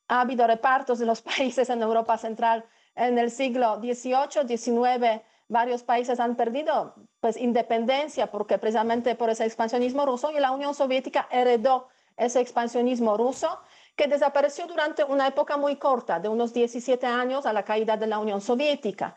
ha 0.07 0.21
habido 0.21 0.47
repartos 0.47 0.99
de 0.99 1.05
los 1.05 1.21
países 1.31 1.69
en 1.69 1.81
Europa 1.81 2.17
Central 2.17 2.63
en 2.95 3.17
el 3.19 3.29
siglo 3.29 3.75
XVIII, 3.81 4.47
XIX, 4.57 5.21
varios 5.51 5.83
países 5.83 6.19
han 6.19 6.35
perdido 6.37 6.95
pues 7.19 7.35
independencia 7.35 8.31
porque 8.31 8.57
precisamente 8.57 9.15
por 9.15 9.29
ese 9.29 9.45
expansionismo 9.45 10.05
ruso 10.05 10.31
y 10.31 10.39
la 10.39 10.51
Unión 10.51 10.73
Soviética 10.73 11.27
heredó 11.29 11.89
ese 12.15 12.39
expansionismo 12.39 13.17
ruso 13.17 13.59
que 13.97 14.07
desapareció 14.07 14.65
durante 14.67 15.03
una 15.03 15.27
época 15.27 15.57
muy 15.57 15.75
corta, 15.75 16.19
de 16.19 16.29
unos 16.29 16.53
17 16.53 17.05
años 17.05 17.45
a 17.45 17.51
la 17.51 17.63
caída 17.63 17.97
de 17.97 18.07
la 18.07 18.19
Unión 18.19 18.39
Soviética. 18.39 19.15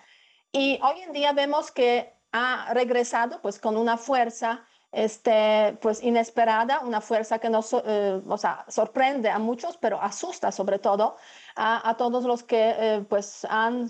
Y 0.51 0.81
hoy 0.83 1.03
en 1.03 1.13
día 1.13 1.33
vemos 1.33 1.71
que 1.71 2.13
ha 2.33 2.75
regresado 2.75 3.41
pues 3.41 3.61
con 3.61 3.77
una 3.77 3.97
fuerza 3.97 4.67
este, 4.91 5.79
pues 5.81 6.03
inesperada, 6.03 6.81
una 6.81 7.01
fuerza 7.01 7.39
que 7.39 7.51
nos 7.51 7.73
eh, 7.73 8.21
o 8.27 8.39
sea, 8.39 8.65
sorprende 8.69 9.31
a 9.31 9.39
muchos, 9.39 9.77
pero 9.77 10.01
asusta 10.03 10.51
sobre 10.51 10.81
todo 10.81 11.17
a, 11.57 11.89
a 11.89 11.97
todos 11.97 12.25
los 12.25 12.43
que 12.43 12.75
eh, 12.79 13.05
pues 13.09 13.47
han, 13.49 13.89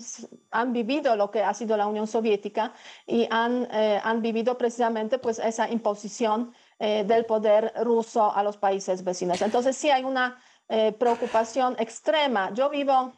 han 0.51 0.73
vivido 0.73 1.15
lo 1.15 1.31
que 1.31 1.43
ha 1.43 1.53
sido 1.53 1.75
la 1.77 1.87
Unión 1.87 2.07
Soviética 2.07 2.73
y 3.07 3.27
han, 3.31 3.67
eh, 3.71 3.99
han 4.03 4.21
vivido 4.21 4.57
precisamente 4.57 5.17
pues 5.17 5.39
esa 5.39 5.69
imposición 5.69 6.53
eh, 6.79 7.03
del 7.05 7.25
poder 7.25 7.73
ruso 7.81 8.31
a 8.35 8.43
los 8.43 8.57
países 8.57 9.03
vecinos. 9.03 9.41
Entonces 9.41 9.75
sí 9.75 9.89
hay 9.89 10.03
una 10.03 10.39
preocupación 10.97 11.75
extrema. 11.77 12.51
Yo 12.53 12.71
vivo, 12.71 13.13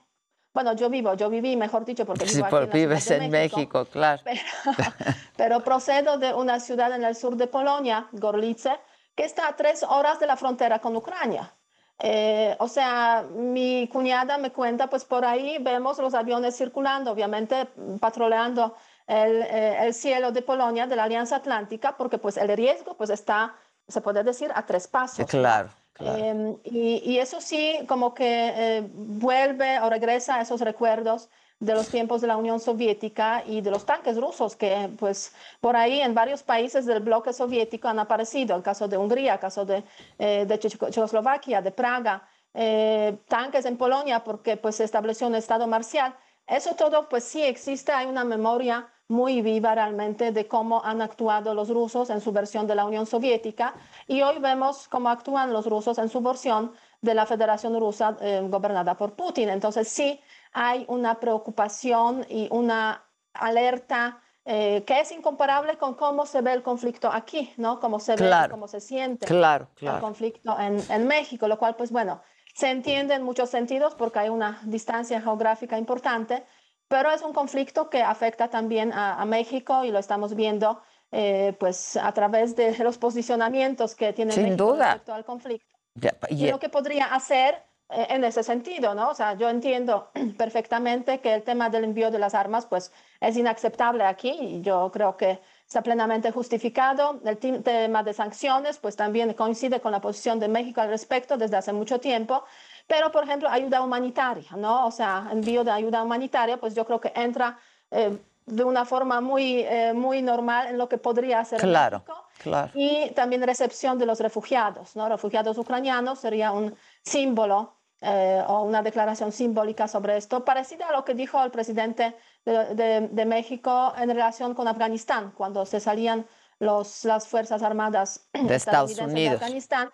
bueno, 0.54 0.74
yo 0.74 0.90
vivo, 0.90 1.14
yo 1.14 1.30
viví, 1.30 1.56
mejor 1.56 1.86
dicho, 1.86 2.06
porque 2.06 2.26
vivo 2.26 2.36
Sí, 2.36 2.42
aquí 2.44 2.50
por- 2.52 2.64
en 2.64 2.70
la 2.70 2.74
vives 2.74 3.12
en 3.12 3.32
México, 3.32 3.86
claro. 3.86 4.22
pero 5.38 5.64
procedo 5.64 6.18
de 6.18 6.34
una 6.34 6.60
ciudad 6.60 6.94
en 6.94 7.06
el 7.06 7.16
sur 7.16 7.38
de 7.38 7.48
Polonia, 7.48 8.08
Gorlice, 8.12 8.78
que 9.16 9.24
está 9.24 9.48
a 9.48 9.56
tres 9.56 9.84
horas 9.84 10.20
de 10.20 10.28
la 10.28 10.36
frontera 10.36 10.80
con 10.80 10.94
Ucrania. 10.96 11.54
Eh, 12.00 12.56
o 12.60 12.68
sea, 12.68 13.26
mi 13.34 13.88
cuñada 13.88 14.38
me 14.38 14.52
cuenta, 14.52 14.88
pues 14.88 15.04
por 15.04 15.26
ahí 15.26 15.58
vemos 15.60 15.98
los 15.98 16.14
aviones 16.14 16.56
circulando, 16.56 17.12
obviamente 17.12 17.68
patroleando 18.00 18.76
el, 19.08 19.42
eh, 19.42 19.86
el 19.86 19.94
cielo 19.94 20.32
de 20.32 20.42
Polonia, 20.42 20.86
de 20.86 20.96
la 20.96 21.06
Alianza 21.06 21.38
Atlántica, 21.38 21.98
porque 21.98 22.18
pues 22.20 22.38
el 22.38 22.56
riesgo 22.56 22.96
pues 22.96 23.10
está, 23.10 23.56
se 23.88 24.02
puede 24.02 24.24
decir, 24.24 24.52
a 24.54 24.66
tres 24.66 24.88
pasos. 24.88 25.26
Claro. 25.26 25.70
Eh, 26.00 26.58
y, 26.66 27.02
y 27.04 27.18
eso 27.18 27.42
sí, 27.42 27.80
como 27.88 28.14
que 28.14 28.54
eh, 28.56 28.88
vuelve 28.94 29.80
o 29.80 29.90
regresa 29.90 30.36
a 30.36 30.42
esos 30.42 30.62
recuerdos 30.62 31.30
de 31.60 31.74
los 31.74 31.90
tiempos 31.90 32.22
de 32.22 32.28
la 32.28 32.38
Unión 32.38 32.60
Soviética 32.60 33.44
y 33.46 33.62
de 33.62 33.72
los 33.72 33.86
tanques 33.86 34.18
rusos 34.18 34.56
que 34.56 34.90
pues 35.00 35.34
por 35.60 35.76
ahí 35.76 36.02
en 36.02 36.14
varios 36.14 36.44
países 36.44 36.86
del 36.86 37.00
bloque 37.00 37.34
soviético 37.34 37.88
han 37.88 38.00
aparecido, 38.00 38.56
el 38.56 38.62
caso 38.62 38.88
de 38.88 38.98
Hungría, 38.98 39.34
el 39.34 39.40
caso 39.40 39.66
de, 39.66 39.84
eh, 40.20 40.48
Checoslovaquia, 40.60 41.62
de 41.62 41.72
Praga, 41.72 42.28
eh, 42.54 43.18
tanques 43.28 43.66
en 43.66 43.78
Polonia 43.78 44.24
porque 44.24 44.58
pues 44.58 44.76
se 44.76 44.84
estableció 44.84 45.28
un 45.28 45.36
estado 45.36 45.68
marcial. 45.68 46.16
Eso 46.46 46.76
todo 46.76 47.10
pues 47.10 47.24
sí 47.24 47.44
existe, 47.44 47.92
hay 47.92 48.06
una 48.06 48.24
memoria 48.24 48.88
muy 49.10 49.42
viva 49.42 49.74
realmente 49.74 50.32
de 50.32 50.48
cómo 50.48 50.84
han 50.84 51.02
actuado 51.02 51.54
los 51.54 51.70
rusos 51.70 52.10
en 52.10 52.22
su 52.22 52.32
versión 52.32 52.68
de 52.68 52.76
la 52.76 52.86
Unión 52.86 53.06
Soviética 53.06 53.74
y 54.06 54.22
hoy 54.22 54.40
vemos 54.40 54.88
cómo 54.90 55.10
actúan 55.10 55.54
los 55.54 55.66
rusos 55.66 55.98
en 55.98 56.10
su 56.10 56.22
versión 56.22 56.74
de 57.02 57.14
la 57.14 57.26
Federación 57.26 57.80
Rusa 57.80 58.18
eh, 58.22 58.42
gobernada 58.50 58.96
por 58.96 59.14
Putin. 59.14 59.50
Entonces 59.50 59.88
sí 59.88 60.20
hay 60.54 60.86
una 60.88 61.20
preocupación 61.20 62.26
y 62.30 62.48
una 62.52 63.04
alerta 63.34 64.22
eh, 64.46 64.84
que 64.86 65.02
es 65.02 65.12
incomparable 65.12 65.78
con 65.78 65.96
cómo 65.96 66.26
se 66.26 66.42
ve 66.42 66.54
el 66.54 66.64
conflicto 66.64 67.12
aquí, 67.12 67.54
¿no? 67.58 67.80
Cómo 67.82 68.00
se 68.00 68.14
ve, 68.14 68.18
Claro. 68.28 68.52
cómo 68.52 68.68
se 68.68 68.80
siente 68.80 69.26
Claro, 69.26 69.68
el 69.72 69.76
claro. 69.78 70.00
conflicto 70.02 70.58
en, 70.60 70.82
en 70.90 71.06
México, 71.08 71.48
lo 71.50 71.58
cual, 71.60 71.76
pues 71.76 71.92
bueno, 71.92 72.22
se 72.56 72.70
entiende 72.72 73.14
en 73.14 73.24
muchos 73.24 73.50
sentidos 73.50 73.94
porque 73.96 74.20
hay 74.20 74.30
una 74.30 74.62
distancia 74.64 75.22
geográfica 75.22 75.78
importante, 75.78 76.46
pero 76.88 77.12
es 77.12 77.22
un 77.22 77.34
conflicto 77.34 77.90
que 77.90 78.02
afecta 78.02 78.48
también 78.50 78.94
a, 78.94 79.22
a 79.22 79.26
México 79.26 79.84
y 79.84 79.92
lo 79.92 80.00
estamos 80.00 80.34
viendo 80.34 80.82
eh, 81.12 81.56
pues 81.60 81.98
a 81.98 82.12
través 82.14 82.56
de 82.56 82.78
los 82.80 82.98
posicionamientos 82.98 83.96
que 83.96 84.14
tiene 84.14 84.32
Sin 84.32 84.44
México 84.44 84.72
duda. 84.74 84.86
respecto 84.94 85.14
al 85.14 85.26
conflicto 85.26 85.68
Ya, 85.96 86.14
y 86.30 86.46
y- 86.48 86.52
lo 86.52 86.58
que 86.60 86.70
podría 86.70 87.06
hacer 87.14 87.64
en 87.90 88.24
ese 88.24 88.44
sentido, 88.44 88.94
¿no? 88.94 89.10
O 89.10 89.14
sea, 89.16 89.36
yo 89.36 89.50
entiendo 89.50 90.10
perfectamente 90.38 91.20
que 91.20 91.34
el 91.34 91.44
tema 91.44 91.70
del 91.70 91.86
envío 91.86 92.12
de 92.12 92.20
las 92.20 92.34
armas, 92.34 92.66
pues, 92.66 92.92
es 93.22 93.38
inaceptable 93.38 94.04
aquí 94.04 94.30
y 94.30 94.62
yo 94.62 94.92
creo 94.92 95.16
que 95.16 95.40
está 95.66 95.82
plenamente 95.82 96.32
justificado. 96.32 97.22
El 97.24 97.38
tema 97.64 98.04
de 98.04 98.14
sanciones, 98.14 98.78
pues, 98.78 98.96
también 98.96 99.34
coincide 99.34 99.80
con 99.80 99.92
la 99.92 100.02
posición 100.02 100.40
de 100.40 100.48
México 100.50 100.82
al 100.82 100.90
respecto 100.90 101.38
desde 101.38 101.58
hace 101.58 101.72
mucho 101.72 102.00
tiempo. 102.00 102.44
Pero, 102.88 103.12
por 103.12 103.24
ejemplo, 103.24 103.50
ayuda 103.50 103.82
humanitaria, 103.82 104.52
¿no? 104.58 104.86
O 104.88 104.92
sea, 104.92 105.30
envío 105.32 105.64
de 105.64 105.72
ayuda 105.72 106.04
humanitaria, 106.04 106.58
pues 106.58 106.76
yo 106.76 106.86
creo 106.86 107.00
que 107.00 107.12
entra 107.16 107.58
eh, 107.92 108.18
de 108.46 108.64
una 108.64 108.86
forma 108.86 109.20
muy, 109.22 109.60
eh, 109.60 109.94
muy 109.94 110.22
normal 110.22 110.68
en 110.68 110.78
lo 110.78 110.88
que 110.88 110.98
podría 110.98 111.42
hacer 111.42 111.60
Claro, 111.60 112.00
México 112.00 112.28
claro. 112.42 112.72
y 112.74 113.10
también 113.12 113.44
recepción 113.44 113.98
de 113.98 114.06
los 114.06 114.22
refugiados, 114.22 114.96
¿no? 114.96 115.10
Refugiados 115.10 115.58
ucranianos 115.58 116.20
sería 116.20 116.52
un 116.54 116.76
símbolo 117.04 117.77
eh, 118.02 118.44
o 118.48 118.62
una 118.64 118.82
declaración 118.82 119.32
simbólica 119.32 119.88
sobre 119.88 120.18
esto, 120.18 120.46
parecida 120.46 120.88
a 120.90 120.92
lo 120.92 121.04
que 121.06 121.14
dijo 121.14 121.42
el 121.44 121.52
presidente 121.52 122.16
de, 122.46 122.76
de- 122.76 123.08
de 123.08 123.26
México 123.26 123.94
en 123.98 124.10
relación 124.10 124.54
con 124.54 124.68
Afganistán, 124.68 125.32
cuando 125.36 125.66
se 125.66 125.80
salían 125.80 126.26
los, 126.60 127.06
las 127.06 127.28
Fuerzas 127.28 127.64
Armadas 127.64 128.28
De 128.34 128.56
Estados 128.56 128.98
Unidos. 128.98 129.14
de 129.40 129.46
Afganistán, 129.46 129.90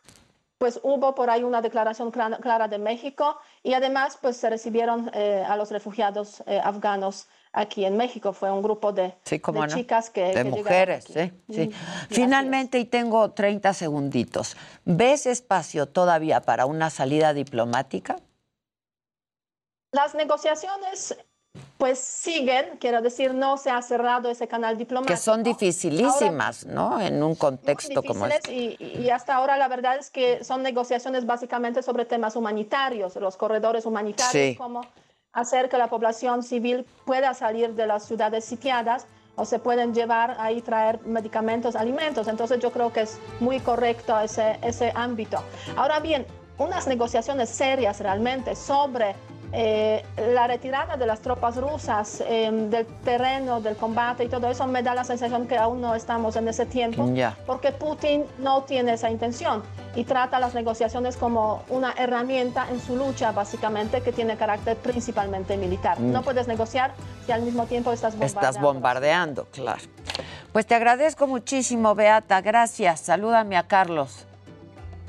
pues 0.58 0.80
hubo 0.84 1.14
por 1.16 1.30
ahí 1.30 1.44
una 1.44 1.62
declaración 1.62 2.10
clara, 2.12 2.38
clara 2.38 2.68
de 2.70 2.78
México 2.78 3.38
y 3.64 3.74
además 3.74 4.18
pues 4.22 4.38
se 4.38 4.50
recibieron 4.50 5.12
eh, 5.14 5.44
a 5.46 5.58
los 5.58 5.72
refugiados 5.72 6.42
eh, 6.46 6.60
afganos 6.64 7.28
aquí 7.54 7.86
en 7.86 7.96
México. 7.96 8.34
Fue 8.34 8.52
un 8.52 8.62
grupo 8.62 8.92
de, 8.92 9.14
Sí, 9.24 9.38
de 9.38 9.52
no. 9.54 9.68
chicas 9.68 10.10
que... 10.10 10.26
de 10.26 10.34
que 10.34 10.44
mujeres, 10.46 11.06
aquí. 11.06 11.14
sí, 11.14 11.54
sí. 11.54 11.68
Mm, 11.70 11.74
Finalmente, 12.10 12.80
y 12.80 12.86
tengo 12.86 13.32
30 13.32 13.74
segunditos, 13.74 14.58
¿ves 14.84 15.26
espacio 15.26 15.88
todavía 15.88 16.42
para 16.42 16.66
una 16.66 16.90
salida 16.90 17.34
diplomática? 17.34 18.18
Las 19.92 20.16
negociaciones 20.16 21.16
pues 21.78 22.00
siguen, 22.00 22.78
quiero 22.80 23.02
decir, 23.04 23.34
no 23.36 23.58
se 23.58 23.70
ha 23.70 23.80
cerrado 23.84 24.32
ese 24.32 24.48
canal 24.48 24.76
diplomático. 24.76 25.14
Que 25.14 25.22
son 25.22 25.44
dificilísimas, 25.44 26.66
¿no? 26.66 27.00
En 27.00 27.22
un 27.22 27.36
contexto 27.36 28.02
como 28.02 28.26
este. 28.26 28.52
y, 28.52 28.78
y 29.00 29.10
hasta 29.12 29.36
ahora 29.36 29.56
la 29.58 29.68
verdad 29.68 29.98
es 29.98 30.10
que 30.10 30.44
son 30.44 30.64
negociaciones 30.64 31.28
básicamente 31.28 31.84
sobre 31.84 32.06
temas 32.06 32.36
humanitarios, 32.36 33.16
los 33.18 33.38
corredores 33.38 33.86
humanitarios, 33.86 34.32
Sí. 34.32 34.56
cómo 34.56 34.82
hacer 35.34 35.70
que 35.70 35.78
la 35.78 35.88
población 35.88 36.44
civil 36.44 36.86
pueda 37.06 37.34
salir 37.34 37.74
de 37.74 37.88
las 37.88 38.06
ciudades 38.06 38.46
sitiadas 38.46 39.08
o 39.36 39.46
se 39.46 39.60
pueden 39.60 39.94
llevar 39.94 40.36
ahí 40.40 40.62
traer 40.62 41.00
medicamentos, 41.06 41.76
alimentos. 41.76 42.28
Entonces 42.28 42.60
yo 42.60 42.72
creo 42.72 42.94
que 42.94 43.02
es 43.02 43.20
muy 43.40 43.60
correcto 43.60 44.18
ese, 44.20 44.60
ese 44.62 44.92
ámbito. 44.96 45.40
Ahora 45.76 46.00
bien, 46.00 46.26
unas 46.60 46.88
negociaciones 46.88 47.50
serias 47.50 48.00
realmente 48.00 48.56
sobre 48.56 49.16
eh, 49.56 50.04
la 50.34 50.48
retirada 50.48 50.98
de 50.98 51.06
las 51.06 51.20
tropas 51.20 51.58
rusas 51.58 52.24
eh, 52.28 52.50
del 52.52 52.88
terreno 53.04 53.62
del 53.62 53.76
combate 53.76 54.24
y 54.24 54.28
todo 54.28 54.50
eso 54.50 54.66
me 54.66 54.82
da 54.82 54.96
la 54.96 55.04
sensación 55.04 55.48
que 55.48 55.58
aún 55.58 55.80
no 55.80 55.94
estamos 55.94 56.36
en 56.36 56.48
ese 56.48 56.66
tiempo 56.66 57.08
Ya. 57.14 57.38
porque 57.46 57.72
Putin 57.72 58.26
no 58.40 58.64
tiene 58.64 58.94
esa 58.94 59.12
intención 59.12 59.62
y 59.96 60.06
trata 60.06 60.40
las 60.40 60.56
negociaciones 60.56 61.18
como 61.18 61.62
una 61.70 61.94
herramienta 61.98 62.68
en 62.72 62.82
su 62.82 62.96
lucha 62.96 63.32
básicamente 63.32 64.02
que 64.02 64.12
tiene 64.12 64.38
carácter 64.38 64.76
principalmente 64.78 65.56
militar. 65.56 66.00
Mm. 66.00 66.12
No 66.12 66.24
puedes 66.24 66.48
negociar 66.48 66.94
si 67.28 67.32
al 67.32 67.44
mismo 67.44 67.68
tiempo 67.68 67.92
estás 67.92 68.14
bombardeando. 68.14 68.40
Estás 68.50 68.60
bombardeando, 68.62 69.46
claro. 69.52 69.82
Pues 70.52 70.66
te 70.66 70.74
agradezco 70.74 71.28
muchísimo, 71.28 71.94
Beata. 71.94 72.42
Gracias. 72.42 73.02
Salúdame 73.02 73.56
a 73.56 73.64
Carlos. 73.64 74.26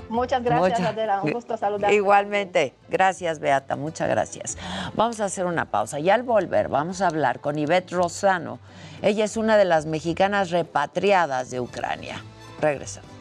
Muchas 0.09 0.43
gracias, 0.43 0.81
Adela. 0.81 1.20
Un 1.22 1.32
gusto 1.32 1.56
saludarte. 1.56 1.94
Igualmente. 1.94 2.74
Gracias, 2.89 3.39
Beata. 3.39 3.76
Muchas 3.76 4.09
gracias. 4.09 4.59
Vamos 4.94 5.20
a 5.20 5.26
hacer 5.26 5.47
una 5.47 5.66
pausa 5.66 5.98
y 5.98 6.10
al 6.10 6.22
volver 6.22 6.68
vamos 6.68 7.01
a 7.01 7.09
hablar 7.09 7.40
con 7.40 7.59
Ivette 7.59 7.90
Rosano. 7.93 8.59
Ella 9.02 9.24
es 9.24 9.36
una 9.36 9.56
de 9.56 9.64
las 9.64 9.86
mexicanas 9.86 10.51
repatriadas 10.51 11.51
de 11.51 11.60
Ucrania. 11.60 12.22
Regresamos. 12.60 13.14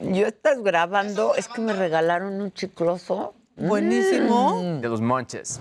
¿Yo 0.00 0.26
estás 0.26 0.62
grabando? 0.62 1.34
Es 1.36 1.46
que 1.46 1.60
me 1.60 1.72
regalaron 1.72 2.40
un 2.40 2.52
chicloso. 2.52 3.34
Buenísimo. 3.60 4.62
Mm. 4.62 4.80
De 4.80 4.88
los 4.88 5.00
monches. 5.00 5.60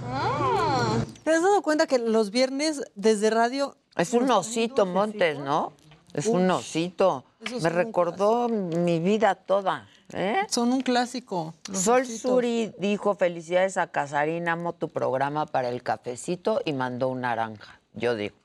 ¿Te 1.24 1.32
has 1.32 1.42
dado 1.44 1.62
cuenta 1.62 1.86
que 1.86 2.00
los 2.00 2.32
viernes 2.32 2.82
desde 2.96 3.30
radio... 3.30 3.76
Es 3.96 4.14
un 4.14 4.32
osito, 4.32 4.86
Montes, 4.86 5.38
¿no? 5.38 5.74
Es 6.14 6.26
un 6.28 6.50
osito. 6.50 7.26
Me 7.62 7.70
recordó 7.70 8.48
mi 8.48 9.00
vida 9.00 9.36
toda. 9.36 9.88
¿eh? 10.14 10.46
Son 10.48 10.72
un 10.72 10.82
clásico. 10.82 11.54
los 11.68 11.80
Sol 11.82 12.02
ositos. 12.04 12.22
Suri 12.22 12.74
dijo, 12.80 13.16
felicidades 13.16 13.78
a 13.78 13.88
Casarín, 13.88 14.48
amo 14.48 14.74
tu 14.74 14.90
programa 14.90 15.46
para 15.46 15.70
el 15.70 15.84
cafecito 15.84 16.62
y 16.64 16.74
mandó 16.74 17.10
un 17.10 17.22
naranja. 17.22 17.80
Yo 17.94 18.16
digo. 18.16 18.36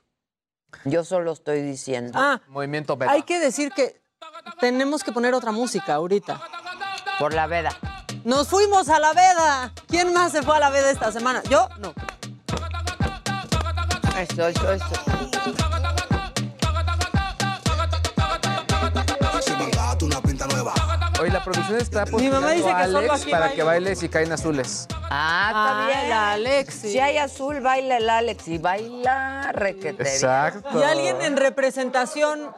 Yo 0.83 1.05
solo 1.05 1.31
estoy 1.31 1.61
diciendo. 1.61 2.11
Ah, 2.15 2.41
Movimiento 2.49 2.97
beta. 2.97 3.11
hay 3.11 3.23
que 3.23 3.39
decir 3.39 3.71
que 3.71 4.01
tenemos 4.59 5.03
que 5.03 5.13
poner 5.13 5.33
otra 5.33 5.51
música 5.51 5.95
ahorita. 5.95 6.41
Por 7.17 7.33
la 7.33 7.47
veda. 7.47 7.71
Nos 8.25 8.47
fuimos 8.47 8.89
a 8.89 8.99
la 8.99 9.13
veda. 9.13 9.71
¿Quién 9.87 10.11
más 10.11 10.31
se 10.31 10.41
fue 10.41 10.57
a 10.57 10.59
la 10.59 10.71
veda 10.71 10.89
esta 10.89 11.11
semana? 11.11 11.43
Yo 11.47 11.69
no. 11.77 11.93
Eso, 14.17 14.47
eso, 14.47 14.71
eso. 14.71 15.14
Hoy 21.21 21.29
la 21.29 21.41
producción 21.43 21.77
está 21.79 22.05
Mi 22.07 22.29
mamá 22.29 22.51
dice 22.51 22.63
postulando 22.63 22.75
a 22.75 22.81
que 22.81 22.85
solo 22.87 22.97
Alex 22.99 23.21
aquí 23.21 23.31
para 23.31 23.39
baila. 23.45 23.55
que 23.55 23.63
bailes 23.63 24.03
y 24.03 24.09
caen 24.09 24.31
azules. 24.33 24.87
Ah, 25.09 25.45
está 25.47 25.83
Ah, 25.83 25.87
bien. 25.87 25.99
el 26.07 26.11
Alex, 26.11 26.73
sí. 26.73 26.91
Si 26.91 26.99
hay 26.99 27.17
azul, 27.17 27.61
baila 27.61 27.97
el 27.97 28.09
Alex. 28.09 28.47
Y 28.49 28.57
baila 28.57 29.51
requete. 29.53 30.03
bien. 30.03 30.07
Exacto. 30.13 30.77
Y 30.79 30.83
alguien 30.83 31.21
en 31.21 31.37
representación, 31.37 32.51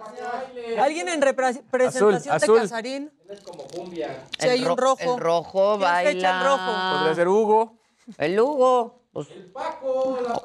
alguien 0.81 1.07
en 1.09 1.21
repre- 1.21 1.61
presentación 1.69 2.15
azul. 2.33 2.55
de 2.55 2.61
Casarín. 2.63 3.11
Si 4.39 4.47
hay 4.49 4.57
El 4.63 4.63
un 4.71 4.77
ro- 4.77 4.83
rojo. 4.95 5.13
El 5.15 5.19
rojo 5.21 5.77
¿Quién 5.77 5.89
fecha 5.89 6.31
baila. 6.33 6.39
el 6.41 6.45
rojo? 6.47 6.97
Podría 6.97 7.15
ser 7.15 7.27
Hugo. 7.27 7.73
El 8.17 8.39
Hugo. 8.39 8.93
pues, 9.13 9.27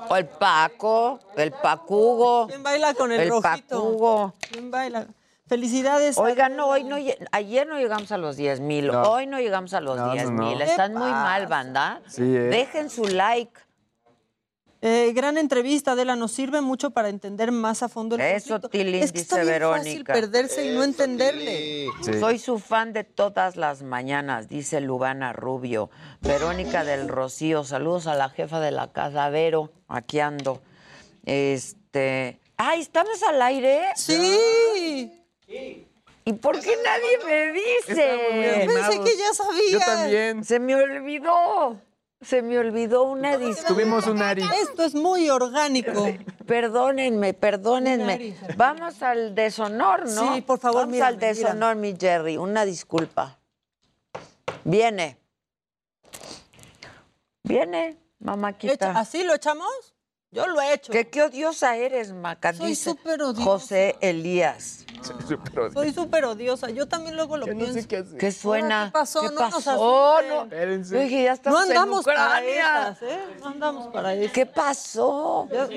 o 0.08 0.16
el 0.16 0.26
Paco. 0.28 1.18
El 1.36 1.52
Pacugo. 1.52 2.46
¿Quién 2.46 2.62
baila 2.62 2.92
con 2.94 3.10
el, 3.12 3.20
El 3.20 3.28
rojito? 3.30 3.68
Pacugo. 3.68 4.34
¿Quién 4.50 4.70
baila? 4.70 5.06
Felicidades. 5.52 6.16
Oigan, 6.16 6.56
no, 6.56 6.68
hoy 6.68 6.82
no, 6.82 6.96
ayer 7.30 7.66
no 7.66 7.78
llegamos 7.78 8.10
a 8.10 8.16
los 8.16 8.36
10 8.38 8.60
mil, 8.60 8.86
No. 8.86 9.02
hoy 9.02 9.26
no 9.26 9.38
llegamos 9.38 9.74
a 9.74 9.82
los 9.82 9.98
No, 9.98 10.06
no, 10.06 10.12
10 10.14 10.30
mil. 10.30 10.56
no. 10.58 10.64
Están 10.64 10.92
¿Qué 10.94 10.98
muy 10.98 11.10
mal, 11.10 11.46
banda. 11.46 12.00
Sí, 12.08 12.22
eh. 12.22 12.48
Dejen 12.48 12.88
su 12.88 13.04
like. 13.04 13.60
Eh, 14.80 15.12
gran 15.14 15.36
entrevista, 15.36 15.92
Adela, 15.92 16.16
nos 16.16 16.32
sirve 16.32 16.62
mucho 16.62 16.92
para 16.92 17.10
entender 17.10 17.52
más 17.52 17.82
a 17.82 17.90
fondo 17.90 18.14
el 18.16 18.22
Eso, 18.22 18.54
conflicto. 18.62 18.68
Tilín, 18.70 19.02
es 19.02 19.12
que 19.12 19.18
está 19.18 19.40
dice 19.40 19.50
bien 19.58 19.60
fácil 19.70 19.82
Verónica. 20.04 20.12
perderse 20.14 20.64
y 20.64 20.74
no 20.74 20.84
entenderle. 20.84 21.86
Soy 22.18 22.38
su 22.38 22.58
fan 22.58 22.94
de 22.94 23.04
todas 23.04 23.56
las 23.56 23.82
mañanas, 23.82 24.48
dice 24.48 24.80
Lubana 24.80 25.34
Rubio. 25.34 25.90
Verónica 26.22 26.82
del 26.82 27.08
Rocío, 27.08 27.62
saludos 27.62 28.06
a 28.06 28.14
la 28.14 28.30
jefa 28.30 28.58
de 28.58 28.70
la 28.70 28.90
casa, 28.90 29.28
Vero, 29.28 29.70
aquí 29.86 30.18
ando. 30.18 30.62
Este. 31.26 32.40
¡Ay, 32.56 32.80
estamos 32.80 33.22
al 33.22 33.42
aire! 33.42 33.82
Sí. 33.96 35.18
¿Y 36.24 36.32
por 36.34 36.60
qué 36.60 36.76
nadie 36.84 37.18
me 37.26 37.52
dice? 37.52 38.66
Pensé 38.66 39.00
que 39.00 39.16
ya 39.16 39.34
sabía. 39.34 39.72
Yo 39.72 39.78
también. 39.80 40.44
Se 40.44 40.60
me 40.60 40.76
olvidó. 40.76 41.80
Se 42.20 42.40
me 42.40 42.56
olvidó 42.58 43.02
una 43.02 43.36
disculpa. 43.36 43.68
Tuvimos 43.68 44.06
un 44.06 44.22
Ari. 44.22 44.44
Esto 44.62 44.84
es 44.84 44.94
muy 44.94 45.28
orgánico. 45.28 46.06
Perdónenme, 46.46 47.34
perdónenme. 47.34 48.36
Vamos 48.56 49.02
al 49.02 49.34
deshonor, 49.34 50.08
¿no? 50.08 50.34
Sí, 50.34 50.40
por 50.42 50.60
favor, 50.60 50.82
Vamos 50.82 50.92
mírame, 50.92 51.08
al 51.08 51.18
deshonor, 51.18 51.76
mi 51.76 51.96
Jerry. 51.98 52.36
Una 52.36 52.64
disculpa. 52.64 53.38
Viene. 54.64 55.18
Viene, 57.42 57.96
mamáquita. 58.20 58.92
¿Así 58.98 59.24
lo 59.24 59.34
echamos? 59.34 59.91
Yo 60.34 60.46
lo 60.46 60.60
he 60.62 60.72
hecho. 60.72 60.90
¿Qué, 60.92 61.08
qué 61.08 61.22
odiosa 61.24 61.76
eres, 61.76 62.10
Maca? 62.12 62.54
Soy 62.54 62.70
dice 62.70 62.90
súper 62.90 63.20
odiosa. 63.22 63.42
José 63.44 63.96
Elías. 64.00 64.86
Soy 65.74 65.92
súper 65.92 66.24
odiosa. 66.24 66.70
Yo 66.70 66.88
también 66.88 67.16
luego 67.16 67.36
lo 67.36 67.46
no 67.46 67.54
pienso. 67.54 67.74
sé 67.74 67.86
qué 67.86 67.98
hacer. 67.98 68.16
¿Qué 68.18 68.32
suena? 68.32 68.86
¿Qué 68.86 68.92
pasó? 68.92 69.20
¿Qué 69.20 69.26
No 69.26 69.32
nos 69.32 69.52
pasó? 69.54 70.14
asusten. 70.16 70.28
No, 70.36 70.42
Espérense. 70.44 70.94
Yo 70.94 71.00
dije, 71.02 71.22
ya 71.24 71.30
No 71.30 71.34
estamos 71.34 71.62
andamos 71.68 72.06
en 72.06 72.14
para 72.14 72.44
esas, 72.46 73.02
¿eh? 73.02 73.18
No 73.40 73.46
andamos 73.48 73.86
para 73.92 74.14
eso. 74.14 74.32
¿Qué 74.32 74.46
pasó? 74.46 75.48
El 75.50 75.68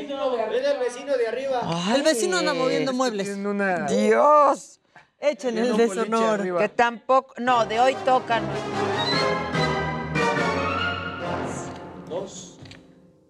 vecino 0.79 1.17
de 1.17 1.27
arriba. 1.27 1.61
El 1.93 2.03
vecino 2.03 2.37
anda 2.37 2.53
moviendo 2.53 2.93
muebles. 2.93 3.27
Una... 3.35 3.87
Dios. 3.87 4.79
Echen 5.19 5.55
Tiene 5.55 5.67
el 5.69 5.77
deshonor. 5.77 6.39
arriba. 6.39 6.59
Que 6.61 6.69
tampoco. 6.69 7.33
No, 7.39 7.65
de 7.65 7.79
hoy 7.81 7.95
tocan. 8.05 8.43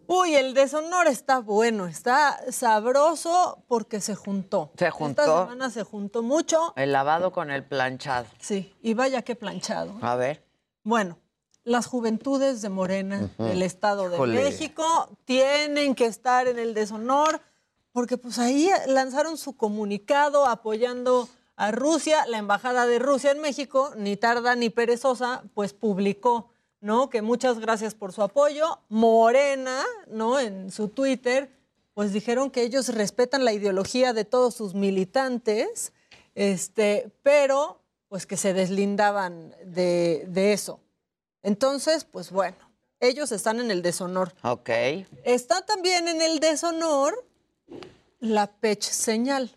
Uy, 0.07 0.35
el 0.35 0.53
deshonor 0.53 1.07
está 1.07 1.39
bueno, 1.39 1.87
está 1.87 2.39
sabroso 2.51 3.63
porque 3.67 4.01
se 4.01 4.15
juntó. 4.15 4.71
Se 4.77 4.85
Esta 4.85 4.91
juntó. 4.97 5.23
semana 5.43 5.69
se 5.69 5.83
juntó 5.83 6.21
mucho. 6.23 6.73
El 6.75 6.91
lavado 6.91 7.31
con 7.31 7.49
el 7.51 7.63
planchado. 7.63 8.27
Sí, 8.39 8.73
y 8.81 8.93
vaya 8.93 9.21
qué 9.21 9.35
planchado. 9.35 9.95
A 10.01 10.15
ver. 10.15 10.43
Bueno, 10.83 11.17
las 11.63 11.87
juventudes 11.87 12.61
de 12.61 12.69
Morena 12.69 13.29
Ujú. 13.37 13.43
del 13.49 13.61
Estado 13.63 14.09
de. 14.09 14.19
México 14.27 15.09
tienen 15.25 15.95
que 15.95 16.05
estar 16.05 16.47
en 16.47 16.59
el 16.59 16.73
deshonor 16.73 17.41
porque 17.91 18.17
pues 18.17 18.37
ahí 18.39 18.69
lanzaron 18.87 19.37
su 19.37 19.55
comunicado 19.55 20.45
apoyando 20.45 21.27
a 21.55 21.71
Rusia. 21.71 22.25
La 22.27 22.37
Embajada 22.37 22.85
de 22.85 22.99
Rusia 22.99 23.31
en 23.31 23.39
México, 23.39 23.91
ni 23.95 24.17
tarda 24.17 24.55
ni 24.55 24.69
perezosa, 24.69 25.43
pues 25.53 25.73
publicó, 25.73 26.49
¿no? 26.85 27.09
Que 27.09 27.23
muchas 27.23 27.57
gracias 27.57 27.95
por 27.95 28.13
su 28.13 28.21
apoyo. 28.21 28.77
Morena, 28.89 29.83
¿no? 30.07 30.39
En 30.39 30.71
su 30.71 30.87
Twitter, 30.87 31.49
pues 31.95 32.13
dijeron 32.13 32.51
que 32.51 32.61
ellos 32.61 32.89
respetan 32.89 33.43
la 33.43 33.53
ideología 33.53 34.13
de 34.13 34.23
todos 34.23 34.53
sus 34.53 34.75
militantes, 34.75 35.93
este, 36.35 37.11
pero 37.23 37.81
pues 38.07 38.27
que 38.27 38.37
se 38.37 38.53
deslindaban 38.53 39.55
de, 39.65 40.25
de 40.27 40.53
eso. 40.53 40.79
Entonces, 41.41 42.05
pues 42.05 42.29
bueno, 42.29 42.57
ellos 42.99 43.31
están 43.31 43.59
en 43.59 43.71
el 43.71 43.81
deshonor. 43.81 44.35
Ok. 44.43 44.69
Está 45.23 45.65
también 45.65 46.07
en 46.07 46.21
el 46.21 46.39
deshonor 46.39 47.25
la 48.19 48.45
Pech 48.45 48.83
señal. 48.83 49.49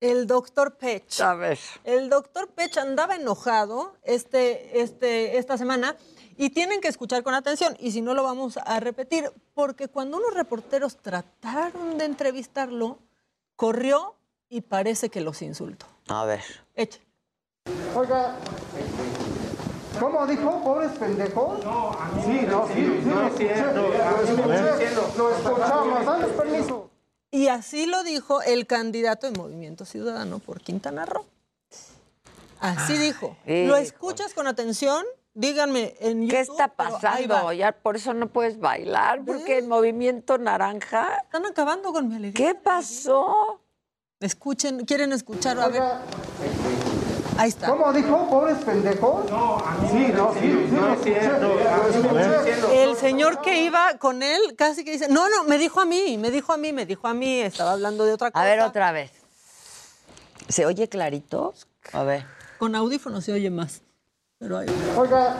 El 0.00 0.26
doctor 0.26 0.78
Pech. 0.78 1.20
A 1.20 1.34
ver. 1.34 1.58
El 1.84 2.08
doctor 2.08 2.48
Pech 2.48 2.78
andaba 2.78 3.16
enojado 3.16 3.96
este, 4.02 4.80
este, 4.80 5.36
esta 5.36 5.58
semana 5.58 5.94
y 6.38 6.50
tienen 6.50 6.80
que 6.80 6.86
escuchar 6.86 7.24
con 7.24 7.34
atención 7.34 7.76
y 7.80 7.90
si 7.90 8.00
no 8.00 8.14
lo 8.14 8.22
vamos 8.22 8.58
a 8.64 8.78
repetir, 8.78 9.30
porque 9.54 9.88
cuando 9.88 10.18
unos 10.18 10.32
reporteros 10.34 10.96
trataron 10.96 11.98
de 11.98 12.04
entrevistarlo, 12.04 12.98
corrió 13.56 14.14
y 14.48 14.60
parece 14.60 15.10
que 15.10 15.20
los 15.20 15.42
insultó. 15.42 15.86
A 16.06 16.24
ver. 16.24 16.40
Eche. 16.76 17.00
Oiga, 17.94 18.36
¿cómo 19.98 20.26
dijo? 20.28 20.62
¿Pobres 20.62 20.92
pendejos? 20.92 21.64
No, 21.64 21.98
Sí, 22.24 22.40
no, 22.46 22.68
sí, 22.68 22.74
sí, 22.74 23.44
lo. 23.74 23.88
Lo 23.88 24.12
escuché, 24.22 24.94
lo 25.16 25.30
escuchamos. 25.36 26.06
Dale 26.06 26.26
permiso. 26.28 26.90
Y 27.32 27.48
así 27.48 27.86
lo 27.86 28.04
dijo 28.04 28.42
el 28.42 28.66
candidato 28.68 29.26
en 29.26 29.34
Movimiento 29.34 29.84
Ciudadano 29.84 30.38
por 30.38 30.60
Quintana 30.60 31.04
Roo. 31.04 31.26
Así 32.60 32.96
dijo. 32.96 33.36
¿Lo 33.44 33.52
híjole. 33.54 33.82
escuchas 33.82 34.34
con 34.34 34.46
atención? 34.46 35.04
Díganme 35.38 35.94
en 36.00 36.22
YouTube. 36.22 36.30
¿Qué 36.32 36.40
está 36.40 36.66
pasando? 36.66 37.52
Ya 37.52 37.70
por 37.70 37.94
eso 37.94 38.12
no 38.12 38.26
puedes 38.26 38.58
bailar, 38.58 39.24
porque 39.24 39.58
el 39.58 39.68
movimiento 39.68 40.36
naranja. 40.36 41.18
Están 41.22 41.46
acabando 41.46 41.92
con 41.92 42.08
mi 42.08 42.16
alegría. 42.16 42.48
¿Qué 42.48 42.54
pasó? 42.56 43.60
Escuchen, 44.18 44.84
¿quieren 44.84 45.12
escuchar? 45.12 45.60
A 45.60 45.68
ver. 45.68 45.80
Ahí 47.36 47.50
está. 47.50 47.68
¿Cómo 47.68 47.92
dijo? 47.92 48.28
¿Pobres 48.28 48.58
pendejos? 48.64 49.30
No, 49.30 49.62
Sí, 49.88 50.08
no, 50.12 50.34
sí, 50.34 50.40
sí, 50.40 50.70
lo 50.72 50.92
escuché. 50.94 51.38
Lo 51.38 52.18
escuché. 52.18 52.82
El 52.82 52.96
señor 52.96 53.40
que 53.40 53.62
iba 53.62 53.96
con 53.98 54.24
él 54.24 54.56
casi 54.56 54.84
que 54.84 54.90
dice, 54.90 55.06
no, 55.06 55.28
no, 55.28 55.44
me 55.44 55.56
dijo 55.56 55.80
a 55.80 55.84
mí, 55.84 56.18
me 56.18 56.32
dijo 56.32 56.52
a 56.52 56.56
mí, 56.56 56.72
me 56.72 56.84
dijo 56.84 57.06
a 57.06 57.14
mí, 57.14 57.42
estaba 57.42 57.74
hablando 57.74 58.04
de 58.04 58.12
otra 58.14 58.32
cosa. 58.32 58.42
A 58.42 58.44
ver, 58.44 58.58
otra 58.58 58.90
vez. 58.90 59.12
¿Se 60.48 60.66
oye 60.66 60.88
clarito? 60.88 61.54
A 61.92 62.02
ver. 62.02 62.26
Con 62.58 62.74
audífonos 62.74 63.24
se 63.24 63.32
oye 63.32 63.50
más. 63.50 63.82
Pero 64.38 64.58
ahí. 64.58 64.68
Oiga, 64.96 65.36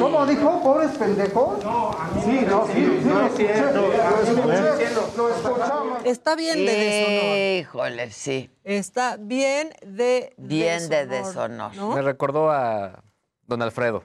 ¿cómo 0.00 0.24
dijo? 0.26 0.62
¿Pobres 0.62 0.90
pendejos? 0.96 1.62
No, 1.62 1.90
Sí, 2.24 2.40
no, 2.48 2.66
sí, 2.66 2.72
sí, 2.72 3.04
lo 3.04 3.26
escuché. 3.26 3.72
Lo 3.72 3.92
escuché. 4.22 4.94
Lo 5.16 5.28
escuchamos. 5.28 6.04
Está 6.04 6.34
bien 6.34 6.64
de 6.64 6.72
deshonor. 6.72 7.36
Híjole, 7.60 8.10
sí. 8.10 8.50
Está 8.64 9.16
bien 9.18 9.70
de 9.84 10.32
Bien 10.38 10.88
de 10.88 11.06
deshonor. 11.06 11.74
¿no? 11.76 11.94
Me 11.94 12.00
recordó 12.00 12.50
a 12.50 13.02
don 13.42 13.60
Alfredo. 13.60 14.04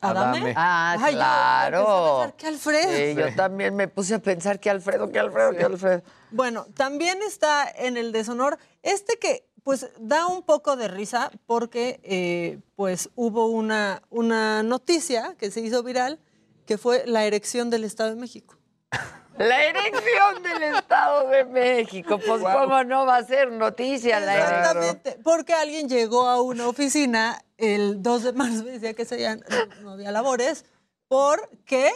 ¿Adame? 0.00 0.54
Ah, 0.56 0.96
Ay, 1.00 1.14
yo 1.14 1.18
claro. 1.18 1.88
a 1.88 2.20
pensar 2.26 2.36
que 2.36 2.46
Alfredo. 2.46 2.92
Sí, 2.96 3.14
yo 3.16 3.34
también 3.34 3.74
me 3.74 3.88
puse 3.88 4.14
a 4.14 4.20
pensar 4.20 4.60
que 4.60 4.70
Alfredo, 4.70 5.10
que 5.10 5.18
Alfredo, 5.18 5.50
que 5.56 5.64
Alfredo. 5.64 6.02
Bueno, 6.30 6.66
también 6.76 7.18
está 7.26 7.68
en 7.68 7.96
el 7.96 8.12
deshonor 8.12 8.58
este 8.82 9.18
que 9.18 9.48
pues 9.62 9.88
da 9.98 10.26
un 10.26 10.42
poco 10.42 10.76
de 10.76 10.88
risa 10.88 11.30
porque 11.46 12.00
eh, 12.02 12.60
pues 12.76 13.10
hubo 13.14 13.46
una, 13.46 14.02
una 14.10 14.62
noticia 14.62 15.36
que 15.38 15.50
se 15.50 15.60
hizo 15.60 15.82
viral 15.82 16.18
que 16.66 16.78
fue 16.78 17.04
la 17.06 17.24
erección 17.24 17.70
del 17.70 17.84
Estado 17.84 18.10
de 18.10 18.16
México. 18.16 18.56
La 19.38 19.64
erección 19.64 20.42
del 20.42 20.62
Estado 20.74 21.26
de 21.28 21.44
México. 21.46 22.18
Pues, 22.18 22.42
¿cómo 22.42 22.84
no 22.84 23.06
va 23.06 23.16
a 23.16 23.24
ser 23.24 23.50
noticia 23.50 24.20
la 24.20 24.34
erección? 24.34 24.58
Exactamente, 24.58 25.18
porque 25.24 25.54
alguien 25.54 25.88
llegó 25.88 26.28
a 26.28 26.42
una 26.42 26.68
oficina 26.68 27.42
el 27.56 28.02
2 28.02 28.24
de 28.24 28.32
marzo 28.34 28.68
y 28.68 28.72
decía 28.72 28.92
que 28.92 29.06
serían, 29.06 29.42
no 29.80 29.92
había 29.92 30.12
labores, 30.12 30.66
¿por 31.08 31.48
qué? 31.64 31.90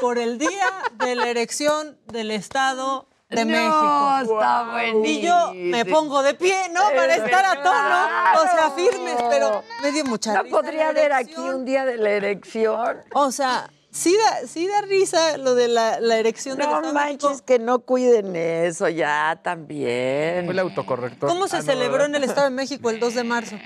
Por 0.00 0.16
el 0.18 0.38
día 0.38 0.70
de 0.94 1.14
la 1.14 1.28
erección 1.28 2.00
del 2.06 2.30
Estado 2.30 3.06
de 3.28 3.44
No, 3.44 3.50
México. 3.50 4.34
está 4.34 4.70
buenísimo. 4.70 5.04
Y 5.06 5.20
yo 5.20 5.52
me 5.54 5.84
pongo 5.84 6.22
de 6.22 6.34
pie, 6.34 6.68
¿no? 6.72 6.80
Para 6.94 7.16
estar 7.16 7.44
a 7.44 7.62
tono, 7.62 8.42
o 8.42 8.56
sea, 8.56 8.70
firmes, 8.70 9.16
pero 9.28 9.62
me 9.82 9.90
dio 9.92 10.04
mucha 10.04 10.32
¿No 10.34 10.42
risa 10.44 10.56
podría 10.56 10.88
haber 10.90 11.12
aquí 11.12 11.34
un 11.36 11.64
día 11.64 11.84
de 11.84 11.96
la 11.96 12.10
erección? 12.10 12.98
O 13.14 13.32
sea, 13.32 13.68
sí 13.90 14.16
da, 14.16 14.46
sí 14.46 14.68
da 14.68 14.80
risa 14.82 15.38
lo 15.38 15.56
de 15.56 15.66
la, 15.66 15.98
la 15.98 16.18
erección 16.18 16.56
No 16.56 16.66
de 16.66 16.92
México. 16.92 16.94
manches, 17.28 17.42
que 17.42 17.58
no 17.58 17.80
cuiden 17.80 18.36
eso 18.36 18.88
ya 18.88 19.40
también. 19.42 20.44
Fue 20.44 20.52
el 20.52 20.58
autocorrector. 20.60 21.28
¿Cómo 21.28 21.48
se 21.48 21.56
Ah, 21.56 21.60
no, 21.60 21.64
celebró 21.66 22.04
en 22.04 22.14
el 22.14 22.22
Estado 22.22 22.44
de 22.44 22.50
México 22.54 22.90
el 22.90 23.00
2 23.00 23.14
de 23.14 23.24
marzo? 23.24 23.56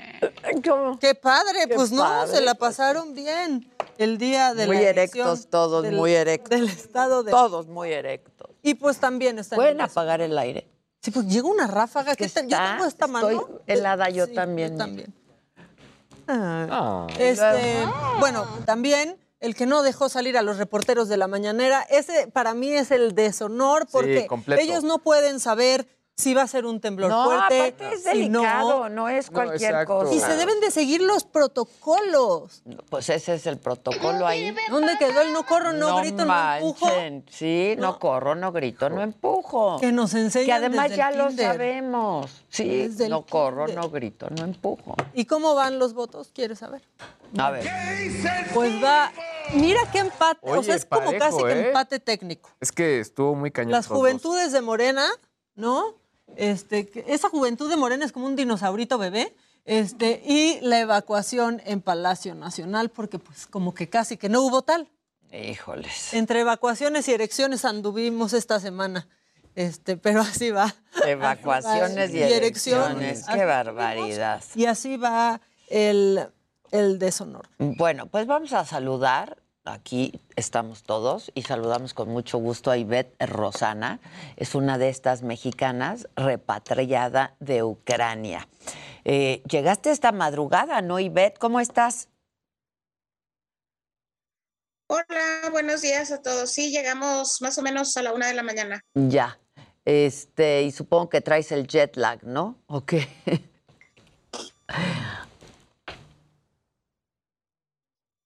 ¿Cómo? 0.67 0.97
Qué 0.97 1.13
padre, 1.13 1.67
Qué 1.67 1.75
pues 1.75 1.91
no, 1.91 2.25
se 2.25 2.41
la 2.41 2.55
pues. 2.55 2.69
pasaron 2.69 3.13
bien. 3.13 3.67
El 3.97 4.17
día 4.17 4.55
de 4.55 4.65
Muy 4.65 4.77
la 4.77 4.81
erección 4.89 5.27
erectos 5.27 5.49
todos, 5.51 5.83
del- 5.83 5.95
muy 5.95 6.13
erectos. 6.15 6.49
Del 6.49 6.67
Estado 6.69 7.21
de 7.21 7.29
Todos 7.31 7.67
muy 7.67 7.91
erectos. 7.91 8.30
Y 8.61 8.75
pues 8.75 8.97
también 8.97 9.39
está 9.39 9.55
en 9.55 9.61
¿Pueden 9.61 9.81
apagar 9.81 10.21
el 10.21 10.37
aire? 10.37 10.67
Sí, 11.01 11.11
pues 11.11 11.25
llega 11.27 11.47
una 11.47 11.67
ráfaga. 11.67 12.15
¿Qué 12.15 12.29
tal? 12.29 12.47
Yo 12.47 12.55
está, 12.57 12.71
tengo 12.73 12.85
esta 12.85 13.07
mano. 13.07 13.29
estoy 13.29 13.55
helada 13.67 14.09
yo 14.09 14.27
Sí, 14.27 14.33
también. 14.35 14.71
Yo 14.73 14.77
también. 14.77 15.13
Ah. 16.27 16.67
Ah. 16.69 17.07
Este, 17.17 17.85
bueno, 18.19 18.45
también 18.65 19.17
el 19.39 19.55
que 19.55 19.65
no 19.65 19.81
dejó 19.81 20.07
salir 20.07 20.37
a 20.37 20.43
los 20.43 20.57
reporteros 20.57 21.09
de 21.09 21.17
la 21.17 21.27
mañanera, 21.27 21.81
ese 21.89 22.27
para 22.27 22.53
mí 22.53 22.71
es 22.71 22.91
el 22.91 23.15
deshonor 23.15 23.87
porque 23.91 24.27
ellos 24.59 24.83
no 24.83 24.99
pueden 24.99 25.39
saber 25.39 25.87
si 26.17 26.33
va 26.35 26.43
a 26.43 26.47
ser 26.47 26.65
un 26.65 26.79
temblor 26.79 27.09
No, 27.09 27.25
fuerte. 27.25 27.59
aparte 27.61 27.95
es 27.95 28.03
si 28.03 28.29
no. 28.29 28.41
delicado, 28.41 28.89
no, 28.89 29.09
es 29.09 29.31
No, 29.31 29.33
cualquier 29.33 29.85
cosa. 29.85 30.13
Y 30.13 30.19
se 30.19 30.35
deben 30.35 30.59
de 30.59 30.69
seguir 30.69 31.01
los 31.01 31.23
protocolos. 31.23 32.61
Pues 32.89 33.09
ese 33.09 33.33
es 33.35 33.47
el 33.47 33.57
protocolo 33.57 34.27
ahí. 34.27 34.55
¿Dónde 34.69 34.97
quedó 34.99 35.21
el 35.21 35.33
no 35.33 35.45
corro, 35.45 35.73
no, 35.73 35.97
grito, 35.97 36.25
no 36.25 36.33
empujo? 36.55 36.85
manchen. 36.85 37.25
Sí, 37.29 37.75
no. 37.77 37.97
corro, 37.97 38.35
no 38.35 38.51
grito, 38.51 38.89
no 38.89 39.01
empujo. 39.01 39.77
Que 39.79 39.91
nos 39.91 40.13
enseñan 40.13 40.45
Que 40.45 40.53
además 40.53 40.83
desde 40.89 40.97
ya 40.97 41.09
el 41.09 41.17
lo 41.17 41.31
sabemos. 41.31 42.43
Sí, 42.49 42.65
Desde 42.87 43.09
no 43.09 43.25
corro, 43.25 43.65
kinder. 43.65 43.83
no 43.83 43.89
grito, 43.89 44.27
no 44.29 44.43
empujo. 44.43 44.95
¿Y 45.13 45.25
cómo 45.25 45.55
van 45.55 45.79
los 45.79 45.93
votos? 45.93 46.31
¿Quieres 46.33 46.59
saber? 46.59 46.81
A 47.37 47.49
ver. 47.49 47.67
Pues 48.53 48.83
va. 48.83 49.11
Mira 49.53 49.81
qué 49.91 49.99
empate. 49.99 50.39
o 50.43 50.61
sea, 50.61 50.75
es 50.75 50.85
como 50.85 51.11
casi 51.17 51.43
que 51.43 51.51
¿eh? 51.51 51.67
empate 51.67 51.99
técnico. 51.99 52.49
Es 52.59 52.71
que 52.71 52.99
estuvo 52.99 53.33
muy 53.35 53.51
cañón. 53.51 53.71
Las 53.71 53.87
juventudes 53.87 54.51
de 54.51 54.61
Morena, 54.61 55.07
¿no? 55.55 55.95
Este, 56.35 56.87
que- 56.87 57.05
esa 57.07 57.29
juventud 57.29 57.69
de 57.69 57.77
Morena 57.77 58.05
es 58.05 58.11
como 58.11 58.25
un 58.25 58.35
dinosaurito 58.35 58.97
bebé. 58.97 59.35
Este, 59.63 60.21
y 60.25 60.59
la 60.61 60.79
evacuación 60.79 61.61
en 61.65 61.81
Palacio 61.81 62.33
Nacional, 62.33 62.89
porque 62.89 63.19
pues 63.19 63.45
como 63.45 63.73
que 63.75 63.89
casi 63.89 64.17
que 64.17 64.27
no 64.27 64.41
hubo 64.41 64.63
tal. 64.63 64.89
Híjoles. 65.31 66.13
Entre 66.13 66.39
evacuaciones 66.41 67.07
y 67.07 67.13
erecciones 67.13 67.63
anduvimos 67.63 68.33
esta 68.33 68.59
semana. 68.59 69.07
Este, 69.55 69.97
pero 69.97 70.21
así 70.21 70.49
va. 70.49 70.73
Evacuaciones 71.05 72.11
y 72.13 72.23
Así 72.23 72.31
va. 72.31 72.37
erecciones. 72.37 73.25
Qué 73.31 73.45
barbaridad. 73.45 74.41
Y 74.55 74.65
así 74.65 74.97
va 74.97 75.41
el, 75.67 76.27
el 76.71 76.97
deshonor. 76.99 77.47
Bueno, 77.59 78.07
pues 78.07 78.25
vamos 78.27 78.53
a 78.53 78.65
saludar. 78.65 79.40
Aquí 79.63 80.19
estamos 80.35 80.81
todos 80.81 81.31
y 81.35 81.43
saludamos 81.43 81.93
con 81.93 82.09
mucho 82.09 82.39
gusto 82.39 82.71
a 82.71 82.77
Ivette 82.77 83.15
Rosana. 83.19 83.99
Es 84.35 84.55
una 84.55 84.79
de 84.79 84.89
estas 84.89 85.21
mexicanas 85.21 86.07
repatriada 86.15 87.35
de 87.39 87.61
Ucrania. 87.61 88.47
Eh, 89.05 89.43
llegaste 89.47 89.91
esta 89.91 90.11
madrugada, 90.11 90.81
¿no, 90.81 90.99
Ivette? 90.99 91.37
¿Cómo 91.37 91.59
estás? 91.59 92.09
Hola, 94.87 95.49
buenos 95.51 95.83
días 95.83 96.11
a 96.11 96.23
todos. 96.23 96.49
Sí, 96.49 96.71
llegamos 96.71 97.39
más 97.41 97.59
o 97.59 97.61
menos 97.61 97.95
a 97.97 98.01
la 98.01 98.13
una 98.13 98.25
de 98.27 98.33
la 98.33 98.41
mañana. 98.41 98.81
Ya. 98.95 99.39
Este, 99.85 100.63
y 100.63 100.71
supongo 100.71 101.09
que 101.09 101.21
traes 101.21 101.51
el 101.51 101.67
jet 101.67 101.97
lag, 101.97 102.23
¿no? 102.23 102.57
¿O 102.65 102.83
qué? 102.83 103.07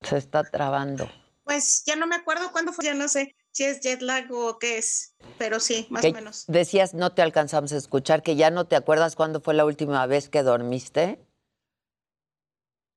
Se 0.02 0.18
está 0.18 0.46
trabando. 0.46 1.10
Pues 1.46 1.84
ya 1.86 1.96
no 1.96 2.08
me 2.08 2.16
acuerdo 2.16 2.52
cuándo 2.52 2.74
fue, 2.74 2.86
ya 2.86 2.96
no 2.96 3.08
sé 3.08 3.36
si 3.52 3.64
es 3.64 3.80
jet 3.80 4.02
lag 4.02 4.26
o 4.32 4.58
qué 4.58 4.80
es, 4.80 5.16
pero 5.38 5.60
sí, 5.60 5.86
más 5.92 6.04
o 6.04 6.12
menos. 6.12 6.46
Decías, 6.48 6.96
no 6.96 7.14
te 7.14 7.22
alcanzamos 7.22 7.72
a 7.72 7.78
escuchar, 7.78 8.24
que 8.24 8.36
ya 8.36 8.50
no 8.50 8.66
te 8.66 8.76
acuerdas 8.76 9.16
cuándo 9.16 9.40
fue 9.40 9.54
la 9.54 9.64
última 9.64 10.06
vez 10.08 10.28
que 10.28 10.42
dormiste. 10.42 11.20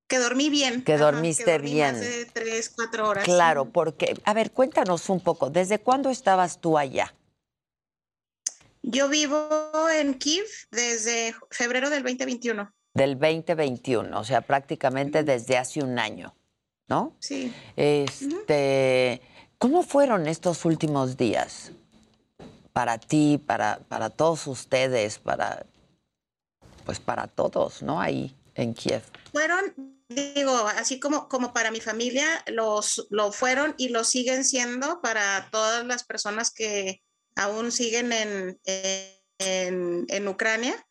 Que 0.09 0.19
dormí 0.19 0.49
bien. 0.49 0.83
Que 0.83 0.95
ajá, 0.95 1.13
dormiste 1.13 1.53
dormí 1.53 1.73
bien. 1.73 1.93
Más 1.93 2.01
de 2.01 2.25
tres, 2.25 2.73
cuatro 2.75 3.07
horas. 3.07 3.25
Claro, 3.25 3.67
porque, 3.71 4.15
a 4.25 4.33
ver, 4.33 4.51
cuéntanos 4.51 5.11
un 5.11 5.21
poco, 5.21 5.51
¿desde 5.51 5.79
cuándo 5.79 6.09
estabas 6.09 6.59
tú 6.59 6.79
allá? 6.79 7.15
Yo 8.83 9.11
vivo 9.11 9.47
en 9.95 10.15
Kiev 10.15 10.47
desde 10.71 11.35
febrero 11.51 11.91
del 11.91 12.03
2021. 12.03 12.73
Del 12.95 13.19
2021, 13.19 14.19
o 14.19 14.25
sea, 14.25 14.41
prácticamente 14.41 15.23
desde 15.23 15.59
hace 15.59 15.83
un 15.83 15.99
año, 15.99 16.35
¿no? 16.89 17.15
Sí. 17.21 17.53
Este, 17.77 19.21
¿cómo 19.59 19.83
fueron 19.83 20.27
estos 20.27 20.65
últimos 20.65 21.17
días 21.17 21.73
para 22.73 22.99
ti, 22.99 23.43
para, 23.45 23.81
para 23.89 24.11
todos 24.11 24.47
ustedes, 24.47 25.19
para, 25.19 25.67
pues 26.85 27.01
para 27.01 27.27
todos, 27.27 27.83
¿no? 27.83 28.01
Ahí 28.01 28.35
en 28.55 28.73
Kiev. 28.73 29.03
Fueron, 29.33 30.05
digo, 30.09 30.57
así 30.77 31.01
como, 31.01 31.29
como 31.29 31.53
para 31.53 31.71
mi 31.71 31.81
familia, 31.81 32.27
los, 32.47 33.07
lo 33.11 33.33
fueron 33.33 33.75
y 33.79 33.89
lo 33.89 34.05
siguen 34.05 34.45
siendo 34.45 35.01
para 35.01 35.49
todas 35.51 35.85
las 35.87 36.05
personas 36.05 36.51
que 36.51 37.03
aún 37.37 37.73
siguen 37.73 38.13
en, 38.13 38.61
en, 39.39 40.07
en 40.09 40.29
Ucrania, 40.29 40.87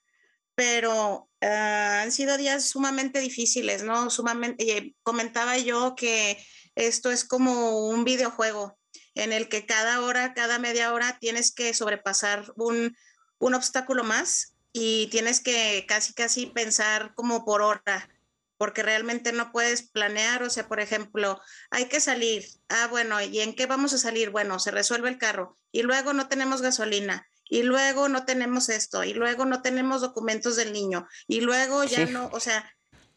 pero 0.55 1.26
ah, 1.41 2.01
han 2.01 2.11
sido 2.11 2.37
días 2.37 2.65
sumamente 2.65 3.19
difíciles, 3.19 3.83
¿no? 3.83 4.09
Sumamente, 4.09 4.77
eh, 4.77 4.95
comentaba 5.03 5.57
yo 5.57 5.95
que 5.95 6.37
esto 6.75 7.11
es 7.11 7.25
como 7.25 7.87
un 7.87 8.03
videojuego 8.03 8.77
en 9.15 9.33
el 9.33 9.49
que 9.49 9.65
cada 9.65 10.01
hora, 10.01 10.33
cada 10.33 10.59
media 10.59 10.93
hora 10.93 11.17
tienes 11.19 11.51
que 11.51 11.73
sobrepasar 11.73 12.51
un, 12.55 12.95
un 13.39 13.55
obstáculo 13.55 14.03
más 14.03 14.53
y 14.73 15.07
tienes 15.07 15.39
que 15.39 15.85
casi, 15.87 16.13
casi 16.13 16.45
pensar 16.45 17.13
como 17.15 17.43
por 17.43 17.61
hora, 17.61 18.09
porque 18.57 18.83
realmente 18.83 19.31
no 19.31 19.51
puedes 19.51 19.81
planear, 19.89 20.43
o 20.43 20.49
sea, 20.49 20.67
por 20.67 20.79
ejemplo, 20.79 21.41
hay 21.71 21.85
que 21.85 21.99
salir, 21.99 22.45
ah, 22.69 22.87
bueno, 22.89 23.19
¿y 23.21 23.39
en 23.39 23.55
qué 23.55 23.65
vamos 23.65 23.93
a 23.93 23.97
salir? 23.97 24.29
Bueno, 24.29 24.59
se 24.59 24.71
resuelve 24.71 25.09
el 25.09 25.17
carro 25.17 25.57
y 25.71 25.81
luego 25.81 26.13
no 26.13 26.27
tenemos 26.27 26.61
gasolina 26.61 27.27
y 27.49 27.63
luego 27.63 28.09
no 28.09 28.25
tenemos 28.25 28.69
esto 28.69 29.03
y 29.03 29.13
luego 29.13 29.45
no 29.45 29.61
tenemos 29.61 30.01
documentos 30.01 30.55
del 30.55 30.73
niño 30.73 31.07
y 31.27 31.41
luego 31.41 31.83
ya 31.83 32.05
Sí. 32.05 32.11
no, 32.11 32.29
o 32.33 32.39
sea, 32.39 32.69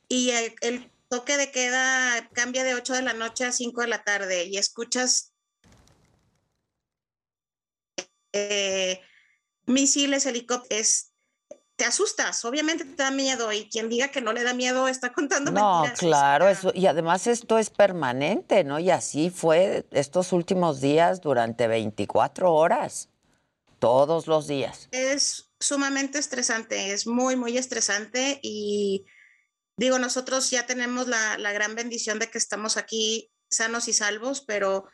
y 0.09 0.31
el, 0.31 0.55
el 0.61 0.93
toque 1.09 1.37
de 1.37 1.51
queda 1.51 2.29
cambia 2.33 2.65
de 2.65 2.75
8 2.75 2.95
de 2.95 3.03
la 3.03 3.13
noche 3.15 3.45
a 3.45 3.53
5 3.53 3.81
de 3.83 3.89
la 3.89 4.05
tarde 4.05 4.45
y 4.45 4.57
escuchas 4.59 5.33
eh, 8.33 9.01
misiles, 9.67 10.27
helicópteros, 10.27 11.07
te 11.77 11.85
asustas, 11.87 12.45
obviamente 12.45 12.85
te 12.85 13.03
da 13.03 13.11
miedo 13.11 13.51
y 13.53 13.69
quien 13.71 13.89
diga 13.89 14.09
que 14.09 14.21
no 14.21 14.33
le 14.35 14.43
da 14.45 14.53
miedo 14.53 14.87
está 14.87 15.13
contando 15.15 15.51
No, 15.51 15.81
mentiras. 15.81 15.99
claro, 15.99 16.49
eso, 16.49 16.73
y 16.75 16.87
además 16.87 17.27
esto 17.27 17.59
es 17.59 17.71
permanente, 17.71 18.65
¿no? 18.65 18.79
Y 18.79 18.91
así 18.91 19.31
fue 19.31 19.87
estos 19.91 20.33
últimos 20.33 20.81
días 20.81 21.21
durante 21.23 21.67
24 21.69 22.53
horas, 22.53 23.09
todos 23.81 24.29
los 24.29 24.47
días. 24.47 24.89
Es 24.93 25.51
sumamente 25.59 26.19
estresante, 26.19 26.93
es 26.93 27.07
muy, 27.07 27.35
muy 27.35 27.59
estresante 27.59 28.39
y 28.43 29.05
digo, 29.77 29.99
nosotros 29.99 30.51
ya 30.51 30.67
tenemos 30.67 31.09
la, 31.09 31.39
la 31.39 31.53
gran 31.53 31.75
bendición 31.75 32.21
de 32.21 32.31
que 32.31 32.39
estamos 32.39 32.77
aquí 32.77 33.33
sanos 33.51 33.89
y 33.89 33.93
salvos, 33.93 34.43
pero 34.47 34.85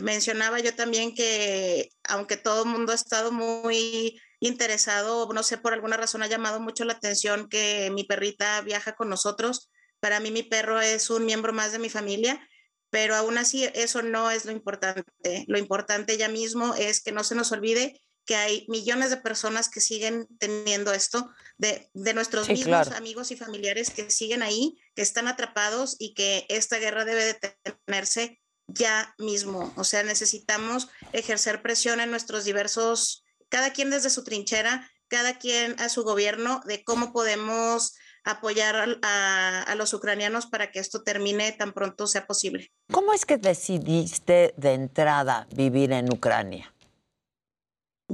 mencionaba 0.00 0.60
yo 0.60 0.74
también 0.74 1.14
que 1.14 1.90
aunque 2.04 2.36
todo 2.36 2.64
el 2.64 2.70
mundo 2.70 2.92
ha 2.92 2.96
estado 2.96 3.32
muy 3.32 4.20
interesado, 4.40 5.32
no 5.32 5.42
sé, 5.42 5.58
por 5.58 5.72
alguna 5.72 5.96
razón 5.96 6.22
ha 6.22 6.26
llamado 6.26 6.60
mucho 6.60 6.84
la 6.84 6.94
atención 6.94 7.48
que 7.48 7.90
mi 7.94 8.04
perrita 8.04 8.60
viaja 8.62 8.94
con 8.94 9.08
nosotros. 9.08 9.70
Para 10.00 10.18
mí 10.18 10.30
mi 10.30 10.42
perro 10.42 10.80
es 10.80 11.10
un 11.10 11.24
miembro 11.24 11.52
más 11.52 11.70
de 11.72 11.78
mi 11.78 11.88
familia, 11.88 12.44
pero 12.90 13.14
aún 13.14 13.38
así 13.38 13.68
eso 13.74 14.02
no 14.02 14.30
es 14.30 14.44
lo 14.44 14.52
importante. 14.52 15.04
Lo 15.46 15.58
importante 15.58 16.16
ya 16.18 16.28
mismo 16.28 16.74
es 16.74 17.02
que 17.02 17.12
no 17.12 17.22
se 17.22 17.36
nos 17.36 17.52
olvide 17.52 18.00
que 18.24 18.36
hay 18.36 18.64
millones 18.68 19.10
de 19.10 19.16
personas 19.16 19.68
que 19.68 19.80
siguen 19.80 20.28
teniendo 20.38 20.92
esto, 20.92 21.30
de, 21.58 21.90
de 21.92 22.14
nuestros 22.14 22.46
Sí, 22.46 22.52
mismos 22.52 22.86
claro. 22.86 22.96
amigos 22.96 23.30
y 23.30 23.36
familiares 23.36 23.90
que 23.90 24.10
siguen 24.10 24.42
ahí, 24.42 24.78
que 24.94 25.02
están 25.02 25.28
atrapados 25.28 25.96
y 25.98 26.14
que 26.14 26.46
esta 26.48 26.78
guerra 26.78 27.04
debe 27.04 27.24
detenerse 27.24 28.40
ya 28.68 29.14
mismo. 29.18 29.72
O 29.76 29.84
sea, 29.84 30.02
necesitamos 30.02 30.88
ejercer 31.12 31.62
presión 31.62 32.00
en 32.00 32.10
nuestros 32.10 32.44
diversos, 32.44 33.24
cada 33.48 33.72
quien 33.72 33.90
desde 33.90 34.08
su 34.10 34.24
trinchera, 34.24 34.88
cada 35.08 35.38
quien 35.38 35.78
a 35.80 35.88
su 35.88 36.04
gobierno, 36.04 36.62
de 36.64 36.84
cómo 36.84 37.12
podemos 37.12 37.94
apoyar 38.24 38.98
a, 39.02 39.62
a 39.62 39.74
los 39.74 39.92
ucranianos 39.94 40.46
para 40.46 40.70
que 40.70 40.78
esto 40.78 41.02
termine 41.02 41.50
tan 41.52 41.72
pronto 41.72 42.06
sea 42.06 42.26
posible. 42.26 42.72
¿Cómo 42.92 43.12
es 43.12 43.26
que 43.26 43.36
decidiste 43.36 44.54
de 44.56 44.74
entrada 44.74 45.48
vivir 45.54 45.90
en 45.92 46.10
Ucrania? 46.12 46.72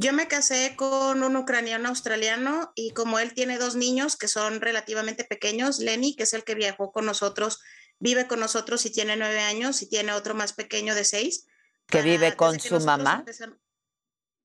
Yo 0.00 0.12
me 0.12 0.28
casé 0.28 0.76
con 0.76 1.24
un 1.24 1.36
ucraniano 1.36 1.88
australiano 1.88 2.70
y 2.76 2.92
como 2.92 3.18
él 3.18 3.34
tiene 3.34 3.58
dos 3.58 3.74
niños 3.74 4.16
que 4.16 4.28
son 4.28 4.60
relativamente 4.60 5.24
pequeños, 5.24 5.80
Lenny, 5.80 6.14
que 6.14 6.22
es 6.22 6.34
el 6.34 6.44
que 6.44 6.54
viajó 6.54 6.92
con 6.92 7.04
nosotros, 7.04 7.58
vive 7.98 8.28
con 8.28 8.38
nosotros 8.38 8.86
y 8.86 8.90
tiene 8.90 9.16
nueve 9.16 9.40
años 9.40 9.82
y 9.82 9.88
tiene 9.88 10.12
otro 10.12 10.36
más 10.36 10.52
pequeño 10.52 10.94
de 10.94 11.02
seis. 11.02 11.46
¿Que 11.88 12.02
vive 12.02 12.36
con 12.36 12.52
que 12.52 12.68
su 12.68 12.74
nosotros 12.74 12.86
mamá? 12.86 13.24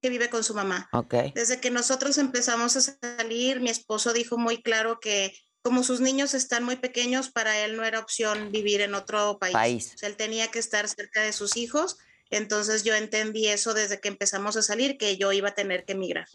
Que 0.02 0.10
vive 0.10 0.28
con 0.32 0.44
su 0.44 0.56
mamá. 0.56 0.90
Ok. 0.92 1.14
Desde 1.36 1.60
que 1.60 1.70
nosotros 1.70 2.18
empezamos 2.18 2.76
a 2.76 2.82
salir, 2.82 3.62
mi 3.62 3.70
esposo 3.70 4.12
dijo 4.12 4.40
muy 4.40 4.64
claro 4.64 5.00
que 5.00 5.38
como 5.62 5.84
sus 5.84 6.00
niños 6.00 6.34
están 6.34 6.64
muy 6.64 6.78
pequeños, 6.78 7.30
para 7.30 7.60
él 7.60 7.78
no 7.78 7.86
era 7.86 8.00
opción 8.00 8.52
vivir 8.52 8.82
en 8.82 8.96
otro 8.96 9.38
país. 9.38 9.54
País. 9.54 9.92
O 9.94 9.98
sea, 10.00 10.10
él 10.10 10.18
tenía 10.18 10.48
que 10.48 10.58
estar 10.58 10.90
cerca 10.90 11.22
de 11.22 11.32
sus 11.32 11.58
hijos. 11.58 12.00
Entonces 12.38 12.84
yo 12.84 12.96
entendí 12.96 13.48
eso 13.48 13.74
desde 13.74 14.00
que 14.00 14.08
empezamos 14.10 14.56
a 14.58 14.62
salir, 14.62 14.98
que 14.98 15.18
yo 15.18 15.32
iba 15.32 15.50
a 15.50 15.56
tener 15.56 15.86
que 15.86 15.94
emigrar. 15.94 16.28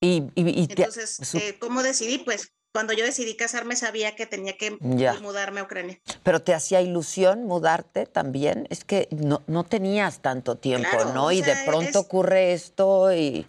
Y, 0.00 0.24
y- 0.34 0.62
y 0.62 0.66
te- 0.66 0.82
Entonces, 0.82 1.34
eh, 1.34 1.56
¿cómo 1.60 1.82
decidí? 1.82 2.18
Pues 2.18 2.52
cuando 2.74 2.92
yo 2.94 3.04
decidí 3.04 3.36
casarme 3.36 3.76
sabía 3.76 4.16
que 4.16 4.24
tenía 4.26 4.56
que 4.56 4.78
Ya. 4.80 5.14
mudarme 5.20 5.60
a 5.60 5.64
Ucrania. 5.64 6.00
pero 6.22 6.40
te 6.40 6.54
hacía 6.54 6.80
ilusión 6.80 7.44
mudarte 7.44 8.06
también. 8.06 8.66
Es 8.70 8.84
que 8.84 9.08
no, 9.10 9.42
no 9.46 9.64
tenías 9.64 10.20
tanto 10.22 10.56
tiempo, 10.56 10.88
Claro, 10.90 11.12
¿no? 11.12 11.26
o 11.26 11.32
y 11.32 11.42
de 11.42 11.54
pronto 11.66 11.90
es- 11.90 11.96
ocurre 11.96 12.52
esto 12.54 13.12
y... 13.12 13.46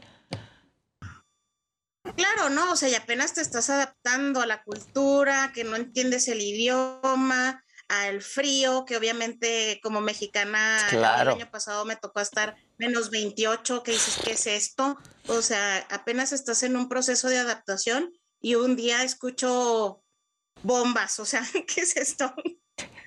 Claro, 2.17 2.49
¿no? 2.49 2.73
O 2.73 2.75
sea, 2.75 2.89
y 2.89 2.95
apenas 2.95 3.33
te 3.33 3.41
estás 3.41 3.69
adaptando 3.69 4.41
a 4.41 4.45
la 4.45 4.61
cultura, 4.63 5.51
que 5.55 5.63
no 5.63 5.75
entiendes 5.77 6.27
el 6.27 6.41
idioma, 6.41 7.62
al 8.01 8.21
frío, 8.21 8.85
que 8.85 8.97
obviamente 8.97 9.79
como 9.83 10.01
mexicana 10.01 10.79
Claro. 10.89 11.31
el 11.31 11.41
año 11.41 11.51
pasado 11.51 11.85
me 11.85 11.95
tocó 11.95 12.19
estar 12.19 12.55
menos 12.77 13.09
28, 13.09 13.83
que 13.83 13.91
dices, 13.91 14.17
¿qué 14.23 14.31
es 14.31 14.47
esto? 14.47 14.97
O 15.27 15.41
sea, 15.41 15.85
apenas 15.89 16.31
estás 16.33 16.63
en 16.63 16.75
un 16.75 16.89
proceso 16.89 17.29
de 17.29 17.37
adaptación 17.37 18.11
y 18.41 18.55
un 18.55 18.75
día 18.75 19.03
escucho 19.03 20.01
bombas, 20.63 21.19
o 21.19 21.25
sea, 21.25 21.41
¿qué 21.67 21.81
es 21.81 21.97
esto? 21.97 22.33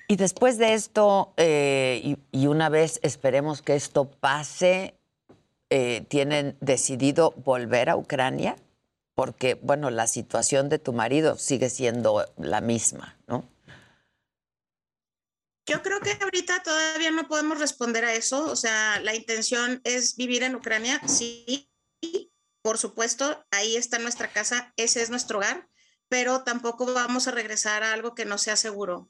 Y 0.07 0.15
después 0.15 0.57
de 0.57 0.73
esto, 0.73 1.33
eh, 1.35 1.99
y, 2.03 2.17
y 2.31 2.47
una 2.47 2.69
vez 2.69 2.99
esperemos 3.03 3.61
que 3.61 3.75
esto 3.75 4.09
pase, 4.09 4.95
eh, 5.69 6.05
¿tienen 6.07 6.55
decidido 6.61 7.31
volver 7.43 7.89
a 7.89 7.97
Ucrania? 7.97 8.55
Porque, 9.15 9.55
bueno, 9.55 9.89
la 9.89 10.07
situación 10.07 10.69
de 10.69 10.79
tu 10.79 10.93
marido 10.93 11.37
sigue 11.37 11.69
siendo 11.69 12.25
la 12.37 12.61
misma, 12.61 13.17
¿no? 13.27 13.43
Yo 15.67 15.83
creo 15.83 15.99
que 15.99 16.17
ahorita 16.21 16.63
todavía 16.63 17.11
no 17.11 17.27
podemos 17.27 17.59
responder 17.59 18.05
a 18.05 18.13
eso. 18.13 18.49
O 18.49 18.55
sea, 18.55 19.01
la 19.01 19.13
intención 19.13 19.81
es 19.83 20.15
vivir 20.15 20.43
en 20.43 20.55
Ucrania, 20.55 21.01
sí, 21.07 21.69
por 22.61 22.77
supuesto, 22.77 23.45
ahí 23.51 23.75
está 23.75 23.99
nuestra 23.99 24.31
casa, 24.31 24.73
ese 24.77 25.01
es 25.01 25.09
nuestro 25.09 25.39
hogar, 25.39 25.69
pero 26.09 26.43
tampoco 26.43 26.93
vamos 26.93 27.27
a 27.27 27.31
regresar 27.31 27.83
a 27.83 27.93
algo 27.93 28.15
que 28.15 28.25
no 28.25 28.37
sea 28.37 28.55
seguro. 28.55 29.09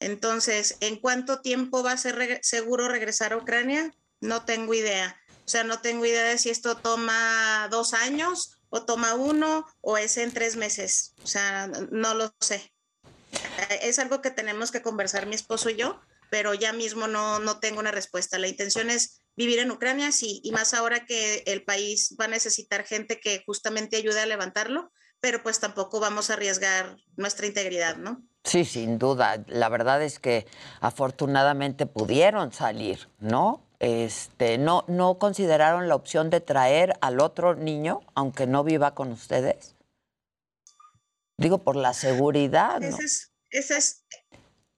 Entonces, 0.00 0.76
¿en 0.80 0.96
cuánto 0.96 1.40
tiempo 1.40 1.82
va 1.82 1.92
a 1.92 1.96
ser 1.96 2.40
seguro 2.42 2.88
regresar 2.88 3.32
a 3.32 3.38
Ucrania? 3.38 3.94
No 4.20 4.44
tengo 4.44 4.74
idea. 4.74 5.20
O 5.44 5.48
sea, 5.48 5.64
no 5.64 5.80
tengo 5.80 6.04
idea 6.04 6.24
de 6.24 6.38
si 6.38 6.50
esto 6.50 6.76
toma 6.76 7.68
dos 7.70 7.94
años 7.94 8.58
o 8.68 8.84
toma 8.84 9.14
uno 9.14 9.66
o 9.80 9.98
es 9.98 10.16
en 10.16 10.32
tres 10.32 10.56
meses. 10.56 11.14
O 11.22 11.26
sea, 11.26 11.66
no 11.66 12.14
lo 12.14 12.34
sé. 12.40 12.73
Eh, 13.74 13.88
Es 13.88 13.98
algo 13.98 14.20
que 14.20 14.30
tenemos 14.30 14.70
que 14.70 14.82
conversar 14.82 15.26
mi 15.26 15.34
esposo 15.34 15.70
y 15.70 15.76
yo, 15.76 16.00
pero 16.30 16.54
ya 16.54 16.72
mismo 16.72 17.06
no, 17.06 17.38
no 17.38 17.58
tengo 17.58 17.80
una 17.80 17.90
respuesta. 17.90 18.38
La 18.38 18.48
intención 18.48 18.90
es 18.90 19.22
vivir 19.36 19.58
en 19.58 19.70
Ucrania, 19.70 20.12
sí, 20.12 20.40
y 20.44 20.52
más 20.52 20.74
ahora 20.74 21.06
que 21.06 21.42
el 21.46 21.64
país 21.64 22.16
va 22.20 22.26
a 22.26 22.28
necesitar 22.28 22.84
gente 22.84 23.20
que 23.20 23.42
justamente 23.46 23.96
ayude 23.96 24.20
a 24.20 24.26
levantarlo, 24.26 24.92
pero 25.20 25.42
pues 25.42 25.58
tampoco 25.60 26.00
vamos 26.00 26.30
a 26.30 26.34
arriesgar 26.34 26.96
nuestra 27.16 27.46
integridad, 27.46 27.96
¿no? 27.96 28.22
Sí, 28.44 28.64
sin 28.64 28.98
duda. 28.98 29.42
La 29.48 29.68
verdad 29.70 30.02
es 30.02 30.18
que 30.18 30.46
afortunadamente 30.80 31.86
pudieron 31.86 32.52
salir, 32.52 33.08
¿no? 33.18 33.64
Este, 33.80 34.58
no, 34.58 34.84
no 34.86 35.18
consideraron 35.18 35.88
la 35.88 35.94
opción 35.94 36.30
de 36.30 36.40
traer 36.40 36.94
al 37.00 37.20
otro 37.20 37.54
niño, 37.54 38.00
aunque 38.14 38.46
no 38.46 38.64
viva 38.64 38.94
con 38.94 39.12
ustedes. 39.12 39.74
Digo, 41.38 41.58
por 41.58 41.76
la 41.76 41.94
seguridad, 41.94 42.80
¿no? 42.80 42.88
Ese 42.88 43.04
es, 43.04 43.33
ese 43.54 43.76
es, 43.76 44.04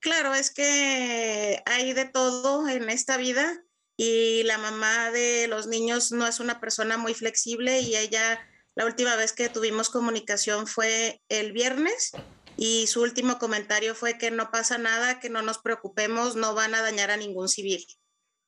claro, 0.00 0.34
es 0.34 0.50
que 0.50 1.62
hay 1.64 1.92
de 1.92 2.04
todo 2.04 2.68
en 2.68 2.88
esta 2.90 3.16
vida 3.16 3.64
y 3.96 4.42
la 4.44 4.58
mamá 4.58 5.10
de 5.10 5.48
los 5.48 5.66
niños 5.66 6.12
no 6.12 6.26
es 6.26 6.40
una 6.40 6.60
persona 6.60 6.98
muy 6.98 7.14
flexible 7.14 7.80
y 7.80 7.96
ella, 7.96 8.38
la 8.74 8.84
última 8.84 9.16
vez 9.16 9.32
que 9.32 9.48
tuvimos 9.48 9.88
comunicación 9.88 10.66
fue 10.66 11.22
el 11.30 11.52
viernes 11.52 12.12
y 12.58 12.86
su 12.86 13.02
último 13.02 13.38
comentario 13.38 13.94
fue 13.94 14.18
que 14.18 14.30
no 14.30 14.50
pasa 14.50 14.76
nada, 14.76 15.20
que 15.20 15.30
no 15.30 15.40
nos 15.40 15.58
preocupemos, 15.58 16.36
no 16.36 16.54
van 16.54 16.74
a 16.74 16.82
dañar 16.82 17.10
a 17.10 17.16
ningún 17.16 17.48
civil. 17.48 17.84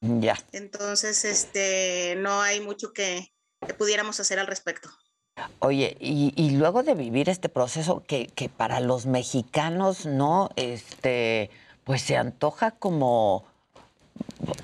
Ya. 0.01 0.39
Entonces, 0.53 1.25
este, 1.25 2.15
no 2.19 2.41
hay 2.43 2.61
mucho 2.61 2.93
que, 2.93 3.35
que 3.67 3.75
pudiéramos 3.75 4.21
hacer 4.21 4.39
al 4.39 4.47
respecto. 4.47 4.91
Oye, 5.61 5.97
y, 6.01 6.33
y 6.37 6.51
luego 6.51 6.83
de 6.83 6.95
vivir 6.95 7.29
este 7.29 7.49
proceso 7.49 8.03
que, 8.07 8.27
que 8.29 8.49
para 8.49 8.81
los 8.81 9.07
mexicanos, 9.07 10.07
¿no? 10.07 10.51
Este, 10.57 11.51
pues 11.85 12.03
se 12.03 12.17
antoja 12.17 12.71
como, 12.73 13.45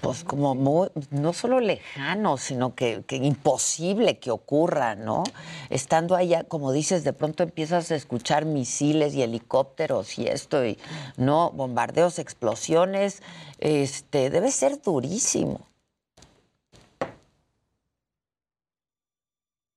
pues 0.00 0.24
como 0.24 0.90
no 1.10 1.32
solo 1.32 1.60
lejano, 1.60 2.36
sino 2.36 2.74
que, 2.74 3.02
que 3.06 3.16
imposible 3.16 4.18
que 4.18 4.30
ocurra, 4.30 4.94
¿no? 4.94 5.24
Estando 5.70 6.16
allá, 6.16 6.44
como 6.44 6.72
dices, 6.72 7.04
de 7.04 7.12
pronto 7.12 7.42
empiezas 7.42 7.90
a 7.90 7.94
escuchar 7.94 8.44
misiles 8.44 9.14
y 9.14 9.22
helicópteros 9.22 10.18
y 10.18 10.26
esto, 10.28 10.64
y 10.64 10.78
no, 11.16 11.50
bombardeos, 11.50 12.18
explosiones, 12.18 13.22
este, 13.58 14.30
debe 14.30 14.50
ser 14.50 14.80
durísimo. 14.80 15.60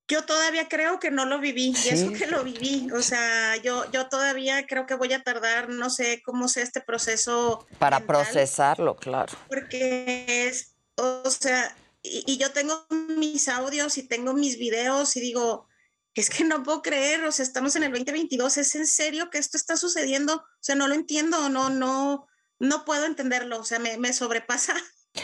Yo 0.08 0.24
todavía 0.24 0.70
creo 0.70 1.00
que 1.00 1.12
no 1.12 1.26
lo 1.26 1.40
viví, 1.40 1.74
y 1.84 1.90
eso 1.90 2.14
que 2.14 2.28
lo 2.28 2.44
viví. 2.44 2.90
O 2.94 3.02
sea, 3.02 3.58
yo, 3.58 3.90
yo 3.92 4.08
todavía 4.08 4.66
creo 4.66 4.86
que 4.86 4.96
voy 4.96 5.12
a 5.14 5.24
tardar, 5.24 5.70
no 5.70 5.90
sé 5.90 6.22
cómo 6.24 6.48
sea 6.48 6.64
este 6.64 6.82
proceso, 6.82 7.68
Para 7.78 8.00
procesarlo, 8.00 8.96
claro. 8.96 9.34
porque 9.50 10.48
es, 10.48 10.76
o 10.96 11.30
sea, 11.30 11.76
y, 12.02 12.24
y 12.26 12.38
yo 12.38 12.52
tengo 12.52 12.86
mis 12.90 13.50
audios 13.50 13.98
y 13.98 14.04
tengo 14.04 14.34
mis 14.34 14.58
videos 14.58 15.18
y 15.18 15.20
digo, 15.20 15.68
es 16.22 16.30
que 16.30 16.44
no 16.44 16.64
puedo 16.64 16.82
creer, 16.82 17.24
o 17.26 17.32
sea, 17.32 17.44
estamos 17.44 17.76
en 17.76 17.84
el 17.84 17.92
2022, 17.92 18.58
¿es 18.58 18.76
en 18.76 18.88
serio 18.88 19.30
que 19.30 19.38
esto 19.38 19.56
está 19.56 19.78
sucediendo? 19.78 20.36
O 20.36 20.58
sea, 20.60 20.76
no 20.76 20.88
lo 20.88 20.96
entiendo, 20.96 21.50
no, 21.50 21.70
no, 21.70 22.28
no 22.60 22.86
puedo 22.86 23.06
entenderlo, 23.06 23.60
o 23.60 23.64
sea, 23.64 23.80
me, 23.80 23.98
me 23.98 24.14
sobrepasa. 24.14 24.74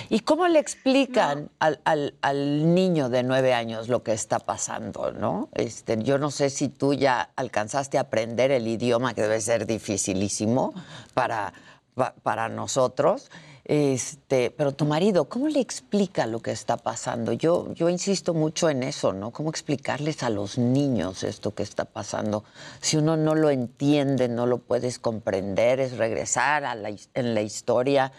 ¿Y 0.10 0.22
cómo 0.22 0.47
le 0.47 0.60
explican 0.60 1.49
al, 1.60 1.80
al- 1.85 2.15
al 2.22 2.73
niño 2.73 3.10
de 3.10 3.23
nueve 3.23 3.53
años 3.53 3.89
lo 3.89 4.01
que 4.03 4.14
está 4.14 4.39
pasando, 4.39 5.11
no? 5.11 5.49
Este, 5.53 6.01
yo 6.01 6.18
no 6.18 6.31
sé 6.31 6.49
si 6.49 6.68
tú 6.69 6.93
ya 6.93 7.30
alcanzaste 7.35 7.97
a 7.97 8.01
aprender 8.01 8.51
el 8.51 8.68
idioma, 8.68 9.14
que 9.14 9.22
debe 9.22 9.39
ser 9.39 9.68
dificilísimo 9.68 10.73
para, 11.14 11.53
pa- 11.95 12.15
para 12.23 12.49
nosotros. 12.49 13.30
Este, 13.65 14.51
pero 14.51 14.73
tu 14.73 14.84
marido, 14.85 15.26
¿cómo 15.30 15.47
le 15.47 15.61
explica 15.61 16.26
lo 16.27 16.41
que 16.41 16.51
está 16.51 16.76
pasando? 16.76 17.31
Yo, 17.31 17.72
yo 17.73 17.88
insisto 17.88 18.34
mucho 18.34 18.69
en 18.69 18.84
eso, 18.84 19.14
¿no? 19.14 19.31
¿Cómo 19.31 19.49
explicarles 19.49 20.22
a 20.23 20.30
los 20.30 20.57
niños 20.57 21.23
esto 21.23 21.53
que 21.55 21.64
está 21.64 21.85
pasando? 21.85 22.43
Si 22.81 22.97
uno 22.97 23.15
no 23.15 23.35
lo 23.35 23.49
entiende, 23.51 24.27
no 24.27 24.47
lo 24.47 24.57
puedes 24.57 24.99
comprender, 24.99 25.80
es 25.80 25.97
regresar 25.97 26.65
a 26.65 26.76
la 26.76 26.89
en 27.14 27.34
la 27.35 27.41
historia. 27.41 28.11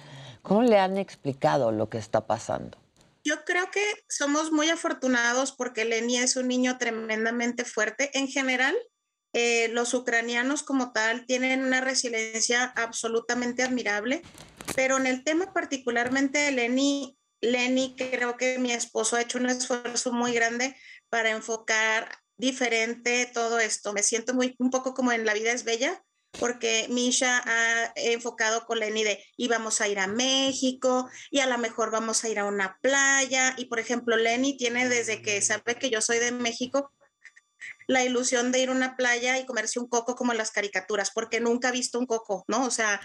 ¿Cómo 0.44 0.62
le 0.62 0.78
han 0.78 0.98
explicado 0.98 1.72
lo 1.72 1.88
que 1.88 1.96
está 1.96 2.26
pasando? 2.26 2.76
Yo 3.24 3.46
creo 3.46 3.70
que 3.70 3.82
somos 4.10 4.52
muy 4.52 4.68
afortunados 4.68 5.52
porque 5.52 5.86
Lenny 5.86 6.18
es 6.18 6.36
un 6.36 6.48
niño 6.48 6.76
tremendamente 6.76 7.64
fuerte. 7.64 8.10
En 8.12 8.28
general, 8.28 8.76
eh, 9.32 9.68
los 9.68 9.94
ucranianos 9.94 10.62
como 10.62 10.92
tal 10.92 11.24
tienen 11.24 11.64
una 11.64 11.80
resiliencia 11.80 12.64
absolutamente 12.76 13.62
admirable, 13.62 14.20
pero 14.76 14.98
en 14.98 15.06
el 15.06 15.24
tema 15.24 15.54
particularmente 15.54 16.36
de 16.36 16.52
Lenny, 16.52 17.16
Lenny, 17.40 17.96
creo 17.96 18.36
que 18.36 18.58
mi 18.58 18.70
esposo 18.70 19.16
ha 19.16 19.22
hecho 19.22 19.38
un 19.38 19.48
esfuerzo 19.48 20.12
muy 20.12 20.34
grande 20.34 20.76
para 21.08 21.30
enfocar 21.30 22.18
diferente 22.36 23.30
todo 23.32 23.60
esto. 23.60 23.94
Me 23.94 24.02
siento 24.02 24.34
muy 24.34 24.54
un 24.58 24.68
poco 24.68 24.92
como 24.92 25.10
en 25.10 25.24
La 25.24 25.32
vida 25.32 25.52
es 25.52 25.64
bella, 25.64 26.03
porque 26.38 26.86
Misha 26.90 27.42
ha 27.44 27.92
enfocado 27.96 28.64
con 28.66 28.78
Lenny 28.78 29.04
de 29.04 29.24
íbamos 29.36 29.80
a 29.80 29.88
ir 29.88 29.98
a 29.98 30.06
México 30.06 31.08
y 31.30 31.40
a 31.40 31.46
lo 31.46 31.58
mejor 31.58 31.90
vamos 31.90 32.24
a 32.24 32.28
ir 32.28 32.38
a 32.38 32.44
una 32.44 32.78
playa. 32.82 33.54
Y 33.56 33.66
por 33.66 33.78
ejemplo, 33.78 34.16
Lenny 34.16 34.56
tiene 34.56 34.88
desde 34.88 35.22
que 35.22 35.40
sabe 35.42 35.76
que 35.76 35.90
yo 35.90 36.00
soy 36.00 36.18
de 36.18 36.32
México 36.32 36.92
la 37.86 38.02
ilusión 38.02 38.50
de 38.52 38.60
ir 38.60 38.68
a 38.70 38.72
una 38.72 38.96
playa 38.96 39.38
y 39.38 39.46
comerse 39.46 39.78
un 39.78 39.88
coco 39.88 40.14
como 40.14 40.32
en 40.32 40.38
las 40.38 40.50
caricaturas, 40.50 41.10
porque 41.10 41.40
nunca 41.40 41.68
ha 41.68 41.72
visto 41.72 41.98
un 41.98 42.06
coco, 42.06 42.44
¿no? 42.48 42.64
O 42.64 42.70
sea, 42.70 43.00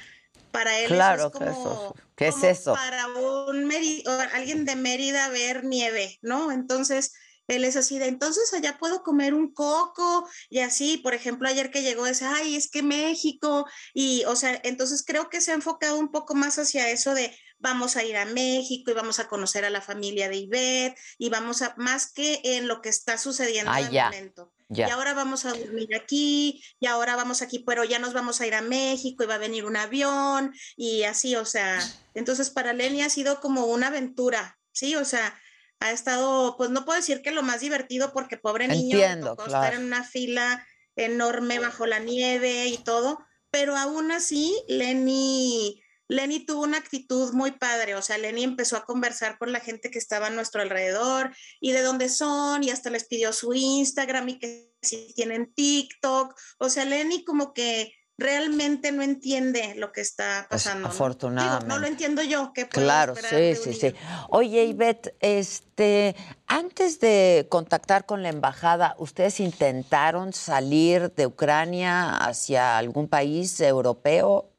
para 0.52 0.80
él 0.80 0.88
Claro, 0.88 1.28
eso 1.28 1.44
es 1.44 1.50
eso 1.52 1.64
como, 1.64 1.94
es- 1.96 2.02
¿qué 2.16 2.28
es 2.28 2.34
como 2.36 2.46
eso? 2.48 2.74
para 2.74 3.08
un 3.08 3.66
Meri- 3.66 4.04
o 4.08 4.12
alguien 4.34 4.66
de 4.66 4.76
Mérida 4.76 5.30
ver 5.30 5.64
nieve, 5.66 6.18
¿no? 6.22 6.52
Entonces, 6.52 7.14
él 7.50 7.66
es 7.66 7.76
así 7.76 8.00
de, 8.00 8.08
entonces 8.08 8.54
allá 8.54 8.78
puedo 8.78 9.04
comer 9.04 9.34
un 9.34 9.54
coco 9.54 10.28
y 10.50 10.60
así, 10.60 10.98
por 10.98 11.14
ejemplo, 11.14 11.50
ayer 11.50 11.72
que 11.72 11.82
llegó 11.82 12.06
ese, 12.06 12.26
ay, 12.26 12.56
es 12.56 12.70
que 12.70 12.84
México, 12.84 13.66
y 13.94 14.24
o 14.26 14.36
sea, 14.36 14.60
entonces 14.64 15.04
creo 15.06 15.30
que 15.30 15.42
se 15.42 15.52
ha 15.52 15.56
enfocado 15.56 15.98
un 15.98 16.12
poco 16.12 16.36
más 16.36 16.60
hacia 16.60 16.90
eso 16.90 17.14
de 17.14 17.36
vamos 17.58 17.98
a 17.98 18.04
ir 18.04 18.16
a 18.18 18.26
México 18.26 18.92
y 18.92 18.94
vamos 18.94 19.20
a 19.20 19.28
conocer 19.28 19.66
a 19.66 19.70
la 19.70 19.82
familia 19.82 20.30
de 20.30 20.38
Ivette 20.38 20.98
y 21.18 21.30
vamos 21.30 21.62
a, 21.62 21.74
más 21.78 22.12
que 22.12 22.40
en 22.44 22.68
lo 22.68 22.82
que 22.82 22.90
está 22.90 23.18
sucediendo 23.18 23.72
Ah, 23.72 23.82
en 23.82 23.88
el 23.88 23.92
ya, 23.92 24.06
momento. 24.06 24.54
Y 24.72 24.82
ahora 24.84 25.16
vamos 25.16 25.46
a 25.46 25.54
dormir 25.54 25.96
aquí, 25.96 26.64
y 26.80 26.86
ahora 26.86 27.16
vamos 27.16 27.42
aquí, 27.42 27.58
pero 27.58 27.84
ya 27.84 27.98
nos 27.98 28.14
vamos 28.14 28.40
a 28.40 28.46
ir 28.46 28.54
a 28.54 28.62
México 28.62 29.24
y 29.24 29.28
va 29.28 29.36
a 29.36 29.40
venir 29.40 29.66
un 29.66 29.76
avión 29.76 30.54
y 30.78 31.04
así, 31.04 31.36
o 31.36 31.44
sea, 31.44 31.80
entonces 32.14 32.52
para 32.52 32.74
Lenny 32.74 33.02
ha 33.02 33.10
sido 33.10 33.40
como 33.40 33.66
una 33.66 33.88
aventura, 33.88 34.60
¿sí? 34.72 34.96
O 34.96 35.06
sea, 35.06 35.36
ha 35.80 35.92
estado, 35.92 36.56
pues 36.58 36.70
no 36.70 36.86
puedo 36.86 36.98
decir 36.98 37.22
que 37.22 37.32
lo 37.32 37.44
más 37.44 37.62
divertido 37.62 38.12
porque 38.12 38.38
pobre 38.38 38.68
niño 38.68 38.98
Entiendo, 38.98 39.30
tocó 39.32 39.46
claro. 39.46 39.64
estar 39.64 39.80
en 39.80 39.88
una 39.88 40.04
fila 40.04 40.66
enorme 40.96 41.60
bajo 41.60 41.86
la 41.86 42.00
nieve 42.00 42.68
y 42.68 42.78
todo, 42.78 43.20
pero 43.52 43.78
aún 43.78 44.12
así 44.12 44.62
Lenny, 44.68 45.82
Lenny 46.10 46.46
tuvo 46.46 46.64
una 46.64 46.78
actitud 46.78 47.34
muy 47.34 47.52
padre, 47.52 47.96
o 47.96 48.02
sea, 48.02 48.18
Lenny 48.18 48.44
empezó 48.44 48.76
a 48.76 48.86
conversar 48.86 49.38
con 49.38 49.52
la 49.52 49.60
gente 49.60 49.90
que 49.92 50.00
estaba 50.00 50.28
a 50.28 50.32
nuestro 50.32 50.62
alrededor 50.62 51.34
y 51.62 51.72
de 51.72 51.82
dónde 51.82 52.10
son 52.10 52.64
y 52.64 52.72
hasta 52.72 52.90
les 52.90 53.06
pidió 53.06 53.32
su 53.32 53.54
Instagram 53.54 54.30
y 54.30 54.40
que 54.40 54.70
si 54.82 55.14
tienen 55.14 55.54
TikTok. 55.54 56.36
O 56.58 56.70
sea, 56.70 56.86
Lenny 56.86 57.24
como 57.24 57.54
que 57.54 57.94
realmente 58.20 58.91
no 58.91 59.02
entiende 59.02 59.76
lo 59.76 59.91
que 59.91 60.02
está 60.02 60.46
Pues, 60.50 60.64
pasando. 60.64 60.88
¿no? 60.88 60.94
afortunadamente. 60.94 61.66
Digo, 61.66 61.76
no 61.76 61.80
lo 61.80 61.88
entiendo 61.88 62.22
yo. 62.24 62.52
¿qué 62.54 62.66
puedo 62.66 62.86
Claro, 62.86 63.16
sí, 63.16 63.56
sí, 63.56 63.74
sí. 63.74 63.96
Oye, 64.30 64.66
Ivette, 64.66 65.16
este, 65.20 66.16
antes 66.48 67.00
de 67.00 67.48
contactar 67.50 68.06
con 68.06 68.22
la 68.24 68.30
embajada, 68.30 68.96
¿ustedes 69.00 69.40
intentaron 69.40 70.34
salir 70.34 71.12
de 71.14 71.26
Ucrania 71.28 72.18
hacia 72.18 72.78
algún 72.78 73.08
país 73.08 73.60
europeo? 73.62 74.54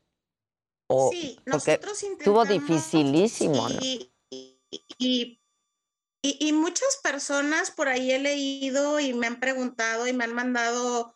O, 0.88 1.10
Sí, 1.12 1.36
porque 1.48 1.78
nosotros 1.78 2.02
estuvo 2.02 2.42
intentamos 2.42 2.48
dificilísimo, 2.48 3.68
¿no? 3.68 3.78
y, 3.80 4.12
y- 4.30 5.40
y- 6.22 6.48
y 6.48 6.52
muchas 6.52 6.98
personas 7.02 7.70
por 7.70 7.88
ahí 7.88 8.10
he 8.12 8.18
leído 8.18 9.00
y 9.00 9.14
me 9.14 9.26
han 9.26 9.40
preguntado 9.40 10.06
y 10.06 10.12
me 10.12 10.24
han 10.24 10.34
mandado 10.34 11.14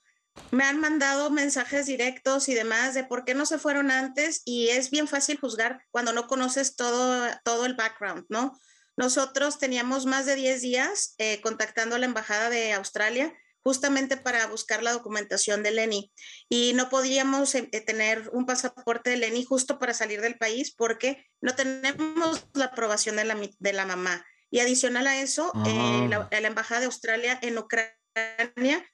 me 0.51 0.65
han 0.65 0.81
mandado 0.81 1.31
mensajes 1.31 1.86
directos 1.86 2.48
y 2.48 2.55
demás 2.55 2.94
de 2.94 3.05
por 3.05 3.24
qué 3.24 3.35
no 3.35 3.47
se 3.47 3.59
fueron 3.59 3.90
antes 3.90 4.43
y 4.44 4.69
es 4.69 4.90
bien 4.90 5.09
fácil 5.09 5.39
juzgar 5.39 5.85
cuando 5.90 6.12
no 6.12 6.27
conoces 6.27 6.77
todo, 6.77 7.28
todo 7.44 7.66
el 7.66 7.74
background, 7.74 8.24
¿no? 8.28 8.59
Nosotros 8.97 9.59
teníamos 9.59 10.06
más 10.06 10.27
de 10.27 10.36
10 10.36 10.62
días 10.62 11.15
eh, 11.19 11.40
contactando 11.40 11.97
a 11.97 11.98
la 11.98 12.06
Embajada 12.06 12.51
de 12.51 12.73
Australia 12.73 13.35
justamente 13.65 14.16
para 14.16 14.47
buscar 14.47 14.82
la 14.82 14.93
documentación 14.93 15.62
de 15.62 15.70
Lenny 15.70 16.12
y 16.48 16.74
no 16.74 16.90
podíamos 16.90 17.55
eh, 17.55 17.69
eh, 17.73 17.81
tener 17.81 18.28
un 18.32 18.47
pasaporte 18.47 19.11
de 19.11 19.16
Lenny 19.16 19.44
justo 19.44 19.78
para 19.78 19.94
salir 19.94 20.20
del 20.20 20.36
país 20.36 20.74
porque 20.77 21.27
no 21.40 21.55
tenemos 21.55 22.47
la 22.52 22.66
aprobación 22.66 23.16
de 23.16 23.24
la, 23.24 23.36
de 23.59 23.73
la 23.73 23.86
mamá. 23.86 24.24
Y 24.51 24.61
adicional 24.61 25.06
a 25.09 25.20
eso, 25.20 25.51
eh, 25.66 26.06
la, 26.09 26.28
la 26.31 26.48
Embajada 26.48 26.81
de 26.81 26.86
Australia 26.86 27.36
en 27.43 27.59
Ucrania 27.59 27.93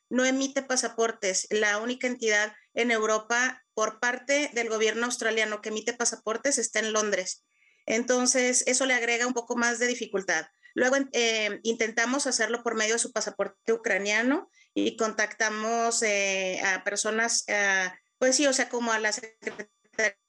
no 0.08 0.24
emite 0.24 0.62
pasaportes. 0.62 1.46
La 1.50 1.78
única 1.78 2.06
entidad 2.06 2.52
en 2.74 2.90
Europa 2.90 3.62
por 3.74 4.00
parte 4.00 4.50
del 4.52 4.68
gobierno 4.68 5.06
australiano 5.06 5.60
que 5.60 5.70
emite 5.70 5.92
pasaportes 5.92 6.58
está 6.58 6.80
en 6.80 6.92
Londres. 6.92 7.44
Entonces, 7.86 8.64
eso 8.66 8.86
le 8.86 8.94
agrega 8.94 9.26
un 9.26 9.34
poco 9.34 9.56
más 9.56 9.78
de 9.78 9.86
dificultad. 9.86 10.46
Luego 10.74 10.96
eh, 11.12 11.60
intentamos 11.62 12.26
hacerlo 12.26 12.62
por 12.62 12.76
medio 12.76 12.94
de 12.94 13.00
su 13.00 13.12
pasaporte 13.12 13.72
ucraniano 13.72 14.48
y 14.74 14.96
contactamos 14.96 16.02
eh, 16.02 16.60
a 16.64 16.84
personas, 16.84 17.44
ah, 17.48 17.94
pues 18.18 18.36
sí, 18.36 18.46
o 18.46 18.52
sea, 18.52 18.68
como 18.68 18.92
a 18.92 19.00
la 19.00 19.12
Secretaría 19.12 19.70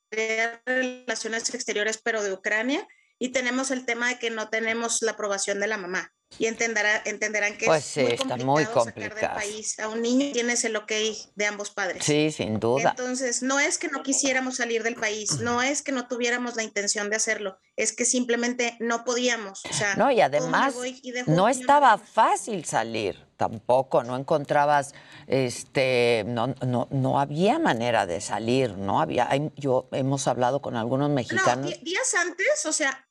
de 0.09 0.59
Relaciones 0.65 1.53
Exteriores, 1.53 1.99
pero 2.03 2.23
de 2.23 2.33
Ucrania, 2.33 2.87
y 3.19 3.29
tenemos 3.29 3.69
el 3.69 3.85
tema 3.85 4.09
de 4.09 4.19
que 4.19 4.31
no 4.31 4.49
tenemos 4.49 5.01
la 5.03 5.11
aprobación 5.11 5.59
de 5.59 5.67
la 5.67 5.77
mamá. 5.77 6.11
Y 6.39 6.45
entenderá, 6.47 7.01
entenderán 7.05 7.57
que 7.57 7.65
Pues 7.67 7.83
es 7.85 7.91
sí, 7.91 7.99
muy 8.01 8.11
está 8.13 8.27
complicado 8.37 8.45
muy 8.75 8.85
sacar 8.85 9.15
del 9.15 9.29
país 9.29 9.79
a 9.79 9.89
un 9.89 10.01
niño 10.01 10.31
tienes 10.33 10.63
el 10.63 10.75
ok 10.75 10.91
de 11.35 11.45
ambos 11.45 11.69
padres. 11.71 12.03
Sí, 12.03 12.31
sin 12.31 12.59
duda. 12.59 12.91
Entonces, 12.91 13.43
no 13.43 13.59
es 13.59 13.77
que 13.77 13.89
no 13.89 14.01
quisiéramos 14.01 14.55
salir 14.55 14.81
del 14.83 14.95
país, 14.95 15.39
no 15.41 15.61
es 15.61 15.81
que 15.81 15.91
no 15.91 16.07
tuviéramos 16.07 16.55
la 16.55 16.63
intención 16.63 17.09
de 17.09 17.17
hacerlo, 17.17 17.57
es 17.75 17.93
que 17.93 18.05
simplemente 18.05 18.77
no 18.79 19.03
podíamos. 19.03 19.63
O 19.69 19.73
sea, 19.73 19.95
No, 19.95 20.09
y 20.11 20.15
¿cómo 20.15 20.17
me 20.17 20.23
además 20.23 20.75
y 21.03 21.13
no 21.27 21.47
estaba 21.49 21.97
fácil 21.97 22.65
salir 22.65 23.23
tampoco, 23.37 24.03
no 24.03 24.15
encontrabas, 24.15 24.93
este, 25.27 26.23
no, 26.27 26.47
no, 26.65 26.87
no 26.91 27.19
había 27.19 27.57
manera 27.59 28.05
de 28.05 28.21
salir, 28.21 28.77
no 28.77 29.01
había, 29.01 29.29
yo 29.55 29.89
hemos 29.91 30.27
hablado 30.27 30.61
con 30.61 30.75
algunos 30.75 31.09
No, 31.09 31.15
mexicanos. 31.15 31.65
di- 31.65 31.83
días 31.83 32.13
antes, 32.13 32.65
o 32.65 32.71
sea, 32.73 33.07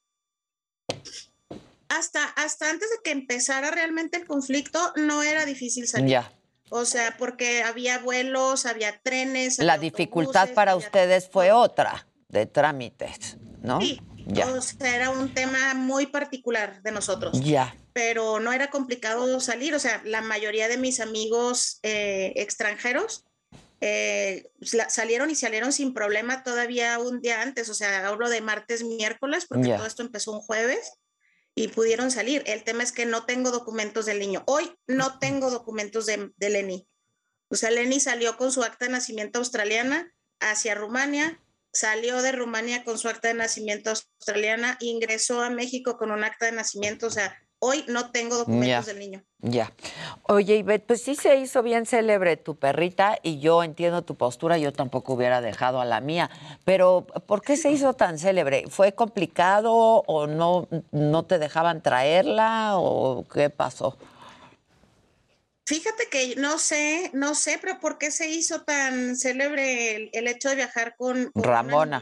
hasta, 1.90 2.24
hasta 2.24 2.70
antes 2.70 2.88
de 2.88 2.96
que 3.02 3.10
empezara 3.10 3.70
realmente 3.70 4.16
el 4.16 4.26
conflicto, 4.26 4.78
no 4.96 5.22
era 5.22 5.44
difícil 5.44 5.86
salir. 5.88 6.10
Ya. 6.10 6.32
O 6.70 6.84
sea, 6.84 7.16
porque 7.18 7.64
había 7.64 7.98
vuelos, 7.98 8.64
había 8.64 9.00
trenes. 9.02 9.58
La 9.58 9.76
dificultad 9.76 10.50
para 10.54 10.76
ustedes 10.76 11.28
fue 11.28 11.50
otra, 11.50 12.06
de 12.28 12.46
trámites, 12.46 13.38
¿no? 13.60 13.80
Sí, 13.80 14.00
Ya. 14.28 14.46
o 14.46 14.62
sea, 14.62 14.94
era 14.94 15.10
un 15.10 15.34
tema 15.34 15.74
muy 15.74 16.06
particular 16.06 16.80
de 16.82 16.92
nosotros. 16.92 17.40
Ya. 17.40 17.74
Pero 17.92 18.38
no 18.38 18.52
era 18.52 18.70
complicado 18.70 19.40
salir. 19.40 19.74
O 19.74 19.80
sea, 19.80 20.00
la 20.04 20.20
mayoría 20.20 20.68
de 20.68 20.76
mis 20.78 21.00
amigos 21.00 21.80
eh, 21.82 22.32
extranjeros 22.36 23.24
eh, 23.80 24.52
salieron 24.88 25.28
y 25.30 25.34
salieron 25.34 25.72
sin 25.72 25.92
problema 25.92 26.44
todavía 26.44 27.00
un 27.00 27.20
día 27.20 27.42
antes. 27.42 27.68
O 27.68 27.74
sea, 27.74 28.06
hablo 28.06 28.28
de 28.28 28.42
martes, 28.42 28.84
miércoles, 28.84 29.46
porque 29.48 29.74
todo 29.74 29.86
esto 29.86 30.02
empezó 30.02 30.30
un 30.30 30.40
jueves 30.40 30.99
y 31.60 31.68
pudieron 31.68 32.10
salir. 32.10 32.42
El 32.46 32.64
tema 32.64 32.82
es 32.82 32.90
que 32.90 33.04
no 33.04 33.26
tengo 33.26 33.50
documentos 33.50 34.06
del 34.06 34.18
niño. 34.18 34.42
Hoy 34.46 34.72
no 34.86 35.18
tengo 35.18 35.50
documentos 35.50 36.06
de, 36.06 36.32
de 36.36 36.50
Lenny. 36.50 36.88
O 37.48 37.54
sea, 37.54 37.70
Lenny 37.70 38.00
salió 38.00 38.38
con 38.38 38.50
su 38.50 38.62
acta 38.62 38.86
de 38.86 38.92
nacimiento 38.92 39.40
australiana 39.40 40.10
hacia 40.38 40.74
Rumania, 40.74 41.42
salió 41.70 42.22
de 42.22 42.32
Rumania 42.32 42.82
con 42.82 42.96
su 42.96 43.08
acta 43.08 43.28
de 43.28 43.34
nacimiento 43.34 43.90
australiana, 43.90 44.78
ingresó 44.80 45.42
a 45.42 45.50
México 45.50 45.98
con 45.98 46.10
un 46.10 46.24
acta 46.24 46.46
de 46.46 46.52
nacimiento. 46.52 47.08
O 47.08 47.10
sea, 47.10 47.36
hoy 47.60 47.84
no 47.88 48.10
tengo 48.10 48.36
documentos 48.36 48.86
Ya. 48.86 48.92
del 48.92 48.98
niño. 48.98 49.22
Ya. 49.42 49.72
Oye, 50.24 50.56
Ivette, 50.56 50.84
pues 50.86 51.02
sí 51.02 51.14
se 51.14 51.36
hizo 51.36 51.62
bien 51.62 51.86
célebre 51.86 52.36
tu 52.36 52.56
perrita 52.58 53.18
y 53.22 53.38
yo 53.38 53.62
entiendo 53.62 54.02
tu 54.02 54.16
postura, 54.16 54.58
yo 54.58 54.72
tampoco 54.72 55.14
hubiera 55.14 55.40
dejado 55.40 55.80
a 55.80 55.84
la 55.86 56.00
mía, 56.00 56.30
pero 56.64 57.06
¿por 57.26 57.40
qué 57.40 57.56
se 57.56 57.70
hizo 57.70 57.94
tan 57.94 58.18
célebre? 58.18 58.64
¿Fue 58.68 58.92
complicado 58.94 59.72
o 59.72 60.26
no, 60.26 60.68
no 60.90 61.24
te 61.24 61.38
dejaban 61.38 61.82
traerla 61.82 62.72
o 62.76 63.24
qué 63.32 63.48
pasó? 63.48 63.96
Fíjate 65.66 66.08
que 66.10 66.34
no 66.36 66.58
sé, 66.58 67.10
no 67.14 67.34
sé, 67.36 67.58
pero 67.60 67.78
¿por 67.78 67.96
qué 67.96 68.10
se 68.10 68.28
hizo 68.28 68.62
tan 68.62 69.16
célebre 69.16 69.94
el, 69.94 70.10
el 70.12 70.26
hecho 70.26 70.48
de 70.48 70.56
viajar 70.56 70.96
con, 70.96 71.30
con 71.30 71.32
un 71.34 71.44
Ramona. 71.44 72.00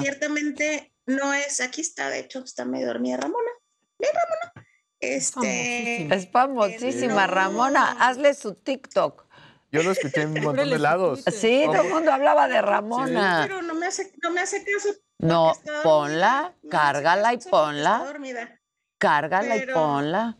Ciertamente 0.00 0.92
no 1.06 1.32
es, 1.32 1.60
aquí 1.60 1.80
está, 1.80 2.10
de 2.10 2.18
hecho, 2.18 2.40
está 2.40 2.64
medio 2.64 2.88
dormida 2.88 3.16
Ramona. 3.18 3.50
Ven, 4.00 4.10
Ramona. 4.12 4.57
Este, 5.00 6.12
Es 6.12 6.28
famosísima, 6.30 7.26
Ramona. 7.26 7.96
Hazle 8.00 8.34
su 8.34 8.54
TikTok. 8.54 9.26
Yo 9.70 9.82
lo 9.82 9.90
escuché 9.92 10.22
en 10.22 10.30
un 10.38 10.44
montón 10.44 10.70
de 10.70 10.78
lados. 10.78 11.22
Sí, 11.26 11.62
todo 11.66 11.82
el 11.82 11.90
mundo 11.90 12.12
hablaba 12.12 12.48
de 12.48 12.62
Ramona. 12.62 13.40
pero 13.46 13.62
no 13.62 13.74
me 13.74 13.86
hace, 13.86 14.12
no 14.22 14.30
me 14.30 14.40
hace 14.40 14.64
caso. 14.64 14.88
No, 15.18 15.52
ponla, 15.82 16.54
cárgala 16.70 17.34
y 17.34 17.38
ponla, 17.38 17.98
dormida. 18.04 18.60
cárgala 18.98 19.56
y 19.56 19.66
ponla. 19.66 20.38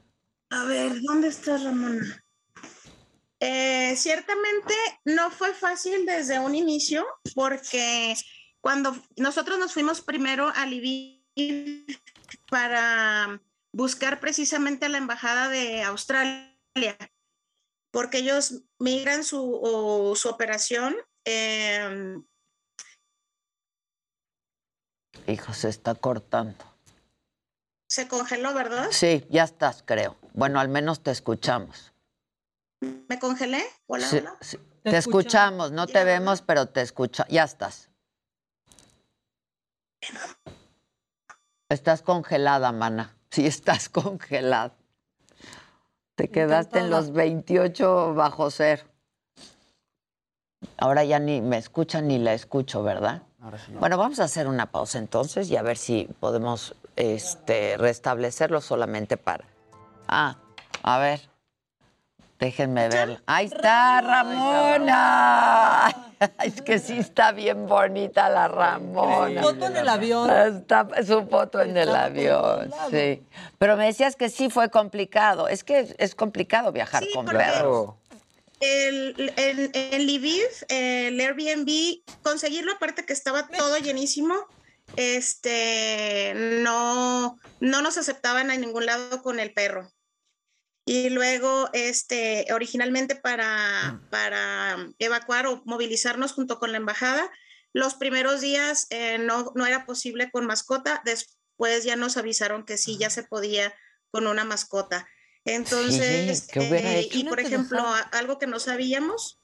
A 0.51 0.65
ver, 0.65 0.93
¿dónde 1.03 1.29
está 1.29 1.59
Ramona? 1.59 2.25
Eh, 3.41 3.95
ciertamente 3.97 4.75
no 5.05 5.31
fue 5.31 5.53
fácil 5.53 6.07
desde 6.07 6.39
un 6.41 6.55
inicio 6.55 7.07
porque 7.35 8.15
cuando 8.61 8.97
nosotros 9.17 9.59
nos 9.59 9.73
fuimos 9.73 10.01
primero 10.01 10.51
a 10.55 10.67
Lviv 10.67 11.87
para 12.51 13.41
buscar 13.79 14.19
precisamente 14.19 14.87
a 14.87 14.89
la 14.89 14.99
embajada 14.99 15.49
de 15.49 15.83
Australia, 15.85 16.97
porque 17.93 18.19
ellos 18.19 18.65
migran 18.81 19.23
su, 19.23 19.61
o 19.63 20.17
su 20.17 20.29
operación. 20.29 20.97
eh, 21.25 22.19
Hijo, 25.29 25.53
se 25.55 25.69
está 25.69 25.95
cortando. 25.95 26.65
se 27.89 28.09
congeló, 28.09 28.53
¿verdad? 28.53 28.89
Sí, 28.91 29.25
ya 29.31 29.45
estás, 29.45 29.83
creo. 29.85 30.17
Bueno, 30.33 30.59
al 30.59 30.69
menos 30.69 31.03
te 31.03 31.11
escuchamos. 31.11 31.93
¿Me 33.09 33.19
congelé? 33.19 33.65
Hola, 33.87 34.07
Sí, 34.07 34.19
hola. 34.19 34.37
sí. 34.41 34.59
Te, 34.83 34.97
escuchamos, 34.97 35.71
no 35.71 35.87
te 35.87 36.03
vemos, 36.05 36.43
pero 36.43 36.67
te 36.69 36.81
escucha. 36.81 37.27
Ya 37.29 37.45
estás. 37.45 37.91
Estás 41.69 42.03
congelada, 42.03 42.73
mana. 42.73 43.18
Sí, 43.31 43.47
estás 43.47 43.89
congelada. 43.89 44.75
Te 46.15 46.29
quedaste 46.29 46.81
en 46.81 46.91
los 46.91 47.13
28 47.13 48.15
bajo 48.15 48.51
cero. 48.51 48.83
Ahora 50.77 51.05
ya 51.05 51.21
ni 51.21 51.41
me 51.41 51.59
escuchan 51.59 52.09
ni 52.09 52.19
la 52.19 52.35
escucho, 52.35 52.83
¿verdad? 52.83 53.23
Bueno, 53.79 53.97
vamos 53.97 54.19
a 54.19 54.25
hacer 54.25 54.49
una 54.49 54.67
pausa 54.67 54.99
entonces 54.99 55.49
y 55.51 55.57
a 55.57 55.63
ver 55.63 55.77
si 55.77 56.09
podemos 56.19 56.75
este, 56.97 57.77
restablecerlo 57.77 58.61
solamente 58.61 59.17
para. 59.17 59.45
Ah, 60.09 60.37
a 60.83 60.99
ver. 60.99 61.21
Déjenme 62.39 62.89
ver. 62.89 63.21
Ahí 63.27 63.47
está 63.47 64.01
Ramona. 64.01 65.95
Es 66.43 66.63
que 66.63 66.81
sí 66.81 66.99
está 66.99 67.31
bien 67.31 67.69
bonita 67.69 68.29
la 68.29 68.49
Ramona. 68.49 69.41
Su 69.41 69.49
foto 69.49 69.67
en 69.67 69.77
el 69.77 69.89
avión. 69.89 70.29
Está 70.29 70.89
su 71.07 71.29
foto 71.29 71.61
en 71.61 71.77
el 71.77 71.95
avión, 71.95 72.73
sí. 72.91 73.23
Pero 73.59 73.77
me 73.77 73.87
decías 73.87 74.17
que 74.17 74.29
sí 74.29 74.51
fue 74.51 74.69
complicado. 74.69 75.47
Es 75.47 75.63
que 75.63 75.95
es 75.97 76.15
complicado 76.17 76.73
viajar 76.73 77.05
con 77.15 77.25
perros. 77.25 77.95
El, 78.59 79.33
el, 79.37 80.07
Lviv, 80.07 80.49
el 80.69 81.21
Airbnb, 81.21 82.01
conseguirlo 82.25 82.73
aparte 82.73 83.05
que 83.05 83.13
estaba 83.13 83.47
todo 83.47 83.79
llenísimo, 83.79 84.35
este, 84.97 86.33
no, 86.35 87.39
no 87.61 87.83
nos 87.83 87.97
aceptaban 87.97 88.51
en 88.51 88.61
ningún 88.61 88.87
lado 88.87 89.23
con 89.23 89.39
el 89.39 89.53
perro. 89.53 89.89
Y 90.89 91.11
luego 91.11 91.69
este, 91.75 92.47
originalmente 92.51 93.15
para, 93.15 94.01
para 94.11 94.89
evacuar 94.99 95.47
o 95.47 95.63
movilizarnos 95.67 96.33
junto 96.33 96.59
con 96.59 96.73
la 96.73 96.79
embajada. 96.79 97.31
Los 97.75 97.95
primeros 97.95 98.41
días 98.41 98.87
eh, 98.89 99.19
no, 99.19 99.53
no 99.55 99.67
era 99.67 99.85
posible 99.85 100.31
con 100.31 100.47
mascota, 100.47 101.03
después 101.05 101.85
ya 101.85 101.95
nos 101.97 102.17
avisaron 102.17 102.65
que 102.65 102.79
sí, 102.79 102.97
ya 102.97 103.11
se 103.11 103.23
podía 103.23 103.75
con 104.11 104.27
una 104.27 104.45
mascota. 104.45 105.07
Entonces, 105.45 106.49
¿qué 106.51 106.61
hubiera 106.61 106.95
eh, 106.95 107.09
y 107.13 107.25
por 107.25 107.41
ejemplo, 107.41 107.85
algo 108.13 108.39
que 108.39 108.47
no 108.47 108.59
sabíamos, 108.59 109.43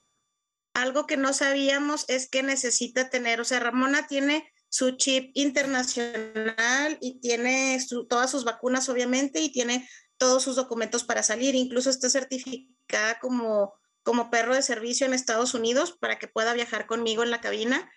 algo 0.73 1.07
que 1.07 1.19
no 1.19 1.35
sabíamos 1.35 2.07
es 2.09 2.27
que 2.27 2.43
necesita 2.43 3.11
tener, 3.11 3.43
o 3.43 3.45
sea, 3.45 3.61
Ramona 3.61 4.07
tiene 4.07 4.51
su 4.71 4.93
chip 4.93 5.31
internacional 5.35 6.97
y 7.03 7.21
tiene 7.21 7.79
su- 7.87 8.07
todas 8.07 8.31
sus 8.31 8.45
vacunas, 8.45 8.89
obviamente, 8.89 9.41
y 9.41 9.53
tiene 9.53 9.87
todos 10.19 10.43
sus 10.43 10.57
documentos 10.57 11.05
para 11.05 11.23
salir, 11.23 11.55
incluso 11.55 11.91
está 11.91 12.09
certificada 12.11 13.19
como, 13.21 13.75
como 14.03 14.31
perro 14.31 14.55
de 14.55 14.63
servicio 14.63 15.07
en 15.07 15.15
Estados 15.15 15.55
Unidos 15.55 15.93
para 15.93 16.19
que 16.19 16.29
pueda 16.29 16.53
viajar 16.55 16.87
conmigo 16.87 17.23
en 17.23 17.31
la 17.31 17.41
cabina, 17.41 17.91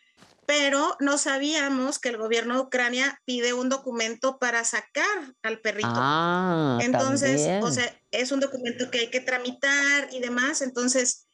pero 0.45 0.95
no 1.01 1.17
sabíamos 1.17 1.99
que 1.99 2.09
el 2.09 2.17
gobierno 2.17 2.55
de 2.55 2.61
Ucrania 2.61 3.21
pide 3.25 3.53
un 3.53 3.67
documento 3.67 4.39
para 4.39 4.63
sacar 4.63 5.35
al 5.43 5.59
perrito. 5.59 5.89
Ah, 5.91 6.79
Entonces, 6.81 7.41
también. 7.41 7.63
o 7.63 7.71
sea, 7.71 8.01
es 8.11 8.31
un 8.31 8.39
documento 8.39 8.89
que 8.89 8.99
hay 8.99 9.09
que 9.09 9.19
tramitar 9.19 10.07
y 10.11 10.19
demás, 10.21 10.61
entonces 10.61 11.27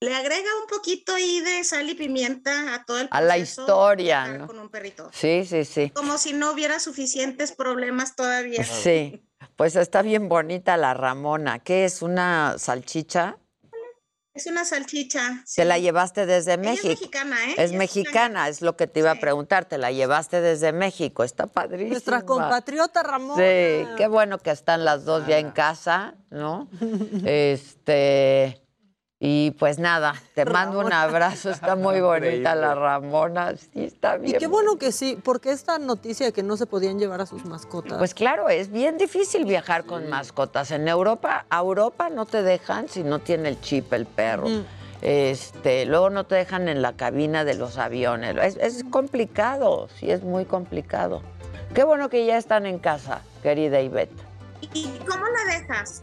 le 0.00 0.14
agrega 0.14 0.48
un 0.60 0.66
poquito 0.68 1.14
ahí 1.14 1.40
de 1.40 1.62
sal 1.62 1.88
y 1.88 1.94
pimienta 1.94 2.74
a 2.74 2.84
todo 2.84 2.98
el 2.98 3.08
A 3.12 3.20
la 3.20 3.38
historia, 3.38 4.26
¿no? 4.26 4.46
con 4.48 4.58
un 4.58 4.68
perrito. 4.68 5.10
Sí, 5.12 5.44
sí, 5.44 5.64
sí. 5.64 5.90
Como 5.90 6.18
si 6.18 6.32
no 6.32 6.50
hubiera 6.52 6.80
suficientes 6.80 7.52
problemas 7.52 8.16
todavía. 8.16 8.64
Sí, 8.64 9.24
pues 9.56 9.76
está 9.76 10.02
bien 10.02 10.28
bonita 10.28 10.76
la 10.76 10.94
Ramona. 10.94 11.58
¿Qué 11.58 11.84
es 11.84 12.02
una 12.02 12.56
salchicha? 12.58 13.38
Es 14.34 14.46
una 14.46 14.64
salchicha. 14.64 15.44
Te 15.54 15.66
la 15.66 15.78
llevaste 15.78 16.24
desde 16.24 16.54
Ella 16.54 16.62
México. 16.62 16.88
es 16.88 17.00
mexicana, 17.00 17.36
¿eh? 17.36 17.50
Es 17.50 17.58
Ella 17.58 17.64
es 17.64 17.72
mexicana, 17.72 18.48
es 18.48 18.62
lo 18.62 18.76
que 18.76 18.86
te 18.86 19.00
iba 19.00 19.10
a 19.10 19.16
preguntar. 19.16 19.66
Te 19.66 19.76
la 19.76 19.92
llevaste 19.92 20.40
desde 20.40 20.72
México. 20.72 21.22
Está 21.22 21.48
padrísima. 21.48 21.90
Nuestra 21.90 22.22
compatriota 22.22 23.02
Ramón. 23.02 23.36
Sí, 23.36 23.86
qué 23.98 24.06
bueno 24.08 24.38
que 24.38 24.50
están 24.50 24.86
las 24.86 25.04
dos 25.04 25.26
ya 25.26 25.38
en 25.38 25.50
casa, 25.50 26.14
¿no? 26.30 26.68
Este. 27.26 28.61
Y 29.24 29.52
pues 29.52 29.78
nada, 29.78 30.16
te 30.34 30.44
mando 30.44 30.80
un 30.80 30.92
abrazo. 30.92 31.50
Está 31.50 31.76
muy 31.76 32.00
bonita 32.00 32.56
la 32.56 32.74
Ramona. 32.74 33.54
Sí, 33.56 33.84
está 33.84 34.16
Y 34.16 34.22
bien. 34.22 34.38
qué 34.40 34.48
bueno 34.48 34.78
que 34.78 34.90
sí, 34.90 35.16
porque 35.22 35.52
esta 35.52 35.78
noticia 35.78 36.26
de 36.26 36.32
que 36.32 36.42
no 36.42 36.56
se 36.56 36.66
podían 36.66 36.98
llevar 36.98 37.20
a 37.20 37.26
sus 37.26 37.44
mascotas. 37.44 37.98
Pues 37.98 38.14
claro, 38.14 38.48
es 38.48 38.72
bien 38.72 38.98
difícil 38.98 39.44
viajar 39.44 39.84
con 39.84 40.10
mascotas. 40.10 40.72
En 40.72 40.88
Europa, 40.88 41.46
a 41.50 41.60
Europa 41.60 42.10
no 42.10 42.26
te 42.26 42.42
dejan 42.42 42.88
si 42.88 43.04
no 43.04 43.20
tiene 43.20 43.50
el 43.50 43.60
chip 43.60 43.92
el 43.92 44.06
perro. 44.06 44.48
Mm. 44.48 44.64
Este, 45.02 45.86
luego 45.86 46.10
no 46.10 46.24
te 46.24 46.34
dejan 46.34 46.68
en 46.68 46.82
la 46.82 46.94
cabina 46.94 47.44
de 47.44 47.54
los 47.54 47.78
aviones. 47.78 48.34
Es, 48.42 48.56
es 48.56 48.82
complicado, 48.90 49.88
sí, 50.00 50.10
es 50.10 50.24
muy 50.24 50.46
complicado. 50.46 51.22
Qué 51.74 51.84
bueno 51.84 52.08
que 52.08 52.26
ya 52.26 52.38
están 52.38 52.66
en 52.66 52.80
casa, 52.80 53.22
querida 53.40 53.80
Ivette. 53.80 54.10
¿Y 54.74 54.88
cómo 55.08 55.26
la 55.26 55.58
dejas? 55.58 56.02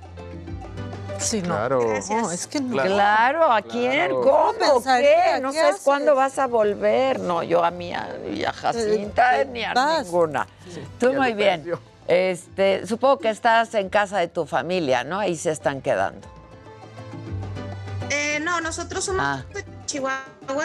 Sí, 1.20 1.42
no. 1.42 1.48
Claro. 1.56 1.82
No, 2.10 2.32
es 2.32 2.48
que 2.48 2.60
no. 2.62 2.82
Claro, 2.82 3.52
¿a 3.52 3.62
quién? 3.62 3.92
Claro. 3.92 4.22
¿Cómo? 4.22 4.54
pensaría? 4.58 5.36
¿Qué? 5.36 5.42
No 5.42 5.52
¿Qué 5.52 5.58
sabes 5.58 5.72
haces? 5.76 5.84
cuándo 5.86 6.16
vas 6.16 6.40
a 6.40 6.48
volver. 6.48 7.20
No, 7.20 7.44
yo 7.44 7.64
a 7.64 7.72
mí, 7.72 7.94
a, 7.94 8.10
y 8.34 8.44
a 8.46 8.54
Jacinta, 8.54 9.44
ni 9.46 9.64
a 9.64 9.74
vas. 9.74 10.06
ninguna. 10.06 10.48
Tú 11.00 11.14
muy 11.14 11.34
bien. 11.34 11.72
Este, 12.08 12.88
supongo 12.88 13.20
que 13.20 13.30
estás 13.30 13.74
en 13.76 13.90
casa 13.90 14.18
de 14.18 14.28
tu 14.28 14.46
familia, 14.48 15.04
¿no? 15.04 15.20
Ahí 15.20 15.36
se 15.36 15.52
están 15.52 15.82
quedando. 15.82 16.28
Eh, 18.10 18.40
no, 18.42 18.60
nosotros 18.62 19.04
somos 19.06 19.22
Ah. 19.24 19.44
de 19.54 19.64
Chihuahua. 19.86 20.24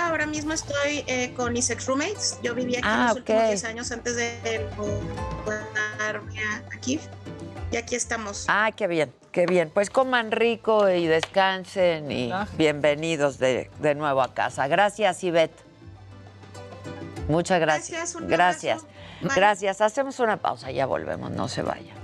Ahora 0.09 0.24
mismo 0.24 0.55
estoy 0.55 1.05
eh, 1.06 1.35
con 1.36 1.52
mis 1.52 1.68
ex 1.68 1.85
roommates. 1.86 2.39
Yo 2.43 2.55
vivía 2.55 2.78
aquí 2.78 2.89
Ah, 2.90 3.06
los 3.09 3.16
últimos 3.18 3.43
ok. 3.43 3.48
10 3.48 3.64
años 3.64 3.93
antes 3.93 4.16
de 4.16 4.66
mudarme 4.78 6.39
a- 6.43 6.62
aquí. 6.74 6.98
Y 7.70 7.77
aquí 7.77 7.95
estamos. 7.97 8.47
Ah, 8.49 8.70
qué 8.74 8.86
bien, 8.86 9.12
qué 9.32 9.47
bien. 9.47 9.70
Pues 9.70 9.91
coman 9.91 10.31
rico 10.31 10.89
y 10.89 11.07
descansen 11.07 12.11
y 12.11 12.32
bienvenidos 12.57 13.39
de, 13.39 13.70
de 13.81 13.95
nuevo 13.95 14.23
a 14.23 14.32
casa. 14.32 14.69
Gracias, 14.69 15.24
Ivette. 15.24 15.61
Muchas 17.28 17.61
gracias. 17.61 17.91
Gracias, 17.91 18.15
un 18.15 18.28
Gracias. 18.28 18.86
Gracias. 19.20 19.81
Hacemos 19.81 20.20
una 20.20 20.36
pausa, 20.36 20.70
ya 20.70 20.86
volvemos, 20.86 21.31
no 21.31 21.49
se 21.49 21.62
vaya. 21.62 21.95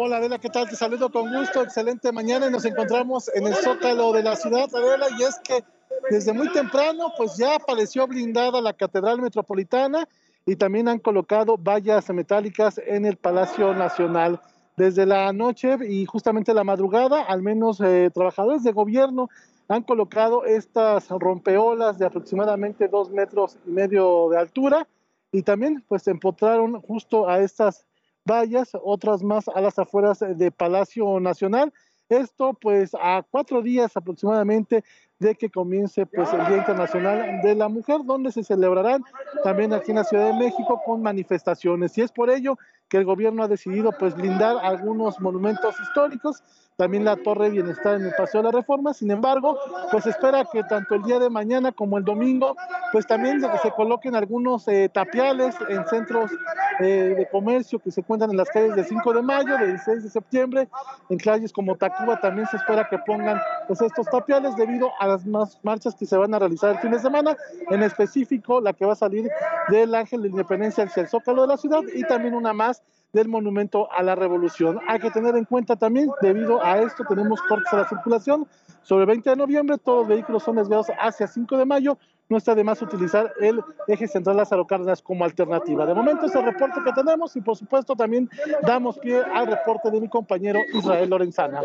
Hola 0.00 0.18
Adela, 0.18 0.38
¿qué 0.38 0.48
tal? 0.48 0.68
Te 0.68 0.76
saludo 0.76 1.10
con 1.10 1.32
gusto, 1.34 1.60
excelente 1.60 2.12
mañana 2.12 2.46
y 2.46 2.50
nos 2.50 2.64
encontramos 2.64 3.28
en 3.34 3.48
el 3.48 3.54
Zócalo 3.56 4.12
de 4.12 4.22
la 4.22 4.36
ciudad, 4.36 4.68
Adela, 4.72 5.06
y 5.18 5.24
es 5.24 5.40
que 5.42 5.64
desde 6.10 6.32
muy 6.32 6.50
temprano 6.52 7.12
pues 7.16 7.36
ya 7.36 7.56
apareció 7.56 8.06
blindada 8.06 8.60
la 8.60 8.72
Catedral 8.72 9.20
Metropolitana 9.20 10.08
y 10.46 10.56
también 10.56 10.88
han 10.88 10.98
colocado 10.98 11.56
vallas 11.58 12.08
metálicas 12.10 12.80
en 12.86 13.04
el 13.04 13.16
Palacio 13.16 13.74
Nacional. 13.74 14.40
Desde 14.76 15.04
la 15.04 15.32
noche 15.32 15.76
y 15.88 16.06
justamente 16.06 16.54
la 16.54 16.64
madrugada, 16.64 17.22
al 17.22 17.42
menos 17.42 17.80
eh, 17.80 18.10
trabajadores 18.14 18.62
de 18.62 18.72
gobierno 18.72 19.28
han 19.68 19.82
colocado 19.82 20.44
estas 20.44 21.08
rompeolas 21.10 21.98
de 21.98 22.06
aproximadamente 22.06 22.88
dos 22.88 23.10
metros 23.10 23.58
y 23.66 23.70
medio 23.70 24.28
de 24.30 24.38
altura 24.38 24.86
y 25.32 25.42
también 25.42 25.84
pues 25.88 26.08
empotraron 26.08 26.80
justo 26.80 27.28
a 27.28 27.40
estas 27.40 27.84
vallas, 28.24 28.70
otras 28.82 29.22
más 29.22 29.48
a 29.48 29.60
las 29.60 29.78
afueras 29.78 30.20
de 30.20 30.50
Palacio 30.50 31.20
Nacional. 31.20 31.72
Esto 32.08 32.54
pues 32.54 32.94
a 32.94 33.22
cuatro 33.30 33.60
días 33.60 33.96
aproximadamente 33.96 34.84
de 35.18 35.34
que 35.34 35.50
comience 35.50 36.06
pues 36.06 36.32
el 36.32 36.46
Día 36.46 36.58
Internacional 36.58 37.40
de 37.42 37.54
la 37.54 37.68
Mujer, 37.68 38.00
donde 38.04 38.30
se 38.30 38.44
celebrarán 38.44 39.02
también 39.42 39.72
aquí 39.72 39.90
en 39.90 39.96
la 39.96 40.04
Ciudad 40.04 40.26
de 40.26 40.38
México 40.38 40.80
con 40.84 41.02
manifestaciones. 41.02 41.96
Y 41.98 42.02
es 42.02 42.12
por 42.12 42.30
ello 42.30 42.56
que 42.88 42.98
el 42.98 43.04
gobierno 43.04 43.42
ha 43.42 43.48
decidido 43.48 43.92
pues 43.98 44.14
blindar 44.14 44.56
algunos 44.62 45.20
monumentos 45.20 45.74
históricos, 45.80 46.42
también 46.78 47.04
la 47.04 47.16
Torre 47.16 47.50
Bienestar 47.50 47.96
en 47.96 48.06
el 48.06 48.12
Paseo 48.14 48.40
de 48.40 48.44
la 48.44 48.52
Reforma. 48.52 48.94
Sin 48.94 49.10
embargo, 49.10 49.58
pues 49.90 50.06
espera 50.06 50.44
que 50.44 50.62
tanto 50.62 50.94
el 50.94 51.02
día 51.02 51.18
de 51.18 51.28
mañana 51.28 51.72
como 51.72 51.98
el 51.98 52.04
domingo, 52.04 52.54
pues 52.92 53.04
también 53.04 53.40
se- 53.40 53.70
coloquen 53.72 54.14
algunos 54.14 54.66
eh, 54.68 54.88
tapiales 54.88 55.56
en 55.68 55.84
centros 55.88 56.30
eh, 56.78 57.14
de 57.18 57.28
comercio 57.30 57.80
que 57.80 57.90
se 57.90 58.00
encuentran 58.00 58.30
en 58.30 58.36
las 58.36 58.48
calles 58.48 58.76
del 58.76 58.84
5 58.84 59.12
de 59.12 59.22
mayo, 59.22 59.58
del 59.58 59.70
16 59.70 60.04
de 60.04 60.08
septiembre, 60.10 60.68
en 61.08 61.18
calles 61.18 61.52
como 61.52 61.74
Tacuba 61.74 62.20
también 62.20 62.46
se 62.46 62.56
espera 62.56 62.88
que 62.88 62.98
pongan 62.98 63.40
pues, 63.66 63.80
estos 63.82 64.06
tapiales 64.08 64.54
debido 64.54 64.92
a 65.00 65.08
las 65.08 65.26
más 65.26 65.58
marchas 65.64 65.96
que 65.96 66.06
se 66.06 66.16
van 66.16 66.32
a 66.32 66.38
realizar 66.38 66.70
el 66.70 66.78
fin 66.78 66.92
de 66.92 67.00
semana, 67.00 67.36
en 67.70 67.82
específico 67.82 68.60
la 68.60 68.72
que 68.72 68.86
va 68.86 68.92
a 68.92 68.96
salir 68.96 69.28
del 69.68 69.92
Ángel 69.96 70.22
de 70.22 70.28
Independencia 70.28 70.84
hacia 70.84 71.02
el 71.02 71.08
Zócalo 71.08 71.42
de 71.42 71.48
la 71.48 71.56
ciudad 71.56 71.80
y 71.92 72.04
también 72.04 72.34
una 72.34 72.52
más 72.52 72.84
del 73.12 73.28
Monumento 73.28 73.90
a 73.92 74.02
la 74.02 74.14
Revolución. 74.14 74.80
Hay 74.86 75.00
que 75.00 75.10
tener 75.10 75.36
en 75.36 75.44
cuenta 75.44 75.76
también, 75.76 76.10
debido 76.20 76.62
a 76.64 76.78
esto, 76.78 77.04
tenemos 77.08 77.40
cortes 77.42 77.72
a 77.72 77.78
la 77.78 77.88
circulación. 77.88 78.46
Sobre 78.82 79.02
el 79.02 79.08
20 79.08 79.30
de 79.30 79.36
noviembre, 79.36 79.78
todos 79.78 80.00
los 80.00 80.08
vehículos 80.08 80.42
son 80.42 80.56
desviados 80.56 80.86
hacia 80.98 81.26
5 81.26 81.56
de 81.56 81.64
mayo. 81.64 81.98
No 82.28 82.36
está 82.36 82.54
de 82.54 82.62
más 82.62 82.82
utilizar 82.82 83.32
el 83.40 83.62
eje 83.86 84.06
central 84.06 84.36
Lázaro 84.36 84.66
Cárdenas 84.66 85.00
como 85.00 85.24
alternativa. 85.24 85.86
De 85.86 85.94
momento 85.94 86.26
es 86.26 86.34
el 86.34 86.44
reporte 86.44 86.80
que 86.84 86.92
tenemos 86.92 87.34
y 87.36 87.40
por 87.40 87.56
supuesto 87.56 87.96
también 87.96 88.28
damos 88.62 88.98
pie 88.98 89.22
al 89.34 89.46
reporte 89.46 89.90
de 89.90 89.98
mi 89.98 90.08
compañero 90.10 90.60
Israel 90.74 91.08
Lorenzana. 91.08 91.62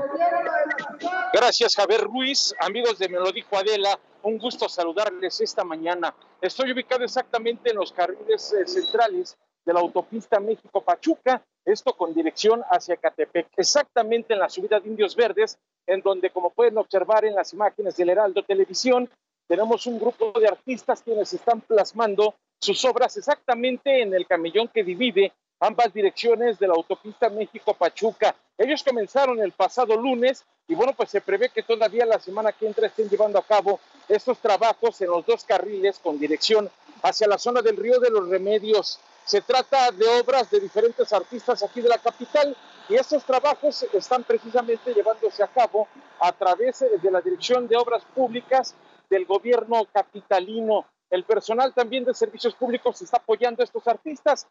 Gracias, 1.34 1.76
Javier 1.76 2.02
Ruiz. 2.02 2.56
Amigos 2.61 2.98
de 2.98 3.10
Me 3.10 3.18
lo 3.18 3.26
Adela, 3.26 3.99
un 4.22 4.38
gusto 4.38 4.70
saludarles 4.70 5.41
esta 5.41 5.65
mañana. 5.65 6.15
Estoy 6.41 6.72
ubicado 6.72 7.03
exactamente 7.03 7.72
en 7.72 7.76
los 7.76 7.91
carriles 7.91 8.53
eh, 8.53 8.65
centrales 8.65 9.38
de 9.65 9.73
la 9.73 9.80
autopista 9.80 10.40
México-Pachuca, 10.40 11.41
esto 11.65 11.94
con 11.94 12.14
dirección 12.14 12.61
hacia 12.69 12.98
Catepec, 12.98 13.48
exactamente 13.57 14.34
en 14.34 14.40
la 14.40 14.49
subida 14.49 14.80
de 14.80 14.90
Indios 14.90 15.15
Verdes, 15.15 15.57
en 15.88 16.02
donde, 16.02 16.30
como 16.30 16.49
pueden 16.49 16.77
observar 16.77 17.26
en 17.26 17.35
las 17.35 17.53
imágenes 17.53 17.95
del 17.95 18.10
Heraldo 18.10 18.44
Televisión, 18.44 19.10
tenemos 19.48 19.85
un 19.88 19.99
grupo 19.99 20.38
de 20.40 20.48
artistas 20.48 21.02
quienes 21.02 21.34
están 21.34 21.61
plasmando 21.61 22.35
sus 22.60 22.84
obras 22.85 23.15
exactamente 23.18 24.02
en 24.02 24.14
el 24.14 24.26
camellón 24.26 24.69
que 24.69 24.84
divide 24.84 25.34
ambas 25.60 25.94
direcciones 25.94 26.60
de 26.60 26.68
la 26.68 26.73
autopista 26.73 27.30
México-Pachuca. 27.30 28.35
Ellos 28.57 28.84
comenzaron 28.84 29.40
el 29.40 29.52
pasado 29.52 29.95
lunes 29.95 30.45
y 30.68 30.76
bueno, 30.76 30.94
pues 30.94 31.10
se 31.10 31.22
prevé 31.22 31.49
que 31.49 31.64
todavía 31.64 32.06
la 32.06 32.19
semana 32.19 32.52
que 32.52 32.68
entra 32.68 32.88
estén 32.88 33.10
llevando 33.10 33.38
a 33.38 33.45
cabo 33.45 33.80
estos 34.07 34.40
trabajos 34.40 34.99
en 35.02 35.10
los 35.10 35.26
dos 35.26 35.44
carriles 35.44 35.99
con 35.99 36.18
dirección 36.18 36.69
hacia 37.02 37.27
la 37.27 37.38
zona 37.38 37.61
del 37.61 37.77
Río 37.77 37.99
de 37.99 38.10
los 38.10 38.30
Remedios. 38.30 38.99
Se 39.26 39.41
trata 39.41 39.91
de 39.91 40.06
obras 40.20 40.50
de 40.52 40.60
diferentes 40.60 41.14
artistas 41.14 41.64
aquí 41.64 41.82
de 41.82 41.88
la 41.88 41.98
capital 41.98 42.56
y 42.90 42.95
estos 42.95 43.24
trabajos 43.24 43.84
están 43.94 44.24
precisamente 44.24 44.94
llevándose 44.94 45.41
a 45.41 45.48
cabo 45.48 45.88
a 46.20 46.32
través 46.34 46.80
de 47.02 47.12
la 47.12 47.22
Dirección 47.22 47.68
de 47.68 47.78
Obras 47.78 48.04
Públicas 48.14 48.76
del 49.10 49.26
gobierno 49.26 49.86
capitalino. 49.94 50.86
el 51.10 51.24
personal 51.24 51.74
también 51.74 52.04
de 52.04 52.14
servicios 52.14 52.56
públicos 52.56 53.02
está 53.02 53.18
apoyando 53.18 53.62
a 53.62 53.66
estos 53.66 53.88
artistas. 53.88 54.48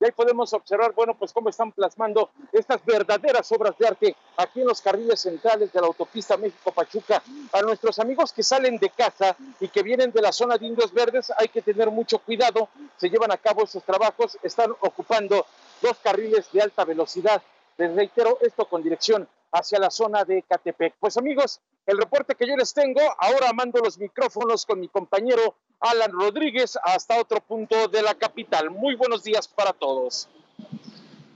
Y 0.00 0.06
ahí 0.06 0.12
podemos 0.12 0.52
observar, 0.54 0.92
bueno, 0.92 1.14
pues 1.14 1.30
cómo 1.30 1.50
están 1.50 1.72
plasmando 1.72 2.30
estas 2.52 2.82
verdaderas 2.86 3.52
obras 3.52 3.76
de 3.78 3.86
arte 3.86 4.16
aquí 4.38 4.62
en 4.62 4.68
los 4.68 4.80
carriles 4.80 5.20
centrales 5.20 5.70
de 5.72 5.80
la 5.80 5.88
autopista 5.88 6.38
México-Pachuca. 6.38 7.22
A 7.52 7.60
nuestros 7.60 7.98
amigos 7.98 8.32
que 8.32 8.42
salen 8.42 8.78
de 8.78 8.88
casa 8.88 9.36
y 9.60 9.68
que 9.68 9.82
vienen 9.82 10.10
de 10.10 10.22
la 10.22 10.32
zona 10.32 10.56
de 10.56 10.66
Indios 10.66 10.94
Verdes, 10.94 11.30
hay 11.36 11.48
que 11.48 11.60
tener 11.60 11.90
mucho 11.90 12.18
cuidado. 12.18 12.70
Se 12.96 13.10
llevan 13.10 13.30
a 13.30 13.36
cabo 13.36 13.64
esos 13.64 13.84
trabajos, 13.84 14.38
están 14.42 14.70
ocupando 14.80 15.44
dos 15.82 15.98
carriles 16.02 16.50
de 16.50 16.62
alta 16.62 16.86
velocidad. 16.86 17.42
Les 17.76 17.94
reitero 17.94 18.38
esto 18.40 18.64
con 18.64 18.82
dirección 18.82 19.28
hacia 19.52 19.78
la 19.78 19.90
zona 19.90 20.24
de 20.24 20.42
Catepec. 20.42 20.94
Pues 20.98 21.16
amigos, 21.16 21.60
el 21.86 21.98
reporte 21.98 22.34
que 22.34 22.46
yo 22.46 22.56
les 22.56 22.72
tengo, 22.72 23.00
ahora 23.18 23.52
mando 23.52 23.80
los 23.80 23.98
micrófonos 23.98 24.64
con 24.66 24.80
mi 24.80 24.88
compañero 24.88 25.56
Alan 25.80 26.12
Rodríguez 26.12 26.78
hasta 26.82 27.18
otro 27.18 27.40
punto 27.40 27.88
de 27.88 28.02
la 28.02 28.14
capital. 28.14 28.70
Muy 28.70 28.94
buenos 28.94 29.24
días 29.24 29.48
para 29.48 29.72
todos. 29.72 30.28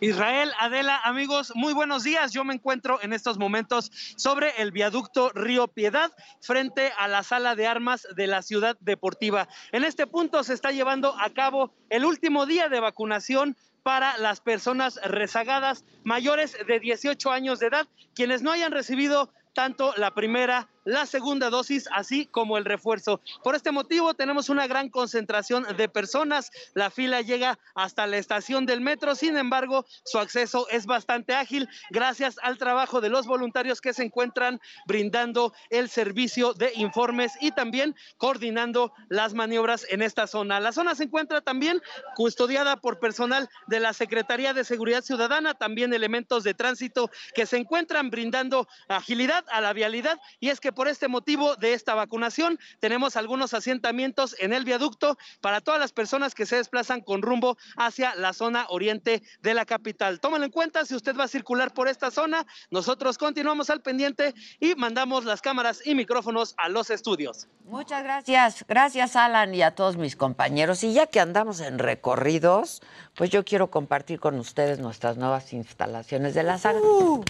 Israel, 0.01 0.53
Adela, 0.59 1.01
amigos, 1.05 1.53
muy 1.55 1.73
buenos 1.73 2.03
días. 2.05 2.32
Yo 2.32 2.45
me 2.45 2.53
encuentro 2.53 2.99
en 3.01 3.12
estos 3.15 3.39
momentos 3.39 3.91
sobre 4.16 4.51
el 4.61 4.70
viaducto 4.70 5.31
Río 5.31 5.69
Piedad, 5.69 6.12
frente 6.41 6.93
a 6.99 7.09
la 7.09 7.23
sala 7.23 7.55
de 7.55 7.66
armas 7.66 8.07
de 8.15 8.27
la 8.27 8.43
ciudad 8.43 8.77
deportiva. 8.81 9.49
En 9.73 9.82
este 9.82 10.07
punto 10.07 10.45
se 10.45 10.53
está 10.53 10.73
llevando 10.73 11.15
a 11.19 11.31
cabo 11.31 11.73
el 11.89 12.05
último 12.05 12.45
día 12.45 12.69
de 12.69 12.81
vacunación 12.81 13.57
para 13.85 14.16
las 14.19 14.40
personas 14.40 14.98
rezagadas 15.05 15.85
mayores 16.05 16.56
de 16.66 16.81
18 16.81 17.31
años 17.31 17.61
de 17.61 17.66
edad, 17.66 17.86
quienes 18.15 18.43
no 18.43 18.51
hayan 18.51 18.73
recibido 18.73 19.31
tanto 19.52 19.93
la 19.97 20.15
primera 20.15 20.69
la 20.85 21.06
segunda 21.06 21.51
dosis, 21.51 21.89
así 21.93 22.27
como 22.27 22.59
el 22.59 22.65
refuerzo. 22.65 23.20
Por 23.43 23.55
este 23.55 23.73
motivo 23.73 24.15
tenemos 24.15 24.48
una 24.48 24.66
gran 24.66 24.89
concentración 24.89 25.66
de 25.77 25.89
personas. 25.89 26.51
La 26.74 26.90
fila 26.90 27.23
llega 27.23 27.59
hasta 27.74 28.06
la 28.06 28.19
estación 28.19 28.66
del 28.66 28.81
metro, 28.81 29.15
sin 29.15 29.36
embargo, 29.36 29.86
su 30.05 30.19
acceso 30.19 30.69
es 30.69 30.86
bastante 30.86 31.35
ágil 31.35 31.69
gracias 31.90 32.36
al 32.43 32.59
trabajo 32.59 33.01
de 33.01 33.09
los 33.09 33.27
voluntarios 33.27 33.81
que 33.81 33.93
se 33.94 34.05
encuentran 34.05 34.61
brindando 34.86 35.55
el 35.70 35.89
servicio 35.89 36.55
de 36.55 36.73
informes 36.74 37.32
y 37.40 37.52
también 37.52 37.97
coordinando 38.19 38.93
las 39.09 39.35
maniobras 39.35 39.86
en 39.89 40.02
esta 40.02 40.27
zona. 40.27 40.61
La 40.61 40.73
zona 40.73 40.94
se 40.94 41.05
encuentra 41.05 41.40
también 41.40 41.81
custodiada 42.15 42.77
por 42.77 42.98
personal 42.98 43.48
de 43.66 43.81
la 43.81 43.93
Secretaría 43.93 44.52
de 44.52 44.65
Seguridad 44.65 45.02
Ciudadana, 45.02 45.55
también 45.55 45.94
elementos 45.94 46.44
de 46.44 46.55
tránsito 46.55 47.11
que 47.35 47.47
se 47.47 47.56
encuentran 47.56 48.11
brindando 48.11 48.69
agilidad 48.89 49.44
a 49.51 49.61
la 49.61 49.73
vialidad 49.73 50.20
y 50.40 50.51
es 50.51 50.61
que 50.61 50.73
por 50.74 50.88
este 50.88 51.09
motivo 51.09 51.56
de 51.56 51.72
esta 51.72 51.94
vacunación 51.94 52.59
tenemos 52.80 53.16
algunos 53.16 53.55
asentamientos 53.55 54.36
en 54.38 54.52
el 54.52 54.64
viaducto 54.64 55.16
para 55.40 55.60
todas 55.60 55.80
las 55.80 55.92
personas 55.92 56.34
que 56.34 56.46
se 56.46 56.56
desplazan 56.56 57.01
con 57.01 57.22
rumbo 57.22 57.56
hacia 57.76 58.14
la 58.14 58.32
zona 58.32 58.66
oriente 58.68 59.22
de 59.40 59.55
la 59.55 59.64
capital. 59.64 60.20
Tómalo 60.20 60.44
en 60.44 60.51
cuenta 60.51 60.84
si 60.84 60.94
usted 60.94 61.16
va 61.16 61.24
a 61.24 61.28
circular 61.28 61.72
por 61.72 61.88
esta 61.88 62.10
zona. 62.10 62.46
Nosotros 62.70 63.18
continuamos 63.18 63.70
al 63.70 63.82
pendiente 63.82 64.34
y 64.60 64.74
mandamos 64.74 65.24
las 65.24 65.40
cámaras 65.40 65.86
y 65.86 65.94
micrófonos 65.94 66.55
a 66.59 66.68
los 66.68 66.90
estudios. 66.90 67.48
Muchas 67.64 68.02
gracias. 68.02 68.64
Gracias, 68.68 69.16
Alan, 69.16 69.55
y 69.55 69.62
a 69.62 69.74
todos 69.74 69.96
mis 69.96 70.16
compañeros. 70.16 70.84
Y 70.84 70.92
ya 70.92 71.06
que 71.06 71.20
andamos 71.20 71.60
en 71.60 71.78
recorridos, 71.78 72.82
pues 73.15 73.31
yo 73.31 73.45
quiero 73.45 73.70
compartir 73.70 74.19
con 74.20 74.39
ustedes 74.39 74.78
nuestras 74.78 75.16
nuevas 75.16 75.53
instalaciones 75.53 76.35
de 76.35 76.43
la 76.43 76.59
saga, 76.59 76.81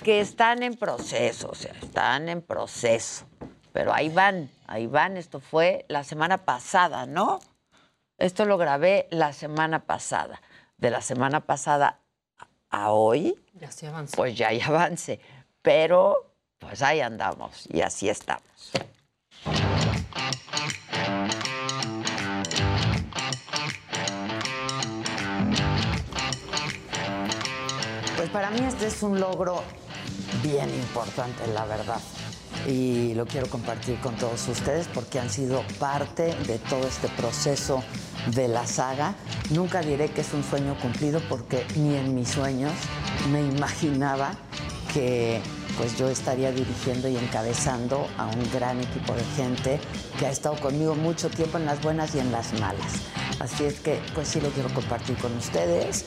que 0.02 0.20
están 0.20 0.62
en 0.62 0.76
proceso, 0.76 1.50
o 1.50 1.54
sea, 1.54 1.72
están 1.72 2.28
en 2.28 2.42
proceso. 2.42 3.26
Pero 3.72 3.92
ahí 3.92 4.08
van, 4.08 4.50
ahí 4.66 4.86
van. 4.86 5.16
Esto 5.16 5.40
fue 5.40 5.84
la 5.88 6.04
semana 6.04 6.44
pasada, 6.44 7.06
¿no? 7.06 7.40
Esto 8.18 8.44
lo 8.44 8.56
grabé 8.56 9.08
la 9.10 9.32
semana 9.32 9.80
pasada. 9.80 10.40
De 10.76 10.90
la 10.90 11.00
semana 11.02 11.40
pasada 11.40 11.98
a 12.70 12.92
hoy, 12.92 13.36
Ya 13.54 13.70
se 13.70 13.86
avanzó. 13.86 14.16
pues 14.16 14.36
ya 14.36 14.48
hay 14.48 14.60
avance. 14.60 15.20
Pero, 15.62 16.34
pues 16.58 16.82
ahí 16.82 17.00
andamos 17.00 17.66
y 17.72 17.80
así 17.80 18.08
estamos. 18.08 18.72
Para 28.34 28.50
mí 28.50 28.58
este 28.66 28.88
es 28.88 29.00
un 29.04 29.20
logro 29.20 29.62
bien 30.42 30.68
importante, 30.68 31.46
la 31.54 31.66
verdad. 31.66 32.00
Y 32.66 33.14
lo 33.14 33.26
quiero 33.26 33.46
compartir 33.48 34.00
con 34.00 34.16
todos 34.16 34.48
ustedes 34.48 34.88
porque 34.92 35.20
han 35.20 35.30
sido 35.30 35.62
parte 35.78 36.34
de 36.48 36.58
todo 36.58 36.84
este 36.84 37.06
proceso 37.10 37.84
de 38.34 38.48
la 38.48 38.66
saga. 38.66 39.14
Nunca 39.50 39.82
diré 39.82 40.08
que 40.10 40.22
es 40.22 40.32
un 40.32 40.42
sueño 40.42 40.76
cumplido 40.82 41.20
porque 41.28 41.64
ni 41.76 41.94
en 41.94 42.12
mis 42.16 42.28
sueños 42.28 42.72
me 43.30 43.40
imaginaba 43.40 44.32
que 44.92 45.40
pues 45.76 45.96
yo 45.98 46.08
estaría 46.08 46.52
dirigiendo 46.52 47.08
y 47.08 47.16
encabezando 47.16 48.06
a 48.18 48.26
un 48.26 48.50
gran 48.52 48.80
equipo 48.80 49.14
de 49.14 49.24
gente 49.36 49.80
que 50.18 50.26
ha 50.26 50.30
estado 50.30 50.56
conmigo 50.56 50.94
mucho 50.94 51.28
tiempo 51.30 51.58
en 51.58 51.66
las 51.66 51.82
buenas 51.82 52.14
y 52.14 52.20
en 52.20 52.30
las 52.32 52.52
malas. 52.60 52.92
Así 53.40 53.64
es 53.64 53.80
que 53.80 54.00
pues 54.14 54.28
sí 54.28 54.40
lo 54.40 54.50
quiero 54.50 54.68
compartir 54.72 55.16
con 55.16 55.36
ustedes 55.36 56.06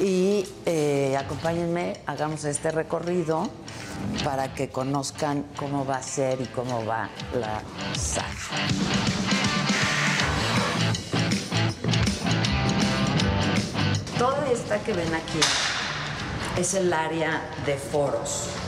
y 0.00 0.46
eh, 0.66 1.16
acompáñenme, 1.18 2.00
hagamos 2.06 2.44
este 2.44 2.70
recorrido 2.70 3.48
para 4.24 4.52
que 4.54 4.68
conozcan 4.68 5.44
cómo 5.56 5.84
va 5.84 5.96
a 5.96 6.02
ser 6.02 6.40
y 6.40 6.46
cómo 6.46 6.84
va 6.84 7.08
la 7.34 7.62
saga. 7.96 8.26
Toda 14.18 14.50
esta 14.50 14.78
que 14.82 14.92
ven 14.92 15.14
aquí 15.14 15.40
es 16.56 16.74
el 16.74 16.92
área 16.92 17.42
de 17.66 17.76
foros. 17.76 18.61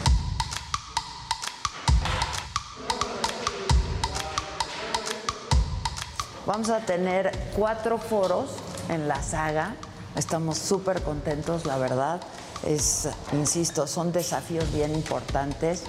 Vamos 6.47 6.69
a 6.69 6.81
tener 6.81 7.33
cuatro 7.57 7.97
foros 7.97 8.51
en 8.91 9.09
la 9.09 9.23
saga. 9.23 9.77
Estamos 10.15 10.59
súper 10.59 11.03
contentos, 11.03 11.65
la 11.65 11.79
verdad. 11.79 12.21
Es, 12.67 13.09
insisto, 13.33 13.87
son 13.87 14.13
desafíos 14.13 14.71
bien 14.73 14.95
importantes 14.95 15.83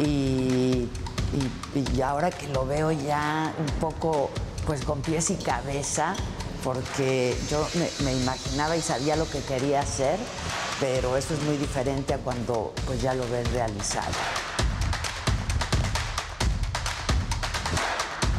y, 0.00 0.88
ahora 2.04 2.30
que 2.30 2.46
lo 2.48 2.66
veo 2.66 2.92
ya 2.92 3.52
un 3.58 3.80
poco 3.80 4.30
pues 4.64 4.84
con 4.84 5.02
pies 5.02 5.30
y 5.30 5.36
cabeza, 5.36 6.14
porque 6.62 7.36
yo 7.50 7.66
me, 7.74 7.88
me 8.04 8.16
imaginaba 8.16 8.76
y 8.76 8.82
sabía 8.82 9.16
lo 9.16 9.28
que 9.28 9.40
quería 9.40 9.80
hacer, 9.80 10.18
pero 10.80 11.16
eso 11.16 11.34
es 11.34 11.42
muy 11.42 11.56
diferente 11.56 12.14
a 12.14 12.18
cuando 12.18 12.72
pues 12.86 13.02
ya 13.02 13.12
lo 13.12 13.28
ves 13.28 13.50
realizado. 13.52 14.14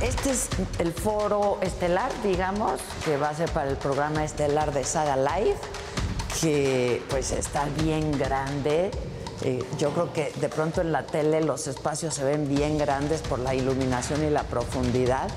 Este 0.02 0.30
es 0.30 0.48
el 0.78 0.94
foro 0.94 1.58
estelar, 1.62 2.12
digamos, 2.22 2.80
que 3.04 3.18
va 3.18 3.30
a 3.30 3.34
ser 3.34 3.50
para 3.50 3.68
el 3.68 3.78
programa 3.78 4.24
estelar 4.24 4.72
de 4.72 4.84
Saga 4.84 5.18
Live, 5.18 5.58
que 6.40 7.02
pues 7.10 7.32
está 7.32 7.66
bien 7.82 8.12
grande. 8.12 8.92
Eh, 9.42 9.64
yo 9.80 9.90
creo 9.92 10.14
que 10.14 10.32
de 10.40 10.50
pronto 10.50 10.82
en 10.82 10.92
la 10.92 11.08
tele 11.08 11.42
los 11.42 11.66
espacios 11.66 12.14
se 12.14 12.24
ven 12.24 12.48
bien 12.48 12.78
grandes 12.78 13.22
por 13.22 13.40
la 13.40 13.56
iluminación 13.56 14.24
y 14.24 14.30
la 14.30 14.44
profundidad, 14.44 15.30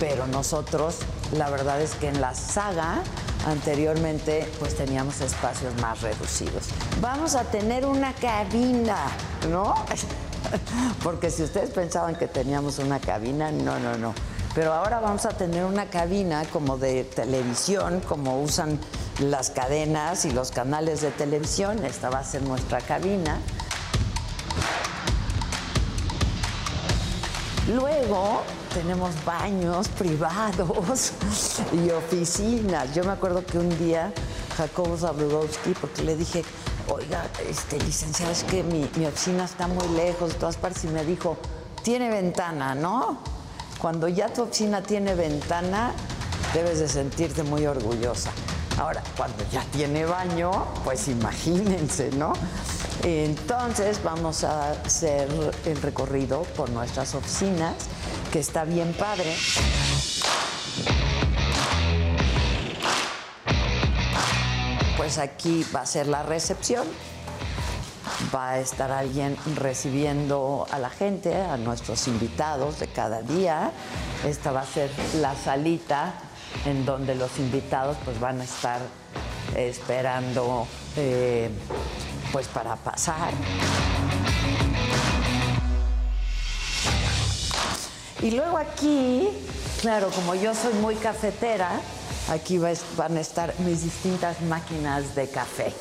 pero 0.00 0.26
nosotros, 0.26 0.98
la 1.36 1.48
verdad 1.48 1.80
es 1.80 1.94
que 1.94 2.08
en 2.08 2.20
la 2.20 2.34
saga 2.34 3.02
anteriormente 3.46 4.50
pues 4.58 4.76
teníamos 4.76 5.20
espacios 5.20 5.72
más 5.80 6.00
reducidos. 6.02 6.64
Vamos 7.00 7.36
a 7.36 7.44
tener 7.44 7.86
una 7.86 8.12
cabina, 8.14 9.06
¿no? 9.48 9.72
Porque 11.02 11.30
si 11.30 11.42
ustedes 11.42 11.70
pensaban 11.70 12.16
que 12.16 12.26
teníamos 12.26 12.78
una 12.78 13.00
cabina, 13.00 13.50
no, 13.50 13.78
no, 13.78 13.96
no. 13.96 14.14
Pero 14.54 14.72
ahora 14.72 14.98
vamos 14.98 15.26
a 15.26 15.30
tener 15.30 15.64
una 15.64 15.86
cabina 15.86 16.44
como 16.52 16.76
de 16.76 17.04
televisión, 17.04 18.00
como 18.00 18.42
usan 18.42 18.80
las 19.20 19.50
cadenas 19.50 20.24
y 20.24 20.32
los 20.32 20.50
canales 20.50 21.02
de 21.02 21.10
televisión. 21.12 21.84
Esta 21.84 22.10
va 22.10 22.18
a 22.18 22.24
ser 22.24 22.42
nuestra 22.42 22.80
cabina. 22.80 23.38
Luego 27.68 28.42
tenemos 28.74 29.10
baños 29.24 29.86
privados 29.88 31.12
y 31.72 31.90
oficinas. 31.90 32.92
Yo 32.92 33.04
me 33.04 33.12
acuerdo 33.12 33.44
que 33.46 33.58
un 33.58 33.68
día 33.78 34.12
Jacobo 34.56 34.96
Zabludowski, 34.96 35.74
porque 35.80 36.02
le 36.02 36.16
dije, 36.16 36.44
oiga, 36.90 37.26
este, 37.48 37.78
licenciado, 37.78 38.32
es 38.32 38.44
que 38.44 38.62
mi, 38.62 38.90
mi 38.96 39.06
oficina 39.06 39.44
está 39.44 39.66
muy 39.66 39.88
lejos 39.96 40.32
de 40.32 40.38
todas 40.38 40.56
partes, 40.56 40.84
y 40.84 40.88
me 40.88 41.04
dijo, 41.04 41.36
tiene 41.82 42.10
ventana, 42.10 42.74
¿no? 42.74 43.18
Cuando 43.78 44.08
ya 44.08 44.28
tu 44.28 44.42
oficina 44.42 44.82
tiene 44.82 45.14
ventana, 45.14 45.92
debes 46.52 46.80
de 46.80 46.88
sentirte 46.88 47.42
muy 47.42 47.66
orgullosa. 47.66 48.30
Ahora, 48.78 49.02
cuando 49.16 49.44
ya 49.50 49.62
tiene 49.72 50.04
baño, 50.04 50.50
pues 50.84 51.08
imagínense, 51.08 52.10
¿no? 52.12 52.32
Entonces 53.02 54.02
vamos 54.02 54.44
a 54.44 54.72
hacer 54.72 55.28
el 55.64 55.80
recorrido 55.80 56.42
por 56.56 56.70
nuestras 56.70 57.14
oficinas, 57.14 57.74
que 58.32 58.40
está 58.40 58.64
bien 58.64 58.94
padre. 58.98 59.34
Pues 65.10 65.18
aquí 65.18 65.66
va 65.74 65.80
a 65.80 65.86
ser 65.86 66.06
la 66.06 66.22
recepción. 66.22 66.86
Va 68.32 68.50
a 68.50 68.58
estar 68.60 68.92
alguien 68.92 69.36
recibiendo 69.56 70.68
a 70.70 70.78
la 70.78 70.88
gente, 70.88 71.34
a 71.34 71.56
nuestros 71.56 72.06
invitados 72.06 72.78
de 72.78 72.86
cada 72.86 73.20
día. 73.22 73.72
Esta 74.24 74.52
va 74.52 74.60
a 74.60 74.66
ser 74.66 74.88
la 75.16 75.34
salita 75.34 76.14
en 76.64 76.86
donde 76.86 77.16
los 77.16 77.40
invitados 77.40 77.96
pues 78.04 78.20
van 78.20 78.40
a 78.40 78.44
estar 78.44 78.80
esperando 79.56 80.68
eh, 80.96 81.50
pues 82.30 82.46
para 82.46 82.76
pasar. 82.76 83.32
Y 88.22 88.30
luego 88.30 88.58
aquí, 88.58 89.28
claro, 89.80 90.10
como 90.10 90.36
yo 90.36 90.54
soy 90.54 90.74
muy 90.74 90.94
cafetera, 90.94 91.80
aquí 92.30 92.58
va- 92.58 92.72
van 92.96 93.16
a 93.16 93.20
estar 93.20 93.52
mis 93.60 93.82
distintas 93.82 94.40
máquinas 94.42 95.14
de 95.14 95.28
café. 95.28 95.72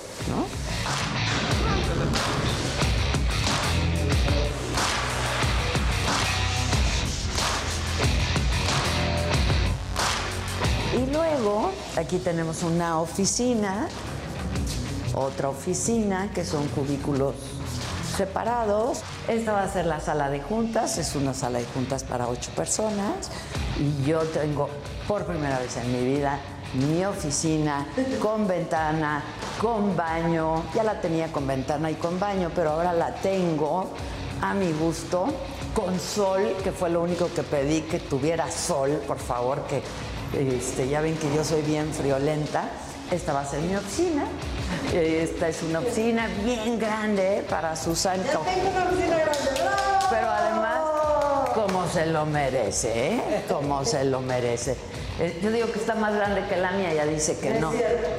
Y 10.98 11.12
luego 11.12 11.72
aquí 11.98 12.18
tenemos 12.18 12.64
una 12.64 13.00
oficina, 13.00 13.88
otra 15.14 15.50
oficina 15.50 16.32
que 16.34 16.44
son 16.44 16.68
cubículos 16.70 17.36
separados. 18.18 19.00
Esta 19.28 19.54
va 19.54 19.64
a 19.64 19.72
ser 19.72 19.86
la 19.86 20.00
sala 20.00 20.30
de 20.30 20.42
juntas, 20.42 20.98
es 20.98 21.16
una 21.16 21.34
sala 21.34 21.60
de 21.60 21.66
juntas 21.66 22.04
para 22.04 22.28
ocho 22.28 22.52
personas. 22.52 23.30
Y 23.80 24.04
yo 24.06 24.20
tengo 24.20 24.70
por 25.08 25.26
primera 25.26 25.60
vez 25.60 25.78
en 25.78 25.92
mi 25.92 26.06
vida 26.06 26.40
mi 26.74 27.04
oficina 27.04 27.88
con 28.22 28.48
ventana, 28.48 29.24
con 29.60 29.96
baño. 29.96 30.64
Ya 30.76 30.84
la 30.84 31.02
tenía 31.02 31.32
con 31.32 31.48
ventana 31.48 31.90
y 31.90 31.96
con 31.96 32.20
baño, 32.20 32.52
pero 32.54 32.72
ahora 32.72 32.94
la 32.94 33.16
tengo 33.16 33.90
a 34.42 34.54
mi 34.54 34.72
gusto, 34.74 35.28
con 35.74 36.00
sol, 36.00 36.56
que 36.64 36.72
fue 36.72 36.90
lo 36.90 37.02
único 37.02 37.32
que 37.34 37.44
pedí, 37.44 37.82
que 37.82 38.00
tuviera 38.00 38.50
sol, 38.52 39.02
por 39.08 39.18
favor, 39.18 39.64
que 39.64 39.82
este, 40.38 40.88
ya 40.88 41.02
ven 41.02 41.18
que 41.18 41.34
yo 41.36 41.44
soy 41.44 41.62
bien 41.62 41.92
friolenta. 41.94 42.70
Esta 43.12 43.34
va 43.34 43.42
a 43.42 43.46
ser 43.46 43.62
mi 43.62 43.76
oficina. 43.76 44.26
Esta 44.94 45.50
es 45.50 45.64
una 45.64 45.80
oficina 45.80 46.28
bien 46.44 46.78
grande 46.78 47.44
para 47.50 47.76
Susan. 47.76 48.20
Pero 50.10 50.30
además, 50.30 50.99
se 51.92 52.06
lo 52.06 52.26
merece, 52.26 53.14
¿eh? 53.16 53.44
Como 53.50 53.84
se 53.86 54.04
lo 54.06 54.22
merece. 54.22 54.76
Eh, 55.20 55.40
Yo 55.44 55.52
digo 55.52 55.72
que 55.72 55.80
está 55.80 55.96
más 55.96 56.14
grande 56.16 56.46
que 56.48 56.56
la 56.58 56.72
mía, 56.72 56.92
ella 56.92 57.06
dice 57.06 57.38
que 57.38 57.52
no. 57.60 57.72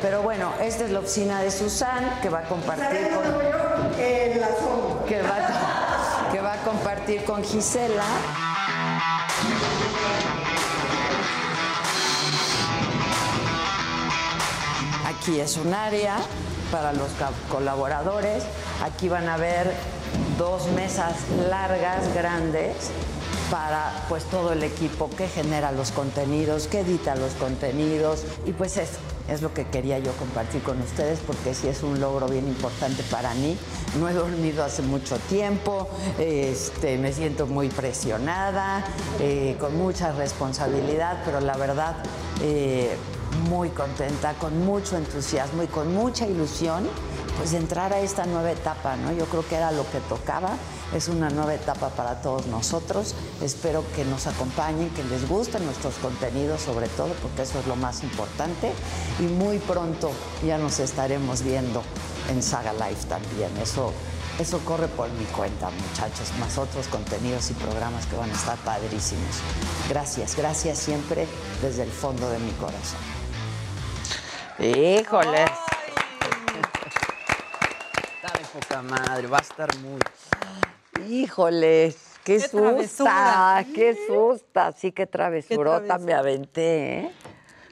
Pero 0.02 0.22
bueno, 0.22 0.52
esta 0.60 0.84
es 0.84 0.90
la 0.90 0.98
oficina 1.00 1.40
de 1.42 1.50
Susan, 1.50 2.18
que 2.20 2.28
va 2.28 2.40
a 2.40 2.44
compartir 2.44 3.08
con... 3.10 3.22
Que 5.06 5.22
va, 5.22 5.36
a- 5.36 6.32
que 6.32 6.40
va 6.40 6.52
a 6.54 6.56
compartir 6.62 7.24
con 7.24 7.42
Gisela. 7.42 8.04
Aquí 15.06 15.40
es 15.40 15.56
un 15.56 15.74
área 15.74 16.16
para 16.70 16.92
los 16.92 17.08
colaboradores. 17.50 18.44
Aquí 18.84 19.08
van 19.08 19.28
a 19.28 19.36
ver 19.36 19.72
dos 20.38 20.66
mesas 20.68 21.14
largas, 21.48 22.12
grandes, 22.14 22.90
para 23.50 24.04
pues 24.08 24.24
todo 24.24 24.52
el 24.52 24.62
equipo 24.62 25.10
que 25.10 25.28
genera 25.28 25.72
los 25.72 25.90
contenidos, 25.90 26.66
que 26.66 26.80
edita 26.80 27.14
los 27.16 27.32
contenidos. 27.32 28.24
Y 28.46 28.52
pues 28.52 28.76
eso 28.76 28.98
es 29.28 29.42
lo 29.42 29.52
que 29.52 29.66
quería 29.66 29.98
yo 29.98 30.12
compartir 30.12 30.62
con 30.62 30.80
ustedes 30.80 31.18
porque 31.26 31.54
sí 31.54 31.68
es 31.68 31.82
un 31.82 32.00
logro 32.00 32.28
bien 32.28 32.46
importante 32.46 33.02
para 33.10 33.34
mí. 33.34 33.58
No 33.98 34.08
he 34.08 34.12
dormido 34.12 34.64
hace 34.64 34.82
mucho 34.82 35.18
tiempo, 35.28 35.88
este, 36.18 36.98
me 36.98 37.12
siento 37.12 37.46
muy 37.46 37.68
presionada, 37.68 38.84
eh, 39.18 39.56
con 39.58 39.76
mucha 39.76 40.12
responsabilidad, 40.12 41.22
pero 41.24 41.40
la 41.40 41.56
verdad... 41.56 41.96
eh, 42.42 42.96
muy 43.48 43.70
contenta, 43.70 44.34
con 44.34 44.64
mucho 44.66 44.96
entusiasmo 44.96 45.62
y 45.62 45.66
con 45.68 45.94
mucha 45.94 46.26
ilusión, 46.26 46.88
pues 47.38 47.52
de 47.52 47.58
entrar 47.58 47.92
a 47.92 48.00
esta 48.00 48.26
nueva 48.26 48.50
etapa, 48.50 48.96
¿no? 48.96 49.12
Yo 49.12 49.24
creo 49.26 49.46
que 49.46 49.54
era 49.54 49.70
lo 49.70 49.88
que 49.90 50.00
tocaba, 50.08 50.50
es 50.94 51.08
una 51.08 51.30
nueva 51.30 51.54
etapa 51.54 51.90
para 51.90 52.20
todos 52.20 52.46
nosotros. 52.46 53.14
Espero 53.42 53.84
que 53.94 54.04
nos 54.04 54.26
acompañen, 54.26 54.90
que 54.90 55.04
les 55.04 55.28
gusten 55.28 55.64
nuestros 55.64 55.94
contenidos, 55.96 56.62
sobre 56.62 56.88
todo, 56.88 57.08
porque 57.22 57.42
eso 57.42 57.60
es 57.60 57.66
lo 57.66 57.76
más 57.76 58.02
importante. 58.02 58.72
Y 59.18 59.22
muy 59.24 59.58
pronto 59.58 60.10
ya 60.44 60.58
nos 60.58 60.80
estaremos 60.80 61.42
viendo 61.42 61.82
en 62.28 62.42
Saga 62.42 62.72
Life 62.72 63.06
también. 63.08 63.56
Eso, 63.58 63.92
eso 64.38 64.58
corre 64.64 64.88
por 64.88 65.08
mi 65.10 65.24
cuenta, 65.26 65.70
muchachos, 65.70 66.32
más 66.38 66.58
otros 66.58 66.88
contenidos 66.88 67.50
y 67.50 67.54
programas 67.54 68.06
que 68.06 68.16
van 68.16 68.30
a 68.30 68.34
estar 68.34 68.58
padrísimos. 68.58 69.36
Gracias, 69.88 70.36
gracias 70.36 70.78
siempre 70.78 71.26
desde 71.62 71.84
el 71.84 71.90
fondo 71.90 72.28
de 72.30 72.38
mi 72.38 72.52
corazón. 72.52 73.00
Híjole. 74.58 75.44
Está 78.14 78.38
de 78.38 78.44
poca 78.52 78.82
madre, 78.82 79.26
va 79.26 79.38
a 79.38 79.40
estar 79.40 79.68
muy. 79.78 80.00
Híjoles, 81.10 81.96
qué, 82.24 82.36
Qué 82.36 82.40
susta, 82.40 82.54
travesura. 83.04 83.64
qué 83.74 83.96
susta, 84.06 84.72
sí, 84.72 84.92
qué 84.92 85.06
travesurota 85.06 85.80
travesura. 85.86 86.06
me 86.06 86.14
aventé, 86.14 86.98
¿eh? 87.00 87.10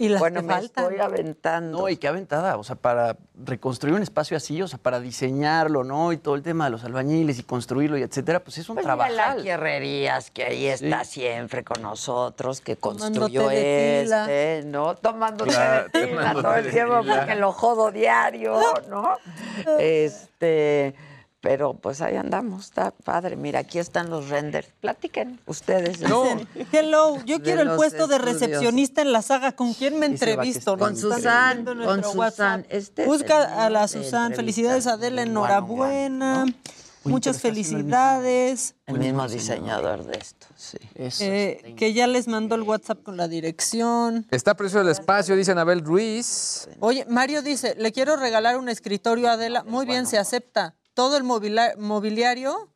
Y 0.00 0.08
las 0.08 0.20
bueno, 0.20 0.40
que 0.42 0.46
me 0.46 0.52
faltan. 0.54 0.84
estoy 0.84 1.00
aventando. 1.00 1.78
No, 1.78 1.88
y 1.88 1.96
qué 1.96 2.06
aventada, 2.06 2.56
o 2.56 2.62
sea, 2.62 2.76
para 2.76 3.16
reconstruir 3.44 3.94
un 3.96 4.02
espacio 4.02 4.36
así, 4.36 4.60
o 4.62 4.68
sea, 4.68 4.78
para 4.78 5.00
diseñarlo, 5.00 5.82
¿no? 5.82 6.12
Y 6.12 6.18
todo 6.18 6.36
el 6.36 6.42
tema 6.42 6.66
de 6.66 6.70
los 6.70 6.84
albañiles 6.84 7.38
y 7.40 7.42
construirlo 7.42 7.96
y 7.98 8.02
etcétera, 8.02 8.38
pues 8.40 8.58
es 8.58 8.68
un 8.68 8.76
Pues 8.76 8.86
trabajo. 8.86 9.10
mira 9.10 9.34
la 9.34 9.42
Herrerías, 9.54 10.30
que 10.30 10.44
ahí 10.44 10.66
está 10.66 11.02
Sí. 11.04 11.20
siempre 11.20 11.64
con 11.64 11.82
nosotros, 11.82 12.60
que 12.60 12.76
Tomándote 12.76 13.08
construyó 13.28 13.48
tequila. 13.48 14.22
este, 14.22 14.62
¿no? 14.68 14.94
Tomando 14.94 15.44
Claro, 15.44 15.90
tequila 15.90 16.06
tomándote 16.10 16.42
todo 16.42 16.54
el 16.56 16.70
tiempo 16.70 16.94
porque 17.04 17.34
lo 17.34 17.52
jodo 17.52 17.90
diario, 17.90 18.56
¿no? 18.88 19.16
Este, 19.80 20.94
pero 21.40 21.74
pues 21.74 22.00
ahí 22.00 22.16
andamos, 22.16 22.66
está 22.66 22.90
padre. 22.90 23.36
Mira, 23.36 23.60
aquí 23.60 23.78
están 23.78 24.10
los 24.10 24.28
renders. 24.28 24.68
Platiquen 24.80 25.40
ustedes. 25.46 26.00
Dicen, 26.00 26.48
Hello, 26.72 27.22
yo 27.24 27.40
quiero 27.42 27.62
el 27.62 27.76
puesto 27.76 28.08
de 28.08 28.18
recepcionista 28.18 29.02
en 29.02 29.12
la 29.12 29.22
saga. 29.22 29.52
¿Con 29.52 29.74
quién 29.74 29.98
me 29.98 30.06
entrevisto? 30.06 30.76
Con 30.76 30.96
Susan, 30.96 31.64
con 31.64 32.02
Susan. 32.02 32.18
WhatsApp. 32.18 32.64
Este 32.68 33.02
es 33.02 33.08
Busca 33.08 33.64
a 33.64 33.70
la 33.70 33.86
Susan. 33.86 34.34
Felicidades, 34.34 34.86
Adela. 34.86 35.22
Enhorabuena. 35.22 36.46
Muchas 37.04 37.40
felicidades. 37.40 38.74
El 38.86 38.98
mismo 38.98 39.26
diseñador 39.28 40.04
de 40.04 40.18
esto, 40.18 40.46
sí. 40.56 40.78
Eh, 40.96 41.74
que 41.76 41.92
ya 41.92 42.06
les 42.06 42.28
mandó 42.28 42.54
el 42.54 42.62
WhatsApp 42.62 43.02
con 43.02 43.16
la 43.16 43.28
dirección. 43.28 44.26
Está 44.30 44.54
precioso 44.56 44.82
el 44.82 44.90
espacio, 44.90 45.36
dice 45.36 45.52
Anabel 45.52 45.84
Ruiz. 45.84 46.68
Oye, 46.80 47.06
Mario 47.08 47.42
dice, 47.42 47.74
le 47.78 47.92
quiero 47.92 48.16
regalar 48.16 48.58
un 48.58 48.68
escritorio 48.68 49.28
a 49.28 49.32
Adela. 49.32 49.64
Muy 49.64 49.86
bien, 49.86 50.06
se 50.06 50.18
acepta. 50.18 50.74
Todo 50.98 51.16
el 51.16 51.22
mobiliario 51.22 52.68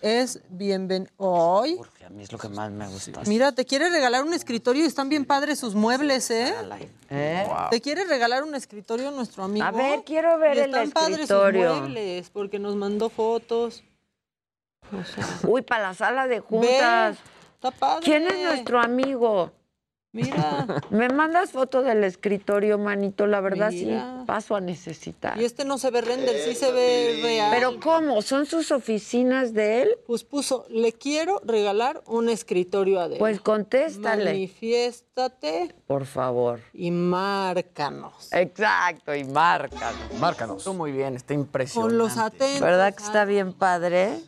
es 0.00 0.40
bienvenido. 0.48 1.12
Hoy, 1.18 1.78
A 2.06 2.08
mí 2.08 2.22
es 2.22 2.32
lo 2.32 2.38
que 2.38 2.48
más 2.48 2.70
me 2.70 2.88
gusta. 2.88 3.20
mira, 3.26 3.52
te 3.52 3.66
quiere 3.66 3.90
regalar 3.90 4.24
un 4.24 4.32
escritorio 4.32 4.84
y 4.84 4.86
están 4.86 5.10
bien 5.10 5.26
padres 5.26 5.58
sus 5.58 5.74
muebles, 5.74 6.30
¿eh? 6.30 6.54
¿Eh? 7.10 7.46
Te 7.70 7.82
quiere 7.82 8.06
regalar 8.06 8.42
un 8.42 8.54
escritorio 8.54 9.10
nuestro 9.10 9.44
amigo. 9.44 9.66
A 9.66 9.70
ver, 9.70 10.02
quiero 10.02 10.38
ver 10.38 10.56
Y 10.56 10.60
el 10.60 10.64
están 10.70 10.92
padres 10.92 11.28
sus 11.28 11.52
muebles 11.52 12.30
porque 12.30 12.58
nos 12.58 12.74
mandó 12.74 13.10
fotos. 13.10 13.84
O 14.90 15.04
sea, 15.04 15.26
Uy, 15.46 15.60
para 15.60 15.88
la 15.88 15.94
sala 15.94 16.26
de 16.28 16.40
juntas. 16.40 17.18
está 17.56 17.70
padre. 17.70 18.02
¿Quién 18.02 18.28
es 18.28 18.42
nuestro 18.44 18.80
amigo? 18.80 19.52
Mira. 20.12 20.66
Me 20.90 21.08
mandas 21.08 21.52
foto 21.52 21.82
del 21.82 22.04
escritorio, 22.04 22.78
manito. 22.78 23.26
La 23.26 23.40
verdad 23.40 23.70
Mira. 23.70 24.18
sí 24.20 24.26
paso 24.26 24.54
a 24.54 24.60
necesitar. 24.60 25.40
Y 25.40 25.44
este 25.44 25.64
no 25.64 25.78
se 25.78 25.90
ve 25.90 26.02
render, 26.02 26.36
sí 26.38 26.54
se 26.54 26.70
ve 26.70 27.20
real. 27.22 27.50
Pero 27.54 27.80
¿cómo? 27.80 28.20
¿Son 28.20 28.44
sus 28.44 28.70
oficinas 28.72 29.54
de 29.54 29.82
él? 29.82 29.88
Pues 30.06 30.24
puso, 30.24 30.66
le 30.68 30.92
quiero 30.92 31.40
regalar 31.44 32.02
un 32.06 32.28
escritorio 32.28 33.00
a 33.00 33.04
Adela. 33.04 33.18
Pues 33.18 33.40
contéstale. 33.40 34.24
Manifiéstate 34.26 35.74
Por 35.86 36.04
favor. 36.04 36.60
y 36.74 36.90
márcanos. 36.90 38.32
Exacto, 38.32 39.14
y 39.14 39.24
márcanos. 39.24 40.12
Márcanos. 40.20 40.58
Estuvo 40.58 40.74
muy 40.74 40.92
bien, 40.92 41.16
está 41.16 41.32
impresionante. 41.34 41.96
Con 41.96 41.98
los 41.98 42.18
atentos. 42.18 42.60
¿Verdad 42.60 42.94
que 42.94 43.02
está 43.02 43.24
bien 43.24 43.52
padre? 43.54 44.20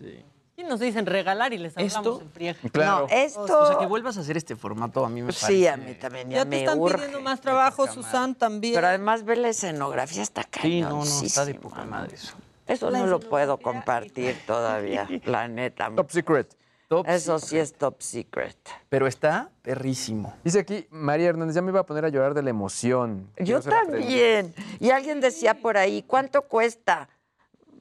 Y 0.57 0.63
nos 0.63 0.79
dicen 0.79 1.05
regalar 1.07 1.53
y 1.53 1.59
les 1.59 1.77
hablamos 1.77 1.97
Esto- 1.97 2.21
en 2.23 2.31
friega. 2.31 2.57
No, 2.75 3.07
esto... 3.11 3.43
O 3.61 3.67
sea, 3.67 3.79
que 3.79 3.87
vuelvas 3.87 4.17
a 4.17 4.21
hacer 4.21 4.37
este 4.37 4.55
formato 4.55 5.05
a 5.05 5.09
mí 5.09 5.21
me 5.21 5.27
parece. 5.33 5.47
Sí, 5.47 5.67
a 5.67 5.77
mí 5.77 5.95
también 5.95 6.31
ya, 6.31 6.37
Ya 6.45 6.45
te 6.51 6.61
están 6.61 6.79
urge. 6.79 6.95
pidiendo 6.97 7.21
más 7.21 7.41
trabajo, 7.41 7.87
Susan, 7.89 8.35
también. 8.37 8.75
Pero 8.75 8.87
además 8.87 9.25
ve 9.25 9.35
la 9.37 9.49
escenografía, 9.49 10.23
está 10.23 10.47
Sí, 10.63 10.81
no, 10.83 10.91
no, 10.91 11.23
está 11.23 11.45
de 11.45 11.55
poca 11.55 11.85
madre 11.85 12.15
eso. 12.15 12.35
Eso 12.67 12.91
no 12.91 13.07
lo 13.07 13.19
puedo 13.21 13.59
compartir 13.59 14.37
todavía, 14.47 15.09
la 15.25 15.49
neta. 15.49 15.91
Top 15.95 16.11
secret. 16.11 16.57
Top 16.87 17.07
Eso 17.09 17.39
sí 17.39 17.59
es 17.59 17.75
top 17.75 18.01
secret. 18.01 18.57
Pero 18.89 19.07
está 19.07 19.51
perrísimo. 19.63 20.35
Dice 20.45 20.61
aquí, 20.61 20.87
María 20.91 21.31
Hernández, 21.31 21.57
ya 21.57 21.63
me 21.63 21.71
iba 21.71 21.81
a 21.81 21.87
poner 21.87 22.05
a 22.05 22.11
llorar 22.11 22.35
de 22.35 22.43
la 22.43 22.51
emoción. 22.51 23.29
Yo 23.39 23.61
también. 23.61 24.55
Y 24.81 24.91
alguien 24.91 25.21
decía 25.21 25.55
por 25.55 25.77
ahí, 25.79 26.03
¿cuánto 26.07 26.43
cuesta? 26.43 27.09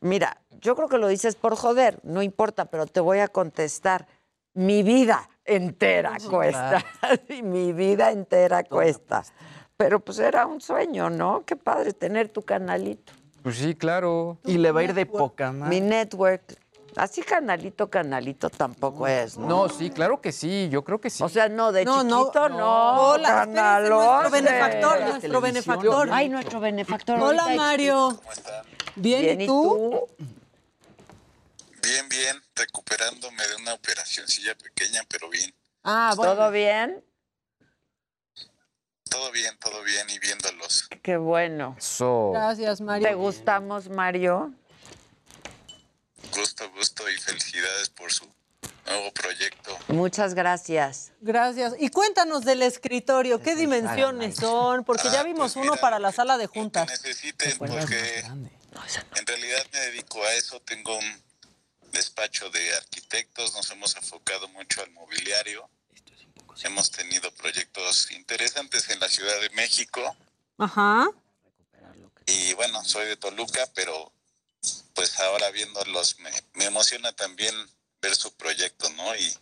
Mira, 0.04 0.38
yo 0.60 0.76
creo 0.76 0.90
que 0.90 0.98
lo 0.98 1.08
dices 1.08 1.36
por 1.36 1.56
joder, 1.56 2.02
no 2.04 2.22
importa, 2.22 2.66
pero 2.66 2.86
te 2.88 3.00
voy 3.00 3.20
a 3.20 3.30
contestar. 3.30 4.06
Mi 4.54 4.84
vida 4.84 5.30
entera 5.46 6.20
Sí, 6.20 6.28
cuesta. 6.28 6.84
Mi 7.42 7.72
vida 7.72 8.12
entera 8.12 8.66
cuesta. 8.66 9.24
Pero 9.78 10.02
pues 10.02 10.20
era 10.20 10.46
un 10.46 10.60
sueño, 10.60 11.10
¿no? 11.10 11.44
Qué 11.46 11.56
padre 11.56 11.94
tener 11.94 12.28
tu 12.28 12.42
canalito. 12.42 13.14
Pues 13.42 13.56
sí, 13.58 13.76
claro. 13.76 14.38
Y 14.46 14.58
le 14.58 14.74
va 14.74 14.82
a 14.82 14.84
ir 14.84 14.94
de 14.94 15.06
poca 15.06 15.54
más. 15.54 15.70
Mi 15.70 15.80
network. 15.80 16.58
Así 16.98 17.22
canalito, 17.24 17.90
canalito 17.90 18.50
tampoco 18.50 19.08
es, 19.08 19.38
¿no? 19.38 19.48
No, 19.48 19.70
sí, 19.70 19.90
claro 19.90 20.22
que 20.22 20.32
sí, 20.32 20.68
yo 20.70 20.84
creo 20.84 21.00
que 21.00 21.10
sí. 21.10 21.24
O 21.24 21.30
sea, 21.30 21.48
no, 21.50 21.72
de 21.72 21.86
No, 21.86 22.04
no, 22.04 22.26
chiquito 22.26 22.50
no. 22.50 22.58
no. 22.58 23.02
Hola, 23.10 23.46
nuestro 23.46 24.30
benefactor, 24.30 25.02
nuestro 25.02 25.42
benefactor. 25.42 26.10
Ay, 26.12 26.30
nuestro 26.30 26.60
benefactor. 26.60 27.20
Hola, 27.20 27.48
Mario. 27.56 28.20
Bien, 28.96 29.22
Bien, 29.22 29.42
¿y 29.42 29.44
¿y 29.44 29.48
tú? 29.48 30.08
Bien, 31.82 32.08
bien, 32.10 32.42
recuperándome 32.56 33.46
de 33.48 33.56
una 33.56 33.74
operacioncilla 33.74 34.56
pequeña, 34.56 35.02
pero 35.10 35.30
bien. 35.30 35.54
Ah, 35.84 36.14
bueno. 36.16 36.36
¿Todo 36.36 36.52
bien? 36.52 37.04
Todo 39.10 39.32
bien, 39.32 39.58
todo 39.60 39.84
bien 39.84 40.10
y 40.10 40.18
viéndolos. 40.20 40.90
Qué 41.02 41.18
bueno. 41.18 41.76
Gracias, 42.32 42.82
Mario. 42.82 43.08
¿Te 43.08 43.14
gustamos, 43.16 43.90
Mario? 43.90 44.54
Gusto, 46.36 46.70
gusto 46.72 47.10
y 47.10 47.18
felicidades 47.18 47.90
por 47.90 48.12
su 48.12 48.26
nuevo 48.88 49.12
proyecto. 49.12 49.78
Muchas 49.90 50.34
gracias. 50.34 51.12
Gracias. 51.22 51.76
Y 51.80 51.90
cuéntanos 51.90 52.44
del 52.44 52.62
escritorio, 52.64 53.42
¿qué 53.42 53.56
dimensiones 53.56 54.36
son? 54.36 54.84
Porque 54.84 55.10
ya 55.12 55.24
vimos 55.24 55.56
uno 55.56 55.76
para 55.76 56.00
la 56.00 56.12
sala 56.12 56.38
de 56.38 56.48
juntas. 56.48 56.90
Necesiten 56.90 57.58
porque 57.58 58.24
en 59.16 59.26
realidad 59.26 59.66
me 59.72 59.80
dedico 59.80 60.24
a 60.24 60.34
eso. 60.34 60.60
Tengo 60.62 60.98
un 60.98 61.24
despacho 61.92 62.50
de 62.50 62.76
arquitectos, 62.76 63.54
nos 63.54 63.70
hemos 63.72 63.96
enfocado 63.96 64.48
mucho 64.50 64.82
al 64.82 64.92
mobiliario. 64.92 65.70
Hemos 66.64 66.92
tenido 66.92 67.34
proyectos 67.34 68.12
interesantes 68.12 68.90
en 68.90 69.00
la 69.00 69.10
Ciudad 69.10 69.40
de 69.42 69.50
México 69.52 70.16
Ajá. 70.60 71.10
y 72.28 72.54
bueno, 72.54 72.84
soy 72.84 73.08
de 73.08 73.18
Toluca, 73.18 73.68
pero 73.74 74.14
pues 74.94 75.20
ahora 75.20 75.50
viéndolos 75.50 76.20
me, 76.20 76.32
me 76.54 76.66
emociona 76.66 77.12
también 77.14 77.56
ver 78.02 78.16
su 78.16 78.32
proyecto, 78.36 78.88
¿no? 78.92 79.16
Y 79.16 79.36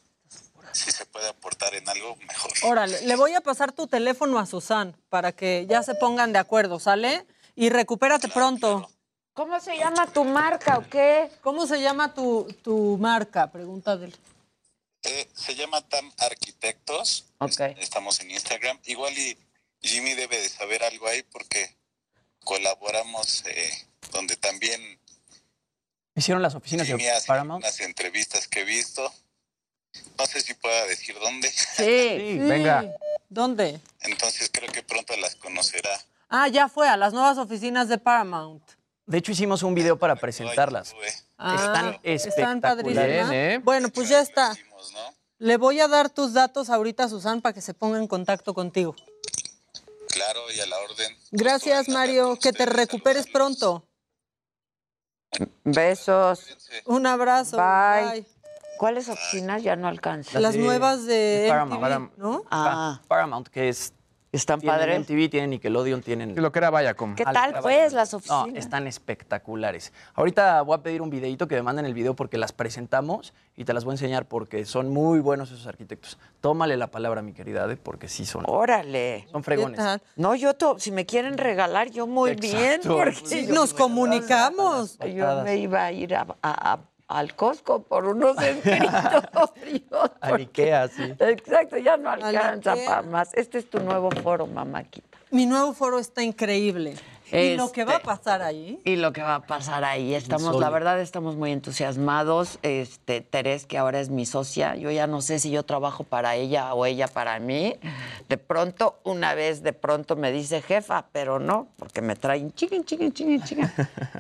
si 0.71 0.91
se 0.91 1.05
puede 1.05 1.27
aportar 1.27 1.75
en 1.75 1.87
algo, 1.89 2.15
mejor. 2.27 2.51
Órale, 2.63 3.01
le 3.01 3.15
voy 3.15 3.33
a 3.33 3.41
pasar 3.41 3.73
tu 3.73 3.87
teléfono 3.87 4.39
a 4.39 4.45
Susan 4.45 4.95
para 5.09 5.33
que 5.33 5.65
ya 5.69 5.83
se 5.83 5.95
pongan 5.95 6.31
de 6.31 6.39
acuerdo, 6.39 6.79
¿sale? 6.79 7.25
Y 7.55 7.69
recupérate 7.69 8.29
pronto. 8.29 8.89
¿Cómo 9.33 9.59
se 9.61 9.77
llama 9.77 10.07
tu 10.07 10.23
marca 10.25 10.77
o 10.77 10.89
qué? 10.89 11.29
¿Cómo 11.41 11.65
se 11.65 11.81
llama 11.81 12.13
tu, 12.13 12.53
tu 12.63 12.97
marca? 12.97 13.51
Pregunta 13.51 13.95
del. 13.95 14.15
Eh, 15.03 15.29
se 15.33 15.55
llama 15.55 15.81
TAM 15.81 16.11
Arquitectos. 16.17 17.25
Ok. 17.39 17.61
Estamos 17.79 18.19
en 18.19 18.31
Instagram.Igual 18.31 19.17
y 19.17 19.37
Jimmy 19.81 20.13
debe 20.13 20.39
de 20.39 20.49
saber 20.49 20.83
algo 20.83 21.07
ahí 21.07 21.23
porque 21.23 21.75
colaboramos 22.43 23.43
eh, 23.45 23.87
donde 24.11 24.35
también 24.35 24.99
Hicieron 26.13 26.41
las 26.43 26.55
oficinas 26.55 26.85
Jimmy 26.85 27.03
de 27.05 27.13
Paramount. 27.25 27.63
unas 27.63 27.79
entrevistas 27.79 28.47
que 28.47 28.61
he 28.61 28.65
visto. 28.65 29.11
No 30.19 30.25
sé 30.25 30.41
si 30.41 30.53
pueda 30.55 30.85
decir 30.85 31.17
dónde. 31.19 31.49
Sí. 31.49 32.37
venga. 32.37 32.85
¿Dónde? 33.29 33.79
Entonces 34.01 34.49
creo 34.51 34.69
que 34.71 34.83
pronto 34.83 35.15
las 35.17 35.35
conocerá. 35.35 35.97
Ah, 36.27 36.49
ya 36.49 36.67
fue, 36.67 36.89
a 36.89 36.97
las 36.97 37.13
nuevas 37.13 37.37
oficinas 37.37 37.87
de 37.87 37.97
Paramount. 37.97 38.61
De 39.11 39.17
hecho, 39.17 39.33
hicimos 39.33 39.61
un 39.61 39.75
video 39.75 39.99
para 39.99 40.15
presentarlas. 40.15 40.95
Ah, 41.37 41.55
Están 41.55 41.99
están 42.01 42.57
espectaculares. 42.57 43.29
Bien, 43.29 43.33
¿eh? 43.33 43.59
Bueno, 43.61 43.89
pues 43.89 44.07
ya 44.07 44.21
está. 44.21 44.55
Le 45.37 45.57
voy 45.57 45.81
a 45.81 45.89
dar 45.89 46.09
tus 46.09 46.31
datos 46.31 46.69
ahorita 46.69 47.03
a 47.03 47.09
Susan 47.09 47.41
para 47.41 47.51
que 47.51 47.59
se 47.59 47.73
ponga 47.73 47.97
en 47.97 48.07
contacto 48.07 48.53
contigo. 48.53 48.95
Claro, 50.07 50.39
y 50.55 50.61
a 50.61 50.65
la 50.65 50.77
orden. 50.79 51.17
Gracias, 51.31 51.89
Mario. 51.89 52.37
Que 52.41 52.53
te 52.53 52.65
recuperes 52.65 53.27
pronto. 53.27 53.85
Besos. 55.65 56.45
Un 56.85 57.05
abrazo. 57.05 57.57
Bye. 57.57 58.25
¿Cuáles 58.77 59.09
oficinas? 59.09 59.61
Ya 59.61 59.75
no 59.75 59.89
alcanzo. 59.89 60.39
Las 60.39 60.55
nuevas 60.55 61.05
de 61.05 61.47
Paramount. 61.49 61.83
MTV, 61.83 62.17
¿no? 62.17 62.43
Ah. 62.49 62.99
Pa- 63.01 63.07
Paramount, 63.09 63.49
que 63.49 63.67
es. 63.67 63.93
¿Están 64.31 64.61
tienen 64.61 64.79
padres? 64.79 64.99
MTV, 65.01 65.29
tienen 65.29 65.49
Nickelodeon, 65.49 66.01
tienen. 66.01 66.35
Lo 66.41 66.51
que 66.53 66.59
era 66.59 66.69
Viacom. 66.71 67.15
¿Qué 67.15 67.23
Al- 67.23 67.33
tal, 67.33 67.59
pues, 67.61 67.91
las 67.91 68.13
oficinas? 68.13 68.47
No, 68.47 68.55
están 68.57 68.87
espectaculares. 68.87 69.91
Ahorita 70.13 70.61
voy 70.61 70.75
a 70.75 70.83
pedir 70.83 71.01
un 71.01 71.09
videito 71.09 71.47
que 71.49 71.55
me 71.55 71.63
manden 71.63 71.85
el 71.85 71.93
video 71.93 72.15
porque 72.15 72.37
las 72.37 72.53
presentamos 72.53 73.33
y 73.57 73.65
te 73.65 73.73
las 73.73 73.83
voy 73.83 73.91
a 73.91 73.95
enseñar 73.95 74.25
porque 74.27 74.63
son 74.65 74.89
muy 74.89 75.19
buenos 75.19 75.51
esos 75.51 75.67
arquitectos. 75.67 76.17
Tómale 76.39 76.77
la 76.77 76.87
palabra, 76.87 77.21
mi 77.21 77.33
querida, 77.33 77.65
Ade, 77.65 77.75
porque 77.75 78.07
sí 78.07 78.25
son. 78.25 78.45
Órale. 78.47 79.27
Son 79.31 79.43
fregones. 79.43 79.79
No, 80.15 80.33
yo, 80.35 80.53
to- 80.53 80.79
si 80.79 80.91
me 80.91 81.05
quieren 81.05 81.37
regalar, 81.37 81.89
yo 81.91 82.07
muy 82.07 82.35
bien, 82.35 82.79
porque 82.87 83.15
Sí, 83.25 83.47
yo- 83.47 83.53
Nos 83.53 83.73
comunicamos. 83.73 84.97
yo 85.13 85.43
me 85.43 85.57
iba 85.57 85.83
a 85.85 85.91
ir 85.91 86.15
a- 86.15 86.25
a- 86.41 86.73
a- 86.73 86.79
al 87.11 87.35
Costco 87.35 87.83
por 87.83 88.05
unos 88.05 88.37
escritorios. 88.41 90.11
A 90.21 90.35
Ikea, 90.35 90.87
sí. 90.87 91.13
Exacto, 91.19 91.77
ya 91.77 91.97
no 91.97 92.09
alcanza 92.09 92.75
para 92.85 93.01
más. 93.01 93.33
Este 93.33 93.57
es 93.57 93.69
tu 93.69 93.79
nuevo 93.79 94.11
foro, 94.11 94.47
mamáquita. 94.47 95.17
Mi 95.29 95.45
nuevo 95.45 95.73
foro 95.73 95.99
está 95.99 96.23
increíble. 96.23 96.95
Y 97.31 97.55
lo 97.55 97.71
que 97.71 97.83
va 97.85 97.93
a 97.93 97.95
Este- 97.95 98.05
pasar 98.05 98.41
ahí. 98.41 98.79
Y 98.83 98.95
lo 98.97 99.13
que 99.13 99.21
va 99.21 99.35
a 99.35 99.41
pasar 99.45 99.83
ahí, 99.83 100.13
estamos, 100.13 100.59
la 100.59 100.69
verdad, 100.69 100.99
estamos 100.99 101.35
muy 101.35 101.51
entusiasmados. 101.51 102.59
Este, 102.61 103.21
Terés, 103.21 103.65
que 103.65 103.77
ahora 103.77 103.99
es 103.99 104.09
mi 104.09 104.25
socia, 104.25 104.75
yo 104.75 104.91
ya 104.91 105.07
no 105.07 105.21
sé 105.21 105.39
si 105.39 105.51
yo 105.51 105.63
trabajo 105.63 106.03
para 106.03 106.35
ella 106.35 106.73
o 106.73 106.85
ella 106.85 107.07
para 107.07 107.39
mí. 107.39 107.75
De 108.29 108.37
pronto, 108.37 108.99
una 109.03 109.33
vez, 109.33 109.63
de 109.63 109.73
pronto 109.73 110.15
me 110.15 110.31
dice 110.31 110.61
jefa, 110.61 111.05
pero 111.11 111.39
no, 111.39 111.67
porque 111.77 112.01
me 112.01 112.15
traen 112.15 112.51
chiquen, 112.53 112.83
chiquen, 112.83 113.13
chiquen, 113.13 113.41
chiquen. 113.43 113.71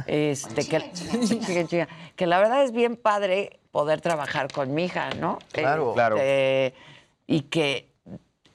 Este, 0.07 0.67
que, 0.67 0.91
chiquen, 0.93 1.67
chiquen. 1.67 1.87
que 2.15 2.27
la 2.27 2.39
verdad 2.39 2.63
es 2.63 2.71
bien 2.71 2.95
padre 2.95 3.59
poder 3.71 4.01
trabajar 4.01 4.51
con 4.51 4.73
mi 4.73 4.85
hija, 4.85 5.11
¿no? 5.19 5.39
Claro. 5.51 5.93
Claro. 5.93 6.15
Este, 6.17 6.73
y 7.27 7.41
que 7.43 7.90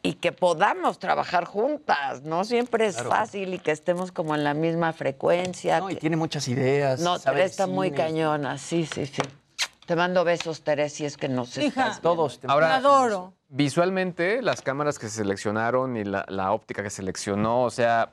y 0.07 0.15
que 0.15 0.31
podamos 0.31 0.99
trabajar 1.01 1.45
juntas, 1.45 2.23
no 2.23 2.45
siempre 2.45 2.87
es 2.87 2.95
Claro. 2.95 3.11
fácil 3.11 3.55
y 3.55 3.59
que 3.59 3.73
estemos 3.73 4.13
como 4.13 4.37
en 4.37 4.45
la 4.45 4.55
misma 4.55 4.93
frecuencia. 4.93 5.81
No, 5.81 5.91
y 5.91 5.97
tiene 5.97 6.17
muchas 6.17 6.47
ideas. 6.47 7.01
no, 7.01 7.19
sabe 7.19 7.39
Teresa 7.39 7.51
está 7.65 7.67
muy 7.67 7.91
cañona, 7.91 8.57
sí, 8.57 8.87
sí, 8.87 9.07
sí. 9.07 9.23
Te 9.85 9.97
mando 9.97 10.23
besos, 10.25 10.63
Teresa, 10.63 10.95
si 10.97 11.05
es 11.05 11.17
que 11.17 11.29
nos 11.29 11.57
Hija. 11.59 11.67
estás 11.89 12.01
Todos. 12.01 12.39
te- 12.41 12.47
Te 12.47 12.53
Ahora, 12.53 12.77
adoro. 12.77 13.33
visualmente, 13.49 14.43
las 14.43 14.63
cámaras 14.63 14.99
que 14.99 15.09
se 15.09 15.17
seleccionaron 15.17 15.97
y 15.97 16.05
la, 16.05 16.25
la 16.29 16.53
óptica 16.53 16.83
que 16.85 16.91
seleccionó, 16.91 17.63
o 17.65 17.71
sea, 17.71 18.11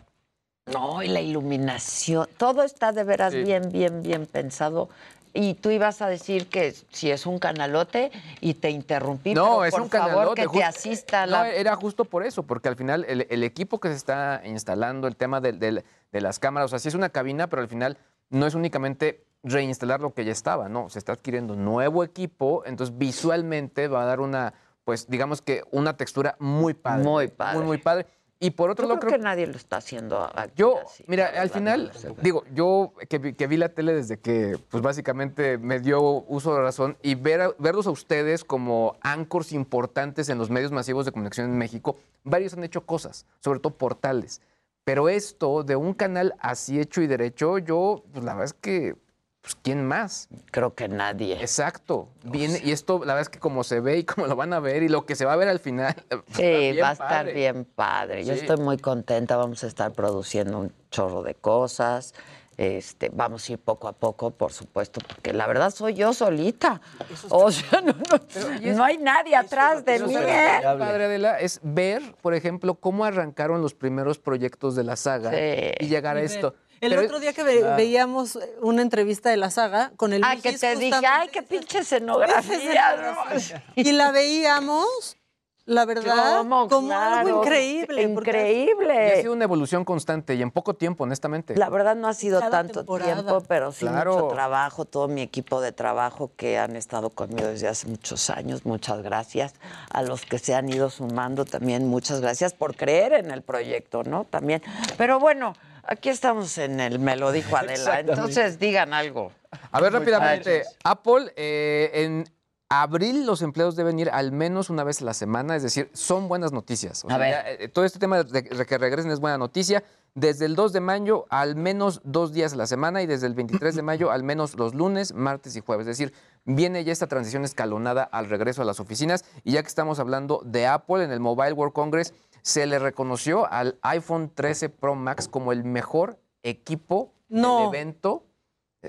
No, 0.65 1.03
y 1.03 1.09
la 1.09 1.19
iluminación, 1.21 2.27
todo 2.37 2.63
está 2.63 2.91
de 2.91 3.03
veras 3.03 3.33
Sí. 3.33 3.43
bien, 3.43 3.69
bien, 3.71 4.01
bien 4.01 4.25
pensado. 4.25 4.89
Y 5.33 5.55
tú 5.55 5.71
ibas 5.71 6.01
a 6.03 6.07
decir 6.07 6.47
que 6.47 6.73
si 6.91 7.09
es 7.09 7.25
un 7.25 7.39
canalote 7.39 8.11
y 8.39 8.53
te 8.53 8.69
interrumpí, 8.69 9.33
No, 9.33 9.45
pero 9.59 9.65
es 9.65 9.71
por 9.71 9.81
un 9.81 9.89
favor 9.89 10.07
canalote. 10.09 10.41
que 10.43 10.47
te 10.47 10.63
asista 10.63 11.25
No, 11.25 11.31
la... 11.31 11.49
era 11.49 11.75
justo 11.75 12.05
por 12.05 12.23
eso, 12.23 12.43
porque 12.43 12.69
al 12.69 12.75
final 12.75 13.03
el, 13.07 13.25
el 13.29 13.43
equipo 13.43 13.79
que 13.79 13.87
se 13.89 13.95
está 13.95 14.41
instalando, 14.45 15.07
el 15.07 15.15
tema 15.15 15.41
del- 15.41 15.57
del- 15.57 15.83
de, 16.11 16.21
las 16.21 16.37
cámaras, 16.37 16.67
o 16.67 16.69
sea, 16.69 16.77
sí 16.79 16.87
es 16.87 16.93
una 16.93 17.09
cabina, 17.09 17.47
pero 17.47 17.63
al 17.63 17.67
final 17.67 17.97
no 18.29 18.45
es 18.45 18.53
únicamente 18.53 19.23
reinstalar 19.43 20.01
lo 20.01 20.13
que 20.13 20.23
ya 20.23 20.31
estaba, 20.31 20.69
no, 20.69 20.89
se 20.89 20.99
está 20.99 21.13
adquiriendo 21.13 21.55
nuevo 21.55 22.03
equipo, 22.03 22.63
entonces 22.65 22.95
visualmente 22.97 23.87
va 23.87 24.03
a 24.03 24.05
dar 24.05 24.19
una, 24.19 24.53
pues 24.85 25.07
digamos 25.09 25.41
que 25.41 25.63
una 25.71 25.97
textura 25.97 26.35
muy 26.39 26.75
padre. 26.75 27.03
Muy 27.03 27.27
padre. 27.27 27.57
Muy, 27.57 27.65
muy 27.65 27.77
padre. 27.79 28.05
Y 28.43 28.51
por 28.51 28.69
otro 28.69 28.83
Yo 28.83 28.89
lado, 28.89 28.99
creo, 28.99 29.09
creo 29.11 29.19
que 29.19 29.23
nadie 29.23 29.47
lo 29.47 29.55
está 29.55 29.77
haciendo 29.77 30.29
aquí 30.35 30.51
yo, 30.57 30.79
así, 30.85 31.05
mira, 31.07 31.27
al 31.27 31.49
final, 31.49 31.93
no 32.09 32.15
digo, 32.21 32.43
yo 32.53 32.91
que 33.07 33.17
vi, 33.17 33.33
que 33.35 33.47
vi 33.47 33.55
la 33.55 33.69
tele 33.69 33.93
desde 33.93 34.19
que, 34.19 34.59
pues 34.69 34.83
básicamente 34.83 35.57
me 35.57 35.79
dio 35.79 36.01
uso 36.01 36.53
de 36.53 36.61
razón 36.61 36.97
y 37.01 37.15
ver 37.15 37.39
a- 37.39 37.51
verlos 37.57 37.87
a 37.87 37.91
ustedes 37.91 38.43
como 38.43 38.97
anchors 38.99 39.53
importantes 39.53 40.27
en 40.27 40.37
los 40.39 40.49
medios 40.49 40.73
masivos 40.73 41.05
de 41.05 41.13
comunicación 41.13 41.51
en 41.51 41.57
México, 41.57 41.95
varios 42.25 42.53
han 42.53 42.65
hecho 42.65 42.85
cosas, 42.85 43.25
sobre 43.39 43.61
todo 43.61 43.75
portales. 43.77 44.41
Pero 44.83 45.07
esto 45.07 45.63
de 45.63 45.77
un 45.77 45.93
canal 45.93 46.35
así 46.39 46.81
hecho 46.81 47.01
y 47.01 47.07
derecho, 47.07 47.59
yo, 47.59 48.03
pues 48.11 48.25
la 48.25 48.33
verdad 48.33 48.45
es 48.47 48.53
que, 48.53 48.95
pues 49.43 49.55
¿quién 49.61 49.85
más? 49.85 50.29
Creo 50.51 50.73
que 50.73 50.87
nadie. 50.87 51.33
Exacto. 51.41 52.07
Viene, 52.23 52.61
y 52.63 52.71
esto, 52.71 52.99
la 52.99 53.13
verdad 53.13 53.21
es 53.23 53.29
que 53.29 53.39
como 53.39 53.63
se 53.65 53.81
ve 53.81 53.97
y 53.97 54.03
como 54.05 54.25
lo 54.25 54.35
van 54.37 54.53
a 54.53 54.59
ver 54.61 54.81
y 54.83 54.87
lo 54.89 55.05
que 55.05 55.15
se 55.15 55.25
va 55.25 55.33
a 55.33 55.35
ver 55.35 55.49
al 55.49 55.59
final. 55.59 55.93
Sí, 56.33 56.77
va 56.81 56.89
a 56.89 56.93
estar 56.93 57.07
padre. 57.09 57.33
bien 57.33 57.65
padre. 57.75 58.23
Yo 58.23 58.33
Sí. 58.33 58.39
estoy 58.39 58.57
muy 58.57 58.77
contenta. 58.77 59.35
Vamos 59.35 59.63
a 59.65 59.67
estar 59.67 59.91
produciendo 59.91 60.57
un 60.59 60.73
chorro 60.89 61.21
de 61.23 61.35
cosas. 61.35 62.13
Este, 62.55 63.09
vamos 63.11 63.49
a 63.49 63.53
ir 63.53 63.57
poco 63.59 63.87
a 63.87 63.93
poco, 63.93 64.29
por 64.29 64.53
supuesto, 64.53 65.01
porque 65.07 65.33
la 65.33 65.47
verdad 65.47 65.71
soy 65.71 65.95
yo 65.95 66.13
solita. 66.13 66.81
O 67.29 67.51
sea, 67.51 67.81
no, 67.81 67.93
no- 67.93 68.73
no 68.75 68.83
hay 68.83 68.99
nadie 68.99 69.35
atrás 69.35 69.83
de 69.83 69.95
Eso 69.95 70.05
mí. 70.07 70.15
¿eh? 70.15 70.59
padre, 70.61 71.05
Adela, 71.05 71.39
es 71.39 71.59
ver, 71.63 72.03
por 72.21 72.35
ejemplo, 72.35 72.75
cómo 72.75 73.05
arrancaron 73.05 73.59
los 73.63 73.73
primeros 73.73 74.19
proyectos 74.19 74.75
de 74.75 74.83
la 74.83 74.95
saga 74.95 75.31
Sí. 75.31 75.71
y 75.79 75.87
llegar 75.87 76.15
a 76.17 76.21
esto. 76.21 76.53
El 76.83 76.89
Pero- 76.91 77.01
otro 77.05 77.19
día 77.19 77.33
que 77.33 77.43
ve- 77.43 77.59
Claro. 77.59 77.75
veíamos 77.77 78.37
una 78.61 78.81
entrevista 78.81 79.29
de 79.29 79.37
la 79.37 79.49
saga 79.51 79.91
con 79.97 80.11
el 80.13 80.21
Ah, 80.23 80.35
que 80.41 80.51
te 80.57 80.75
dije, 80.75 81.05
ay, 81.07 81.29
qué 81.31 81.41
pinche 81.41 81.79
escenografía. 81.79 82.95
¿no? 82.97 83.39
y 83.75 83.91
la 83.93 84.11
veíamos, 84.11 85.17
la 85.65 85.85
verdad, 85.85 86.39
¿Cómo? 86.39 86.67
como 86.67 86.87
Claro. 86.89 87.15
algo 87.27 87.43
increíble. 87.43 88.09
porque 88.09 88.31
Y 88.31 88.35
ha 88.35 88.71
Increíble. 88.73 89.21
sido 89.21 89.31
una 89.33 89.45
evolución 89.45 89.85
constante 89.85 90.35
y 90.35 90.41
en 90.41 90.51
poco 90.51 90.73
tiempo, 90.73 91.05
honestamente. 91.05 91.55
La 91.55 91.69
verdad 91.69 91.95
no 91.95 92.09
ha 92.09 92.13
sido 92.13 92.39
Cada 92.39 92.51
tanto 92.51 92.79
temporada. 92.81 93.13
tiempo, 93.13 93.41
pero 93.47 93.71
sí 93.71 93.85
Claro. 93.85 94.13
mucho 94.13 94.27
trabajo, 94.35 94.83
todo 94.83 95.07
mi 95.07 95.21
equipo 95.21 95.61
de 95.61 95.71
trabajo 95.71 96.31
que 96.35 96.57
han 96.57 96.75
estado 96.75 97.09
conmigo 97.11 97.47
desde 97.47 97.69
hace 97.69 97.87
muchos 97.87 98.29
años, 98.29 98.65
muchas 98.65 99.01
gracias. 99.03 99.53
A 99.89 100.01
los 100.01 100.25
que 100.25 100.37
se 100.37 100.53
han 100.53 100.67
ido 100.67 100.89
sumando 100.89 101.45
también, 101.45 101.87
muchas 101.87 102.19
gracias 102.19 102.53
por 102.53 102.75
creer 102.75 103.13
en 103.13 103.31
el 103.31 103.41
proyecto, 103.41 104.03
¿no? 104.03 104.25
También. 104.25 104.61
Pero 104.97 105.17
bueno, 105.19 105.53
aquí 105.83 106.09
estamos 106.09 106.57
en 106.57 106.79
el 106.79 106.99
Me 106.99 107.15
lo 107.15 107.31
dijo 107.31 107.55
Adela, 107.55 107.99
entonces 107.99 108.59
digan 108.59 108.93
algo. 108.93 109.31
A 109.71 109.79
ver, 109.81 109.91
Muy 109.91 109.99
rápidamente. 109.99 110.63
Apple, 110.83 111.31
eh, 111.35 111.91
en 111.93 112.25
abril 112.69 113.25
los 113.27 113.41
empleos 113.43 113.75
deben 113.75 113.99
ir 113.99 114.09
al 114.09 114.31
menos 114.31 114.69
una 114.71 114.83
vez 114.83 115.01
a 115.01 115.05
la 115.05 115.13
semana, 115.13 115.55
es 115.55 115.61
decir, 115.61 115.91
son 115.93 116.27
buenas 116.27 116.51
noticias. 116.51 117.03
O 117.03 117.07
A 117.07 117.11
sea, 117.11 117.17
ver. 117.19 117.31
ya, 117.31 117.49
eh, 117.65 117.67
todo 117.67 117.85
este 117.85 117.99
tema 117.99 118.23
de 118.23 118.41
de 118.41 118.65
que 118.65 118.77
regresen 118.77 119.11
es 119.11 119.19
buena 119.19 119.37
noticia. 119.37 119.83
Desde 120.15 120.45
el 120.45 120.55
2 120.55 120.73
de 120.73 120.79
mayo, 120.79 121.25
al 121.29 121.55
menos 121.55 121.99
dos 122.03 122.33
días 122.33 122.53
a 122.53 122.55
la 122.55 122.67
semana, 122.67 123.01
y 123.01 123.07
desde 123.07 123.25
el 123.25 123.33
23 123.33 123.73
de 123.75 123.81
mayo, 123.81 124.11
al 124.11 124.21
menos 124.23 124.53
los 124.55 124.75
lunes, 124.75 125.11
martes 125.13 125.55
y 125.55 125.61
jueves. 125.61 125.87
Es 125.87 125.97
decir, 125.97 126.13
viene 126.45 126.83
ya 126.83 126.91
esta 126.93 127.07
transición 127.07 127.43
escalonada 127.45 128.03
al 128.03 128.29
regreso 128.29 128.61
a 128.61 128.65
las 128.65 128.79
oficinas. 128.79 129.25
Y 129.43 129.53
ya 129.53 129.63
que 129.63 129.67
estamos 129.69 129.97
hablando 129.99 130.41
de 130.45 130.67
Apple, 130.67 131.03
en 131.03 131.11
el 131.11 131.19
Mobile 131.19 131.53
World 131.53 131.73
Congress 131.73 132.13
se 132.43 132.67
le 132.67 132.77
reconoció 132.77 133.51
al 133.51 133.79
iPhone 133.81 134.29
13 134.33 134.69
Pro 134.69 134.93
Max 134.93 135.27
como 135.27 135.51
el 135.51 135.63
mejor 135.63 136.19
equipo 136.43 137.11
No. 137.29 137.59
del 137.59 137.67
evento. 137.69 138.25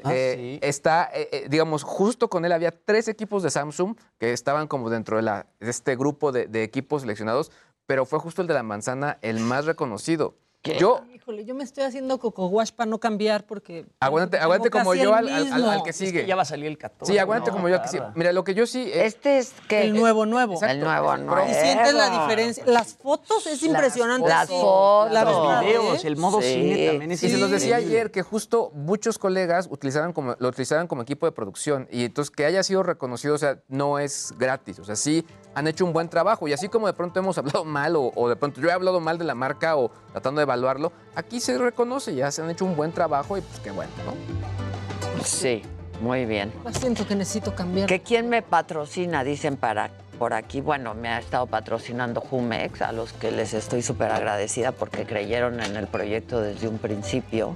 Ah, 0.02 0.10
Eh, 0.12 0.58
Está, 0.60 1.08
eh, 1.14 1.28
eh, 1.30 1.46
digamos, 1.48 1.84
justo 1.84 2.28
con 2.28 2.44
él 2.44 2.50
había 2.52 2.72
tres 2.72 3.06
equipos 3.06 3.42
de 3.44 3.50
Samsung 3.50 3.96
que 4.18 4.32
estaban 4.32 4.66
como 4.66 4.90
dentro 4.90 5.16
de, 5.16 5.22
la, 5.22 5.46
de 5.60 5.70
este 5.70 5.94
grupo 5.94 6.32
de, 6.32 6.46
de 6.48 6.64
equipos 6.64 7.02
seleccionados, 7.02 7.52
pero 7.86 8.04
fue 8.04 8.18
justo 8.18 8.42
el 8.42 8.48
de 8.48 8.54
la 8.54 8.64
manzana 8.64 9.18
el 9.22 9.38
más 9.38 9.66
reconocido. 9.66 10.34
Yo, 10.72 11.02
Híjole, 11.14 11.44
yo 11.44 11.54
me 11.54 11.64
estoy 11.64 11.84
haciendo 11.84 12.18
coco 12.18 12.46
wash 12.46 12.70
para 12.70 12.88
no 12.90 12.98
cambiar 12.98 13.44
porque. 13.46 13.86
aguante, 14.00 14.32
tengo 14.32 14.44
aguante 14.44 14.70
como 14.70 14.94
yo 14.94 15.14
al, 15.14 15.28
al- 15.28 15.34
al- 15.34 15.44
mismo. 15.54 15.70
al 15.70 15.82
que 15.82 15.92
sigue. 15.92 16.26
ya 16.26 16.36
va 16.36 16.42
a 16.42 16.46
salir 16.46 16.66
el 16.66 16.76
14. 16.78 17.10
Sí, 17.12 17.18
aguante 17.18 17.50
¿no? 17.50 17.56
como 17.56 17.68
yo 17.68 17.76
al 17.76 17.82
que 17.82 17.88
sigue. 17.88 18.02
Mira, 18.14 18.32
lo 18.32 18.44
que 18.44 18.54
yo 18.54 18.66
sí... 18.66 18.82
eh, 18.92 19.04
Este 19.06 19.38
es 19.38 19.52
que 19.68 19.82
El 19.82 19.94
nuevo, 19.94 20.26
nuevo. 20.26 20.58
el 20.62 20.80
nuevo, 20.80 21.16
nuevo. 21.16 21.48
Y 21.50 21.54
sientes 21.54 21.94
la 21.94 22.08
diferencia. 22.22 22.64
Las 22.66 22.94
fotos 22.94 23.46
es 23.46 23.62
impresionante. 23.62 24.28
Las 24.28 24.48
sí. 24.48 24.54
fotos. 24.58 25.12
Los 25.12 25.60
videos, 25.64 26.04
¿eh? 26.04 26.08
el 26.08 26.16
modo 26.16 26.40
Sí. 26.40 26.54
cine 26.54 26.86
también 26.88 27.12
es 27.12 27.22
Y 27.22 27.28
se 27.30 27.38
los 27.38 27.50
decía 27.50 27.76
ayer 27.76 28.10
que 28.10 28.22
justo 28.22 28.70
muchos 28.74 29.18
colegas 29.18 29.68
utilizaban 29.70 30.12
como, 30.12 30.36
lo 30.38 30.48
utilizaban 30.48 30.86
como 30.86 31.02
equipo 31.02 31.26
de 31.26 31.32
producción 31.32 31.88
y 31.90 32.04
entonces 32.04 32.30
que 32.30 32.44
haya 32.46 32.62
sido 32.62 32.82
reconocido, 32.82 33.34
o 33.34 33.38
sea, 33.38 33.58
no 33.68 33.98
es 33.98 34.32
gratis, 34.38 34.78
o 34.78 34.84
sea, 34.84 34.96
sí 34.96 35.24
han 35.54 35.66
hecho 35.66 35.84
un 35.84 35.92
buen 35.92 36.08
trabajo 36.08 36.48
y 36.48 36.52
así 36.52 36.68
como 36.68 36.86
de 36.86 36.92
pronto 36.92 37.20
hemos 37.20 37.38
hablado 37.38 37.64
mal 37.64 37.96
o, 37.96 38.12
o 38.14 38.28
de 38.28 38.36
pronto 38.36 38.60
yo 38.60 38.68
he 38.68 38.72
hablado 38.72 39.00
mal 39.00 39.18
de 39.18 39.24
la 39.24 39.34
marca 39.34 39.76
o 39.76 39.90
tratando 40.12 40.40
de 40.40 40.44
evaluarlo, 40.44 40.92
aquí 41.14 41.40
se 41.40 41.56
reconoce, 41.58 42.14
ya 42.14 42.30
se 42.30 42.42
han 42.42 42.50
hecho 42.50 42.64
un 42.64 42.76
buen 42.76 42.92
trabajo 42.92 43.36
y 43.36 43.40
pues 43.40 43.60
qué 43.60 43.70
bueno, 43.70 43.92
¿no? 44.04 45.24
Sí, 45.24 45.62
muy 46.00 46.26
bien. 46.26 46.52
Siento 46.72 47.06
que 47.06 47.14
necesito 47.14 47.54
cambiar. 47.54 47.88
¿Que 47.88 48.00
quién 48.00 48.28
me 48.28 48.42
patrocina? 48.42 49.24
Dicen 49.24 49.56
para 49.56 49.90
por 50.18 50.32
aquí. 50.32 50.60
Bueno, 50.60 50.94
me 50.94 51.08
ha 51.08 51.18
estado 51.18 51.46
patrocinando 51.46 52.20
Jumex, 52.20 52.82
a 52.82 52.92
los 52.92 53.12
que 53.12 53.30
les 53.30 53.54
estoy 53.54 53.82
súper 53.82 54.10
agradecida 54.10 54.72
porque 54.72 55.04
creyeron 55.04 55.60
en 55.60 55.76
el 55.76 55.86
proyecto 55.86 56.40
desde 56.40 56.68
un 56.68 56.78
principio. 56.78 57.54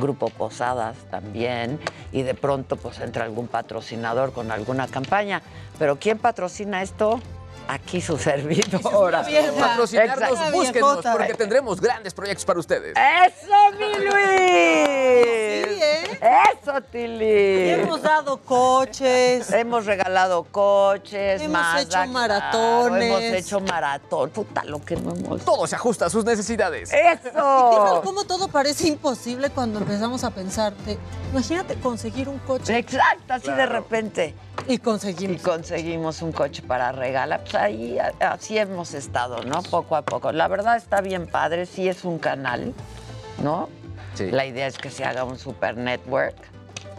Grupo 0.00 0.28
Posadas 0.28 0.96
también. 1.10 1.78
Y 2.12 2.22
de 2.22 2.34
pronto 2.34 2.76
pues 2.76 3.00
entra 3.00 3.24
algún 3.24 3.48
patrocinador 3.48 4.32
con 4.32 4.50
alguna 4.50 4.86
campaña. 4.88 5.42
Pero 5.78 5.98
¿quién 5.98 6.18
patrocina 6.18 6.82
esto? 6.82 7.20
Aquí 7.72 8.00
su 8.00 8.18
servidora. 8.18 9.22
vieja. 9.22 9.52
Patrocinarnos, 9.52 10.52
búsquenos 10.52 10.72
Viejota. 10.72 11.12
porque 11.12 11.34
tendremos 11.34 11.80
grandes 11.80 12.12
proyectos 12.14 12.44
para 12.44 12.58
ustedes. 12.58 12.96
¡Eso, 12.96 13.78
mi 13.78 14.04
Luis! 14.06 15.68
Sí, 15.68 15.82
¿eh? 15.82 16.20
¡Eso, 16.20 16.78
Y 16.78 16.82
Tili! 16.90 17.70
hemos 17.70 18.02
dado 18.02 18.38
coches. 18.38 19.52
Hemos 19.52 19.86
regalado 19.86 20.44
coches, 20.44 21.40
Hemos 21.42 21.52
Mazda, 21.52 21.80
hecho 21.82 21.90
claro, 21.90 22.10
maratones. 22.10 23.02
hemos 23.04 23.22
hecho 23.22 23.60
maratón. 23.60 24.30
Puta, 24.30 24.64
lo 24.64 24.84
que 24.84 24.96
no 24.96 25.14
hemos. 25.14 25.44
Todo 25.44 25.66
se 25.66 25.76
ajusta 25.76 26.06
a 26.06 26.10
sus 26.10 26.24
necesidades. 26.24 26.92
¡Eso! 26.92 28.00
cómo 28.04 28.24
todo 28.24 28.48
parece 28.48 28.88
imposible 28.88 29.50
cuando 29.50 29.78
empezamos 29.78 30.24
a 30.24 30.30
pensar. 30.30 30.74
de, 30.78 30.98
imagínate 31.32 31.76
conseguir 31.76 32.28
un 32.28 32.38
coche. 32.40 32.76
Exacto, 32.78 33.34
así 33.34 33.50
de 33.50 33.66
repente. 33.66 34.34
Y 34.68 34.74
Y 34.74 34.78
conseguimos. 34.78 35.40
conseguimos 35.42 36.20
un 36.22 36.32
coche 36.32 36.62
para 36.62 36.92
regalar. 36.92 37.40
Pues 37.40 37.54
ahí 37.62 37.98
así 38.20 38.58
hemos 38.58 38.94
estado, 38.94 39.42
¿no? 39.44 39.62
Poco 39.62 39.96
a 39.96 40.02
poco. 40.02 40.32
La 40.32 40.48
verdad 40.48 40.76
está 40.76 41.00
bien 41.00 41.26
padre, 41.26 41.66
sí 41.66 41.88
es 41.88 42.04
un 42.04 42.18
canal, 42.18 42.74
¿no? 43.42 43.68
Sí. 44.14 44.30
La 44.30 44.44
idea 44.46 44.66
es 44.66 44.78
que 44.78 44.90
se 44.90 45.04
haga 45.04 45.24
un 45.24 45.38
super 45.38 45.76
network. 45.76 46.34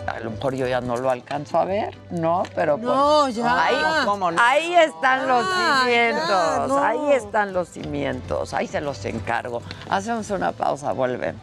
A 0.07 0.19
lo 0.19 0.31
mejor 0.31 0.55
yo 0.55 0.65
ya 0.67 0.81
no 0.81 0.97
lo 0.97 1.11
alcanzo 1.11 1.59
a 1.59 1.65
ver, 1.65 1.95
¿no? 2.09 2.41
Pero 2.55 2.75
pues, 2.77 2.85
No, 2.87 3.29
ya. 3.29 3.65
Ahí, 3.65 4.05
¿Cómo 4.05 4.31
no? 4.31 4.41
ahí 4.41 4.73
están 4.73 5.27
los 5.27 5.45
Ah, 5.47 5.81
cimientos. 5.83 6.27
ya, 6.27 6.65
no. 6.67 6.83
Ahí 6.83 7.11
están 7.13 7.53
los 7.53 7.67
cimientos. 7.69 8.53
Ahí 8.55 8.65
se 8.67 8.81
los 8.81 9.05
encargo. 9.05 9.61
Hacemos 9.89 10.29
una 10.31 10.53
pausa, 10.53 10.91
volvemos. 10.93 11.41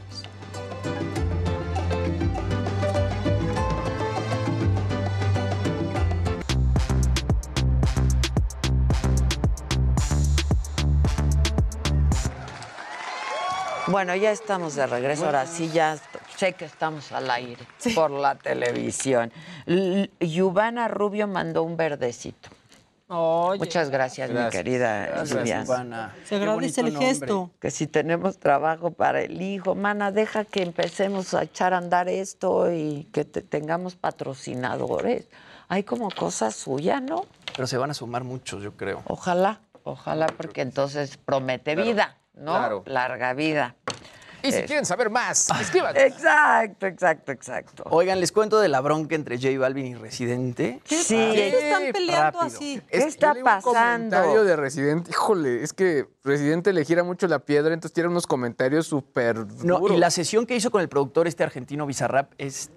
Bueno, 13.91 14.15
ya 14.15 14.31
estamos 14.31 14.75
de 14.75 14.87
regreso. 14.87 15.25
Ahora 15.27 15.47
sí, 15.47 15.71
ya 15.71 15.99
sé 16.37 16.53
que 16.53 16.65
estamos 16.67 17.11
al 17.13 17.31
aire 17.31 17.59
por 17.95 18.11
la 18.11 18.35
televisión. 18.37 19.33
L- 19.67 20.11
Yubana 20.21 20.89
Rubio 20.89 21.27
mandó 21.27 21.63
un 21.63 21.77
verdecito. 21.77 22.51
Oye, 23.11 23.59
Muchas 23.59 23.89
gracias, 23.89 24.29
mi 24.31 24.51
querida 24.51 25.07
Gracias, 25.07 25.31
Yubiana. 25.31 25.65
Ivana. 25.65 26.15
se 26.27 26.37
agradece 26.37 26.83
el 26.83 26.93
nombre. 26.93 27.09
gesto. 27.09 27.51
Que 27.59 27.71
si 27.71 27.87
tenemos 27.87 28.37
trabajo 28.39 28.91
para 28.91 29.23
el 29.23 29.41
hijo, 29.41 29.75
mana, 29.75 30.13
deja 30.13 30.45
que 30.45 30.63
empecemos 30.63 31.33
a 31.33 31.45
echar 31.45 31.73
a 31.73 31.79
andar 31.79 32.11
esto 32.11 32.71
y 32.71 33.09
que 33.13 33.25
te- 33.25 33.41
tengamos 33.41 33.97
patrocinadores. 33.97 35.25
Hay 35.69 35.85
como 35.85 36.11
cosa 36.11 36.51
suya, 36.51 37.01
¿no? 37.01 37.25
Pero 37.57 37.67
se 37.67 37.79
van 37.79 37.91
a 37.91 37.95
sumar 37.95 38.25
muchos, 38.25 38.63
yo 38.63 38.73
creo. 38.77 39.03
Ojalá, 39.07 39.61
ojalá, 39.85 40.27
porque 40.27 40.61
entonces 40.61 41.17
promete 41.17 41.77
vida, 41.77 42.18
¿no? 42.39 42.53
claro. 42.53 42.83
Larga 42.87 43.35
vida. 43.35 43.77
Y 44.41 44.53
si 44.53 44.63
quieren 44.63 44.87
saber 44.87 45.11
más, 45.11 45.49
escriban. 45.61 45.97
Exacto, 45.97 46.87
exacto, 46.87 47.33
exacto. 47.33 47.83
Oigan, 47.91 48.21
les 48.21 48.31
cuento 48.31 48.61
de 48.61 48.69
la 48.69 48.81
bronca 48.81 49.17
entre 49.17 49.37
J 49.37 49.59
Balvin 49.59 49.87
y 49.87 49.95
Residente. 49.97 50.81
¿Qué, 50.85 51.03
Sí. 51.03 51.17
¿por 51.17 51.35
qué 51.35 51.49
están 51.49 51.83
peleando 51.93 52.23
rápido. 52.41 52.43
así? 52.43 52.81
¿Qué 52.89 52.99
Es- 52.99 53.07
está 53.07 53.29
yo 53.29 53.35
leí 53.35 53.43
Un 53.43 53.61
comentario 53.63 54.25
pasando? 54.31 54.45
de 54.45 54.57
Residente, 54.57 55.11
híjole, 55.11 55.63
es 55.65 55.73
que 55.73 56.07
Residente 56.23 56.73
le 56.73 56.85
gira 56.85 57.03
mucho 57.03 57.27
la 57.27 57.41
piedra, 57.41 57.75
entonces 57.75 57.93
tiene 57.93 58.09
unos 58.11 58.29
comentarios 58.29 58.87
súper 58.87 59.39
No, 59.65 59.81
y 59.93 59.97
la 59.97 60.11
sesión 60.13 60.47
que 60.47 60.55
hizo 60.55 60.71
con 60.71 60.83
el 60.83 60.89
productor 60.89 61.27
este 61.27 61.43
argentino 61.43 61.85
Bizarrap 61.85 62.33
es 62.39 62.71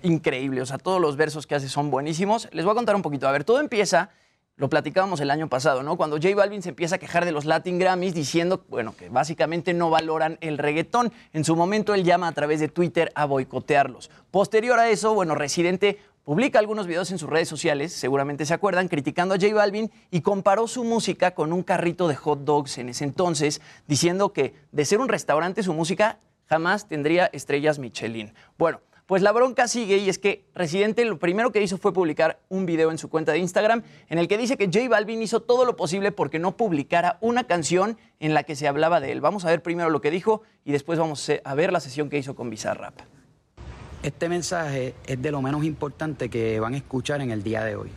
increíble. 0.00 0.62
O 0.62 0.66
sea, 0.66 0.78
todos 0.78 0.98
los 1.00 1.16
versos 1.18 1.46
que 1.46 1.54
hace 1.54 1.68
son 1.68 1.90
buenísimos. 1.90 2.48
Les 2.52 2.64
voy 2.64 2.72
a 2.72 2.74
contar 2.74 2.96
un 2.96 3.02
poquito. 3.02 3.28
A 3.28 3.32
ver, 3.32 3.44
todo 3.44 3.60
empieza, 3.60 4.08
lo 4.56 4.68
platicábamos 4.68 5.20
el 5.20 5.30
año 5.30 5.48
pasado, 5.48 5.82
¿no? 5.82 5.96
Cuando 5.96 6.16
J 6.16 6.34
Balvin 6.34 6.62
se 6.62 6.68
empieza 6.68 6.96
a 6.96 6.98
quejar 6.98 7.24
de 7.24 7.32
los 7.32 7.44
Latin 7.44 7.78
Grammys 7.78 8.14
diciendo, 8.14 8.64
bueno, 8.68 8.94
que 8.94 9.08
básicamente 9.08 9.72
no 9.74 9.90
valoran 9.90 10.38
el 10.40 10.58
reggaetón. 10.58 11.12
En 11.32 11.44
su 11.44 11.56
momento 11.56 11.94
él 11.94 12.04
llama 12.04 12.28
a 12.28 12.32
través 12.32 12.60
de 12.60 12.68
Twitter 12.68 13.10
a 13.14 13.24
boicotearlos. 13.24 14.10
Posterior 14.30 14.78
a 14.78 14.90
eso, 14.90 15.14
bueno, 15.14 15.34
Residente 15.34 15.98
publica 16.24 16.58
algunos 16.58 16.86
videos 16.86 17.10
en 17.10 17.18
sus 17.18 17.28
redes 17.28 17.48
sociales, 17.48 17.92
seguramente 17.92 18.46
se 18.46 18.54
acuerdan, 18.54 18.88
criticando 18.88 19.34
a 19.34 19.38
J 19.38 19.54
Balvin 19.54 19.90
y 20.10 20.20
comparó 20.20 20.68
su 20.68 20.84
música 20.84 21.32
con 21.32 21.52
un 21.52 21.62
carrito 21.62 22.06
de 22.06 22.14
hot 22.14 22.40
dogs 22.40 22.78
en 22.78 22.90
ese 22.90 23.04
entonces, 23.04 23.60
diciendo 23.88 24.32
que 24.32 24.54
de 24.70 24.84
ser 24.84 25.00
un 25.00 25.08
restaurante 25.08 25.62
su 25.62 25.74
música 25.74 26.20
jamás 26.46 26.86
tendría 26.86 27.26
estrellas 27.32 27.78
Michelin. 27.78 28.34
Bueno, 28.58 28.80
pues 29.12 29.20
la 29.20 29.32
bronca 29.32 29.68
sigue 29.68 29.98
y 29.98 30.08
es 30.08 30.18
que 30.18 30.46
Residente 30.54 31.04
lo 31.04 31.18
primero 31.18 31.52
que 31.52 31.62
hizo 31.62 31.76
fue 31.76 31.92
publicar 31.92 32.40
un 32.48 32.64
video 32.64 32.90
en 32.90 32.96
su 32.96 33.10
cuenta 33.10 33.32
de 33.32 33.40
Instagram 33.40 33.82
en 34.08 34.16
el 34.16 34.26
que 34.26 34.38
dice 34.38 34.56
que 34.56 34.70
J 34.72 34.88
Balvin 34.88 35.20
hizo 35.20 35.40
todo 35.40 35.66
lo 35.66 35.76
posible 35.76 36.12
porque 36.12 36.38
no 36.38 36.56
publicara 36.56 37.18
una 37.20 37.44
canción 37.44 37.98
en 38.20 38.32
la 38.32 38.44
que 38.44 38.56
se 38.56 38.66
hablaba 38.66 39.00
de 39.00 39.12
él. 39.12 39.20
Vamos 39.20 39.44
a 39.44 39.50
ver 39.50 39.62
primero 39.62 39.90
lo 39.90 40.00
que 40.00 40.10
dijo 40.10 40.40
y 40.64 40.72
después 40.72 40.98
vamos 40.98 41.30
a 41.44 41.54
ver 41.54 41.74
la 41.74 41.80
sesión 41.80 42.08
que 42.08 42.16
hizo 42.16 42.34
con 42.34 42.48
Bizarrap. 42.48 42.94
Este 44.02 44.30
mensaje 44.30 44.94
es 45.06 45.20
de 45.20 45.30
lo 45.30 45.42
menos 45.42 45.62
importante 45.62 46.30
que 46.30 46.58
van 46.58 46.72
a 46.72 46.78
escuchar 46.78 47.20
en 47.20 47.32
el 47.32 47.42
día 47.42 47.64
de 47.64 47.76
hoy. 47.76 47.90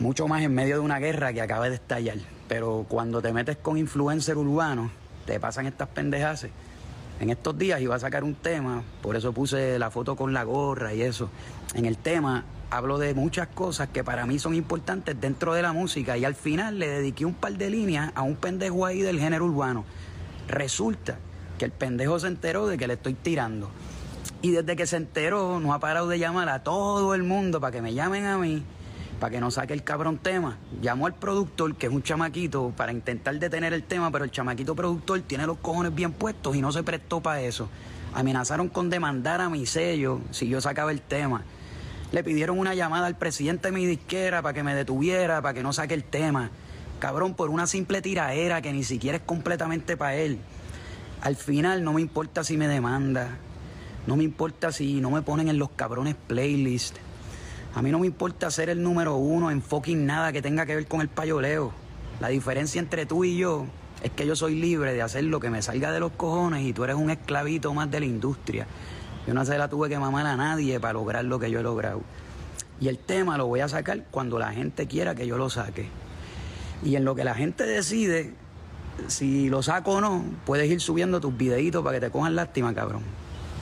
Mucho 0.00 0.26
más 0.26 0.42
en 0.42 0.54
medio 0.54 0.76
de 0.76 0.80
una 0.80 1.00
guerra 1.00 1.34
que 1.34 1.42
acaba 1.42 1.68
de 1.68 1.74
estallar. 1.74 2.16
Pero 2.48 2.86
cuando 2.88 3.20
te 3.20 3.30
metes 3.30 3.58
con 3.58 3.76
influencer 3.76 4.38
urbano, 4.38 4.90
te 5.26 5.38
pasan 5.38 5.66
estas 5.66 5.88
pendejaces. 5.88 6.50
En 7.18 7.30
estos 7.30 7.56
días 7.56 7.80
iba 7.80 7.94
a 7.94 7.98
sacar 7.98 8.24
un 8.24 8.34
tema, 8.34 8.82
por 9.02 9.16
eso 9.16 9.32
puse 9.32 9.78
la 9.78 9.90
foto 9.90 10.16
con 10.16 10.34
la 10.34 10.44
gorra 10.44 10.92
y 10.92 11.00
eso. 11.00 11.30
En 11.74 11.86
el 11.86 11.96
tema 11.96 12.44
hablo 12.70 12.98
de 12.98 13.14
muchas 13.14 13.48
cosas 13.48 13.88
que 13.88 14.04
para 14.04 14.26
mí 14.26 14.38
son 14.38 14.54
importantes 14.54 15.18
dentro 15.18 15.54
de 15.54 15.62
la 15.62 15.72
música 15.72 16.18
y 16.18 16.24
al 16.24 16.34
final 16.34 16.78
le 16.78 16.88
dediqué 16.88 17.24
un 17.24 17.34
par 17.34 17.54
de 17.54 17.70
líneas 17.70 18.12
a 18.14 18.22
un 18.22 18.36
pendejo 18.36 18.84
ahí 18.84 19.00
del 19.00 19.18
género 19.18 19.46
urbano. 19.46 19.84
Resulta 20.46 21.16
que 21.58 21.64
el 21.64 21.70
pendejo 21.70 22.18
se 22.18 22.26
enteró 22.26 22.66
de 22.66 22.76
que 22.76 22.86
le 22.86 22.94
estoy 22.94 23.14
tirando. 23.14 23.70
Y 24.42 24.50
desde 24.50 24.76
que 24.76 24.86
se 24.86 24.96
enteró, 24.96 25.58
no 25.58 25.72
ha 25.72 25.80
parado 25.80 26.08
de 26.08 26.18
llamar 26.18 26.50
a 26.50 26.62
todo 26.62 27.14
el 27.14 27.22
mundo 27.22 27.60
para 27.60 27.72
que 27.72 27.80
me 27.80 27.94
llamen 27.94 28.26
a 28.26 28.36
mí, 28.36 28.62
para 29.20 29.30
que 29.30 29.40
no 29.40 29.50
saque 29.50 29.72
el 29.72 29.82
cabrón 29.82 30.18
tema. 30.18 30.58
Llamó 30.80 31.06
al 31.06 31.14
productor, 31.14 31.74
que 31.76 31.86
es 31.86 31.92
un 31.92 32.02
chamaquito, 32.02 32.72
para 32.76 32.92
intentar 32.92 33.38
detener 33.38 33.72
el 33.72 33.82
tema, 33.82 34.10
pero 34.10 34.24
el 34.24 34.30
chamaquito 34.30 34.74
productor 34.74 35.20
tiene 35.22 35.46
los 35.46 35.58
cojones 35.58 35.94
bien 35.94 36.12
puestos 36.12 36.54
y 36.56 36.60
no 36.60 36.72
se 36.72 36.82
prestó 36.82 37.20
para 37.20 37.40
eso. 37.40 37.68
Amenazaron 38.14 38.68
con 38.68 38.90
demandar 38.90 39.40
a 39.40 39.48
mi 39.48 39.66
sello 39.66 40.20
si 40.30 40.48
yo 40.48 40.60
sacaba 40.60 40.90
el 40.90 41.00
tema. 41.00 41.42
Le 42.12 42.22
pidieron 42.22 42.58
una 42.58 42.74
llamada 42.74 43.06
al 43.06 43.16
presidente 43.16 43.68
de 43.68 43.72
mi 43.72 43.86
disquera 43.86 44.42
para 44.42 44.54
que 44.54 44.62
me 44.62 44.74
detuviera, 44.74 45.42
para 45.42 45.54
que 45.54 45.62
no 45.62 45.72
saque 45.72 45.94
el 45.94 46.04
tema. 46.04 46.50
Cabrón, 46.98 47.34
por 47.34 47.50
una 47.50 47.66
simple 47.66 48.00
tiraera 48.00 48.62
que 48.62 48.72
ni 48.72 48.84
siquiera 48.84 49.18
es 49.18 49.22
completamente 49.24 49.96
para 49.96 50.14
él. 50.14 50.38
Al 51.22 51.36
final 51.36 51.82
no 51.82 51.92
me 51.92 52.00
importa 52.00 52.44
si 52.44 52.56
me 52.56 52.68
demanda, 52.68 53.38
no 54.06 54.16
me 54.16 54.24
importa 54.24 54.70
si 54.70 55.00
no 55.00 55.10
me 55.10 55.22
ponen 55.22 55.48
en 55.48 55.58
los 55.58 55.70
cabrones 55.70 56.14
playlists. 56.14 57.00
A 57.76 57.82
mí 57.82 57.90
no 57.90 57.98
me 57.98 58.06
importa 58.06 58.50
ser 58.50 58.70
el 58.70 58.82
número 58.82 59.16
uno 59.16 59.50
en 59.50 59.60
fucking 59.60 60.06
nada 60.06 60.32
que 60.32 60.40
tenga 60.40 60.64
que 60.64 60.74
ver 60.74 60.86
con 60.86 61.02
el 61.02 61.08
payoleo. 61.08 61.72
La 62.20 62.28
diferencia 62.28 62.80
entre 62.80 63.04
tú 63.04 63.22
y 63.22 63.36
yo 63.36 63.66
es 64.02 64.10
que 64.12 64.26
yo 64.26 64.34
soy 64.34 64.54
libre 64.54 64.94
de 64.94 65.02
hacer 65.02 65.24
lo 65.24 65.40
que 65.40 65.50
me 65.50 65.60
salga 65.60 65.92
de 65.92 66.00
los 66.00 66.12
cojones 66.12 66.64
y 66.64 66.72
tú 66.72 66.84
eres 66.84 66.96
un 66.96 67.10
esclavito 67.10 67.74
más 67.74 67.90
de 67.90 68.00
la 68.00 68.06
industria. 68.06 68.66
Yo 69.26 69.34
no 69.34 69.44
se 69.44 69.58
la 69.58 69.68
tuve 69.68 69.90
que 69.90 69.98
mamar 69.98 70.26
a 70.26 70.36
nadie 70.36 70.80
para 70.80 70.94
lograr 70.94 71.26
lo 71.26 71.38
que 71.38 71.50
yo 71.50 71.60
he 71.60 71.62
logrado. 71.62 72.00
Y 72.80 72.88
el 72.88 72.96
tema 72.96 73.36
lo 73.36 73.46
voy 73.46 73.60
a 73.60 73.68
sacar 73.68 74.04
cuando 74.10 74.38
la 74.38 74.52
gente 74.52 74.86
quiera 74.86 75.14
que 75.14 75.26
yo 75.26 75.36
lo 75.36 75.50
saque. 75.50 75.86
Y 76.82 76.96
en 76.96 77.04
lo 77.04 77.14
que 77.14 77.24
la 77.24 77.34
gente 77.34 77.66
decide, 77.66 78.32
si 79.08 79.50
lo 79.50 79.62
saco 79.62 79.96
o 79.96 80.00
no, 80.00 80.24
puedes 80.46 80.70
ir 80.70 80.80
subiendo 80.80 81.20
tus 81.20 81.36
videitos 81.36 81.84
para 81.84 81.98
que 81.98 82.06
te 82.06 82.10
cojan 82.10 82.36
lástima, 82.36 82.74
cabrón. 82.74 83.02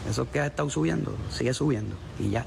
Eso 0.09 0.31
que 0.31 0.39
has 0.39 0.47
estado 0.47 0.71
subiendo, 0.71 1.17
sigue 1.31 1.53
subiendo. 1.53 1.97
Y 2.21 2.31
ya. 2.31 2.47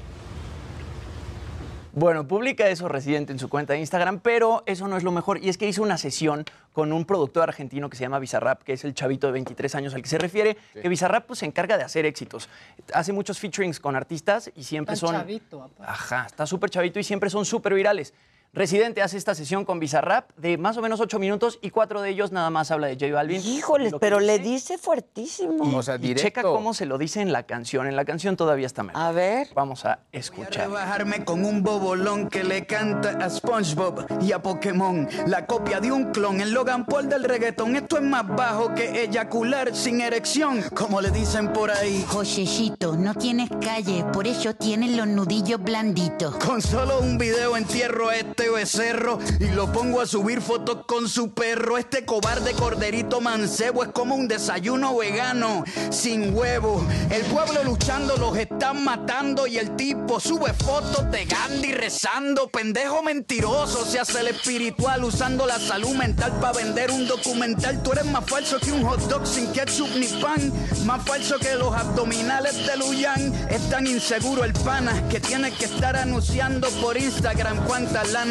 Bueno, 1.92 2.26
publica 2.28 2.68
eso 2.68 2.88
Residente 2.88 3.32
en 3.32 3.38
su 3.38 3.48
cuenta 3.48 3.72
de 3.72 3.80
Instagram, 3.80 4.20
pero 4.20 4.62
eso 4.66 4.88
no 4.88 4.96
es 4.96 5.02
lo 5.02 5.12
mejor. 5.12 5.42
Y 5.42 5.48
es 5.48 5.58
que 5.58 5.66
hizo 5.66 5.82
una 5.82 5.98
sesión 5.98 6.44
con 6.72 6.92
un 6.92 7.04
productor 7.04 7.44
argentino 7.44 7.90
que 7.90 7.96
se 7.96 8.02
llama 8.02 8.18
Bizarrap, 8.18 8.62
que 8.62 8.74
es 8.74 8.84
el 8.84 8.94
chavito 8.94 9.26
de 9.26 9.32
23 9.34 9.74
años 9.74 9.94
al 9.94 10.02
que 10.02 10.08
se 10.08 10.18
refiere, 10.18 10.56
que 10.80 10.88
Bizarrap 10.88 11.26
pues, 11.26 11.40
se 11.40 11.46
encarga 11.46 11.76
de 11.76 11.84
hacer 11.84 12.06
éxitos. 12.06 12.48
Hace 12.92 13.12
muchos 13.12 13.38
featurings 13.38 13.80
con 13.80 13.96
artistas 13.96 14.50
y 14.54 14.64
siempre 14.64 14.92
Tan 14.92 14.96
son... 14.96 15.14
chavito, 15.14 15.62
aparte. 15.62 15.92
Ajá, 15.92 16.26
está 16.26 16.46
súper 16.46 16.70
chavito 16.70 16.98
y 17.00 17.04
siempre 17.04 17.30
son 17.30 17.44
súper 17.44 17.74
virales. 17.74 18.14
Residente 18.54 19.02
hace 19.02 19.18
esta 19.18 19.34
sesión 19.34 19.64
con 19.66 19.78
Bizarrap 19.78 20.30
de 20.38 20.56
más 20.56 20.76
o 20.78 20.82
menos 20.82 21.00
ocho 21.00 21.18
minutos 21.18 21.58
y 21.60 21.70
cuatro 21.70 22.00
de 22.00 22.10
ellos 22.10 22.32
nada 22.32 22.48
más 22.48 22.70
habla 22.70 22.86
de 22.86 22.94
J 22.94 23.12
Balvin. 23.14 23.42
Híjoles, 23.44 23.92
pero 24.00 24.20
le 24.20 24.38
dice- 24.38 24.48
dice 24.48 24.78
fuertísimo. 24.78 25.64
y, 26.00 26.06
y 26.10 26.14
checa 26.14 26.42
cómo 26.42 26.72
se 26.72 26.86
lo 26.86 26.96
dice 26.96 27.20
en 27.20 27.30
la 27.32 27.42
canción. 27.44 27.86
En 27.86 27.94
la 27.94 28.04
canción 28.06 28.36
todavía 28.36 28.66
está 28.66 28.82
mejor. 28.82 29.00
A 29.00 29.12
ver. 29.12 29.48
Vamos 29.54 29.84
a 29.84 30.00
escuchar. 30.10 30.70
Bajarme 30.70 31.24
con 31.24 31.44
un 31.44 31.62
bobolón 31.62 32.28
que 32.30 32.42
le 32.42 32.64
canta 32.66 33.10
a 33.24 33.28
SpongeBob 33.30 34.06
y 34.22 34.32
a 34.32 34.42
Pokémon. 34.42 35.06
La 35.26 35.46
copia 35.46 35.78
de 35.80 35.92
un 35.92 36.10
clon, 36.12 36.40
el 36.40 36.52
Logan 36.52 36.86
Paul 36.86 37.08
del 37.10 37.24
reggaetón. 37.24 37.76
Esto 37.76 37.96
es 37.98 38.02
más 38.02 38.26
bajo 38.26 38.74
que 38.74 39.04
eyacular 39.04 39.76
sin 39.76 40.00
erección, 40.00 40.62
como 40.74 41.00
le 41.02 41.10
dicen 41.10 41.52
por 41.52 41.70
ahí. 41.70 42.04
Joshechito, 42.08 42.96
no 42.96 43.14
tienes 43.14 43.50
calle, 43.60 44.04
por 44.12 44.26
eso 44.26 44.54
tienes 44.54 44.92
los 44.96 45.06
nudillos 45.06 45.62
blanditos. 45.62 46.34
Con 46.36 46.62
solo 46.62 46.98
un 47.00 47.18
video 47.18 47.56
entierro 47.56 48.08
a 48.08 48.16
este 48.38 48.50
becerro 48.50 49.18
y 49.40 49.46
lo 49.46 49.72
pongo 49.72 50.00
a 50.00 50.06
subir 50.06 50.40
fotos 50.40 50.84
con 50.86 51.08
su 51.08 51.32
perro. 51.34 51.76
Este 51.76 52.04
cobarde 52.04 52.52
corderito 52.52 53.20
mancebo 53.20 53.82
es 53.82 53.88
como 53.88 54.14
un 54.14 54.28
desayuno 54.28 54.96
vegano 54.96 55.64
sin 55.90 56.32
huevo. 56.36 56.86
El 57.10 57.22
pueblo 57.22 57.64
luchando 57.64 58.16
los 58.16 58.36
están 58.36 58.84
matando 58.84 59.48
y 59.48 59.58
el 59.58 59.74
tipo 59.74 60.20
sube 60.20 60.52
fotos 60.52 61.10
de 61.10 61.24
Gandhi 61.24 61.72
rezando. 61.72 62.48
Pendejo 62.48 63.02
mentiroso, 63.02 63.84
se 63.84 63.98
hace 63.98 64.20
el 64.20 64.28
espiritual 64.28 65.02
usando 65.02 65.44
la 65.44 65.58
salud 65.58 65.96
mental 65.96 66.38
para 66.40 66.58
vender 66.58 66.92
un 66.92 67.08
documental. 67.08 67.82
Tú 67.82 67.90
eres 67.90 68.06
más 68.06 68.24
falso 68.24 68.60
que 68.60 68.70
un 68.70 68.84
hot 68.84 69.00
dog 69.08 69.26
sin 69.26 69.52
ketchup 69.52 69.88
ni 69.96 70.06
pan. 70.22 70.52
Más 70.84 71.04
falso 71.04 71.38
que 71.40 71.56
los 71.56 71.74
abdominales 71.74 72.64
de 72.64 72.76
Luyan. 72.76 73.34
Es 73.50 73.68
tan 73.68 73.88
inseguro 73.88 74.44
el 74.44 74.52
pana 74.52 75.08
que 75.08 75.18
tiene 75.18 75.50
que 75.50 75.64
estar 75.64 75.96
anunciando 75.96 76.68
por 76.80 76.96
Instagram 76.96 77.64
cuánta 77.66 78.04
lana 78.04 78.27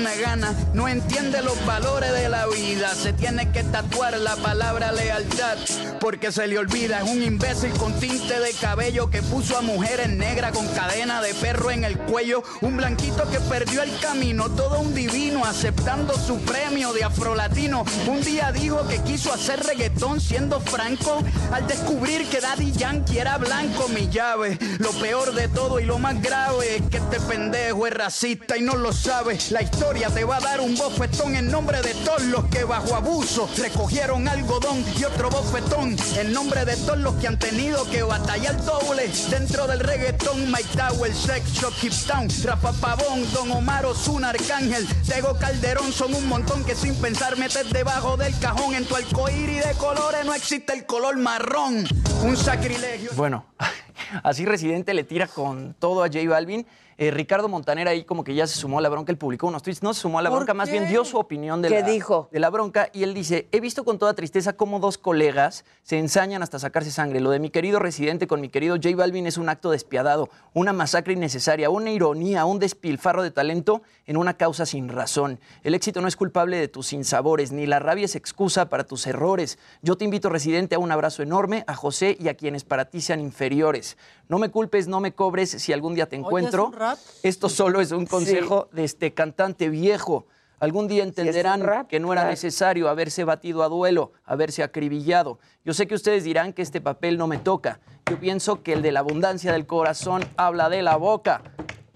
No 0.74 0.88
entiende 0.88 1.42
los 1.42 1.66
valores 1.66 2.12
de 2.12 2.30
la 2.30 2.46
vida. 2.46 2.94
Se 2.94 3.14
tiene 3.14 3.52
que 3.52 3.64
tatuar 3.64 4.16
la 4.20 4.36
palabra 4.36 4.92
lealtad. 4.92 5.58
Porque 6.00 6.32
se 6.32 6.46
le 6.46 6.60
olvida, 6.60 7.00
es 7.00 7.10
un 7.10 7.24
imbécil 7.24 7.72
con 7.72 7.94
tinte 8.00 8.40
de 8.40 8.52
cabello 8.54 9.10
que 9.10 9.24
puso 9.24 9.58
a 9.58 9.62
mujeres 9.62 10.10
negras 10.10 10.52
con 10.52 10.68
cadena 10.68 11.20
de 11.22 11.34
perro 11.34 11.72
en 11.72 11.84
el 11.84 11.98
cuello. 11.98 12.44
Un 12.62 12.78
blanquito 12.78 13.28
que 13.32 13.40
perdió 13.40 13.82
el 13.82 14.00
camino, 14.00 14.50
todo 14.50 14.80
un 14.80 14.94
divino 14.94 15.44
aceptando 15.46 16.14
su 16.14 16.38
premio 16.42 16.94
de 16.94 17.04
afrolatino. 17.04 17.84
Un 18.08 18.22
día 18.22 18.52
dijo 18.52 18.88
que 18.88 19.02
quiso 19.02 19.34
hacer 19.34 19.64
reggaetón 19.64 20.22
siendo 20.22 20.60
franco. 20.60 21.24
Al 21.52 21.66
descubrir 21.66 22.28
que 22.28 22.40
Daddy 22.40 22.72
Yankee 22.72 23.18
era 23.18 23.38
blanco, 23.40 23.88
mi 23.90 24.08
llave. 24.10 24.60
Lo 24.78 24.92
peor 24.92 25.34
de 25.34 25.48
todo 25.48 25.80
y 25.80 25.86
lo 25.86 25.98
más 25.98 26.22
grave 26.22 26.76
es 26.76 26.82
que 26.84 26.98
este 26.98 27.20
pendejo 27.22 27.88
es 27.88 27.94
racista 27.94 28.58
y 28.58 28.62
no 28.62 28.76
lo 28.76 28.94
sabe. 28.94 29.40
La 29.50 29.64
historia 29.64 29.87
te 29.94 30.26
va 30.26 30.38
a 30.38 30.42
dar 30.42 30.60
un 30.60 30.76
bofetón 30.76 31.36
en 31.36 31.50
nombre 31.50 31.82
de 31.82 31.94
todos 31.94 32.22
los 32.24 32.46
que 32.46 32.66
bajo 32.66 32.94
abuso 32.94 33.50
recogieron 33.58 34.28
algodón 34.28 34.84
y 35.00 35.06
otro 35.06 35.30
bofetón 35.30 35.96
en 36.18 36.34
nombre 36.34 36.66
de 36.66 36.76
todos 36.76 36.98
los 37.00 37.16
que 37.16 37.28
han 37.28 37.40
tenido 37.40 37.90
que 37.90 38.04
batallar 38.04 38.64
doble 38.66 39.10
dentro 39.30 39.66
del 39.66 39.80
reggaetón. 39.80 40.52
Mike 40.52 40.70
Tower, 40.76 41.14
Sex 41.14 41.54
Shop, 41.54 41.74
Keep 41.80 41.94
Town, 42.06 42.28
Rafa 42.44 42.74
Pavón, 42.74 43.32
Don 43.34 43.52
Omar 43.52 43.86
Ozuna, 43.86 44.30
Arcángel, 44.30 44.86
Tego 45.08 45.38
Calderón 45.40 45.92
son 45.94 46.14
un 46.14 46.28
montón 46.28 46.66
que 46.66 46.76
sin 46.76 46.94
pensar 46.96 47.38
metes 47.38 47.72
debajo 47.72 48.18
del 48.18 48.38
cajón. 48.40 48.76
En 48.76 48.86
tu 48.86 48.96
arcoíris 48.96 49.66
de 49.66 49.74
colores 49.76 50.26
no 50.26 50.34
existe 50.34 50.74
el 50.74 50.86
color 50.86 51.18
marrón. 51.18 51.88
Un 52.24 52.36
sacrilegio. 52.36 53.12
Bueno, 53.16 53.46
así 54.24 54.46
Residente 54.46 54.94
le 54.94 55.06
tira 55.06 55.28
con 55.28 55.76
todo 55.80 56.04
a 56.04 56.08
J 56.08 56.28
Balvin. 56.28 56.68
Eh, 57.00 57.12
Ricardo 57.12 57.48
Montaner 57.48 57.88
ahí 57.88 58.04
como 58.04 58.24
que 58.24 58.34
ya 58.34 58.48
se 58.48 58.56
sumó 58.56 58.80
a 58.80 58.82
la 58.82 58.90
bronca, 58.90 59.12
él 59.12 59.20
publicó 59.20 59.46
unos 59.46 59.62
tweets, 59.62 59.84
no 59.84 59.94
se 59.94 60.02
sumó 60.02 60.18
a 60.18 60.24
la 60.24 60.30
¿Por 60.30 60.40
bronca, 60.40 60.56
más 60.56 60.72
bien 60.72 60.88
dio 60.88 61.06
su 61.06 61.18
opinión 61.18 61.62
de 61.62 61.70
¿Qué 61.70 61.82
la, 61.82 61.88
dijo? 61.88 62.28
de 62.32 62.40
la 62.40 62.50
bronca 62.50 62.90
y 62.92 63.04
él 63.04 63.14
dice, 63.14 63.48
he 63.52 63.60
visto 63.60 63.86
con 63.86 64.00
toda 64.00 64.16
tristeza 64.16 64.54
cómo 64.54 64.80
dos 64.80 64.98
colegas 64.98 65.64
se 65.84 66.00
ensañan 66.00 66.42
hasta 66.42 66.58
sacarse 66.58 66.90
sangre. 66.90 67.20
Lo 67.20 67.30
de 67.30 67.38
mi 67.38 67.52
querido 67.52 67.78
Residente 67.78 68.26
con 68.26 68.42
mi 68.42 68.50
querido 68.50 68.78
J 68.78 68.96
Balvin 68.96 69.28
es 69.28 69.38
un 69.38 69.48
acto 69.48 69.70
despiadado, 69.70 70.30
una 70.54 70.74
masacre 70.74 71.14
innecesaria, 71.14 71.70
una 71.70 71.92
ironía, 71.92 72.46
un 72.46 72.58
despilfarro 72.58 73.22
de 73.22 73.30
talento 73.30 73.84
en 74.08 74.18
una 74.18 74.36
causa 74.36 74.66
sin 74.66 74.90
razón. 74.90 75.40
El 75.64 75.76
éxito 75.76 76.02
no 76.02 76.08
es 76.08 76.16
culpable 76.16 76.58
de 76.58 76.68
tus 76.68 76.88
sinsabores, 76.88 77.52
ni 77.52 77.68
la 77.68 77.78
rabia 77.78 78.06
es 78.06 78.16
excusa 78.16 78.70
para 78.70 78.86
tus 78.86 79.06
errores. 79.06 79.60
Yo 79.84 79.98
te 79.98 80.06
invito, 80.06 80.30
Residente, 80.30 80.74
a 80.74 80.80
un 80.80 80.92
abrazo 80.92 81.22
enorme, 81.22 81.64
a 81.68 81.76
José 81.76 82.18
y 82.20 82.28
a 82.28 82.34
quienes 82.34 82.64
para 82.64 82.86
ti 82.86 83.02
sean 83.02 83.20
inferiores. 83.20 83.98
No 84.30 84.40
me 84.40 84.50
culpes, 84.50 84.88
no 84.88 85.00
me 85.00 85.14
cobres 85.14 85.52
si 85.52 85.72
algún 85.74 85.94
día 85.94 86.10
te 86.10 86.16
encuentro. 86.16 86.72
Rap? 86.90 87.00
Esto 87.24 87.50
solo 87.50 87.82
es 87.82 87.92
un 87.92 88.06
consejo 88.06 88.70
de 88.72 88.84
este 88.84 89.14
cantante 89.14 89.70
viejo. 89.70 90.28
Algún 90.60 90.88
día 90.88 91.04
entenderán 91.04 91.62
que 91.88 92.00
no 92.00 92.12
era 92.12 92.22
claro. 92.22 92.32
necesario 92.32 92.90
haberse 92.90 93.24
batido 93.24 93.62
a 93.62 93.70
duelo, 93.70 94.14
haberse 94.26 94.64
acribillado. 94.64 95.38
Yo 95.64 95.74
sé 95.74 95.86
que 95.86 95.94
ustedes 95.94 96.24
dirán 96.24 96.52
que 96.52 96.64
este 96.64 96.82
papel 96.82 97.18
no 97.18 97.28
me 97.28 97.38
toca. 97.38 97.80
Yo 98.10 98.20
pienso 98.20 98.64
que 98.64 98.74
el 98.74 98.82
de 98.82 98.92
la 98.92 99.02
abundancia 99.02 99.52
del 99.52 99.68
corazón 99.68 100.24
habla 100.36 100.70
de 100.70 100.82
la 100.82 100.96
boca. 100.96 101.44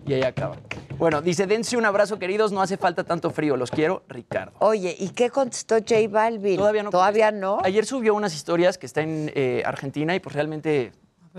Y 0.05 0.13
ahí 0.13 0.21
acaba. 0.21 0.57
Bueno, 0.97 1.23
dice, 1.23 1.47
dense 1.47 1.75
un 1.75 1.85
abrazo, 1.85 2.19
queridos, 2.19 2.51
no 2.51 2.61
hace 2.61 2.77
falta 2.77 3.03
tanto 3.03 3.31
frío, 3.31 3.57
los 3.57 3.71
quiero, 3.71 4.03
Ricardo. 4.07 4.51
Oye, 4.59 4.95
¿y 4.99 5.09
qué 5.09 5.31
contestó 5.31 5.77
J 5.77 5.95
Balvin? 6.07 6.57
Todavía 6.57 6.83
no. 6.83 6.89
¿Todavía 6.91 7.31
no? 7.31 7.57
Ayer 7.63 7.85
subió 7.85 8.13
unas 8.13 8.35
historias 8.35 8.77
que 8.77 8.85
está 8.85 9.01
en 9.01 9.31
eh, 9.33 9.63
Argentina 9.65 10.13
y 10.13 10.19
pues 10.19 10.35
realmente 10.35 10.91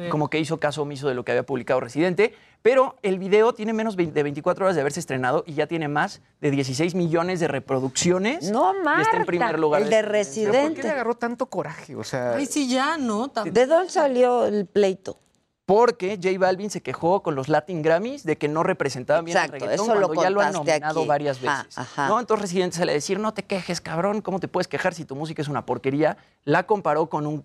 como 0.09 0.31
que 0.31 0.39
hizo 0.39 0.59
caso 0.59 0.83
omiso 0.83 1.09
de 1.09 1.15
lo 1.15 1.25
que 1.25 1.33
había 1.33 1.45
publicado 1.45 1.81
Residente, 1.81 2.35
pero 2.63 2.97
el 3.03 3.19
video 3.19 3.53
tiene 3.53 3.73
menos 3.73 3.97
de 3.97 4.23
24 4.23 4.65
horas 4.65 4.75
de 4.77 4.81
haberse 4.81 5.01
estrenado 5.01 5.43
y 5.47 5.55
ya 5.55 5.67
tiene 5.67 5.89
más 5.89 6.21
de 6.41 6.51
16 6.51 6.95
millones 6.95 7.41
de 7.41 7.49
reproducciones. 7.49 8.51
No, 8.51 8.73
Y 8.79 8.83
Marta. 8.85 9.03
está 9.03 9.17
en 9.19 9.27
primer 9.27 9.59
lugar. 9.59 9.83
el 9.83 9.91
de 9.91 9.97
de 9.97 10.03
¿Pero 10.03 10.09
por 10.09 10.13
qué 10.13 10.19
Residente. 10.19 10.83
le 10.85 10.91
agarró 10.91 11.15
tanto 11.17 11.47
coraje? 11.47 11.97
O 11.97 12.05
sea, 12.05 12.35
Ay, 12.37 12.47
sí, 12.47 12.69
ya, 12.69 12.97
¿no? 12.99 13.29
¿De 13.29 13.67
dónde 13.67 13.91
salió 13.91 14.47
el 14.47 14.67
pleito? 14.67 15.19
Porque 15.65 16.19
J 16.23 16.37
Balvin 16.39 16.71
se 16.71 16.83
quejó 16.83 17.23
con 17.23 17.35
los 17.37 17.49
Latin 17.49 17.83
Grammys 17.83 18.25
de 18.25 18.37
que 18.37 18.49
no 18.49 18.63
representaban 18.65 19.25
bien 19.25 19.37
Exacto, 19.37 19.57
el 19.57 19.63
reggaetón 19.63 19.87
eso 19.87 19.95
lo 20.01 20.07
cuando 20.09 20.23
ya 20.23 20.31
lo 20.31 20.41
han 20.41 20.53
nominado 20.53 21.01
aquí. 21.01 21.09
varias 21.09 21.39
Ajá, 21.45 21.63
veces. 21.63 21.79
ajá. 21.79 22.09
¿no? 22.09 22.19
Entonces 22.21 22.43
Residente 22.43 22.77
sale 22.79 22.91
a 22.93 22.95
decir, 22.95 23.21
no 23.21 23.33
te 23.33 23.45
quejes, 23.45 23.81
cabrón, 23.81 24.23
¿cómo 24.23 24.41
te 24.41 24.49
puedes 24.49 24.67
quejar 24.67 24.93
si 24.93 25.05
tu 25.05 25.15
música 25.15 25.41
es 25.41 25.49
una 25.49 25.65
porquería? 25.65 26.17
La 26.45 26.65
comparó 26.67 27.09
con 27.09 27.27
un 27.27 27.45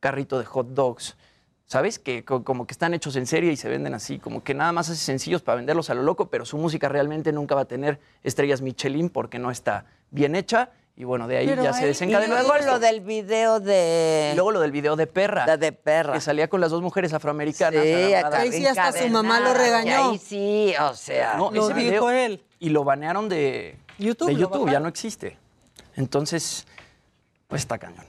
carrito 0.00 0.38
de 0.38 0.44
hot 0.44 0.68
dogs. 0.68 1.16
¿Sabes? 1.66 1.98
Que 1.98 2.24
co- 2.24 2.44
como 2.44 2.66
que 2.66 2.72
están 2.72 2.94
hechos 2.94 3.16
en 3.16 3.26
serie 3.26 3.50
y 3.52 3.56
se 3.56 3.68
venden 3.68 3.92
así, 3.94 4.18
como 4.20 4.44
que 4.44 4.54
nada 4.54 4.70
más 4.72 4.88
hace 4.88 5.00
sencillos 5.04 5.42
para 5.42 5.56
venderlos 5.56 5.90
a 5.90 5.94
lo 5.94 6.02
loco, 6.02 6.28
pero 6.30 6.44
su 6.44 6.56
música 6.58 6.88
realmente 6.88 7.32
nunca 7.32 7.54
va 7.56 7.62
a 7.62 7.64
tener 7.64 7.98
estrellas 8.22 8.62
Michelin 8.62 9.10
porque 9.10 9.38
no 9.40 9.50
está 9.50 9.84
bien 10.10 10.36
hecha. 10.36 10.70
Y 10.98 11.04
bueno, 11.04 11.28
de 11.28 11.36
ahí 11.36 11.46
Pero 11.46 11.62
ya 11.62 11.74
se 11.74 11.84
desencadenó. 11.84 12.34
Y 12.34 12.38
luego 12.38 12.54
esto. 12.54 12.70
lo 12.72 12.78
del 12.78 13.00
video 13.02 13.60
de... 13.60 14.30
Y 14.32 14.34
luego 14.36 14.50
lo 14.52 14.60
del 14.60 14.70
video 14.72 14.96
de 14.96 15.06
perra. 15.06 15.44
La 15.44 15.58
de 15.58 15.72
perra. 15.72 16.14
Que 16.14 16.22
salía 16.22 16.48
con 16.48 16.58
las 16.62 16.70
dos 16.70 16.80
mujeres 16.80 17.12
afroamericanas. 17.12 17.82
Sí. 17.82 17.92
Ahí 18.14 18.50
sí 18.52 18.66
hasta 18.66 18.92
su 18.92 19.08
mamá 19.08 19.40
lo 19.40 19.52
regañó. 19.52 19.90
y 19.90 19.92
ahí 20.14 20.18
sí, 20.18 20.74
o 20.80 20.94
sea. 20.94 21.34
No, 21.36 21.50
Lo 21.50 21.64
ese 21.68 21.74
dijo 21.80 22.06
video- 22.06 22.10
él. 22.10 22.42
Y 22.60 22.70
lo 22.70 22.82
banearon 22.84 23.28
de 23.28 23.76
YouTube, 23.98 24.28
de 24.28 24.36
YouTube, 24.36 24.70
ya 24.70 24.80
no 24.80 24.88
existe. 24.88 25.36
Entonces, 25.96 26.66
pues 27.48 27.60
está 27.60 27.76
cañón. 27.76 28.06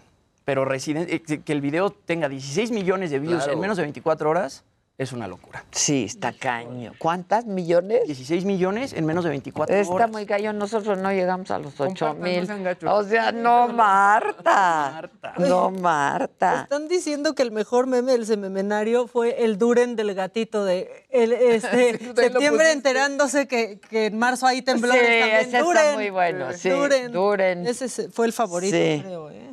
Pero 0.48 0.64
Resident- 0.64 1.10
eh, 1.10 1.22
que- 1.44 1.52
el 1.52 1.60
video 1.60 1.90
tenga 1.90 2.30
16 2.30 2.72
millones 2.72 3.12
de 3.12 3.20
views 3.20 3.40
Claro. 3.44 3.52
en 3.52 3.60
menos 3.60 3.76
de 3.76 3.84
24 3.84 4.30
horas 4.30 4.64
es 4.98 5.12
una 5.12 5.28
locura. 5.28 5.66
Sí, 5.72 6.06
está 6.06 6.32
caño. 6.32 6.94
¿Cuántas 7.00 7.46
millones? 7.46 8.06
16 8.06 8.46
millones 8.46 8.94
en 8.94 9.06
menos 9.06 9.26
de 9.26 9.30
24 9.32 9.76
Está 9.76 9.94
horas. 9.94 10.10
muy 10.10 10.26
cañón, 10.26 10.58
nosotros 10.58 11.00
no 11.00 11.12
llegamos 11.12 11.52
a 11.52 11.60
los 11.60 11.74
8 11.82 12.08
Compartan, 12.08 12.18
no 12.20 12.56
mil. 12.56 12.88
O 12.88 13.04
sea, 13.04 13.34
no, 13.34 13.68
Marta. 13.68 15.10
No, 15.38 15.70
Marta. 15.70 16.62
Están 16.64 16.88
diciendo 16.88 17.36
que 17.36 17.44
el 17.44 17.52
mejor 17.52 17.86
meme 17.86 18.14
del 18.14 18.26
sememenario 18.26 19.06
fue 19.08 19.44
el 19.44 19.58
Duren 19.58 19.98
del 19.98 20.16
gatito 20.16 20.64
de 20.64 21.06
el, 21.10 21.34
este, 21.34 21.98
septiembre 22.16 22.72
enterándose 22.72 23.50
que, 23.50 23.82
que 23.82 24.06
en 24.06 24.18
marzo 24.18 24.48
hay 24.48 24.62
temblores 24.62 25.02
Sí, 25.02 25.06
también. 25.20 25.36
ese 25.36 25.44
está 25.48 25.62
Duren. 25.62 25.94
muy 25.96 26.10
bueno, 26.10 26.54
sí, 26.54 26.70
Duren. 26.70 27.12
Duren. 27.12 27.68
Ese 27.68 27.90
se- 27.90 28.10
fue 28.10 28.26
el 28.28 28.32
favorito, 28.32 28.78
Sí. 28.78 29.02
creo. 29.04 29.30
¿eh? 29.30 29.44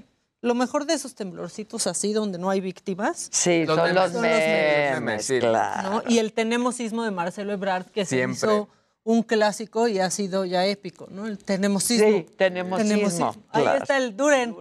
Lo 0.44 0.54
mejor 0.54 0.84
de 0.84 0.94
esos 0.94 1.14
temblorcitos 1.14 1.86
así 1.86 2.12
donde 2.12 2.38
no 2.38 2.50
hay 2.50 2.60
víctimas. 2.60 3.28
Sí, 3.32 3.64
Los 3.64 3.76
son 3.76 3.86
memes. 3.86 3.94
los 3.94 4.12
Son 4.12 4.22
los 4.22 4.30
memes. 4.30 4.94
memes, 5.00 5.24
Sí. 5.24 5.38
claro. 5.40 5.90
¿no? 5.90 6.02
Y 6.06 6.18
el 6.18 6.32
Tenemos 6.34 6.74
Sismo 6.76 7.02
de 7.02 7.10
Marcelo 7.10 7.52
Ebrard, 7.52 7.86
que 7.86 8.04
se 8.04 8.16
Siempre. 8.16 8.36
hizo 8.36 8.68
un 9.06 9.22
clásico 9.22 9.86
y 9.88 9.98
ha 10.00 10.10
sido 10.10 10.44
ya 10.46 10.64
épico, 10.66 11.06
¿no? 11.10 11.26
El 11.26 11.38
Tenemos 11.38 11.84
Sismo. 11.84 12.08
Sí, 12.08 12.26
Tenemos 12.36 12.80
Sismo, 12.82 13.34
Ahí 13.50 13.62
claro. 13.62 13.78
está 13.82 13.96
el 13.98 14.16
Duren. 14.16 14.54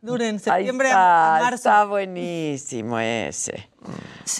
Duren, 0.00 0.34
Ahí 0.34 0.38
septiembre 0.40 0.88
está, 0.88 1.36
a 1.36 1.40
marzo. 1.40 1.54
está 1.56 1.84
buenísimo 1.84 2.98
ese. 2.98 3.68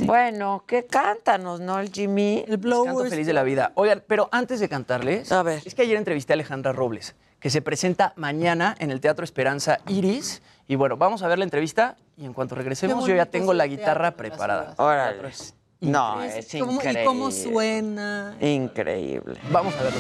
Bueno, 0.01 0.65
¿qué 0.67 0.85
cántanos, 0.87 1.61
no, 1.61 1.79
el 1.81 1.91
Jimmy? 1.93 2.45
El 2.47 2.61
Canto 2.61 3.05
feliz 3.07 3.27
de 3.27 3.33
la 3.33 3.43
vida. 3.43 3.73
Oigan, 3.75 4.03
pero 4.07 4.29
antes 4.33 4.61
de 4.61 4.69
cantarles, 4.69 5.31
es 5.65 5.75
que 5.75 5.83
ayer 5.83 5.97
entrevisté 5.97 6.33
a 6.33 6.35
Alejandra 6.35 6.73
Robles, 6.73 7.15
que 7.41 7.51
se 7.51 7.63
presenta 7.63 8.13
mañana 8.17 8.75
en 8.79 8.91
el 8.91 9.01
Teatro 9.01 9.25
Esperanza 9.25 9.79
Iris. 9.89 10.43
Y 10.71 10.77
bueno, 10.77 10.99
vamos 10.99 11.23
a 11.23 11.29
ver 11.29 11.39
la 11.39 11.45
entrevista 11.45 11.97
y 12.19 12.27
en 12.27 12.35
cuanto 12.35 12.55
regresemos 12.55 13.07
yo 13.07 13.17
ya 13.17 13.25
tengo 13.25 13.55
la 13.55 13.67
guitarra 13.67 14.11
preparada. 14.11 14.75
Órale. 14.77 15.33
No, 15.81 16.23
Es 16.23 16.53
increíble. 16.55 17.03
¿Y 17.03 17.07
cómo 17.07 17.31
suena? 17.31 18.37
Increíble. 18.39 19.41
Vamos 19.51 19.75
a 19.77 19.83
verlo. 19.85 19.99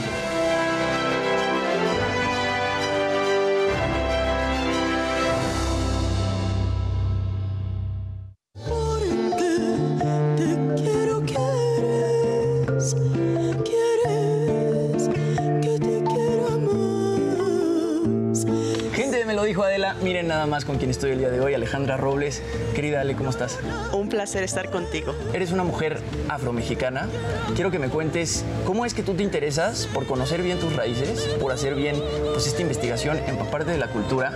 Miren 20.02 20.28
nada 20.28 20.46
más 20.46 20.64
con 20.64 20.76
quién 20.76 20.90
estoy 20.90 21.12
el 21.12 21.18
día 21.18 21.30
de 21.30 21.40
hoy. 21.40 21.54
Alejandra 21.54 21.96
Robles. 21.96 22.42
Querida 22.74 23.00
Ale, 23.00 23.14
¿cómo 23.14 23.30
estás? 23.30 23.58
Un 23.92 24.08
placer 24.08 24.42
estar 24.42 24.70
contigo. 24.70 25.14
Eres 25.32 25.50
una 25.50 25.64
mujer 25.64 26.00
afromexicana. 26.28 27.08
Quiero 27.54 27.70
que 27.70 27.78
me 27.78 27.88
cuentes 27.88 28.44
cómo 28.66 28.84
es 28.84 28.94
que 28.94 29.02
tú 29.02 29.14
te 29.14 29.22
interesas 29.22 29.88
por 29.92 30.06
conocer 30.06 30.42
bien 30.42 30.58
tus 30.58 30.74
raíces, 30.74 31.20
por 31.40 31.52
hacer 31.52 31.74
bien 31.74 31.96
pues, 32.32 32.46
esta 32.46 32.62
investigación, 32.62 33.18
empaparte 33.26 33.70
de 33.70 33.78
la 33.78 33.88
cultura 33.88 34.32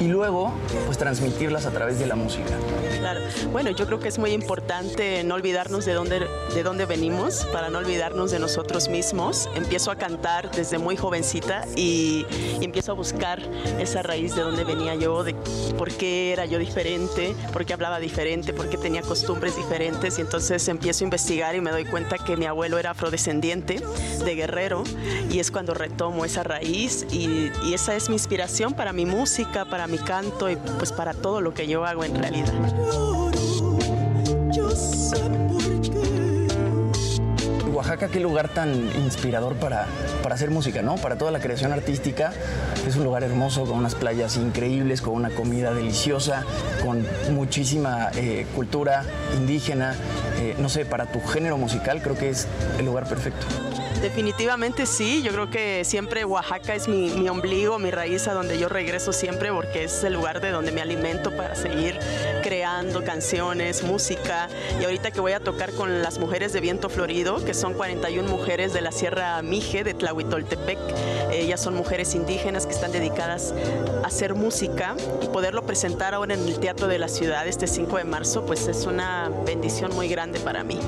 y 0.00 0.08
luego 0.08 0.52
pues 0.86 0.98
transmitirlas 0.98 1.66
a 1.66 1.70
través 1.70 1.98
de 1.98 2.06
la 2.06 2.16
música. 2.16 2.54
Claro. 2.98 3.20
Bueno, 3.52 3.70
yo 3.70 3.86
creo 3.86 4.00
que 4.00 4.08
es 4.08 4.18
muy 4.18 4.32
importante 4.32 5.22
no 5.24 5.34
olvidarnos 5.34 5.84
de 5.84 5.92
dónde, 5.92 6.26
de 6.54 6.62
dónde 6.62 6.86
venimos, 6.86 7.46
para 7.52 7.68
no 7.68 7.78
olvidarnos 7.78 8.30
de 8.30 8.38
nosotros 8.38 8.88
mismos. 8.88 9.48
Empiezo 9.54 9.90
a 9.90 9.96
cantar 9.96 10.50
desde 10.50 10.78
muy 10.78 10.96
jovencita 10.96 11.66
y, 11.76 12.26
y 12.60 12.64
empiezo 12.64 12.92
a 12.92 12.94
buscar 12.94 13.42
esa 13.78 14.02
raíz 14.02 14.34
de 14.34 14.42
dónde 14.42 14.64
venía 14.64 14.93
yo, 14.94 15.24
de 15.24 15.34
por 15.76 15.90
qué 15.90 16.32
era 16.32 16.46
yo 16.46 16.58
diferente, 16.58 17.34
por 17.52 17.64
qué 17.64 17.72
hablaba 17.74 17.98
diferente, 17.98 18.52
por 18.52 18.68
qué 18.68 18.76
tenía 18.76 19.02
costumbres 19.02 19.56
diferentes. 19.56 20.18
Y 20.18 20.22
entonces 20.22 20.66
empiezo 20.68 21.04
a 21.04 21.06
investigar 21.06 21.54
y 21.54 21.60
me 21.60 21.70
doy 21.70 21.84
cuenta 21.84 22.18
que 22.18 22.36
mi 22.36 22.46
abuelo 22.46 22.78
era 22.78 22.90
afrodescendiente 22.90 23.82
de 24.24 24.34
guerrero 24.34 24.84
y 25.30 25.38
es 25.38 25.50
cuando 25.50 25.74
retomo 25.74 26.24
esa 26.24 26.42
raíz 26.42 27.06
y, 27.10 27.50
y 27.64 27.74
esa 27.74 27.94
es 27.96 28.08
mi 28.08 28.14
inspiración 28.14 28.74
para 28.74 28.92
mi 28.92 29.06
música, 29.06 29.64
para 29.64 29.86
mi 29.86 29.98
canto 29.98 30.50
y 30.50 30.56
pues 30.56 30.92
para 30.92 31.14
todo 31.14 31.40
lo 31.40 31.54
que 31.54 31.66
yo 31.66 31.84
hago 31.84 32.04
en 32.04 32.14
realidad. 32.14 33.23
Oaxaca, 37.94 38.12
qué 38.12 38.18
lugar 38.18 38.48
tan 38.48 38.74
inspirador 38.96 39.54
para, 39.54 39.86
para 40.20 40.34
hacer 40.34 40.50
música, 40.50 40.82
¿no? 40.82 40.96
Para 40.96 41.16
toda 41.16 41.30
la 41.30 41.38
creación 41.38 41.72
artística. 41.72 42.32
Es 42.88 42.96
un 42.96 43.04
lugar 43.04 43.22
hermoso, 43.22 43.66
con 43.66 43.78
unas 43.78 43.94
playas 43.94 44.36
increíbles, 44.36 45.00
con 45.00 45.14
una 45.14 45.30
comida 45.30 45.72
deliciosa, 45.72 46.42
con 46.84 47.06
muchísima 47.30 48.10
eh, 48.16 48.46
cultura 48.56 49.04
indígena. 49.36 49.94
Eh, 50.40 50.56
no 50.58 50.68
sé, 50.68 50.84
para 50.84 51.06
tu 51.06 51.20
género 51.20 51.56
musical 51.56 52.02
creo 52.02 52.18
que 52.18 52.30
es 52.30 52.48
el 52.80 52.86
lugar 52.86 53.06
perfecto. 53.08 53.46
Definitivamente 54.04 54.84
sí, 54.84 55.22
yo 55.22 55.32
creo 55.32 55.48
que 55.48 55.82
siempre 55.82 56.26
Oaxaca 56.26 56.74
es 56.74 56.88
mi, 56.88 57.26
ombligo, 57.26 57.78
mi 57.78 57.90
raíz 57.90 58.28
a 58.28 58.34
donde 58.34 58.58
yo 58.58 58.68
regreso 58.68 59.14
siempre 59.14 59.50
porque 59.50 59.84
es 59.84 60.04
el 60.04 60.12
lugar 60.12 60.42
de 60.42 60.50
donde 60.50 60.72
me 60.72 60.82
alimento 60.82 61.34
para 61.34 61.54
seguir 61.54 61.98
creando 62.42 63.02
canciones, 63.02 63.82
música. 63.82 64.50
Y 64.78 64.84
ahorita 64.84 65.10
que 65.10 65.20
voy 65.20 65.32
a 65.32 65.40
tocar 65.40 65.72
con 65.72 66.02
las 66.02 66.18
mujeres 66.18 66.52
de 66.52 66.60
Viento 66.60 66.90
Florido, 66.90 67.42
que 67.46 67.54
son 67.54 67.72
41 67.72 68.28
mujeres 68.28 68.74
de 68.74 68.82
la 68.82 68.92
Sierra 68.92 69.40
Mije 69.40 69.84
de 69.84 69.94
Tlahuitoltepec, 69.94 70.78
ellas 71.32 71.62
son 71.62 71.74
mujeres 71.74 72.14
indígenas 72.14 72.66
que 72.66 72.74
están 72.74 72.92
dedicadas 72.92 73.54
a 74.02 74.08
hacer 74.08 74.34
música 74.34 74.96
y 75.22 75.28
poderlo 75.28 75.64
presentar 75.64 76.12
ahora 76.12 76.34
en 76.34 76.46
el 76.46 76.58
Teatro 76.58 76.88
de 76.88 76.98
la 76.98 77.08
Ciudad 77.08 77.48
este 77.48 77.66
5 77.66 77.96
de 77.96 78.04
marzo, 78.04 78.44
pues 78.44 78.68
es 78.68 78.84
una 78.84 79.30
bendición 79.46 79.94
muy 79.94 80.08
grande 80.08 80.40
para 80.40 80.62
mí. 80.62 80.78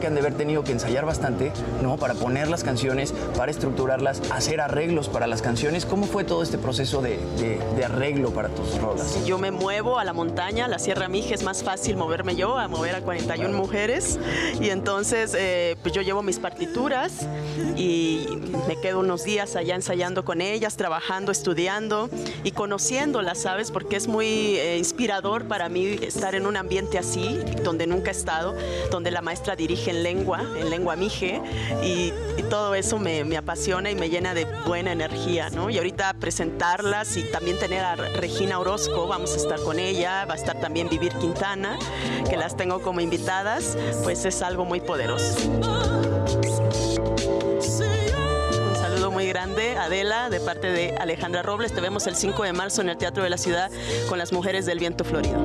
Que 0.00 0.06
han 0.06 0.14
de 0.14 0.20
haber 0.20 0.34
tenido 0.34 0.64
que 0.64 0.72
ensayar 0.72 1.04
bastante, 1.06 1.52
¿no? 1.82 1.96
Para 1.96 2.14
poner 2.14 2.48
las 2.48 2.64
canciones, 2.64 3.12
para 3.36 3.50
estructurarlas, 3.50 4.22
hacer 4.30 4.60
arreglos 4.60 5.08
para 5.08 5.26
las 5.26 5.42
canciones. 5.42 5.86
¿Cómo 5.86 6.06
fue 6.06 6.24
todo 6.24 6.42
este 6.42 6.58
proceso 6.58 7.02
de, 7.02 7.18
de- 7.38 7.60
de 7.76 7.84
arreglo 7.84 8.30
para 8.30 8.48
tus 8.48 8.78
rolas? 8.80 9.24
Yo 9.24 9.38
me 9.38 9.50
muevo 9.50 9.98
a 9.98 10.04
la 10.04 10.12
montaña, 10.12 10.64
a 10.64 10.68
la 10.68 10.78
Sierra 10.78 11.08
Mije, 11.08 11.34
es 11.34 11.42
más 11.44 11.62
fácil 11.62 11.96
moverme 11.96 12.34
yo 12.36 12.58
a 12.58 12.66
mover 12.68 12.94
a 12.96 13.00
41 13.02 13.56
mujeres. 13.56 14.18
Y 14.60 14.70
entonces, 14.70 15.34
eh, 15.38 15.76
pues 15.82 15.94
yo 15.94 16.02
llevo 16.02 16.22
mis 16.22 16.38
partituras 16.38 17.26
y 17.76 18.26
me 18.66 18.76
quedo 18.80 19.00
unos 19.00 19.24
días 19.24 19.56
allá 19.56 19.74
ensayando 19.74 20.24
con 20.24 20.40
ellas, 20.40 20.76
trabajando, 20.76 21.32
estudiando 21.32 22.08
y 22.44 22.52
conociéndolas, 22.52 23.38
¿sabes? 23.38 23.70
Porque 23.70 23.96
es 23.96 24.08
muy 24.08 24.26
eh, 24.56 24.76
inspirador 24.78 25.44
para 25.44 25.68
mí 25.68 25.98
estar 26.02 26.34
en 26.34 26.46
un 26.46 26.56
ambiente 26.56 26.98
así, 26.98 27.38
donde 27.62 27.86
nunca 27.86 28.10
he 28.10 28.14
estado, 28.14 28.54
donde 28.90 29.10
la 29.10 29.20
maestra 29.22 29.56
dirige 29.56 29.89
en 29.90 30.02
lengua, 30.02 30.40
en 30.56 30.70
lengua 30.70 30.96
mije, 30.96 31.40
y, 31.82 32.12
y 32.36 32.42
todo 32.48 32.74
eso 32.74 32.98
me, 32.98 33.24
me 33.24 33.36
apasiona 33.36 33.90
y 33.90 33.94
me 33.94 34.08
llena 34.08 34.34
de 34.34 34.46
buena 34.66 34.92
energía, 34.92 35.50
¿no? 35.50 35.70
Y 35.70 35.78
ahorita 35.78 36.14
presentarlas 36.14 37.16
y 37.16 37.24
también 37.24 37.58
tener 37.58 37.84
a 37.84 37.96
Regina 37.96 38.58
Orozco, 38.58 39.06
vamos 39.06 39.34
a 39.34 39.36
estar 39.36 39.60
con 39.60 39.78
ella, 39.78 40.24
va 40.24 40.34
a 40.34 40.36
estar 40.36 40.60
también 40.60 40.88
Vivir 40.88 41.12
Quintana, 41.14 41.78
que 42.28 42.36
las 42.36 42.56
tengo 42.56 42.80
como 42.80 43.00
invitadas, 43.00 43.76
pues 44.02 44.24
es 44.24 44.42
algo 44.42 44.64
muy 44.64 44.80
poderoso. 44.80 45.38
Muy 49.20 49.28
grande, 49.28 49.76
Adela, 49.76 50.30
de 50.30 50.40
parte 50.40 50.70
de 50.70 50.94
Alejandra 50.96 51.42
Robles. 51.42 51.74
Te 51.74 51.82
vemos 51.82 52.06
el 52.06 52.16
5 52.16 52.42
de 52.42 52.54
marzo 52.54 52.80
en 52.80 52.88
el 52.88 52.96
Teatro 52.96 53.22
de 53.22 53.28
la 53.28 53.36
Ciudad 53.36 53.70
con 54.08 54.16
las 54.18 54.32
mujeres 54.32 54.64
del 54.64 54.78
viento 54.78 55.04
florido. 55.04 55.42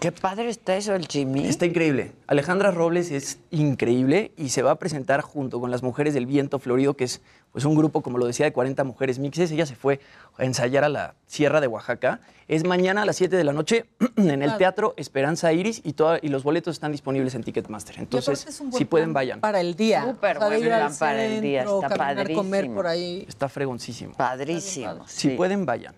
Qué 0.00 0.12
padre 0.12 0.48
está 0.48 0.76
eso, 0.76 0.94
el 0.94 1.06
Jimmy. 1.06 1.46
Está 1.46 1.66
increíble. 1.66 2.12
Alejandra 2.26 2.70
Robles 2.70 3.10
es 3.10 3.38
increíble 3.50 4.32
y 4.38 4.48
se 4.48 4.62
va 4.62 4.70
a 4.70 4.76
presentar 4.76 5.20
junto 5.20 5.60
con 5.60 5.70
las 5.70 5.82
Mujeres 5.82 6.14
del 6.14 6.24
Viento 6.24 6.58
Florido, 6.58 6.94
que 6.94 7.04
es 7.04 7.20
pues, 7.52 7.66
un 7.66 7.74
grupo, 7.74 8.00
como 8.00 8.16
lo 8.16 8.24
decía, 8.24 8.46
de 8.46 8.52
40 8.54 8.82
mujeres 8.84 9.18
mixes. 9.18 9.50
Ella 9.50 9.66
se 9.66 9.76
fue 9.76 10.00
a 10.38 10.44
ensayar 10.46 10.84
a 10.84 10.88
la 10.88 11.16
Sierra 11.26 11.60
de 11.60 11.66
Oaxaca. 11.66 12.20
Es 12.48 12.64
mañana 12.64 13.02
a 13.02 13.04
las 13.04 13.16
7 13.16 13.36
de 13.36 13.44
la 13.44 13.52
noche 13.52 13.84
en 14.16 14.42
el. 14.42 14.56
Teatro 14.56 14.94
Esperanza 14.96 15.52
Iris 15.52 15.82
y, 15.84 15.92
toda- 15.92 16.18
y 16.22 16.28
los 16.28 16.44
boletos 16.44 16.76
están 16.76 16.92
disponibles 16.92 17.34
en 17.34 17.44
Ticketmaster. 17.44 17.98
Entonces, 17.98 18.40
aparte 18.40 18.50
es 18.54 18.60
un 18.60 18.70
buen 18.70 18.78
si 18.78 18.84
pueden, 18.86 19.12
vayan. 19.12 19.40
Para 19.40 19.60
el 19.60 19.76
día. 19.76 20.06
Súper 20.06 20.38
O 20.38 20.40
sea, 20.40 20.48
buen 20.48 20.62
plan 20.62 20.96
para 20.98 21.26
el 21.26 21.42
día, 21.42 21.64
está 21.64 21.88
caminar, 21.90 22.32
comer 22.32 22.50
padrísimo. 22.62 22.74
por 22.74 22.86
ahí. 22.86 23.26
Está 23.28 23.50
fregoncísimo. 23.50 24.14
Padrísimo. 24.14 25.06
Si 25.06 25.28
sí. 25.28 25.36
pueden, 25.36 25.66
vayan. 25.66 25.94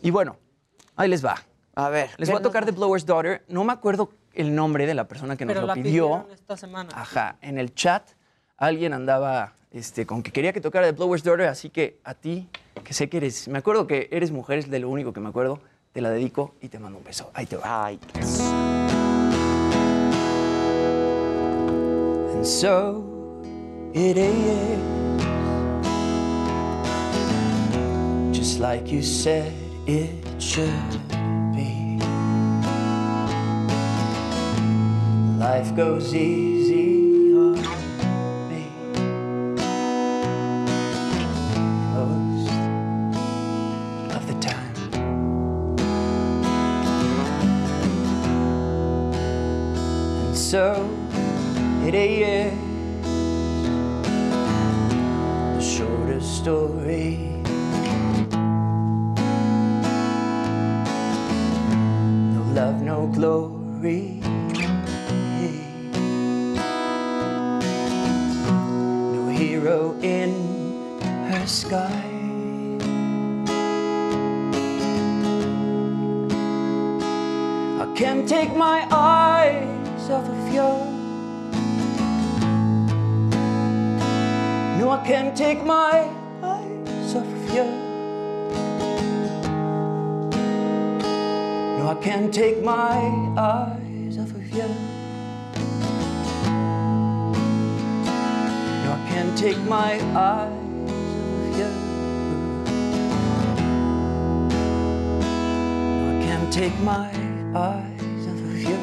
Y 0.00 0.10
bueno, 0.10 0.38
ahí 0.96 1.10
les 1.10 1.22
va. 1.22 1.36
A 1.76 1.88
ver. 1.88 2.10
Les 2.18 2.28
¿qué 2.28 2.32
voy 2.32 2.40
a 2.40 2.42
tocar 2.42 2.64
The 2.64 2.72
Blower's 2.72 3.04
Daughter. 3.04 3.44
No 3.48 3.64
me 3.64 3.72
acuerdo 3.72 4.10
el 4.32 4.54
nombre 4.54 4.86
de 4.86 4.94
la 4.94 5.06
persona 5.08 5.36
que 5.36 5.44
nos 5.44 5.52
Pero 5.54 5.62
lo 5.62 5.66
la 5.68 5.74
pidió. 5.74 6.26
esta 6.32 6.56
semana. 6.56 6.90
Ajá, 6.94 7.36
en 7.40 7.58
el 7.58 7.74
chat 7.74 8.10
alguien 8.56 8.92
andaba 8.92 9.54
este, 9.72 10.06
con 10.06 10.22
que 10.22 10.30
quería 10.30 10.52
que 10.52 10.60
tocara 10.60 10.86
The 10.86 10.92
Blower's 10.92 11.24
Daughter, 11.24 11.46
así 11.46 11.70
que 11.70 12.00
a 12.04 12.14
ti, 12.14 12.48
que 12.84 12.94
sé 12.94 13.08
que 13.08 13.16
eres, 13.16 13.48
me 13.48 13.58
acuerdo 13.58 13.86
que 13.86 14.08
eres 14.12 14.30
mujer, 14.30 14.58
es 14.58 14.70
de 14.70 14.78
lo 14.78 14.88
único 14.88 15.12
que 15.12 15.20
me 15.20 15.28
acuerdo, 15.28 15.60
te 15.92 16.00
la 16.00 16.10
dedico 16.10 16.54
y 16.60 16.68
te 16.68 16.78
mando 16.78 16.98
un 16.98 17.04
beso. 17.04 17.30
Ahí 17.34 17.46
te 17.46 17.56
va. 17.56 17.86
Ay, 17.86 17.98
And 22.34 22.44
so 22.44 23.04
it 23.94 24.16
is, 24.16 24.78
just 28.32 28.60
like 28.60 28.86
you 28.92 29.02
said 29.02 29.52
it 29.86 30.10
should 30.38 30.68
Life 35.38 35.74
goes 35.74 36.14
easy 36.14 37.34
on 37.34 37.54
me 38.48 38.68
most 41.92 42.50
of 44.14 44.26
the 44.28 44.34
time. 44.40 44.74
And 50.24 50.36
so 50.36 50.88
it 51.84 51.94
is 51.94 52.52
the 55.56 55.60
shortest 55.60 56.38
story. 56.38 57.42
No 62.32 62.42
love, 62.54 62.80
no 62.80 63.08
glory. 63.08 64.23
Sky. 71.64 72.04
I 77.80 77.86
can't 77.96 78.28
take 78.28 78.54
my 78.54 78.86
eyes 78.90 80.10
off 80.10 80.28
of 80.28 80.48
you. 80.56 80.70
No, 84.78 84.90
I 84.90 85.02
can't 85.06 85.34
take 85.34 85.64
my 85.64 86.06
eyes 86.42 87.14
off 87.14 87.30
of 87.38 87.54
you. 87.56 87.68
No, 91.78 91.82
I 91.88 91.96
can't 92.02 92.34
take 92.34 92.62
my 92.62 92.98
eyes 93.38 94.18
off 94.18 94.32
of 94.40 94.50
you. 94.58 94.68
No, 98.82 98.88
I 98.98 99.08
can't 99.08 99.38
take 99.38 99.58
my 99.60 99.92
eyes 100.14 100.63
take 106.54 106.78
my 106.82 107.10
eyes 107.56 108.26
off 108.28 108.38
of 108.38 108.62
you. 108.62 108.78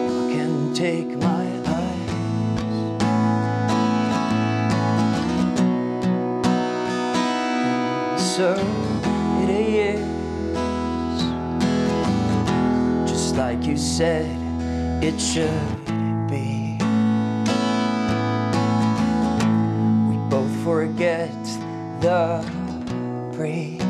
I 0.00 0.32
can't 0.32 0.76
take 0.76 1.16
my 1.18 1.46
eyes. 1.78 2.12
So 8.34 8.54
it 9.44 9.48
is 9.48 10.00
just 13.08 13.36
like 13.36 13.62
you 13.64 13.76
said 13.76 14.26
it 15.04 15.20
should 15.20 15.84
be. 16.28 16.78
We 20.10 20.16
both 20.28 20.52
forget 20.64 21.30
the 22.00 22.44
breeze 23.36 23.81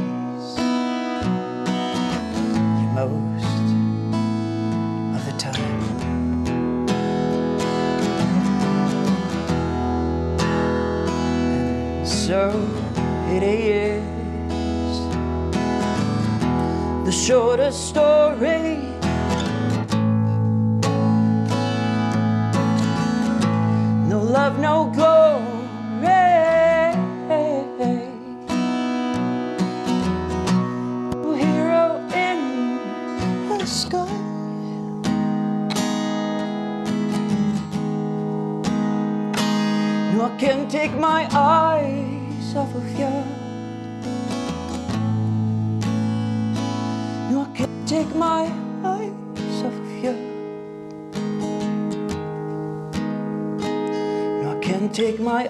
shorter 17.23 17.71
story. 17.71 18.62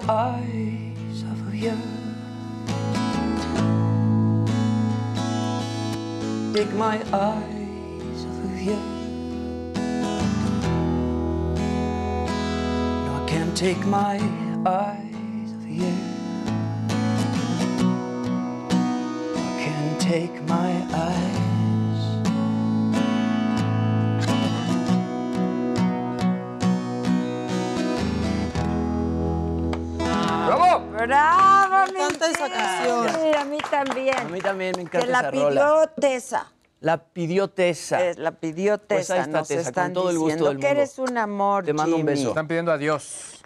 Eyes 0.09 1.23
of 1.23 1.55
you. 1.55 1.77
Take 6.53 6.73
my 6.73 6.97
eyes 7.13 8.25
off 8.25 8.43
of 8.43 8.61
you. 8.61 8.79
No, 13.05 13.21
I 13.21 13.25
can't 13.27 13.55
take 13.55 13.85
my 13.85 14.17
eyes 14.65 15.53
off 15.53 15.67
you. 15.67 15.93
I 19.35 19.63
can't 19.63 20.01
take 20.01 20.43
my 20.43 20.85
eyes. 20.93 21.42
¡Bravo! 31.07 31.67
¡Bravo, 31.69 31.85
mi 31.87 31.93
Me 31.93 31.99
encanta 32.05 32.25
esa 32.31 32.49
canción. 32.49 33.09
Sí, 33.09 33.37
a 33.37 33.45
mí 33.45 33.57
también. 33.69 34.17
A 34.19 34.23
mí 34.25 34.41
también 34.41 34.69
me 34.71 34.75
Te 34.75 34.81
encanta 34.81 35.07
la 35.07 35.19
esa 35.19 35.31
pidió 35.31 35.49
rola. 35.49 35.91
Tessa. 35.99 36.51
La 36.79 36.97
pidió 36.97 37.47
Tessa. 37.49 38.03
Eh, 38.05 38.15
la 38.17 38.31
pidió 38.31 38.77
Pues 38.77 39.09
ahí 39.09 39.17
Tessa. 39.19 39.21
está 39.21 39.39
Nos 39.39 39.47
Tessa, 39.47 39.61
con 39.61 39.67
están 39.69 39.93
todo 39.93 40.09
el 40.09 40.17
gusto 40.17 40.45
del 40.45 40.57
que 40.59 40.67
mundo. 40.67 40.81
eres 40.81 40.99
un 40.99 41.17
amor, 41.17 41.63
Te 41.65 41.73
mando 41.73 41.95
un 41.95 42.01
Jimmy. 42.01 42.13
beso. 42.13 42.29
Están 42.29 42.47
pidiendo 42.47 42.71
adiós. 42.71 43.42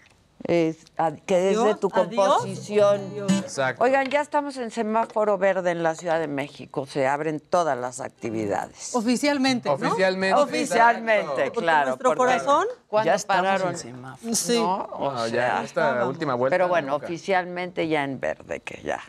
Es- 0.48 0.86
a- 0.98 1.12
que 1.12 1.50
es 1.52 1.58
de 1.58 1.62
¿Adiós? 1.64 1.80
tu 1.82 1.90
¿Adiós? 1.94 2.26
composición. 2.26 3.02
Exacto. 3.30 3.84
Oigan, 3.84 4.08
ya 4.10 4.22
estamos 4.22 4.56
en 4.56 4.72
semáforo 4.72 5.38
verde 5.38 5.72
en 5.72 5.84
la 5.84 5.94
Ciudad 5.94 6.20
de 6.22 6.28
México. 6.30 6.86
Se 6.86 7.06
abren 7.06 7.42
todas 7.42 7.78
las 7.78 8.00
actividades. 8.00 8.96
Oficialmente, 8.96 9.68
¿no? 9.68 9.76
Oficialmente. 9.76 10.40
Oficialmente, 10.42 11.52
claro. 11.52 11.88
nuestro 11.90 12.10
porque 12.12 12.18
corazón 12.18 12.66
¿Cuándo 12.88 13.12
Ya 13.14 13.28
pararon? 13.28 13.72
en 13.72 13.78
semáforo. 13.78 14.36
Sí. 14.36 14.58
¿No? 14.58 14.76
O 14.94 15.12
No, 15.12 15.18
sea, 15.28 15.58
ya, 15.60 15.64
esta 15.66 16.06
última 16.08 16.34
vuelta. 16.36 16.54
pero 16.54 16.70
bueno, 16.70 16.94
nunca. 16.94 17.06
oficialmente 17.06 17.88
ya 17.90 18.06
en 18.06 18.18
verde, 18.20 18.62
que 18.62 18.82
ya. 18.84 19.02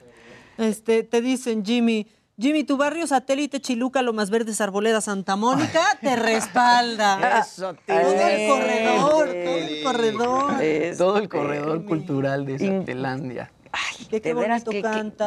Este, 0.57 1.05
te 1.05 1.21
dicen, 1.21 1.65
Jimmy, 1.65 2.09
Jimmy, 2.41 2.63
tu 2.63 2.77
barrio 2.77 3.05
satélite 3.09 3.61
Chiluca, 3.61 4.01
Lomas 4.01 4.31
Verdes, 4.31 4.61
Arboleda, 4.61 5.01
Santa 5.01 5.35
Mónica, 5.35 5.99
te 6.01 6.15
respalda. 6.15 7.41
Eso, 7.41 7.75
Todo 7.85 7.99
el 8.29 8.49
corredor, 8.49 9.29
todo 9.29 9.29
el 9.59 9.83
corredor. 9.83 10.53
Todo 10.97 11.17
el 11.19 11.29
corredor 11.29 11.85
cultural 11.85 12.47
de 12.47 12.59
Santelandia. 12.61 13.51
Ay, 13.73 14.07
qué 14.09 14.21
de 14.21 14.35
veras 14.35 14.65
que, 14.65 14.81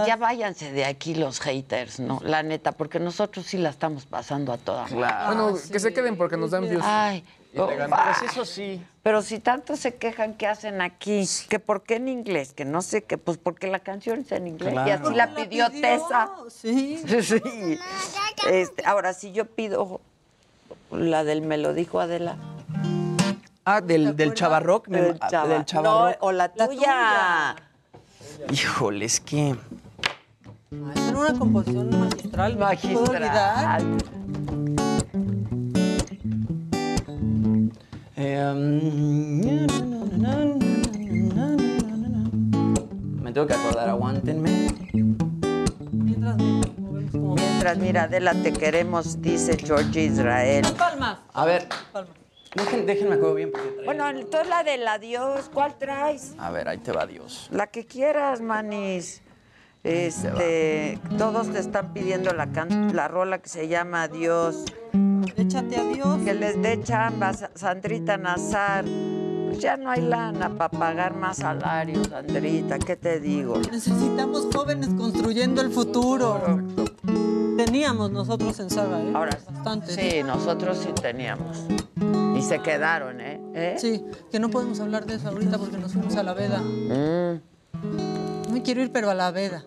ya 0.07 0.15
váyanse 0.15 0.71
de 0.71 0.85
aquí 0.85 1.13
los 1.13 1.41
haters, 1.41 1.99
¿no? 1.99 2.21
La 2.23 2.43
neta, 2.43 2.71
porque 2.71 2.99
nosotros 2.99 3.45
sí 3.45 3.57
la 3.57 3.69
estamos 3.69 4.05
pasando 4.05 4.53
a 4.53 4.57
toda 4.57 4.83
madre. 4.83 4.95
Bueno, 4.95 5.57
que 5.71 5.79
se 5.79 5.93
queden 5.93 6.17
porque 6.17 6.37
nos 6.37 6.51
dan 6.51 6.67
views. 6.67 6.83
Ay, 6.85 7.23
oh, 7.55 7.67
ganan. 7.67 7.91
ah, 7.93 8.15
Pues 8.19 8.31
eso 8.31 8.45
sí. 8.45 8.81
Pero 9.03 9.23
si 9.23 9.39
tanto 9.39 9.75
se 9.77 9.95
quejan, 9.95 10.35
¿qué 10.35 10.45
hacen 10.45 10.79
aquí? 10.79 11.27
Que 11.49 11.57
por 11.59 11.81
qué 11.81 11.95
en 11.95 12.07
inglés, 12.07 12.53
que 12.53 12.65
no 12.65 12.83
sé 12.83 13.03
qué, 13.03 13.17
pues 13.17 13.39
porque 13.39 13.65
la 13.67 13.79
canción 13.79 14.19
es 14.19 14.31
en 14.31 14.45
inglés. 14.45 14.75
Y 14.85 14.89
así 14.91 15.13
la 15.15 15.25
la 15.25 15.35
pidió, 15.35 15.69
pidió, 15.69 15.81
Tessa. 15.81 16.29
Sí. 16.49 17.01
Sí. 17.21 17.41
Este, 18.47 18.85
ahora, 18.85 19.13
si 19.13 19.31
yo 19.31 19.45
pido 19.45 20.01
la 20.91 21.23
del 21.23 21.41
me 21.41 21.57
lo 21.57 21.73
dijo 21.73 21.99
Adela. 21.99 22.35
Ah, 23.65 23.81
del, 23.81 24.15
del 24.15 24.33
chavarrock. 24.35 24.87
Del 24.87 25.17
chava- 25.19 25.47
del 25.47 25.65
chavarrock. 25.65 26.19
No, 26.21 26.27
o 26.27 26.31
la 26.31 26.49
tuya. 26.53 27.55
Híjole, 28.51 29.05
es 29.05 29.19
que. 29.19 29.55
Era 30.71 31.17
una 31.17 31.37
composición 31.39 31.89
magistral. 31.99 32.57
no 32.59 32.71
me 38.17 39.67
tengo 43.31 43.47
que 43.47 43.53
acordar, 43.53 43.89
aguántenme. 43.89 44.67
Mientras, 47.13 47.77
mira, 47.77 48.03
Adela, 48.03 48.33
te 48.33 48.53
queremos, 48.53 49.21
dice 49.21 49.57
George 49.57 50.05
Israel. 50.05 50.65
Palmas. 50.77 51.19
A 51.33 51.45
ver, 51.45 51.67
déjenme 52.85 53.15
acuerdo 53.15 53.35
bien. 53.35 53.51
porque 53.51 53.85
Bueno, 53.85 54.09
entonces 54.09 54.49
la 54.49 54.63
del 54.63 54.87
adiós, 54.87 55.49
¿cuál 55.53 55.77
traes? 55.77 56.33
A 56.37 56.51
ver, 56.51 56.67
ahí 56.67 56.79
te 56.79 56.91
va 56.91 57.05
Dios. 57.05 57.47
La 57.51 57.67
que 57.67 57.85
quieras, 57.85 58.41
manis. 58.41 59.21
Este, 59.83 60.99
todos 61.17 61.49
te 61.51 61.59
están 61.59 61.91
pidiendo 61.93 62.33
la, 62.33 62.51
can- 62.51 62.95
la 62.95 63.07
rola 63.07 63.39
que 63.39 63.49
se 63.49 63.67
llama 63.67 64.03
Adiós. 64.03 64.63
Échate 65.37 65.77
adiós. 65.77 66.19
Que 66.23 66.33
les 66.33 66.61
dé 66.61 66.79
chamba, 66.83 67.33
Sa- 67.33 67.51
Sandrita 67.55 68.17
Nazar. 68.17 68.85
Pues 69.47 69.59
ya 69.59 69.75
no 69.77 69.89
hay 69.89 70.01
lana 70.01 70.49
para 70.57 70.69
pagar 70.69 71.13
más 71.15 71.37
salarios, 71.37 72.07
Sandrita, 72.07 72.79
¿qué 72.79 72.95
te 72.95 73.19
digo? 73.19 73.59
Necesitamos 73.71 74.47
jóvenes 74.53 74.89
construyendo 74.97 75.61
el 75.61 75.71
futuro. 75.71 76.39
Teníamos 77.57 78.11
nosotros 78.11 78.57
en 78.61 78.69
Saga, 78.69 79.01
¿eh? 79.01 79.11
Ahora, 79.13 79.37
Bastantes. 79.51 79.95
Sí, 79.95 80.23
nosotros 80.23 80.77
sí 80.77 80.89
teníamos. 81.01 81.65
Y 82.37 82.41
se 82.43 82.59
quedaron, 82.61 83.19
¿eh? 83.19 83.41
¿Eh? 83.53 83.75
Sí, 83.77 84.03
que 84.31 84.39
no 84.39 84.49
podemos 84.49 84.79
hablar 84.79 85.05
de 85.05 85.15
eso 85.15 85.27
ahorita 85.29 85.57
porque 85.57 85.77
nos 85.77 85.91
fuimos 85.93 86.15
a 86.15 86.23
la 86.23 86.33
veda. 86.33 86.59
Mm. 86.59 88.20
No 88.51 88.57
me 88.57 88.63
quiero 88.63 88.83
ir, 88.83 88.91
pero 88.91 89.09
a 89.09 89.13
la 89.13 89.31
veda. 89.31 89.63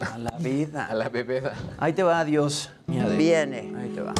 A 0.00 0.18
la 0.18 0.36
vida. 0.38 0.84
A 0.84 0.94
la 0.94 1.08
bebeda. 1.08 1.54
Ahí 1.78 1.94
te 1.94 2.02
va 2.02 2.20
Adela. 2.20 2.68
Viene. 3.16 3.72
Ahí 3.74 3.88
te 3.88 4.02
va. 4.02 4.12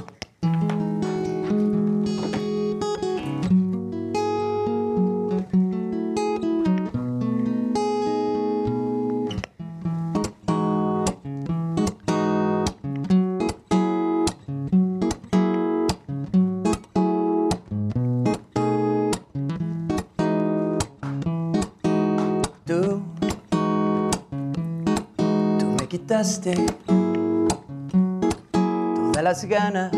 Todas 29.13 29.23
las 29.23 29.45
ganas 29.45 29.93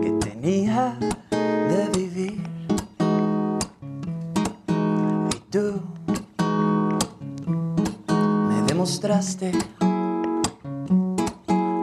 que 0.00 0.10
tenía 0.20 0.96
de 1.40 1.88
vivir. 1.92 2.40
Y 5.34 5.36
tú 5.50 5.80
me 8.48 8.62
demostraste 8.68 9.50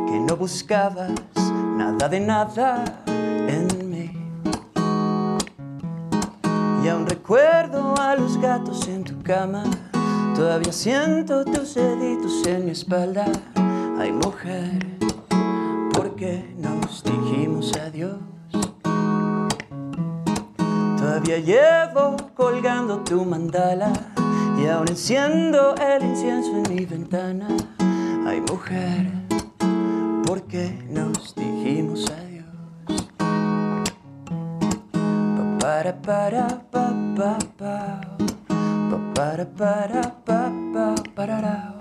que 0.08 0.20
no 0.30 0.38
buscabas 0.38 1.12
nada 1.76 2.08
de 2.08 2.20
nada 2.22 3.04
en 3.08 3.68
mí. 3.90 4.12
Y 6.84 6.88
aún 6.88 7.06
recuerdo 7.06 7.96
a 8.00 8.16
los 8.16 8.40
gatos 8.40 8.88
en 8.88 9.04
tu 9.04 9.22
cama. 9.24 9.66
Todavía 10.36 10.72
siento 10.72 11.44
tus 11.44 11.76
deditos 11.76 12.48
en 12.48 12.66
mi 12.66 12.72
espalda. 12.72 13.26
Ay, 14.04 14.12
mujer, 14.12 14.86
¿por 15.94 16.14
qué 16.18 16.54
nos 16.58 17.02
dijimos 17.06 17.72
adiós? 17.78 18.18
Todavía 20.98 21.40
llevo 21.40 22.18
colgando 22.36 22.98
tu 22.98 23.24
mandala 23.24 23.94
y 24.62 24.68
aún 24.68 24.90
enciendo 24.90 25.74
el 25.76 26.04
incienso 26.04 26.52
en 26.52 26.76
mi 26.76 26.86
ventana. 26.86 27.48
Ay, 28.28 28.42
mujer, 28.42 29.10
¿por 30.28 30.42
qué 30.48 30.86
nos 30.90 31.34
dijimos 31.34 32.12
adiós? 32.12 33.06
Pa 35.38 35.60
para 35.62 36.02
para 36.02 36.48
pa 36.70 36.94
pa 37.16 37.38
pa 37.58 38.02
pa 38.90 38.98
para 39.16 39.46
para 39.46 40.02
pa 40.26 40.52
pa 40.74 40.96
pararao 41.16 41.78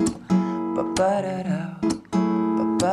pa 0.76 2.01
Un 2.82 2.88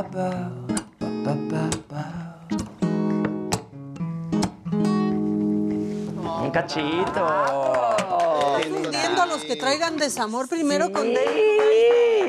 cachito. 6.54 7.26
Pidiendo 8.62 9.22
a 9.24 9.26
los 9.26 9.44
que 9.46 9.56
traigan 9.56 9.98
desamor 9.98 10.48
primero 10.48 10.92
con 10.92 11.06
Sí, 11.06 11.18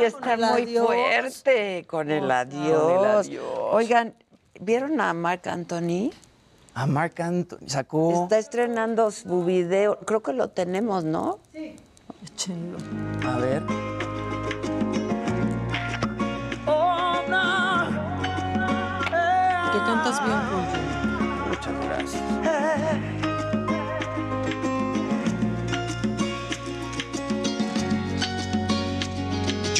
está 0.03 0.39
muy 0.39 0.75
fuerte 0.75 1.85
con 1.87 2.11
el 2.11 2.31
adiós. 2.31 3.29
Oigan, 3.73 4.15
¿vieron 4.59 4.99
a 5.03 5.13
Marc 5.13 5.47
Anthony? 5.47 6.13
A 6.73 6.87
Marc 6.87 7.21
Anthony 7.21 7.69
sacó. 7.69 8.23
Está 8.23 8.39
estrenando 8.39 9.11
su 9.11 9.45
video. 9.45 9.99
Creo 10.07 10.23
que 10.23 10.33
lo 10.33 10.49
tenemos, 10.49 11.05
¿no? 11.05 11.41
Sí. 11.53 11.77
Échenlo. 12.25 12.79
A 13.29 13.37
ver. 13.37 13.63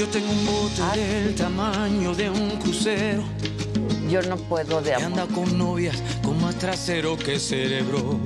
Yo 0.01 0.09
tengo 0.09 0.33
un 0.33 0.47
bote 0.47 0.99
del 0.99 1.35
tamaño 1.35 2.15
de 2.15 2.31
un 2.31 2.57
crucero. 2.57 3.23
Yo 4.09 4.23
no 4.23 4.39
puedo 4.39 4.81
de 4.81 4.95
amor. 4.95 5.09
anda 5.09 5.27
con 5.27 5.59
novias 5.59 6.03
con 6.25 6.41
más 6.41 6.55
trasero 6.55 7.19
que 7.19 7.39
cerebro. 7.39 8.19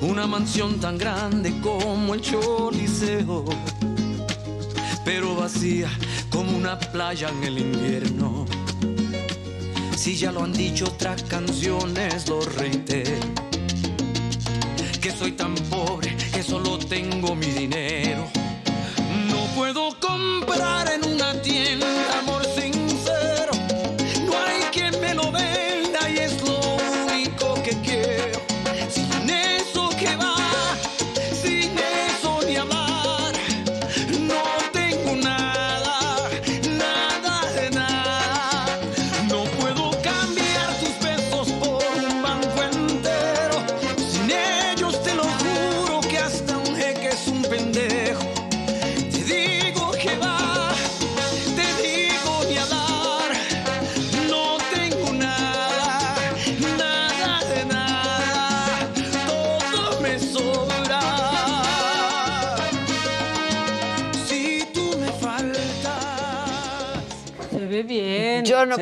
Una 0.00 0.26
mansión 0.26 0.80
tan 0.80 0.96
grande 0.96 1.52
como 1.60 2.14
el 2.14 2.22
Choliseo. 2.22 3.44
Pero 5.04 5.34
vacía 5.34 5.90
como 6.30 6.56
una 6.56 6.78
playa 6.78 7.28
en 7.28 7.44
el 7.44 7.58
invierno. 7.58 8.46
Si 9.94 10.16
ya 10.16 10.32
lo 10.32 10.42
han 10.42 10.54
dicho 10.54 10.86
otras 10.86 11.22
canciones, 11.24 12.26
lo 12.30 12.40
reitero. 12.40 13.20
Que 15.02 15.10
soy 15.10 15.32
tan 15.32 15.54
pobre 15.68 16.16
que 16.32 16.42
solo 16.42 16.78
tengo 16.78 17.36
mi 17.36 17.48
dinero. 17.48 18.37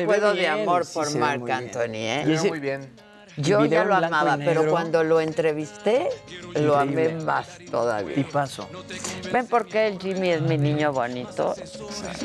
Puedo 0.07 0.33
de 0.33 0.47
amor 0.47 0.85
sí, 0.85 0.93
por 0.93 1.15
Marc. 1.17 1.49
Anthony, 1.49 1.93
¿eh? 1.95 2.39
Muy 2.47 2.59
bien. 2.59 2.89
Yo 3.37 3.65
ya 3.65 3.83
lo 3.85 3.93
amaba, 3.93 4.37
pero 4.37 4.67
cuando 4.67 5.03
lo 5.03 5.21
entrevisté, 5.21 6.09
lo 6.55 6.75
amé 6.75 7.09
más 7.09 7.59
todavía. 7.69 8.17
Y 8.17 8.23
paso. 8.23 8.67
¿Ven 9.31 9.45
por 9.45 9.67
qué 9.67 9.87
el 9.87 9.99
Jimmy 9.99 10.29
es 10.29 10.41
mi 10.41 10.57
niño 10.57 10.91
bonito? 10.91 11.53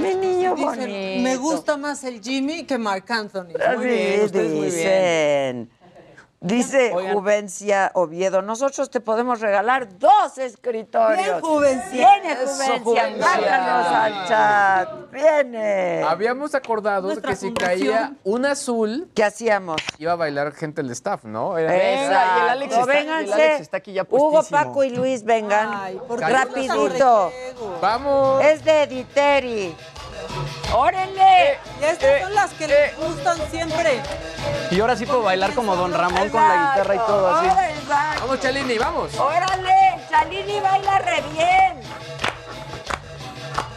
Mi 0.01 0.15
niño 0.15 0.55
Dicen, 0.55 0.65
bonito. 0.79 1.23
me 1.23 1.37
gusta 1.37 1.77
más 1.77 2.03
el 2.05 2.23
Jimmy 2.23 2.65
que 2.65 2.79
Marc 2.79 3.11
Anthony. 3.11 3.49
Así 3.63 3.77
Muy 3.77 3.87
bien, 3.87 4.25
ustedes 4.25 4.53
muy 4.53 4.71
bien. 4.71 5.71
Dice 6.43 6.93
Oigan. 6.93 7.15
Juvencia 7.15 7.91
Oviedo, 7.95 8.43
nosotros 8.43 8.91
te 8.91 9.01
podemos 9.01 9.41
regalar 9.41 9.97
dos 9.99 10.39
escritorios. 10.39 11.17
Bien, 11.25 11.41
Juvencia. 11.41 11.91
Viene 11.93 12.35
Juvencia, 12.37 12.81
Juvencia. 12.83 13.17
márcanos 13.27 13.87
al 13.87 14.29
chat. 14.29 15.11
Viene. 15.13 16.03
Habíamos 16.03 16.55
acordado 16.57 17.07
Nuestra 17.07 17.31
que 17.31 17.37
si 17.37 17.47
fundación. 17.47 17.79
caía 17.79 18.13
un 18.25 18.45
azul. 18.47 19.09
¿Qué 19.15 19.23
hacíamos? 19.23 19.81
Iba 19.99 20.13
a 20.13 20.17
bailar 20.17 20.53
gente 20.53 20.83
del 20.83 20.91
staff, 20.91 21.25
¿no? 21.25 21.57
Era- 21.57 21.77
Exacto, 21.77 22.87
vénganse. 22.87 23.69
Hugo, 24.11 24.43
Paco 24.51 24.83
y 24.83 24.91
Luis, 24.91 25.23
vengan. 25.25 25.97
qué? 26.19 26.27
Rapidito. 26.27 27.31
Vamos. 27.81 28.45
Es 28.45 28.65
de 28.65 28.83
Editeri. 28.83 29.77
¡Órale! 30.75 31.59
Y 31.81 31.85
estas 31.85 32.21
son 32.23 32.35
las 32.35 32.51
que 32.53 32.69
les 32.69 32.97
gustan 32.97 33.39
siempre. 33.51 34.01
Y 34.71 34.81
ahora 34.81 34.97
sí 34.97 35.05
puedo 35.07 35.23
bailar 35.23 35.53
como 35.55 35.77
Don 35.77 35.93
Ramón 35.93 36.29
con 36.31 36.41
la 36.47 36.71
guitarra 36.75 36.95
y 36.95 36.99
todo 36.99 37.37
así. 37.37 37.49
Vamos, 38.21 38.41
Chalini, 38.41 38.79
vamos. 38.79 39.15
¡Órale! 39.19 40.01
Chalini 40.09 40.61
baila 40.61 40.99
re 40.99 41.23
bien. 41.33 41.81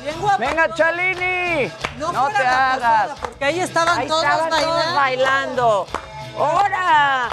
Bien 0.03 0.21
guapa. 0.21 0.37
Venga, 0.37 0.73
Chalini. 0.75 1.71
No, 1.97 2.11
No 2.11 2.27
te 2.29 2.43
la 2.43 2.73
hagas. 2.73 3.01
posada, 3.07 3.15
porque 3.21 3.45
ahí 3.45 3.59
estaban 3.59 3.99
Ahí 3.99 4.07
todos 4.07 4.23
estaban 4.23 4.49
bailando. 4.49 4.71
todos 4.83 4.95
bailando. 4.95 5.87
¡Hora! 6.37 7.29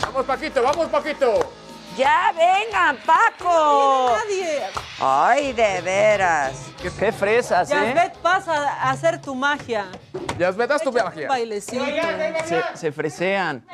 Vamos, 0.00 0.24
Paquito, 0.26 0.62
vamos, 0.62 0.86
Paquito. 0.88 1.52
¡Ya 1.96 2.32
vengan, 2.36 2.96
Paco! 3.06 4.10
Nadie. 4.16 4.60
¡Ay, 5.00 5.52
de 5.52 5.80
veras! 5.80 6.52
Qué, 6.82 6.90
qué 6.98 7.12
fresas, 7.12 7.70
¿eh? 7.70 7.74
Yasbet, 7.74 8.16
pasa 8.18 8.52
a 8.74 8.90
hacer 8.90 9.20
tu 9.20 9.34
magia. 9.34 9.86
Ya 10.38 10.52
metas 10.52 10.82
tu 10.82 10.90
Un 10.90 10.96
magia. 10.96 11.28
bailecito. 11.28 11.84
Se, 12.44 12.62
se 12.74 12.92
fresean. 12.92 13.64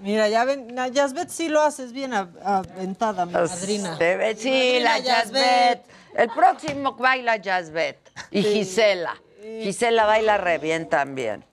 Mira, 0.00 0.28
ya 0.28 0.44
ven, 0.44 0.76
Yasbet 0.92 1.28
sí 1.30 1.48
lo 1.48 1.62
haces 1.62 1.92
bien 1.92 2.12
aventada, 2.12 3.24
mi 3.26 3.32
madrina. 3.32 3.96
Te 3.96 4.16
ve- 4.16 4.36
sí, 4.36 4.80
la 4.80 4.98
Jazzbet. 4.98 5.82
El 6.14 6.28
próximo 6.30 6.92
baila 6.94 7.36
Jazzbet. 7.36 7.98
Y 8.30 8.42
Gisela. 8.42 9.14
Gisela 9.62 10.04
baila 10.04 10.36
re 10.38 10.58
bien 10.58 10.88
también. 10.88 11.44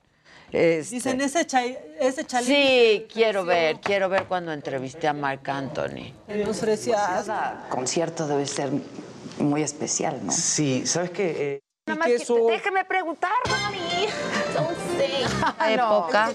Este, 0.52 0.96
Dicen, 0.96 1.20
ese, 1.22 1.46
chai- 1.46 1.78
ese 2.00 2.26
chalín. 2.26 2.48
Sí, 2.48 3.08
quiero 3.12 3.44
ver, 3.44 3.80
quiero 3.82 4.08
ver 4.08 4.26
cuando 4.26 4.54
entrevisté 4.54 5.08
a 5.08 5.14
Marc 5.14 5.48
Anthony. 5.50 6.14
Nos 6.28 6.58
ofrecías. 6.60 7.28
concierto 7.70 8.28
debe 8.28 8.46
ser 8.46 8.72
muy 9.40 9.62
especial, 9.62 10.26
¿no? 10.26 10.32
Sí, 10.32 10.88
¿sabes 10.88 11.10
qué? 11.12 11.36
Eh, 11.56 11.60
Nada 11.86 12.00
más 12.00 12.08
que 12.08 12.18
déjeme 12.50 12.86
preguntar, 12.86 13.32
mami. 13.50 13.78
Ah, 15.60 15.72
época. 15.72 16.32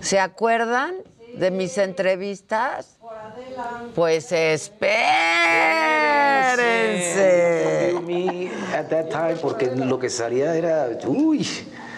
¿Se 0.00 0.18
acuerdan 0.18 0.94
de 1.36 1.50
mis 1.50 1.78
entrevistas? 1.78 2.98
Pues 3.94 4.32
espérense. 4.32 4.80
me 8.04 8.50
at 8.74 8.88
that 8.88 9.08
time, 9.10 9.36
porque 9.40 9.66
lo 9.66 9.98
que 9.98 10.10
salía 10.10 10.54
era, 10.54 10.88
uy. 11.06 11.46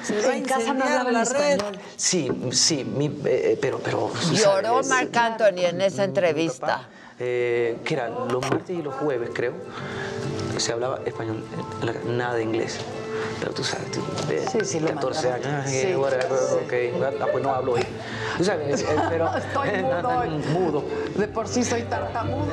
En 0.08 0.44
casa 0.44 0.74
no 0.74 0.84
hablaban 0.84 1.16
español. 1.16 1.78
Sí, 1.96 2.28
sí, 2.52 2.84
mi, 2.84 3.06
eh, 3.24 3.58
pero, 3.60 3.78
pero. 3.78 4.10
Lloró 4.32 4.82
¿sabes? 4.82 4.88
Marc 4.88 5.16
Anthony 5.16 5.64
en 5.66 5.80
esa 5.80 6.04
entrevista. 6.04 6.88
Eh, 7.20 7.78
que 7.84 7.94
era 7.94 8.08
los 8.08 8.42
martes 8.50 8.76
y 8.76 8.82
los 8.82 8.92
jueves, 8.94 9.30
creo, 9.32 9.52
se 10.56 10.72
hablaba 10.72 10.98
español, 11.04 11.44
eh, 11.86 12.08
nada 12.08 12.34
de 12.34 12.42
inglés. 12.42 12.78
Pero 13.38 13.52
tú 13.52 13.62
sabes, 13.62 13.88
tú, 13.92 14.00
de 14.26 14.44
Sí, 14.48 14.58
sí, 14.64 14.80
lo 14.80 14.88
14 14.88 15.30
años, 15.30 15.70
Sí. 15.70 15.76
eh, 15.76 15.96
whatever, 15.96 16.32
ok, 16.32 16.72
ah, 17.22 17.26
pues 17.30 17.44
no 17.44 17.54
hablo 17.54 17.72
hoy. 17.74 17.82
Tú 18.36 18.44
sabes, 18.44 18.82
eh, 18.82 18.86
pero. 19.08 19.30
Estoy 19.36 19.68
mudo 19.82 20.08
hoy. 20.08 20.28
mudo. 20.52 20.84
De 21.16 21.28
por 21.28 21.46
sí 21.46 21.62
soy 21.62 21.82
tartamudo. 21.82 22.46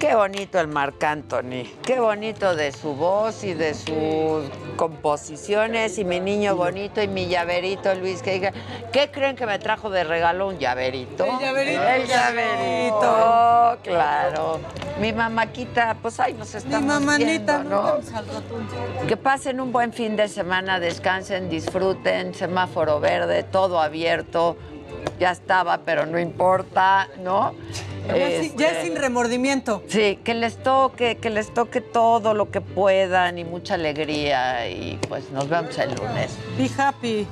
Qué 0.00 0.14
bonito 0.14 0.58
el 0.60 0.68
Marc 0.68 1.02
Anthony, 1.02 1.64
qué 1.82 1.98
bonito 1.98 2.54
de 2.54 2.72
su 2.72 2.94
voz 2.94 3.42
y 3.44 3.54
de 3.54 3.72
sus 3.74 4.44
composiciones 4.76 5.98
y 5.98 6.04
mi 6.04 6.20
niño 6.20 6.56
bonito 6.56 7.02
y 7.02 7.08
mi 7.08 7.26
llaverito 7.28 7.94
Luis 7.94 8.22
que 8.22 8.32
diga, 8.34 8.52
¿qué 8.92 9.10
creen 9.10 9.36
que 9.36 9.46
me 9.46 9.58
trajo 9.58 9.90
de 9.90 10.04
regalo 10.04 10.48
un 10.48 10.58
llaverito? 10.58 11.24
El 11.24 11.38
llaverito. 11.38 11.82
El 11.82 12.06
llaverito, 12.06 13.78
claro. 13.82 14.60
Mi 15.00 15.12
mamaquita, 15.12 15.96
pues 16.00 16.20
ahí 16.20 16.34
nos 16.34 16.52
Mi 16.52 16.58
estamos 16.58 16.84
mamanita, 17.00 17.58
viendo, 17.58 17.76
¿no? 17.76 17.82
vamos 17.82 18.12
al 18.12 18.26
ratón. 18.26 18.68
Que 19.08 19.16
pasen 19.16 19.60
un 19.60 19.72
buen 19.72 19.92
fin 19.92 20.16
de 20.16 20.28
semana, 20.28 20.78
descansen, 20.80 21.48
disfruten, 21.48 22.34
semáforo 22.34 23.00
verde, 23.00 23.42
todo 23.42 23.80
abierto. 23.80 24.56
Ya 25.20 25.30
estaba, 25.30 25.78
pero 25.84 26.06
no 26.06 26.18
importa, 26.18 27.08
¿no? 27.22 27.54
Ya, 28.08 28.28
sin- 28.42 28.56
ya 28.56 28.68
Este, 28.68 28.82
sin 28.82 28.96
remordimiento. 28.96 29.82
Sí, 29.88 30.18
que 30.24 30.34
les 30.34 30.62
toque, 30.62 31.16
que 31.16 31.30
les 31.30 31.54
toque 31.54 31.80
todo 31.80 32.34
lo 32.34 32.50
que 32.50 32.60
puedan 32.60 33.38
y 33.38 33.44
mucha 33.44 33.74
alegría 33.74 34.68
y 34.68 34.98
pues 35.08 35.30
nos 35.30 35.48
vemos 35.48 35.78
el 35.78 35.94
lunes. 35.94 36.36
Be 36.58 36.68
happy. 36.76 37.26